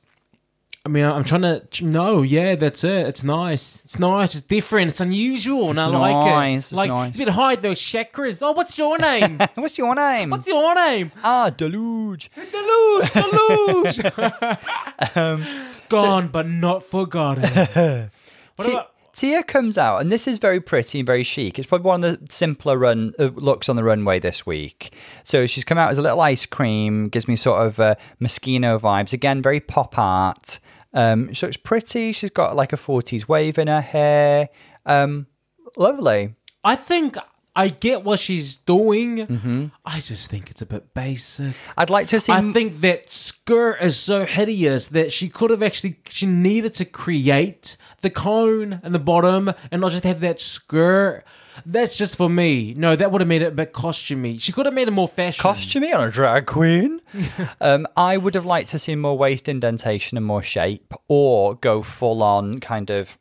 I 0.89 0.91
mean, 0.91 1.05
I'm 1.05 1.23
trying 1.23 1.43
to 1.43 1.85
no, 1.85 2.23
yeah, 2.23 2.55
that's 2.55 2.83
it. 2.83 3.07
It's 3.09 3.23
nice. 3.23 3.85
It's 3.85 3.99
nice. 3.99 4.35
It's 4.35 4.47
different. 4.47 4.89
It's 4.91 5.01
unusual, 5.01 5.69
and 5.69 5.79
I 5.79 5.87
like 5.87 6.17
nice, 6.17 6.73
it. 6.73 6.73
it's 6.73 6.79
like 6.79 6.89
nice. 6.89 7.15
you 7.15 7.27
can 7.27 7.35
hide 7.35 7.61
those 7.61 7.79
chakras. 7.79 8.39
Oh, 8.41 8.53
what's 8.53 8.79
your 8.79 8.97
name? 8.97 9.39
What's 9.55 9.77
your 9.77 9.95
name? 9.95 10.31
what's 10.31 10.49
your 10.49 10.75
name? 10.75 11.13
ah, 11.23 11.51
Deluge. 11.51 12.31
Deluge, 12.35 13.13
Deluge. 13.13 14.01
Um, 15.15 15.45
Gone 15.91 16.29
but 16.29 16.49
not 16.49 16.83
forgotten. 16.85 17.43
What 18.57 18.65
Ti- 18.65 18.73
about- 18.73 18.93
Tia 19.13 19.43
comes 19.43 19.77
out, 19.77 20.01
and 20.01 20.13
this 20.13 20.29
is 20.29 20.39
very 20.39 20.61
pretty 20.61 21.01
and 21.01 21.07
very 21.07 21.25
chic. 21.25 21.59
It's 21.59 21.67
probably 21.67 21.87
one 21.87 22.05
of 22.05 22.21
the 22.21 22.33
simpler 22.33 22.79
run 22.79 23.15
uh, 23.19 23.31
looks 23.35 23.69
on 23.69 23.75
the 23.75 23.83
runway 23.83 24.21
this 24.21 24.47
week. 24.47 24.95
So 25.25 25.45
she's 25.47 25.65
come 25.65 25.77
out 25.77 25.91
as 25.91 25.99
a 25.99 26.03
little 26.03 26.21
ice 26.21 26.47
cream, 26.47 27.09
gives 27.09 27.27
me 27.27 27.35
sort 27.35 27.67
of 27.67 27.81
uh, 27.81 27.97
Moschino 28.21 28.79
vibes. 28.81 29.13
Again, 29.13 29.43
very 29.43 29.59
pop 29.59 29.99
art. 29.99 30.61
Um, 30.93 31.33
she 31.33 31.47
looks 31.47 31.57
pretty. 31.57 32.13
She's 32.13 32.31
got 32.31 32.57
like 32.57 32.73
a 32.73 32.77
40s 32.77 33.29
wave 33.29 33.59
in 33.59 33.69
her 33.69 33.81
hair. 33.81 34.49
Um, 34.87 35.27
lovely. 35.77 36.35
I 36.65 36.77
think 36.77 37.17
I 37.59 37.71
get 37.71 38.05
what 38.05 38.21
she's 38.21 38.55
doing. 38.55 39.27
Mm-hmm. 39.27 39.67
I 39.85 40.01
just 40.01 40.31
think 40.31 40.49
it's 40.49 40.63
a 40.63 40.67
bit 40.67 40.95
basic. 40.95 41.55
I'd 41.77 41.91
like 41.91 42.07
to 42.09 42.21
see. 42.21 42.33
I 42.33 42.41
think 42.53 42.81
that 42.83 43.11
skirt 43.11 43.79
is 43.83 43.97
so 43.97 44.25
hideous 44.25 44.87
that 44.89 45.13
she 45.13 45.29
could 45.29 45.51
have 45.51 45.63
actually 45.63 45.99
she 46.09 46.27
needed 46.27 46.75
to 46.75 46.85
create 46.85 47.77
the 48.03 48.11
cone 48.11 48.81
and 48.85 48.95
the 48.95 49.01
bottom 49.01 49.53
and 49.73 49.81
not 49.81 49.91
just 49.91 50.05
have 50.05 50.21
that 50.21 50.41
skirt. 50.41 51.25
That's 51.67 51.97
just 51.97 52.17
for 52.17 52.29
me. 52.29 52.75
No, 52.75 52.97
that 52.97 53.11
would 53.11 53.21
have 53.21 53.29
made 53.29 53.43
it 53.43 53.47
a 53.47 53.51
bit 53.51 53.73
costumey. 53.73 54.41
She 54.41 54.53
could 54.53 54.67
have 54.67 54.75
made 54.75 54.89
it 54.89 54.93
more 54.93 55.09
fashion. 55.09 55.43
Costumey 55.43 55.95
on 55.95 56.09
a 56.09 56.11
drag 56.11 56.47
queen. 56.47 57.01
um, 57.61 57.87
I 57.97 58.17
would 58.17 58.35
have 58.35 58.47
liked 58.47 58.69
to 58.71 58.79
see 58.79 58.95
more 58.95 59.17
waist 59.17 59.49
indentation 59.49 60.17
and 60.17 60.27
more 60.27 60.43
shape, 60.43 60.93
or 61.09 61.55
go 61.55 61.83
full 61.83 62.23
on 62.23 62.61
kind 62.61 62.91
of 62.91 63.19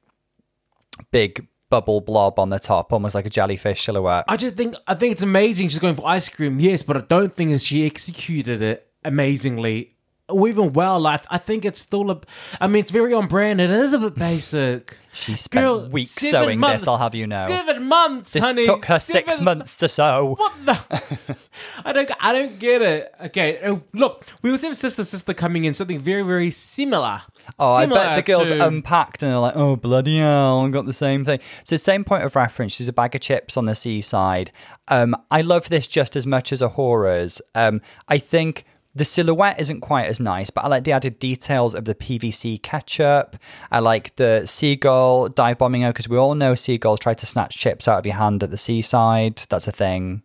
big 1.11 1.47
bubble 1.69 2.01
blob 2.01 2.39
on 2.39 2.49
the 2.49 2.59
top, 2.59 2.93
almost 2.93 3.15
like 3.15 3.25
a 3.25 3.29
jellyfish 3.29 3.83
silhouette. 3.83 4.25
I 4.27 4.37
just 4.37 4.55
think 4.55 4.75
I 4.87 4.95
think 4.95 5.13
it's 5.13 5.23
amazing. 5.23 5.67
She's 5.69 5.79
going 5.79 5.95
for 5.95 6.07
ice 6.07 6.29
cream, 6.29 6.59
yes, 6.59 6.83
but 6.83 6.97
I 6.97 7.01
don't 7.01 7.33
think 7.33 7.51
that 7.51 7.61
she 7.61 7.85
executed 7.85 8.61
it 8.61 8.87
amazingly. 9.03 9.96
Or 10.29 10.45
even 10.49 10.73
well, 10.73 11.07
I, 11.07 11.21
I 11.29 11.37
think 11.37 11.63
it's 11.63 11.79
still 11.79 12.11
a. 12.11 12.19
I 12.59 12.67
mean, 12.67 12.81
it's 12.81 12.91
very 12.91 13.13
on 13.13 13.27
brand. 13.27 13.61
It 13.61 13.71
is 13.71 13.93
a 13.93 13.99
bit 13.99 14.15
basic. 14.15 14.97
She 15.17 15.35
spent 15.35 15.63
Girl, 15.63 15.89
weeks 15.89 16.11
sewing 16.11 16.59
months- 16.59 16.83
this, 16.83 16.87
I'll 16.87 16.99
have 16.99 17.15
you 17.15 17.25
know. 17.25 17.47
Seven 17.47 17.85
months, 17.85 18.33
This 18.33 18.43
honey. 18.43 18.67
took 18.67 18.85
her 18.85 18.99
six 18.99 19.41
months 19.41 19.75
to 19.77 19.89
sew. 19.97 20.35
What 20.37 20.53
the? 20.63 21.37
I 21.85 21.91
don't. 21.91 22.11
I 22.19 22.33
don't 22.33 22.59
get 22.59 22.83
it. 22.83 23.15
Okay, 23.25 23.57
uh, 23.63 23.77
look, 23.93 24.27
we 24.43 24.51
also 24.51 24.67
have 24.67 24.77
sister 24.77 25.03
sister 25.03 25.33
coming 25.33 25.65
in 25.65 25.73
something 25.73 25.97
very 25.97 26.21
very 26.21 26.51
similar. 26.51 27.23
Oh, 27.57 27.73
I 27.73 27.83
Similar 27.85 28.03
bet 28.03 28.15
the 28.17 28.21
girls 28.31 28.49
to- 28.49 28.67
unpacked 28.67 29.23
and 29.23 29.31
they're 29.31 29.39
like, 29.39 29.55
oh, 29.55 29.75
bloody 29.75 30.19
hell, 30.19 30.59
I 30.65 30.69
got 30.69 30.85
the 30.85 30.93
same 30.93 31.25
thing. 31.25 31.39
So, 31.63 31.77
same 31.77 32.03
point 32.03 32.23
of 32.23 32.35
reference. 32.35 32.73
She's 32.73 32.87
a 32.89 32.93
bag 32.93 33.15
of 33.15 33.21
chips 33.21 33.57
on 33.57 33.65
the 33.65 33.73
seaside. 33.73 34.51
Um, 34.87 35.15
I 35.31 35.41
love 35.41 35.69
this 35.69 35.87
just 35.87 36.15
as 36.15 36.27
much 36.27 36.51
as 36.53 36.61
A'Whora's. 36.61 37.41
Um, 37.55 37.81
I 38.07 38.19
think 38.19 38.65
the 38.97 39.05
silhouette 39.05 39.59
isn't 39.59 39.81
quite 39.81 40.07
as 40.07 40.19
nice, 40.19 40.49
but 40.49 40.65
I 40.65 40.67
like 40.67 40.83
the 40.83 40.91
added 40.91 41.19
details 41.19 41.73
of 41.75 41.85
the 41.85 41.95
PVC 41.95 42.61
ketchup. 42.61 43.37
I 43.71 43.79
like 43.79 44.15
the 44.15 44.43
seagull 44.45 45.29
dive 45.29 45.57
bombing 45.59 45.83
out 45.83 45.93
because 45.93 46.09
we 46.09 46.17
all 46.17 46.35
know 46.35 46.55
seagulls 46.55 46.99
try 46.99 47.13
to 47.13 47.25
snatch 47.25 47.57
chips 47.57 47.87
out 47.87 47.99
of 47.99 48.05
your 48.05 48.15
hand 48.15 48.43
at 48.43 48.51
the 48.51 48.57
seaside. 48.57 49.43
That's 49.49 49.67
a 49.67 49.71
thing. 49.71 50.23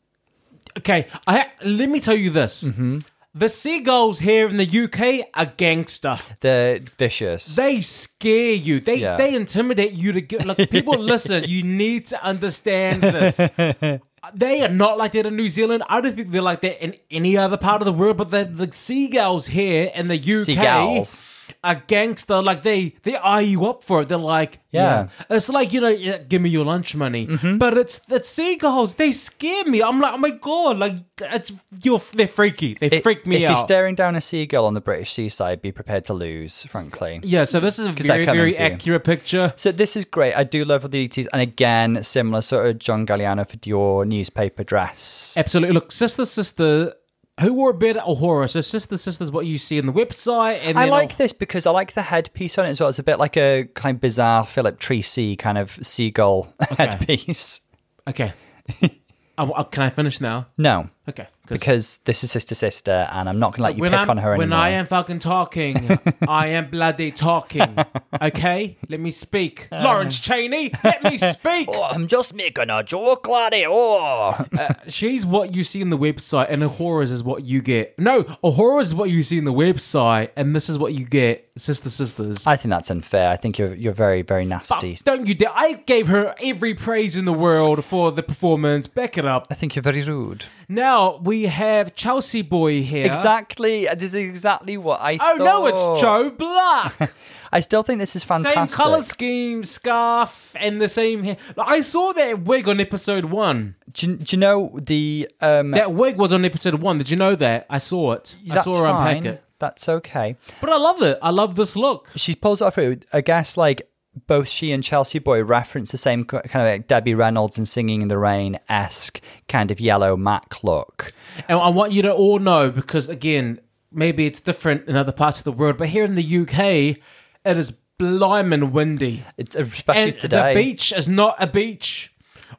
Okay, 0.78 1.06
I 1.26 1.38
ha- 1.38 1.50
let 1.64 1.88
me 1.90 2.00
tell 2.00 2.16
you 2.16 2.30
this. 2.30 2.64
Mm-hmm. 2.64 2.98
The 3.34 3.48
seagulls 3.48 4.18
here 4.18 4.46
in 4.46 4.58
the 4.58 4.66
UK 4.84 5.26
are 5.34 5.46
gangster. 5.56 6.18
They're 6.40 6.80
vicious. 6.98 7.56
They 7.56 7.80
scare 7.80 8.52
you. 8.52 8.78
They 8.80 8.96
Yeah. 8.96 9.16
they 9.16 9.34
intimidate 9.34 9.92
you 9.92 10.12
to 10.12 10.20
get 10.20 10.70
people 10.70 10.98
listen, 10.98 11.44
you 11.48 11.62
need 11.62 12.06
to 12.08 12.22
understand 12.22 13.02
this. 13.02 13.38
They 14.34 14.64
are 14.64 14.68
not 14.68 14.98
like 14.98 15.12
that 15.12 15.26
in 15.26 15.34
New 15.36 15.48
Zealand. 15.48 15.82
I 15.88 16.00
don't 16.00 16.14
think 16.14 16.30
they're 16.30 16.40
like 16.42 16.60
that 16.60 16.82
in 16.82 16.94
any 17.10 17.36
other 17.36 17.56
part 17.56 17.82
of 17.82 17.86
the 17.86 17.92
world, 17.92 18.16
but 18.18 18.30
the 18.30 18.44
the 18.44 18.70
seagulls 18.72 19.46
here 19.48 19.90
in 19.94 20.06
the 20.06 20.14
UK 20.14 20.44
Seagulls. 20.44 21.20
Are 21.64 21.76
gangster. 21.86 22.40
Like 22.42 22.62
they 22.62 22.94
they 23.02 23.16
eye 23.16 23.40
you 23.42 23.66
up 23.66 23.84
for 23.84 24.02
it. 24.02 24.08
They're 24.08 24.18
like, 24.18 24.58
Yeah. 24.70 25.04
Mm-hmm. 25.04 25.32
It's 25.34 25.48
like, 25.48 25.72
you 25.72 25.80
know, 25.80 25.88
yeah, 25.88 26.18
give 26.18 26.40
me 26.42 26.48
your 26.50 26.64
lunch 26.64 26.94
money. 26.96 27.26
But 27.58 27.76
it's 27.78 28.00
it's 28.10 28.28
seagulls. 28.28 28.94
They 28.94 29.12
scare 29.12 29.64
me. 29.64 29.82
I'm 29.82 30.00
like, 30.00 30.14
oh 30.14 30.18
my 30.18 30.30
god, 30.30 30.78
like 30.78 30.96
it's 31.20 31.52
you're 31.82 32.00
they're 32.14 32.28
freaky. 32.28 32.74
They 32.74 32.86
If- 32.88 33.02
freak 33.02 33.26
me 33.26 33.36
if 33.36 33.42
out. 33.42 33.44
If 33.44 33.50
you're 33.58 33.64
staring 33.66 33.94
down 33.94 34.16
a 34.16 34.20
seagull 34.20 34.66
on 34.66 34.74
the 34.74 34.80
British 34.80 35.12
seaside, 35.12 35.60
be 35.62 35.72
prepared 35.72 36.04
to 36.04 36.14
lose, 36.14 36.64
frankly. 36.64 37.20
yeah, 37.22 37.44
so 37.44 37.60
this 37.60 37.78
is 37.78 37.86
a 37.86 37.92
very, 37.92 38.24
very 38.24 38.56
accurate 38.56 39.04
picture. 39.04 39.52
So 39.56 39.72
this 39.72 39.96
is 39.96 40.04
great. 40.04 40.34
I 40.34 40.44
do 40.44 40.64
love 40.64 40.90
the 40.90 41.04
ETs, 41.04 41.28
and 41.32 41.40
again, 41.42 42.02
similar 42.02 42.40
sort 42.42 42.66
of 42.66 42.78
John 42.78 43.06
Galliano 43.06 43.48
for 43.48 43.56
your 43.64 44.04
newspaper 44.04 44.64
dress. 44.64 45.34
Absolutely. 45.36 45.74
Look, 45.74 45.92
sister, 45.92 46.24
sister, 46.24 46.94
who 47.42 47.52
wore 47.52 47.72
better 47.72 48.00
A'Whora? 48.00 48.48
So 48.48 48.60
sister, 48.60 48.96
sister 48.96 49.22
is 49.24 49.30
what 49.30 49.46
you 49.46 49.58
see 49.58 49.78
in 49.78 49.86
the 49.86 49.92
website, 49.92 50.60
and 50.62 50.78
I 50.78 50.86
like 50.86 51.16
this 51.16 51.32
because 51.32 51.66
I 51.66 51.70
like 51.70 51.92
the 51.92 52.02
headpiece 52.02 52.58
on 52.58 52.66
it 52.66 52.70
as 52.70 52.80
well. 52.80 52.88
It's 52.88 52.98
a 52.98 53.02
bit 53.02 53.18
like 53.18 53.36
a 53.36 53.68
kind 53.74 53.96
of 53.96 54.00
bizarre 54.00 54.46
Philip 54.46 54.80
Treacy 54.80 55.36
kind 55.38 55.58
of 55.58 55.78
seagull 55.82 56.52
headpiece. 56.78 57.60
Okay, 58.08 58.32
Oh, 59.38 59.52
oh, 59.56 59.64
can 59.64 59.82
I 59.82 59.90
finish 59.90 60.20
now? 60.20 60.46
No, 60.58 60.88
Okay. 61.08 61.26
Because 61.52 61.98
this 62.04 62.24
is 62.24 62.30
sister 62.30 62.54
sister, 62.54 63.08
and 63.12 63.28
I'm 63.28 63.38
not 63.38 63.52
going 63.52 63.58
to 63.58 63.62
let 63.62 63.76
you 63.76 63.82
pick 63.82 63.92
I'm, 63.92 64.10
on 64.10 64.16
her 64.18 64.36
when 64.36 64.52
anymore. 64.52 64.58
When 64.58 64.66
I 64.66 64.68
am 64.70 64.86
fucking 64.86 65.18
talking, 65.18 65.98
I 66.28 66.48
am 66.48 66.70
bloody 66.70 67.10
talking. 67.10 67.76
Okay, 68.20 68.76
let 68.88 69.00
me 69.00 69.10
speak. 69.10 69.68
Uh. 69.70 69.82
Lawrence 69.82 70.18
Chaney, 70.18 70.72
let 70.84 71.02
me 71.04 71.18
speak. 71.18 71.68
Oh, 71.70 71.84
I'm 71.84 72.06
just 72.06 72.34
making 72.34 72.70
a 72.70 72.82
joke, 72.82 73.28
laddie. 73.28 73.64
Oh, 73.66 74.44
uh, 74.58 74.74
She's 74.88 75.24
what 75.26 75.54
you 75.54 75.64
see 75.64 75.80
in 75.80 75.90
the 75.90 75.98
website, 75.98 76.46
and 76.50 76.62
A'Whora's 76.62 77.10
is 77.10 77.22
what 77.22 77.44
you 77.44 77.60
get. 77.60 77.98
No, 77.98 78.22
A'Whora's 78.44 78.88
is 78.88 78.94
what 78.94 79.10
you 79.10 79.22
see 79.22 79.38
in 79.38 79.44
the 79.44 79.52
website, 79.52 80.30
and 80.36 80.54
this 80.54 80.68
is 80.68 80.78
what 80.78 80.94
you 80.94 81.04
get. 81.04 81.48
Sister 81.54 81.90
sisters. 81.90 82.46
I 82.46 82.56
think 82.56 82.70
that's 82.70 82.90
unfair. 82.90 83.28
I 83.28 83.36
think 83.36 83.58
you're 83.58 83.74
you're 83.74 83.92
very 83.92 84.22
very 84.22 84.46
nasty. 84.46 84.98
Don't 85.04 85.26
you 85.26 85.34
dare! 85.34 85.50
I 85.54 85.74
gave 85.74 86.08
her 86.08 86.34
every 86.42 86.74
praise 86.74 87.14
in 87.14 87.26
the 87.26 87.32
world 87.32 87.84
for 87.84 88.10
the 88.10 88.22
performance. 88.22 88.86
Back 88.86 89.18
it 89.18 89.26
up. 89.26 89.46
I 89.50 89.54
think 89.54 89.76
you're 89.76 89.82
very 89.82 90.02
rude. 90.02 90.46
Now 90.68 91.18
we 91.18 91.44
have 91.44 91.94
Chelsea 91.94 92.42
Boy 92.42 92.82
here. 92.82 93.06
Exactly. 93.06 93.86
This 93.94 94.14
is 94.14 94.14
exactly 94.14 94.76
what 94.76 95.00
I. 95.00 95.18
Oh 95.20 95.36
no, 95.36 95.66
it's. 95.66 96.00
Joe 96.00 96.30
Black. 96.30 97.12
I 97.54 97.60
still 97.60 97.82
think 97.82 98.00
this 98.00 98.16
is 98.16 98.24
fantastic. 98.24 98.70
same 98.70 98.76
color 98.76 99.02
scheme, 99.02 99.62
scarf, 99.62 100.56
and 100.58 100.80
the 100.80 100.88
same 100.88 101.22
hair. 101.22 101.36
Like, 101.54 101.68
I 101.68 101.80
saw 101.82 102.12
that 102.14 102.44
wig 102.44 102.66
on 102.66 102.80
episode 102.80 103.26
one. 103.26 103.74
Do 103.92 104.06
you, 104.06 104.16
do 104.16 104.36
you 104.36 104.40
know 104.40 104.78
the? 104.80 105.28
Um, 105.40 105.72
That 105.72 105.92
wig 105.92 106.16
was 106.16 106.32
on 106.32 106.46
episode 106.46 106.76
one. 106.76 106.96
Did 106.96 107.10
you 107.10 107.16
know 107.18 107.34
that? 107.34 107.66
I 107.68 107.76
saw 107.76 108.12
it. 108.12 108.34
I 108.50 108.62
saw 108.62 108.78
her 108.78 108.86
unpack 108.86 109.16
fine. 109.22 109.26
it. 109.26 109.44
That's 109.58 109.88
okay. 109.88 110.36
But 110.60 110.70
I 110.70 110.76
love 110.76 111.02
it. 111.02 111.18
I 111.22 111.30
love 111.30 111.54
this 111.54 111.76
look. 111.76 112.10
She 112.16 112.34
pulls 112.34 112.62
it 112.62 112.64
off. 112.64 112.78
I 113.12 113.20
guess 113.20 113.56
like 113.56 113.88
both 114.26 114.48
she 114.48 114.72
and 114.72 114.84
Chelsea 114.84 115.18
Boy 115.18 115.42
reference 115.42 115.90
the 115.90 115.98
same 115.98 116.24
kind 116.24 116.44
of 116.44 116.54
like 116.54 116.86
Debbie 116.86 117.14
Reynolds 117.14 117.56
and 117.56 117.66
Singing 117.66 118.02
in 118.02 118.08
the 118.08 118.18
Rain 118.18 118.58
esque 118.68 119.20
kind 119.48 119.70
of 119.70 119.80
yellow 119.80 120.16
Mac 120.16 120.62
look. 120.62 121.12
And 121.48 121.58
I 121.58 121.68
want 121.68 121.92
you 121.92 122.02
to 122.02 122.12
all 122.12 122.38
know 122.38 122.70
because 122.70 123.08
again, 123.08 123.60
maybe 123.90 124.26
it's 124.26 124.40
different 124.40 124.88
in 124.88 124.96
other 124.96 125.12
parts 125.12 125.38
of 125.38 125.44
the 125.44 125.52
world, 125.52 125.78
but 125.78 125.88
here 125.88 126.04
in 126.04 126.14
the 126.14 126.38
UK, 126.38 126.98
it 127.44 127.56
is 127.56 127.72
blimmin' 127.98 128.72
windy. 128.72 129.24
It's, 129.36 129.56
uh, 129.56 129.60
especially 129.60 130.02
and 130.02 130.18
today. 130.18 130.54
the 130.54 130.62
beach 130.62 130.92
is 130.92 131.08
not 131.08 131.36
a 131.38 131.46
beach. 131.46 132.12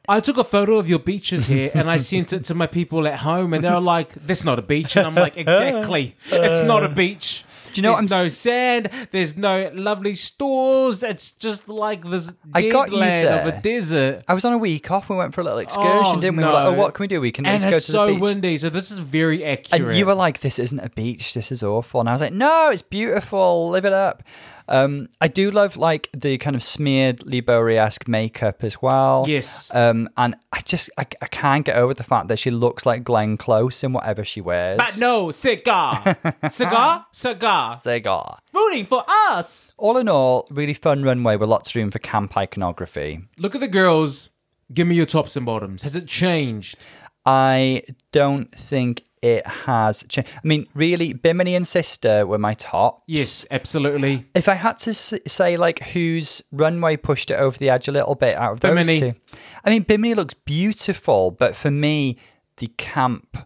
I 0.08 0.20
took 0.20 0.36
a 0.36 0.44
photo 0.44 0.76
of 0.76 0.88
your 0.88 0.98
beaches 0.98 1.46
here 1.54 1.70
and 1.72 1.88
I 1.88 1.98
sent 1.98 2.32
it 2.32 2.44
to 2.44 2.54
my 2.54 2.66
people 2.66 3.06
at 3.06 3.20
home 3.20 3.54
and 3.54 3.62
they're 3.62 3.80
like, 3.80 4.12
"That's 4.14 4.44
not 4.44 4.58
a 4.58 4.62
beach," 4.62 4.96
and 4.96 5.06
I'm 5.06 5.14
like, 5.14 5.36
"Exactly, 5.44 6.16
it's 6.26 6.66
not 6.66 6.82
a 6.82 6.88
beach." 6.88 7.44
Do 7.74 7.80
you 7.80 7.82
know 7.82 7.96
There's 7.96 8.12
I'm 8.12 8.18
no 8.18 8.24
s- 8.24 8.36
sand. 8.36 8.90
There's 9.10 9.36
no 9.36 9.70
lovely 9.74 10.14
stores. 10.14 11.02
It's 11.02 11.32
just 11.32 11.68
like 11.68 12.08
this 12.08 12.32
I 12.52 12.62
dead 12.62 12.72
got 12.72 12.90
you 12.90 12.96
land 12.98 13.28
of 13.28 13.54
a 13.54 13.60
desert. 13.60 14.24
I 14.28 14.34
was 14.34 14.44
on 14.44 14.52
a 14.52 14.58
week 14.58 14.90
off. 14.90 15.08
We 15.10 15.16
went 15.16 15.34
for 15.34 15.40
a 15.40 15.44
little 15.44 15.58
excursion, 15.58 16.16
Oh, 16.16 16.20
didn't 16.20 16.36
we? 16.36 16.42
We 16.42 16.46
were 16.48 16.52
like, 16.54 16.64
oh, 16.66 16.70
no. 16.70 16.76
oh, 16.76 16.80
what 16.80 16.94
can 16.94 17.02
we 17.04 17.08
do? 17.08 17.20
We 17.20 17.32
can 17.32 17.44
and 17.46 17.62
let's 17.62 17.70
go 17.70 17.76
it's 17.76 17.86
to 17.86 17.92
so 17.92 18.06
the 18.06 18.12
beach. 18.12 18.14
It's 18.14 18.20
so 18.20 18.24
windy. 18.24 18.58
So 18.58 18.70
this 18.70 18.90
is 18.90 18.98
very 18.98 19.44
accurate. 19.44 19.82
And 19.90 19.98
you 19.98 20.06
were 20.06 20.14
like, 20.14 20.40
"This 20.40 20.58
isn't 20.58 20.80
a 20.80 20.88
beach. 20.90 21.34
This 21.34 21.50
is 21.52 21.62
awful." 21.62 22.00
And 22.00 22.08
I 22.08 22.12
was 22.12 22.20
like, 22.20 22.32
"No, 22.32 22.70
it's 22.70 22.82
beautiful. 22.82 23.70
Live 23.70 23.84
it 23.84 23.92
up." 23.92 24.22
Um, 24.68 25.08
I 25.20 25.28
do 25.28 25.50
love 25.50 25.76
like 25.76 26.08
the 26.14 26.38
kind 26.38 26.56
of 26.56 26.62
smeared 26.62 27.24
Leigh 27.26 27.40
Bowery 27.40 27.78
esque 27.78 28.08
makeup 28.08 28.64
as 28.64 28.80
well. 28.80 29.24
Yes. 29.28 29.70
Um, 29.74 30.08
and 30.16 30.34
I 30.52 30.60
just 30.60 30.90
I, 30.96 31.06
I 31.20 31.26
can't 31.26 31.64
get 31.64 31.76
over 31.76 31.92
the 31.94 32.02
fact 32.02 32.28
that 32.28 32.38
she 32.38 32.50
looks 32.50 32.86
like 32.86 33.04
Glenn 33.04 33.36
Close 33.36 33.84
in 33.84 33.92
whatever 33.92 34.24
she 34.24 34.40
wears. 34.40 34.78
but 34.78 34.96
no 34.98 35.30
cigar, 35.30 36.16
cigar, 36.50 37.06
cigar. 37.12 37.76
Cigar. 37.76 38.38
Rooting 38.52 38.86
for 38.86 39.04
us. 39.08 39.74
All 39.76 39.96
in 39.98 40.08
all, 40.08 40.46
really 40.50 40.74
fun 40.74 41.02
runway 41.02 41.36
with 41.36 41.48
lots 41.48 41.70
of 41.70 41.76
room 41.76 41.90
for 41.90 41.98
camp 41.98 42.36
iconography. 42.36 43.20
Look 43.38 43.54
at 43.54 43.60
the 43.60 43.68
girls. 43.68 44.30
Give 44.72 44.86
me 44.86 44.94
your 44.96 45.04
tops 45.06 45.36
and 45.36 45.44
bottoms. 45.44 45.82
Has 45.82 45.94
it 45.94 46.06
changed? 46.06 46.78
I 47.26 47.82
don't 48.12 48.54
think 48.54 49.04
it 49.22 49.46
has 49.46 50.04
changed. 50.08 50.30
I 50.36 50.46
mean, 50.46 50.66
really, 50.74 51.14
Bimini 51.14 51.54
and 51.54 51.66
Sister 51.66 52.26
were 52.26 52.38
my 52.38 52.52
top. 52.54 53.02
Yes, 53.06 53.46
absolutely. 53.50 54.26
If 54.34 54.48
I 54.48 54.54
had 54.54 54.78
to 54.80 54.92
say, 54.92 55.56
like, 55.56 55.82
whose 55.82 56.42
runway 56.52 56.96
pushed 56.96 57.30
it 57.30 57.36
over 57.36 57.56
the 57.56 57.70
edge 57.70 57.88
a 57.88 57.92
little 57.92 58.14
bit 58.14 58.34
out 58.34 58.52
of 58.52 58.60
those 58.60 58.74
Bimini. 58.74 59.00
two, 59.12 59.18
I 59.64 59.70
mean, 59.70 59.82
Bimini 59.82 60.14
looks 60.14 60.34
beautiful, 60.34 61.30
but 61.30 61.56
for 61.56 61.70
me, 61.70 62.18
the 62.58 62.66
camp 62.76 63.38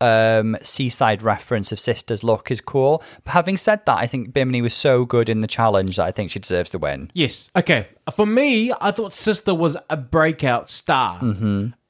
um, 0.00 0.56
seaside 0.62 1.22
reference 1.22 1.72
of 1.72 1.80
Sister's 1.80 2.24
look 2.24 2.50
is 2.50 2.62
cool. 2.62 3.02
But 3.24 3.32
having 3.32 3.58
said 3.58 3.84
that, 3.84 3.98
I 3.98 4.06
think 4.06 4.32
Bimini 4.32 4.62
was 4.62 4.72
so 4.72 5.04
good 5.04 5.28
in 5.28 5.40
the 5.40 5.46
challenge 5.46 5.96
that 5.96 6.04
I 6.04 6.12
think 6.12 6.30
she 6.30 6.38
deserves 6.38 6.70
the 6.70 6.78
win. 6.78 7.10
Yes. 7.12 7.50
Okay. 7.54 7.88
For 8.14 8.24
me, 8.24 8.72
I 8.80 8.92
thought 8.92 9.12
Sister 9.12 9.54
was 9.54 9.76
a 9.90 9.96
breakout 9.98 10.70
star 10.70 11.20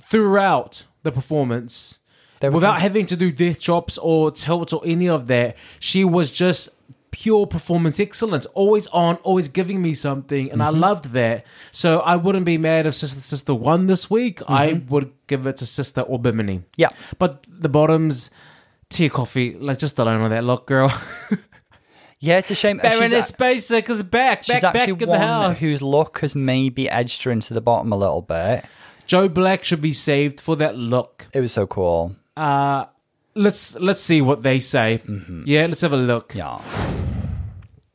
throughout 0.03 0.87
the 1.03 1.13
performance. 1.13 1.99
Without 2.41 2.81
having 2.81 3.07
to 3.07 3.17
do 3.17 3.33
death 3.33 3.59
chops 3.59 3.99
or 3.99 4.31
tilts 4.31 4.73
or 4.73 4.81
any 4.85 5.09
of 5.09 5.27
that, 5.27 5.57
she 5.81 6.05
was 6.05 6.31
just 6.31 6.69
pure 7.11 7.47
performance 7.47 7.99
excellence. 7.99 8.47
Always 8.47 8.87
on, 8.89 9.17
always 9.17 9.49
giving 9.49 9.83
me 9.83 9.95
something, 9.95 10.51
and 10.53 10.63
I 10.63 10.71
mm-hmm. 10.71 10.81
loved 10.81 11.07
that. 11.15 11.45
So 11.73 11.99
I 11.99 12.15
wouldn't 12.15 12.45
be 12.45 12.57
mad 12.57 12.87
if 12.87 12.95
Sister 12.95 13.21
Sister 13.21 13.55
won 13.55 13.87
this 13.87 14.09
week. 14.09 14.41
I 14.47 14.71
mm-hmm. 14.71 14.89
would 14.89 15.13
give 15.27 15.47
it 15.47 15.57
to 15.57 15.67
Sister 15.67 16.03
or 16.03 16.21
Bimini. 16.21 16.63
Yeah. 16.77 16.91
But 17.19 17.45
the 17.49 17.69
bottoms, 17.69 18.31
Tia 18.89 19.11
Kofi, 19.11 19.57
like 19.61 19.79
just 19.79 19.99
alone 19.99 20.21
on 20.21 20.31
that 20.31 20.45
look, 20.45 20.67
girl. 20.67 20.93
Yeah, 22.21 22.39
it's 22.39 22.51
a 22.51 22.55
shame. 22.55 22.79
Baroness 22.79 23.31
Basic 23.31 23.89
is 23.89 24.03
back, 24.03 24.43
She's 24.43 24.61
back, 24.61 24.73
back 24.73 24.83
actually 24.89 25.05
in 25.05 25.09
the 25.09 25.19
house. 25.19 25.61
whose 25.61 25.81
look 25.81 26.19
has 26.21 26.35
maybe 26.35 26.91
edged 26.91 27.23
her 27.23 27.31
into 27.31 27.55
the 27.55 27.61
bottom 27.61 27.93
a 27.93 27.97
little 27.97 28.23
bit. 28.23 28.65
Joe 29.09 29.29
Black 29.29 29.65
should 29.65 29.81
be 29.81 29.93
saved 29.93 30.41
for 30.41 30.55
that 30.57 30.77
look. 30.77 31.27
It 31.33 31.41
was 31.41 31.53
so 31.53 31.67
cool. 31.67 32.15
Uh 32.37 32.85
let's 33.35 33.75
let's 33.81 34.01
see 34.01 34.21
what 34.21 34.43
they 34.43 34.61
say. 34.61 35.03
Yeah, 35.45 35.67
let's 35.67 35.81
have 35.81 35.93
a 35.93 35.97
look. 35.97 36.35
Yeah. 36.35 36.61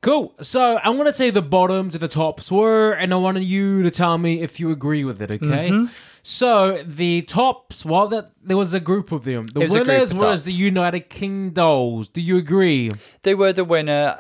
Cool. 0.02 0.34
So 0.42 0.80
I'm 0.84 0.98
gonna 0.98 1.14
say 1.14 1.30
the 1.30 1.42
bottom 1.42 1.90
to 1.92 1.98
the 1.98 2.10
tops 2.10 2.52
were, 2.52 2.92
and 2.92 3.14
I 3.14 3.18
want 3.18 3.42
you 3.42 3.84
to 3.84 3.90
tell 3.90 4.18
me 4.18 4.42
if 4.42 4.60
you 4.60 4.70
agree 4.70 5.06
with 5.06 5.22
it. 5.22 5.32
Okay. 5.32 5.70
Mm-hmm. 5.70 5.94
So 6.24 6.84
the 6.86 7.22
tops, 7.24 7.86
well, 7.86 8.08
that 8.08 8.32
there 8.42 8.58
was 8.58 8.74
a 8.74 8.80
group 8.80 9.12
of 9.12 9.26
them. 9.26 9.46
The 9.46 9.68
winners 9.70 10.14
was 10.14 10.44
the. 10.44 10.54
United 10.54 11.10
Kingdolls. 11.10 12.08
Do 12.08 12.22
you 12.22 12.38
agree? 12.38 12.92
They 13.24 13.36
were 13.36 13.52
the 13.54 13.66
winner. 13.66 14.18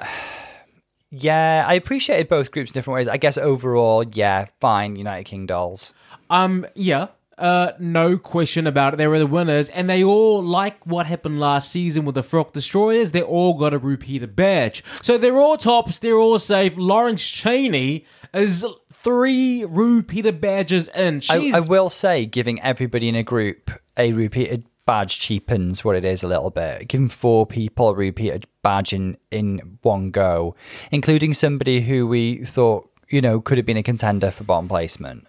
Yeah, 1.16 1.64
I 1.68 1.76
appreciated 1.76 2.28
both 2.28 2.50
groups 2.52 2.72
in 2.72 2.74
different 2.74 2.96
ways. 2.96 3.08
I 3.08 3.18
guess 3.18 3.38
overall, 3.38 4.04
yeah, 4.04 4.48
fine. 4.60 4.96
United 4.96 5.26
Kingdolls. 5.26 5.94
Um, 6.32 6.66
yeah. 6.74 7.10
Uh, 7.38 7.74
no 7.80 8.18
question 8.18 8.66
about 8.66 8.94
it. 8.94 8.98
They 8.98 9.06
were 9.06 9.20
the 9.20 9.28
winners, 9.28 9.70
and 9.70 9.88
they 9.88 10.04
all, 10.04 10.42
like 10.42 10.84
what 10.88 11.06
happened 11.06 11.40
last 11.40 11.70
season 11.70 12.04
with 12.06 12.16
the 12.16 12.24
Frock 12.24 12.54
Destroyers, 12.54 13.12
they 13.12 13.22
all 13.22 13.58
got 13.58 13.74
a 13.74 13.78
repeated 13.78 14.36
badge. 14.36 14.84
So 15.02 15.18
they're 15.18 15.40
all 15.40 15.58
tops, 15.58 16.00
they're 16.00 16.18
all 16.18 16.40
safe. 16.40 16.76
Lawrence 16.78 17.28
Chaney 17.28 18.06
is 18.34 18.66
three 18.92 19.66
repeated 19.66 20.42
badges 20.42 20.88
in. 20.90 21.22
I, 21.30 21.52
I 21.56 21.60
will 21.60 21.90
say, 21.90 22.26
giving 22.26 22.62
everybody 22.62 23.08
in 23.08 23.16
a 23.16 23.24
group 23.24 23.70
a 23.98 24.14
repeated 24.14 24.66
badge 24.86 25.20
cheapens 25.20 25.84
what 25.84 25.96
it 25.96 26.06
is 26.06 26.24
a 26.24 26.28
little 26.28 26.50
bit. 26.50 26.88
Giving 26.88 27.10
four 27.10 27.46
people 27.46 27.90
a 27.90 27.94
repeated 27.94 28.48
badge 28.64 28.94
in, 28.94 29.18
in 29.30 29.78
one 29.84 30.10
go, 30.10 30.56
including 30.92 31.34
somebody 31.34 31.82
who 31.82 32.08
we 32.08 32.44
thought, 32.46 32.90
you 33.10 33.22
know, 33.22 33.40
could 33.40 33.58
have 33.58 33.66
been 33.66 33.78
a 33.78 33.84
contender 33.84 34.32
for 34.32 34.44
bottom 34.44 34.68
placement. 34.68 35.28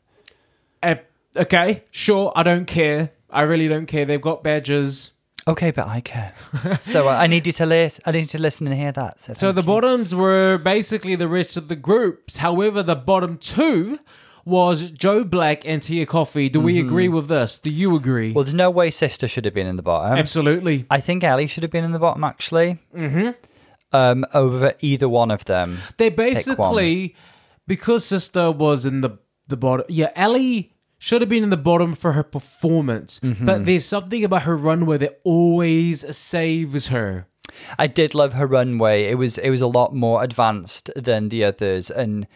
uh, 0.83 0.95
okay, 1.37 1.83
sure. 1.91 2.33
I 2.35 2.43
don't 2.43 2.67
care. 2.67 3.11
I 3.29 3.43
really 3.43 3.69
don't 3.69 3.87
care. 3.87 4.05
They've 4.07 4.21
got 4.21 4.43
badges. 4.43 5.11
Okay, 5.47 5.71
but 5.73 5.87
I 5.87 6.01
care. 6.01 6.33
so 6.79 7.09
uh, 7.09 7.13
I 7.13 7.27
need 7.27 7.47
you 7.47 7.53
to 7.53 7.67
listen. 7.67 8.03
I 8.07 8.13
need 8.13 8.27
to 8.27 8.39
listen 8.39 8.67
and 8.67 8.75
hear 8.77 8.93
that. 8.93 9.21
So, 9.21 9.35
So 9.35 9.53
the 9.53 9.61
you. 9.61 9.67
bottoms 9.67 10.15
were 10.15 10.57
basically 10.57 11.17
the 11.17 11.29
rest 11.29 11.57
of 11.59 11.69
the 11.69 11.77
groups. 11.77 12.39
However, 12.39 12.83
the 12.83 12.95
bottom 12.97 13.37
two 13.37 13.99
was 14.45 14.91
Joe 14.91 15.25
Black 15.25 15.65
and 15.65 15.83
Tia 15.83 16.07
Kofi. 16.07 16.51
Do 16.51 16.61
we 16.61 16.79
agree 16.81 17.09
with 17.09 17.29
this? 17.29 17.59
Do 17.59 17.71
you 17.71 17.97
agree? 17.97 18.33
Well, 18.33 18.45
there's 18.45 18.55
no 18.55 18.71
way 18.71 18.91
Sister 18.91 19.27
should 19.29 19.45
have 19.45 19.55
been 19.55 19.67
in 19.67 19.77
the 19.77 19.83
bottom. 19.83 20.19
Absolutely. 20.19 20.85
I 20.91 21.01
think 21.01 21.25
Ellie 21.25 21.47
should 21.47 21.63
have 21.63 21.73
been 21.73 21.85
in 21.85 21.93
the 21.93 21.99
bottom 21.99 22.25
actually. 22.25 22.79
Mm-hmm. 22.95 23.31
Um, 23.93 24.25
over 24.35 24.75
either 24.81 25.09
one 25.09 25.31
of 25.31 25.45
them. 25.45 25.79
They 25.99 26.09
basically, 26.09 27.15
because 27.67 28.05
Sister 28.05 28.51
was 28.51 28.85
in 28.85 29.01
the 29.03 29.19
the 29.47 29.57
bottom. 29.57 29.87
Yeah, 29.89 30.11
Ellie 30.17 30.73
should 30.99 31.21
have 31.21 31.29
been 31.29 31.43
in 31.45 31.51
the 31.51 31.57
bottom 31.57 31.95
for 31.95 32.13
her 32.13 32.23
performance, 32.25 33.21
Mm-hmm. 33.21 33.45
but 33.45 33.65
there's 33.67 33.85
something 33.85 34.25
about 34.25 34.43
her 34.43 34.57
runway 34.57 34.99
that 34.99 35.21
always 35.23 36.17
saves 36.17 36.89
her. 36.89 37.27
I 37.79 37.87
did 37.87 38.15
love 38.15 38.33
her 38.33 38.47
runway. 38.49 39.05
It 39.05 39.17
was 39.17 39.39
it 39.39 39.51
was 39.51 39.61
a 39.61 39.67
lot 39.69 39.95
more 39.95 40.25
advanced 40.25 40.91
than 40.97 41.29
the 41.29 41.45
others, 41.45 41.89
and 41.91 42.27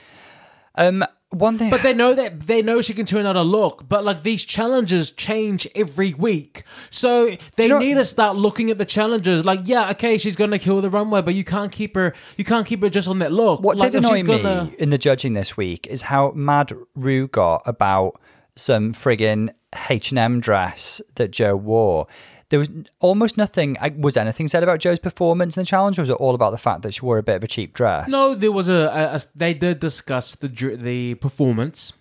um, 0.76 1.02
one 1.30 1.58
thing. 1.58 1.70
But 1.70 1.82
they 1.82 1.92
know 1.92 2.14
that 2.14 2.46
they 2.46 2.62
know 2.62 2.80
she 2.80 2.94
can 2.94 3.04
turn 3.04 3.26
out 3.26 3.36
a 3.36 3.42
look. 3.42 3.88
But 3.88 4.04
like 4.04 4.22
these 4.22 4.44
challenges 4.44 5.10
change 5.10 5.68
every 5.74 6.14
week, 6.14 6.64
so 6.90 7.36
they 7.56 7.64
you 7.64 7.68
know- 7.68 7.78
need 7.78 7.94
to 7.94 8.04
start 8.04 8.36
looking 8.36 8.70
at 8.70 8.78
the 8.78 8.86
challenges. 8.86 9.44
Like, 9.44 9.60
yeah, 9.64 9.90
okay, 9.90 10.16
she's 10.18 10.36
gonna 10.36 10.58
kill 10.58 10.80
the 10.80 10.90
runway, 10.90 11.20
but 11.22 11.34
you 11.34 11.44
can't 11.44 11.70
keep 11.70 11.94
her. 11.96 12.14
You 12.36 12.44
can't 12.44 12.66
keep 12.66 12.80
her 12.82 12.88
just 12.88 13.08
on 13.08 13.18
that 13.18 13.32
look. 13.32 13.60
what 13.60 13.76
like, 13.76 13.92
did 13.92 14.04
annoy 14.04 14.22
me 14.22 14.42
gonna- 14.42 14.70
in 14.78 14.90
the 14.90 14.98
judging 14.98 15.34
this 15.34 15.56
week 15.56 15.86
is 15.88 16.02
how 16.02 16.32
mad 16.32 16.72
Ru 16.94 17.28
got 17.28 17.62
about 17.66 18.18
some 18.56 18.92
friggin' 18.92 19.50
H&M 19.88 20.40
dress 20.40 21.00
that 21.16 21.30
Joe 21.30 21.54
wore. 21.54 22.06
There 22.51 22.59
was 22.59 22.70
almost 23.01 23.36
nothing. 23.36 23.76
Was 23.99 24.16
anything 24.16 24.49
said 24.49 24.62
about 24.62 24.80
Joe's 24.80 24.99
performance 24.99 25.57
in 25.57 25.62
the 25.62 25.66
challenge, 25.66 25.98
or 25.98 26.02
was 26.02 26.09
it 26.09 26.14
all 26.14 26.35
about 26.35 26.51
the 26.51 26.56
fact 26.59 26.82
that 26.82 26.94
she 26.94 27.02
wore 27.02 27.18
a 27.18 27.22
bit 27.22 27.36
of 27.36 27.44
a 27.44 27.47
cheap 27.47 27.74
dress? 27.74 28.09
No, 28.09 28.35
there 28.35 28.52
was 28.52 28.68
a, 28.68 28.72
a, 28.86 29.14
a- 29.16 29.20
they 29.35 29.52
did 29.55 29.81
discuss 29.81 30.35
the 30.35 30.48
the 30.48 31.14
performance. 31.16 31.93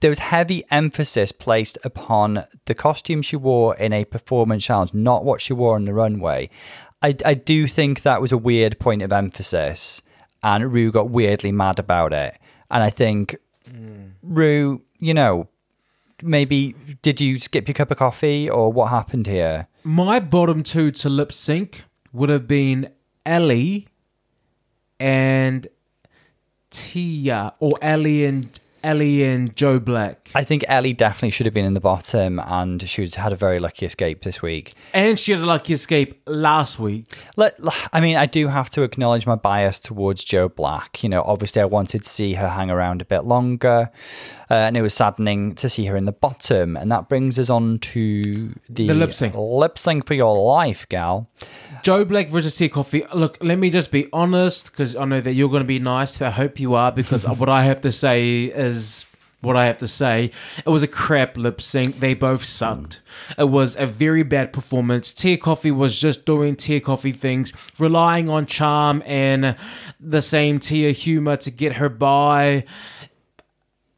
there 0.00 0.10
was 0.10 0.20
heavy 0.20 0.64
emphasis 0.70 1.32
placed 1.32 1.76
upon 1.84 2.44
the 2.66 2.74
costume 2.74 3.20
she 3.20 3.34
wore 3.36 3.74
in 3.76 3.92
a 3.92 4.04
performance 4.04 4.64
challenge, 4.64 4.94
not 4.94 5.24
what 5.24 5.40
she 5.40 5.52
wore 5.52 5.74
on 5.74 5.84
the 5.86 5.92
runway. 5.94 6.48
I, 7.02 7.16
I 7.24 7.34
do 7.34 7.66
think 7.66 8.02
that 8.02 8.20
was 8.20 8.30
a 8.30 8.38
weird 8.38 8.78
point 8.78 9.02
of 9.02 9.12
emphasis, 9.12 10.02
and 10.42 10.72
Ru 10.72 10.92
got 10.92 11.10
weirdly 11.10 11.50
mad 11.50 11.78
about 11.80 12.12
it. 12.12 12.36
And 12.70 12.82
I 12.84 12.90
think, 12.90 13.36
hmm. 13.68 14.10
Ru, 14.22 14.82
you 15.00 15.14
know, 15.14 15.48
maybe 16.22 16.74
did 17.02 17.20
you 17.20 17.38
skip 17.38 17.68
your 17.68 17.74
cup 17.74 17.90
of 17.90 17.98
coffee 17.98 18.48
or 18.48 18.72
what 18.72 18.90
happened 18.90 19.26
here? 19.26 19.68
My 19.84 20.20
bottom 20.20 20.62
two 20.62 20.90
to 20.92 21.08
lip 21.08 21.32
sync 21.32 21.84
would 22.12 22.28
have 22.28 22.46
been 22.46 22.90
Ellie 23.24 23.88
and 24.98 25.66
Tia, 26.70 27.54
or 27.58 27.78
Ellie 27.82 28.24
and 28.24 28.60
Ellie 28.82 29.24
and 29.24 29.54
Joe 29.56 29.78
Black. 29.78 30.30
I 30.34 30.44
think 30.44 30.64
Ellie 30.68 30.92
definitely 30.92 31.30
should 31.30 31.46
have 31.46 31.54
been 31.54 31.64
in 31.64 31.74
the 31.74 31.80
bottom, 31.80 32.38
and 32.38 32.88
she 32.88 33.02
was, 33.02 33.14
had 33.14 33.32
a 33.32 33.36
very 33.36 33.58
lucky 33.58 33.86
escape 33.86 34.22
this 34.22 34.40
week. 34.40 34.74
And 34.94 35.18
she 35.18 35.32
had 35.32 35.40
a 35.40 35.46
lucky 35.46 35.74
escape 35.74 36.20
last 36.26 36.78
week. 36.78 37.16
Let, 37.36 37.58
I 37.92 38.00
mean, 38.00 38.16
I 38.16 38.26
do 38.26 38.48
have 38.48 38.70
to 38.70 38.82
acknowledge 38.82 39.26
my 39.26 39.34
bias 39.34 39.80
towards 39.80 40.24
Joe 40.24 40.48
Black. 40.48 41.02
You 41.02 41.08
know, 41.08 41.22
obviously, 41.22 41.60
I 41.60 41.66
wanted 41.66 42.04
to 42.04 42.08
see 42.08 42.34
her 42.34 42.48
hang 42.48 42.70
around 42.70 43.02
a 43.02 43.04
bit 43.04 43.24
longer, 43.24 43.90
uh, 44.50 44.54
and 44.54 44.76
it 44.76 44.82
was 44.82 44.94
saddening 44.94 45.54
to 45.54 45.68
see 45.68 45.84
her 45.86 45.96
in 45.96 46.06
the 46.06 46.12
bottom. 46.12 46.76
And 46.76 46.90
that 46.90 47.08
brings 47.08 47.38
us 47.38 47.48
on 47.48 47.78
to 47.78 48.54
the, 48.68 48.88
The 48.88 48.94
lip 48.94 49.14
sync. 49.14 49.34
Lip 49.36 49.78
sync 49.78 50.06
for 50.06 50.14
your 50.14 50.36
life, 50.36 50.88
gal. 50.88 51.28
Joe 51.82 52.04
Black 52.04 52.28
versus 52.28 52.56
Tia 52.56 52.68
Kofi. 52.68 53.06
Look, 53.14 53.38
let 53.40 53.58
me 53.58 53.70
just 53.70 53.92
be 53.92 54.08
honest 54.12 54.72
because 54.72 54.96
I 54.96 55.04
know 55.04 55.20
that 55.20 55.34
you're 55.34 55.48
going 55.48 55.62
to 55.62 55.66
be 55.66 55.78
nice. 55.78 56.20
I 56.20 56.30
hope 56.30 56.58
you 56.58 56.74
are 56.74 56.90
because 56.90 57.26
what 57.38 57.48
I 57.48 57.62
have 57.62 57.80
to 57.82 57.92
say 57.92 58.44
is 58.44 59.06
what 59.40 59.56
I 59.56 59.66
have 59.66 59.78
to 59.78 59.88
say. 59.88 60.30
It 60.64 60.68
was 60.68 60.82
a 60.82 60.88
crap 60.88 61.36
lip 61.36 61.60
sync. 61.60 62.00
They 62.00 62.14
both 62.14 62.44
sucked. 62.44 63.00
It 63.38 63.48
was 63.48 63.76
a 63.76 63.86
very 63.86 64.22
bad 64.22 64.52
performance. 64.52 65.12
Tia 65.12 65.38
Kofi 65.38 65.74
was 65.74 65.98
just 65.98 66.24
doing 66.24 66.56
Tia 66.56 66.80
Kofi 66.80 67.16
things, 67.16 67.52
relying 67.78 68.28
on 68.28 68.46
charm 68.46 69.02
and 69.06 69.56
the 69.98 70.20
same 70.20 70.58
Tia 70.58 70.92
humor 70.92 71.36
to 71.38 71.50
get 71.50 71.74
her 71.74 71.88
by. 71.88 72.64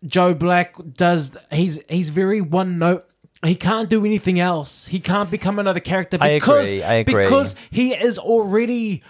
Joe 0.07 0.35
Black 0.35 0.74
does 0.95 1.33
he's 1.51 1.81
he's 1.89 2.11
very 2.11 2.41
one 2.41 2.79
note. 2.79 3.07
He 3.45 3.57
can't 3.57 3.89
do 3.89 4.05
anything 4.05 4.39
else. 4.39 4.87
He 4.87 5.01
can't 5.01 5.31
become 5.31 5.59
another 5.59 5.81
character 5.81 6.16
I 6.20 6.35
because 6.39 6.69
agree, 6.69 6.83
I 6.85 6.95
agree. 6.95 7.23
because 7.24 7.57
he 7.70 7.93
is 7.93 8.19
already 8.19 9.03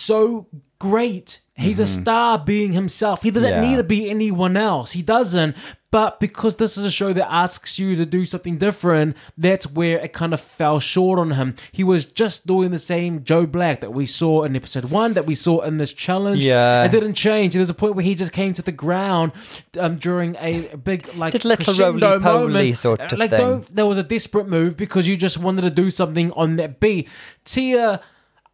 so 0.00 0.46
great. 0.78 1.40
He's 1.54 1.80
a 1.80 1.86
star 1.86 2.38
being 2.38 2.72
himself. 2.72 3.22
He 3.22 3.30
doesn't 3.30 3.50
Mm-hmm. 3.50 3.62
Yeah. 3.62 3.70
need 3.70 3.76
to 3.76 3.82
be 3.84 4.10
anyone 4.10 4.56
else. 4.58 4.92
He 4.92 5.00
doesn't. 5.02 5.56
But 5.90 6.20
because 6.20 6.56
this 6.56 6.76
is 6.76 6.84
a 6.84 6.90
show 6.90 7.14
that 7.14 7.32
asks 7.32 7.78
you 7.78 7.96
to 7.96 8.04
do 8.04 8.26
something 8.26 8.58
different, 8.58 9.16
that's 9.38 9.66
where 9.66 9.98
it 10.00 10.12
kind 10.12 10.34
of 10.34 10.40
fell 10.42 10.78
short 10.80 11.18
on 11.18 11.30
him. 11.30 11.54
He 11.72 11.82
was 11.82 12.04
just 12.04 12.46
doing 12.46 12.72
the 12.72 12.78
same 12.78 13.24
Joe 13.24 13.46
Black 13.46 13.80
that 13.80 13.94
we 13.94 14.04
saw 14.04 14.42
in 14.44 14.54
episode 14.54 14.86
one, 14.86 15.14
that 15.14 15.24
we 15.24 15.34
saw 15.34 15.60
in 15.62 15.78
this 15.78 15.94
challenge. 15.94 16.44
Yeah. 16.44 16.84
It 16.84 16.90
didn't 16.90 17.14
change. 17.14 17.54
There 17.54 17.60
was 17.60 17.70
a 17.70 17.74
point 17.74 17.94
where 17.94 18.04
he 18.04 18.14
just 18.14 18.32
came 18.32 18.52
to 18.52 18.62
the 18.62 18.72
ground 18.72 19.32
um, 19.80 19.96
during 19.96 20.36
a 20.36 20.76
big 20.76 21.14
like 21.14 21.32
Did 21.32 21.46
little 21.46 21.72
roly-poly 21.92 22.52
moment. 22.52 22.76
sort 22.76 23.00
of 23.00 23.18
like 23.18 23.30
thing. 23.30 23.38
don't 23.38 23.74
there 23.74 23.86
was 23.86 23.96
a 23.96 24.02
desperate 24.02 24.48
move 24.48 24.76
because 24.76 25.08
you 25.08 25.16
just 25.16 25.38
wanted 25.38 25.62
to 25.62 25.70
do 25.70 25.90
something 25.90 26.30
on 26.32 26.56
that 26.56 26.80
beat. 26.80 27.08
Tia, 27.46 28.02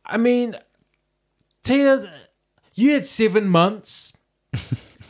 I 0.07 0.17
mean, 0.19 0.55
Tia, 1.63 2.13
you 2.75 2.93
had 2.93 3.07
seven 3.07 3.49
months. 3.49 4.13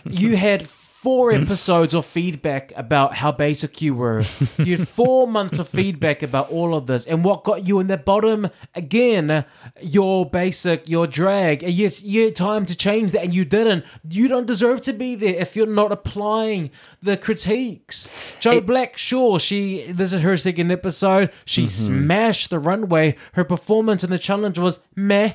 you 0.04 0.36
had 0.36 0.68
four 0.68 1.32
episodes 1.32 1.94
of 1.94 2.06
feedback 2.06 2.72
about 2.76 3.16
how 3.16 3.32
basic 3.32 3.82
you 3.82 3.92
were. 3.92 4.22
You 4.56 4.76
had 4.76 4.86
four 4.86 5.26
months 5.38 5.58
of 5.58 5.68
feedback 5.68 6.22
about 6.22 6.50
all 6.50 6.76
of 6.76 6.86
this, 6.86 7.06
and 7.06 7.24
what 7.24 7.42
got 7.42 7.66
you 7.66 7.80
in 7.80 7.88
the 7.88 7.96
bottom 7.96 8.50
again? 8.74 9.44
Your 9.80 10.28
basic, 10.28 10.88
your 10.88 11.08
drag. 11.08 11.64
And 11.64 11.72
yes, 11.72 12.04
you 12.04 12.26
had 12.26 12.36
time 12.36 12.66
to 12.66 12.76
change 12.76 13.10
that, 13.12 13.24
and 13.24 13.34
you 13.34 13.44
didn't. 13.44 13.84
You 14.08 14.28
don't 14.28 14.46
deserve 14.46 14.82
to 14.82 14.92
be 14.92 15.16
there 15.16 15.34
if 15.34 15.56
you're 15.56 15.66
not 15.66 15.90
applying 15.90 16.70
the 17.02 17.16
critiques. 17.16 18.08
Joe 18.38 18.60
Black, 18.60 18.96
sure, 18.96 19.40
she. 19.40 19.90
This 19.90 20.12
is 20.12 20.22
her 20.22 20.36
second 20.36 20.70
episode. 20.70 21.32
She 21.44 21.64
mm-hmm. 21.64 21.86
smashed 21.86 22.50
the 22.50 22.60
runway. 22.60 23.16
Her 23.32 23.44
performance 23.44 24.04
in 24.04 24.10
the 24.10 24.20
challenge 24.20 24.58
was 24.58 24.78
meh. 24.94 25.32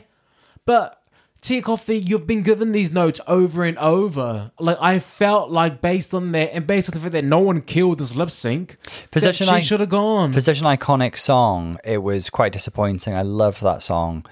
But 0.66 1.02
Tia 1.42 1.62
Kofi, 1.62 2.06
you've 2.08 2.28
been 2.28 2.42
given 2.44 2.72
these 2.72 2.92
notes 2.92 3.22
over 3.28 3.64
and 3.64 3.78
over. 3.78 4.52
Like 4.60 4.78
I 4.82 5.00
felt 5.00 5.50
like 5.52 5.82
based 5.82 6.14
on 6.14 6.32
that 6.34 6.54
and 6.54 6.66
based 6.68 6.90
on 6.90 6.94
the 6.96 7.00
fact 7.00 7.14
that 7.14 7.24
no 7.24 7.40
one 7.40 7.62
killed 7.62 8.00
this 8.00 8.16
lip 8.16 8.32
sync, 8.32 8.78
For 9.12 9.20
such 9.20 9.42
an 9.42 9.48
she 9.48 9.54
i- 9.54 9.60
should 9.60 9.80
have 9.80 9.90
gone. 9.90 10.34
For 10.34 10.42
such 10.42 10.60
an 10.60 10.66
iconic 10.66 11.18
song, 11.18 11.78
it 11.84 12.00
was 12.04 12.30
quite 12.30 12.52
disappointing. 12.54 13.14
I 13.14 13.22
love 13.22 13.60
that 13.62 13.82
song. 13.84 14.26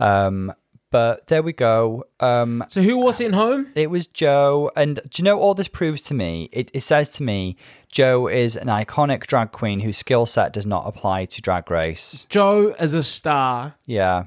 Um, 0.00 0.52
but 0.90 1.26
there 1.26 1.42
we 1.42 1.52
go. 1.52 2.04
Um, 2.20 2.64
so 2.68 2.80
who 2.80 2.96
was 2.98 3.20
in 3.20 3.32
home? 3.32 3.72
It 3.74 3.90
was 3.90 4.06
Joe. 4.06 4.70
And 4.76 5.00
do 5.08 5.20
you 5.20 5.24
know 5.24 5.36
what 5.36 5.42
all 5.42 5.54
this 5.54 5.66
proves 5.66 6.02
to 6.02 6.14
me? 6.14 6.48
It, 6.52 6.70
it 6.72 6.82
says 6.82 7.10
to 7.12 7.24
me, 7.24 7.56
Joe 7.90 8.28
is 8.28 8.56
an 8.56 8.68
iconic 8.68 9.26
drag 9.26 9.50
queen 9.50 9.80
whose 9.80 9.98
skill 9.98 10.24
set 10.24 10.52
does 10.52 10.66
not 10.66 10.86
apply 10.86 11.24
to 11.26 11.42
drag 11.42 11.68
race. 11.68 12.26
Joe 12.28 12.76
as 12.78 12.94
a 12.94 13.02
star 13.02 13.74
Yeah. 13.86 14.24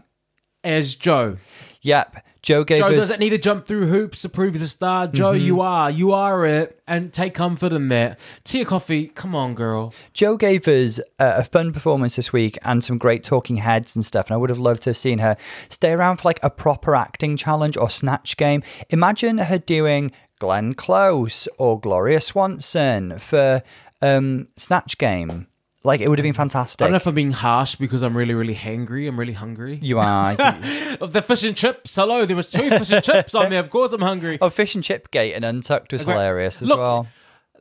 as 0.61 0.95
Joe. 0.95 1.37
Yep. 1.81 2.25
Joe 2.41 2.63
gave 2.63 2.77
Joe 2.77 2.87
us. 2.87 2.95
doesn't 2.95 3.19
need 3.19 3.31
to 3.31 3.37
jump 3.37 3.65
through 3.65 3.87
hoops 3.87 4.21
to 4.21 4.29
prove 4.29 4.53
he's 4.53 4.61
a 4.61 4.67
star. 4.67 5.07
Joe, 5.07 5.31
you 5.31 5.59
are. 5.61 5.91
You 5.91 6.13
are 6.13 6.45
it. 6.45 6.81
And 6.87 7.11
take 7.11 7.33
comfort 7.33 7.73
in 7.73 7.89
that. 7.89 8.19
Tia 8.43 8.65
Kofi, 8.65 9.13
come 9.13 9.35
on, 9.35 9.53
girl. 9.53 9.93
Joe 10.13 10.37
gave 10.37 10.67
us 10.67 10.99
a, 11.19 11.39
a 11.39 11.43
fun 11.43 11.73
performance 11.73 12.15
this 12.15 12.31
week 12.31 12.57
and 12.63 12.83
some 12.83 12.97
great 12.97 13.23
talking 13.23 13.57
heads 13.57 13.95
and 13.95 14.05
stuff. 14.05 14.27
And 14.27 14.33
I 14.33 14.37
would 14.37 14.49
have 14.49 14.59
loved 14.59 14.83
to 14.83 14.91
have 14.91 14.97
seen 14.97 15.19
her 15.19 15.35
stay 15.67 15.91
around 15.91 16.17
for 16.17 16.29
like 16.29 16.39
a 16.41 16.49
proper 16.49 16.95
acting 16.95 17.35
challenge 17.35 17.75
or 17.75 17.89
snatch 17.89 18.37
game. 18.37 18.63
Imagine 18.89 19.39
her 19.39 19.57
doing 19.57 20.11
Glenn 20.39 20.73
Close 20.73 21.47
or 21.57 21.79
Gloria 21.79 22.21
Swanson 22.21 23.19
for 23.19 23.61
um, 24.01 24.47
snatch 24.55 24.97
game. 24.97 25.47
Like 25.83 26.01
it 26.01 26.09
would 26.09 26.17
have 26.19 26.23
been 26.23 26.33
fantastic. 26.33 26.81
I 26.83 26.85
don't 26.85 26.91
know 26.93 26.97
if 26.97 27.07
I'm 27.07 27.13
being 27.15 27.31
harsh 27.31 27.75
because 27.75 28.01
I'm 28.01 28.17
really, 28.17 28.33
really 28.33 28.55
hangry. 28.55 29.07
I'm 29.07 29.17
really 29.19 29.33
hungry. 29.33 29.79
you 29.81 29.99
are. 29.99 30.31
Of 30.99 31.13
the 31.13 31.21
fish 31.21 31.43
and 31.43 31.55
chips. 31.55 31.95
Hello, 31.95 32.25
there 32.25 32.35
was 32.35 32.47
two 32.47 32.69
fish 32.69 32.91
and 32.91 33.03
chips 33.03 33.35
on 33.35 33.49
there. 33.51 33.59
Of 33.59 33.69
course 33.69 33.93
I'm 33.93 34.01
hungry. 34.01 34.37
oh, 34.41 34.49
Fish 34.49 34.73
and 34.75 34.83
Chip 34.83 35.11
Gate 35.11 35.33
and 35.33 35.45
Untucked 35.45 35.93
was 35.93 36.01
Okay. 36.01 36.11
hilarious 36.11 36.61
as 36.61 36.67
Look, 36.69 36.79
well. 36.79 37.07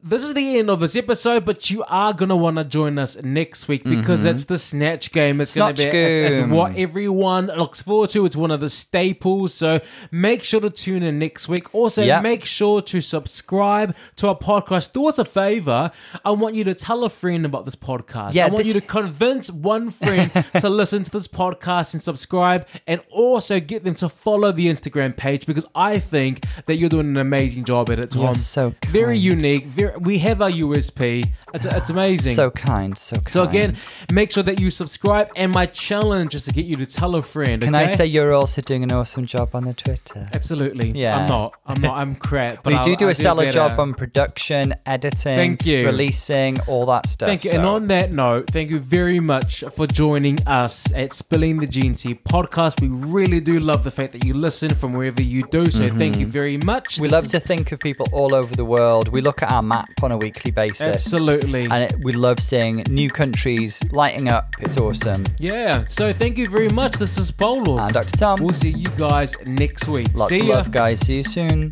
This 0.02 0.22
is 0.22 0.34
the 0.34 0.58
end 0.58 0.70
of 0.70 0.78
this 0.80 0.94
episode, 0.94 1.44
but 1.44 1.70
you 1.70 1.82
are 1.88 2.12
gonna 2.12 2.36
want 2.36 2.58
to 2.58 2.64
join 2.64 2.98
us 2.98 3.20
next 3.22 3.66
week 3.66 3.82
because 3.82 4.24
it's 4.24 4.44
the 4.44 4.58
snatch 4.58 5.10
game. 5.10 5.40
It's 5.40 5.56
gonna 5.56 5.72
be 5.74 5.82
Mm-hmm. 5.84 5.90
Snatch 5.90 6.30
it's, 6.30 6.38
it's 6.40 6.48
what 6.50 6.76
everyone 6.76 7.46
looks 7.48 7.82
forward 7.82 8.10
to. 8.10 8.24
It's 8.24 8.36
one 8.36 8.50
of 8.50 8.60
the 8.60 8.68
staples. 8.68 9.52
So 9.54 9.80
make 10.12 10.44
sure 10.44 10.60
to 10.60 10.70
tune 10.70 11.02
in 11.02 11.18
next 11.18 11.48
week. 11.48 11.74
Also, 11.74 12.02
Yep. 12.04 12.22
make 12.22 12.44
sure 12.44 12.82
to 12.82 13.00
subscribe 13.00 13.96
to 14.16 14.28
our 14.28 14.38
podcast. 14.38 14.92
Do 14.92 15.06
us 15.08 15.18
a 15.18 15.24
favor. 15.24 15.90
I 16.24 16.30
want 16.30 16.54
you 16.54 16.64
to 16.64 16.74
tell 16.74 17.02
a 17.04 17.10
friend 17.10 17.44
about 17.44 17.64
this 17.64 17.74
podcast. 17.76 18.34
Yeah, 18.34 18.44
I 18.46 18.48
want 18.48 18.58
this- 18.58 18.68
you 18.74 18.80
to 18.80 18.86
convince 18.86 19.50
one 19.50 19.90
friend 19.90 20.30
to 20.60 20.68
listen 20.68 21.02
to 21.04 21.10
this 21.10 21.26
podcast 21.26 21.94
and 21.94 22.02
subscribe, 22.02 22.66
and 22.86 23.00
also 23.10 23.58
get 23.60 23.82
them 23.82 23.94
to 23.96 24.08
follow 24.08 24.52
the 24.52 24.66
Instagram 24.68 25.16
page 25.16 25.46
because 25.46 25.66
I 25.74 25.98
think 25.98 26.44
that 26.66 26.76
you're 26.76 26.88
doing 26.88 27.08
an 27.08 27.16
amazing 27.16 27.64
job 27.64 27.90
at 27.90 27.98
it, 27.98 28.10
Tom. 28.12 28.22
You're 28.22 28.34
so 28.34 28.74
very 28.90 29.18
unique. 29.18 29.66
Very, 29.66 29.95
we 30.00 30.18
have 30.20 30.42
our 30.42 30.50
USP. 30.50 31.24
It's, 31.54 31.64
it's 31.66 31.90
amazing. 31.90 32.34
So 32.34 32.50
kind, 32.50 32.96
so 32.98 33.16
kind. 33.16 33.28
So 33.30 33.42
again, 33.42 33.76
make 34.12 34.30
sure 34.32 34.42
that 34.42 34.60
you 34.60 34.70
subscribe. 34.70 35.30
And 35.36 35.52
my 35.54 35.66
challenge 35.66 36.34
is 36.34 36.44
to 36.44 36.52
get 36.52 36.64
you 36.66 36.76
to 36.76 36.86
tell 36.86 37.14
a 37.14 37.22
friend. 37.22 37.62
can 37.62 37.74
I 37.74 37.86
say 37.86 38.04
you're 38.06 38.32
also 38.32 38.60
doing 38.60 38.82
an 38.82 38.92
awesome 38.92 39.26
job 39.26 39.54
on 39.54 39.64
the 39.64 39.74
Twitter? 39.74 40.26
Absolutely. 40.34 40.90
Yeah. 40.90 41.16
I'm 41.18 41.26
not. 41.26 41.54
I'm 41.66 41.80
not. 41.80 41.96
I'm 41.96 42.14
crap. 42.16 42.62
But 42.62 42.72
we 42.72 42.78
I'll- 42.78 42.84
do 42.84 42.96
do 42.96 43.04
I'll 43.06 43.10
a 43.12 43.14
stellar 43.14 43.44
better. 43.44 43.52
job 43.68 43.78
on 43.80 43.94
production, 43.94 44.74
editing, 44.84 45.36
Thank 45.36 45.66
you. 45.66 45.86
releasing, 45.86 46.60
all 46.62 46.86
that 46.86 47.08
stuff. 47.08 47.28
Thank 47.28 47.44
you. 47.44 47.52
And 47.52 47.64
on 47.64 47.86
that 47.88 48.12
note, 48.12 48.48
thank 48.50 48.70
you 48.70 48.78
very 48.78 49.20
much 49.20 49.62
for 49.74 49.86
joining 49.86 50.38
us 50.46 50.90
at 50.94 51.12
Spilling 51.12 51.58
the 51.58 51.66
G&T 51.66 52.14
podcast. 52.28 52.80
We 52.80 52.88
really 52.88 53.40
do 53.40 53.60
love 53.60 53.84
the 53.84 53.90
fact 53.90 54.12
that 54.12 54.24
you 54.24 54.34
listen 54.34 54.74
from 54.74 54.92
wherever 54.92 55.22
you 55.22 55.44
do. 55.50 55.66
So 55.70 55.88
thank 55.88 56.18
you 56.18 56.26
very 56.26 56.58
much. 56.58 56.94
Mm-hmm. 56.94 57.02
we 57.02 57.08
love 57.08 57.28
to 57.28 57.40
think 57.40 57.72
of 57.72 57.80
people 57.80 58.06
all 58.12 58.34
over 58.34 58.54
the 58.54 58.64
world. 58.64 59.08
We 59.08 59.20
look 59.20 59.42
at 59.42 59.52
our 59.52 59.62
map 59.76 60.02
on 60.02 60.12
a 60.12 60.16
weekly 60.18 60.50
basis. 60.50 60.80
Absolutely. 60.86 61.64
And 61.64 61.84
it, 61.84 61.94
we 62.02 62.12
love 62.12 62.40
seeing 62.40 62.82
new 62.88 63.10
countries 63.10 63.80
lighting 63.92 64.30
up. 64.30 64.48
It's 64.60 64.78
awesome. 64.78 65.24
Yeah. 65.38 65.84
So 65.88 66.12
thank 66.12 66.38
you 66.38 66.46
very 66.46 66.68
much. 66.70 66.96
This 66.96 67.18
is 67.18 67.30
Polo. 67.30 67.78
And 67.78 67.92
Dr. 67.92 68.16
Tom, 68.16 68.38
We'll 68.40 68.52
see 68.54 68.70
you 68.70 68.88
guys 68.96 69.34
next 69.46 69.88
week. 69.88 70.08
lots 70.14 70.32
see 70.32 70.40
of 70.40 70.46
ya. 70.46 70.54
love, 70.54 70.70
guys. 70.70 71.00
See 71.00 71.16
you 71.16 71.24
soon. 71.24 71.70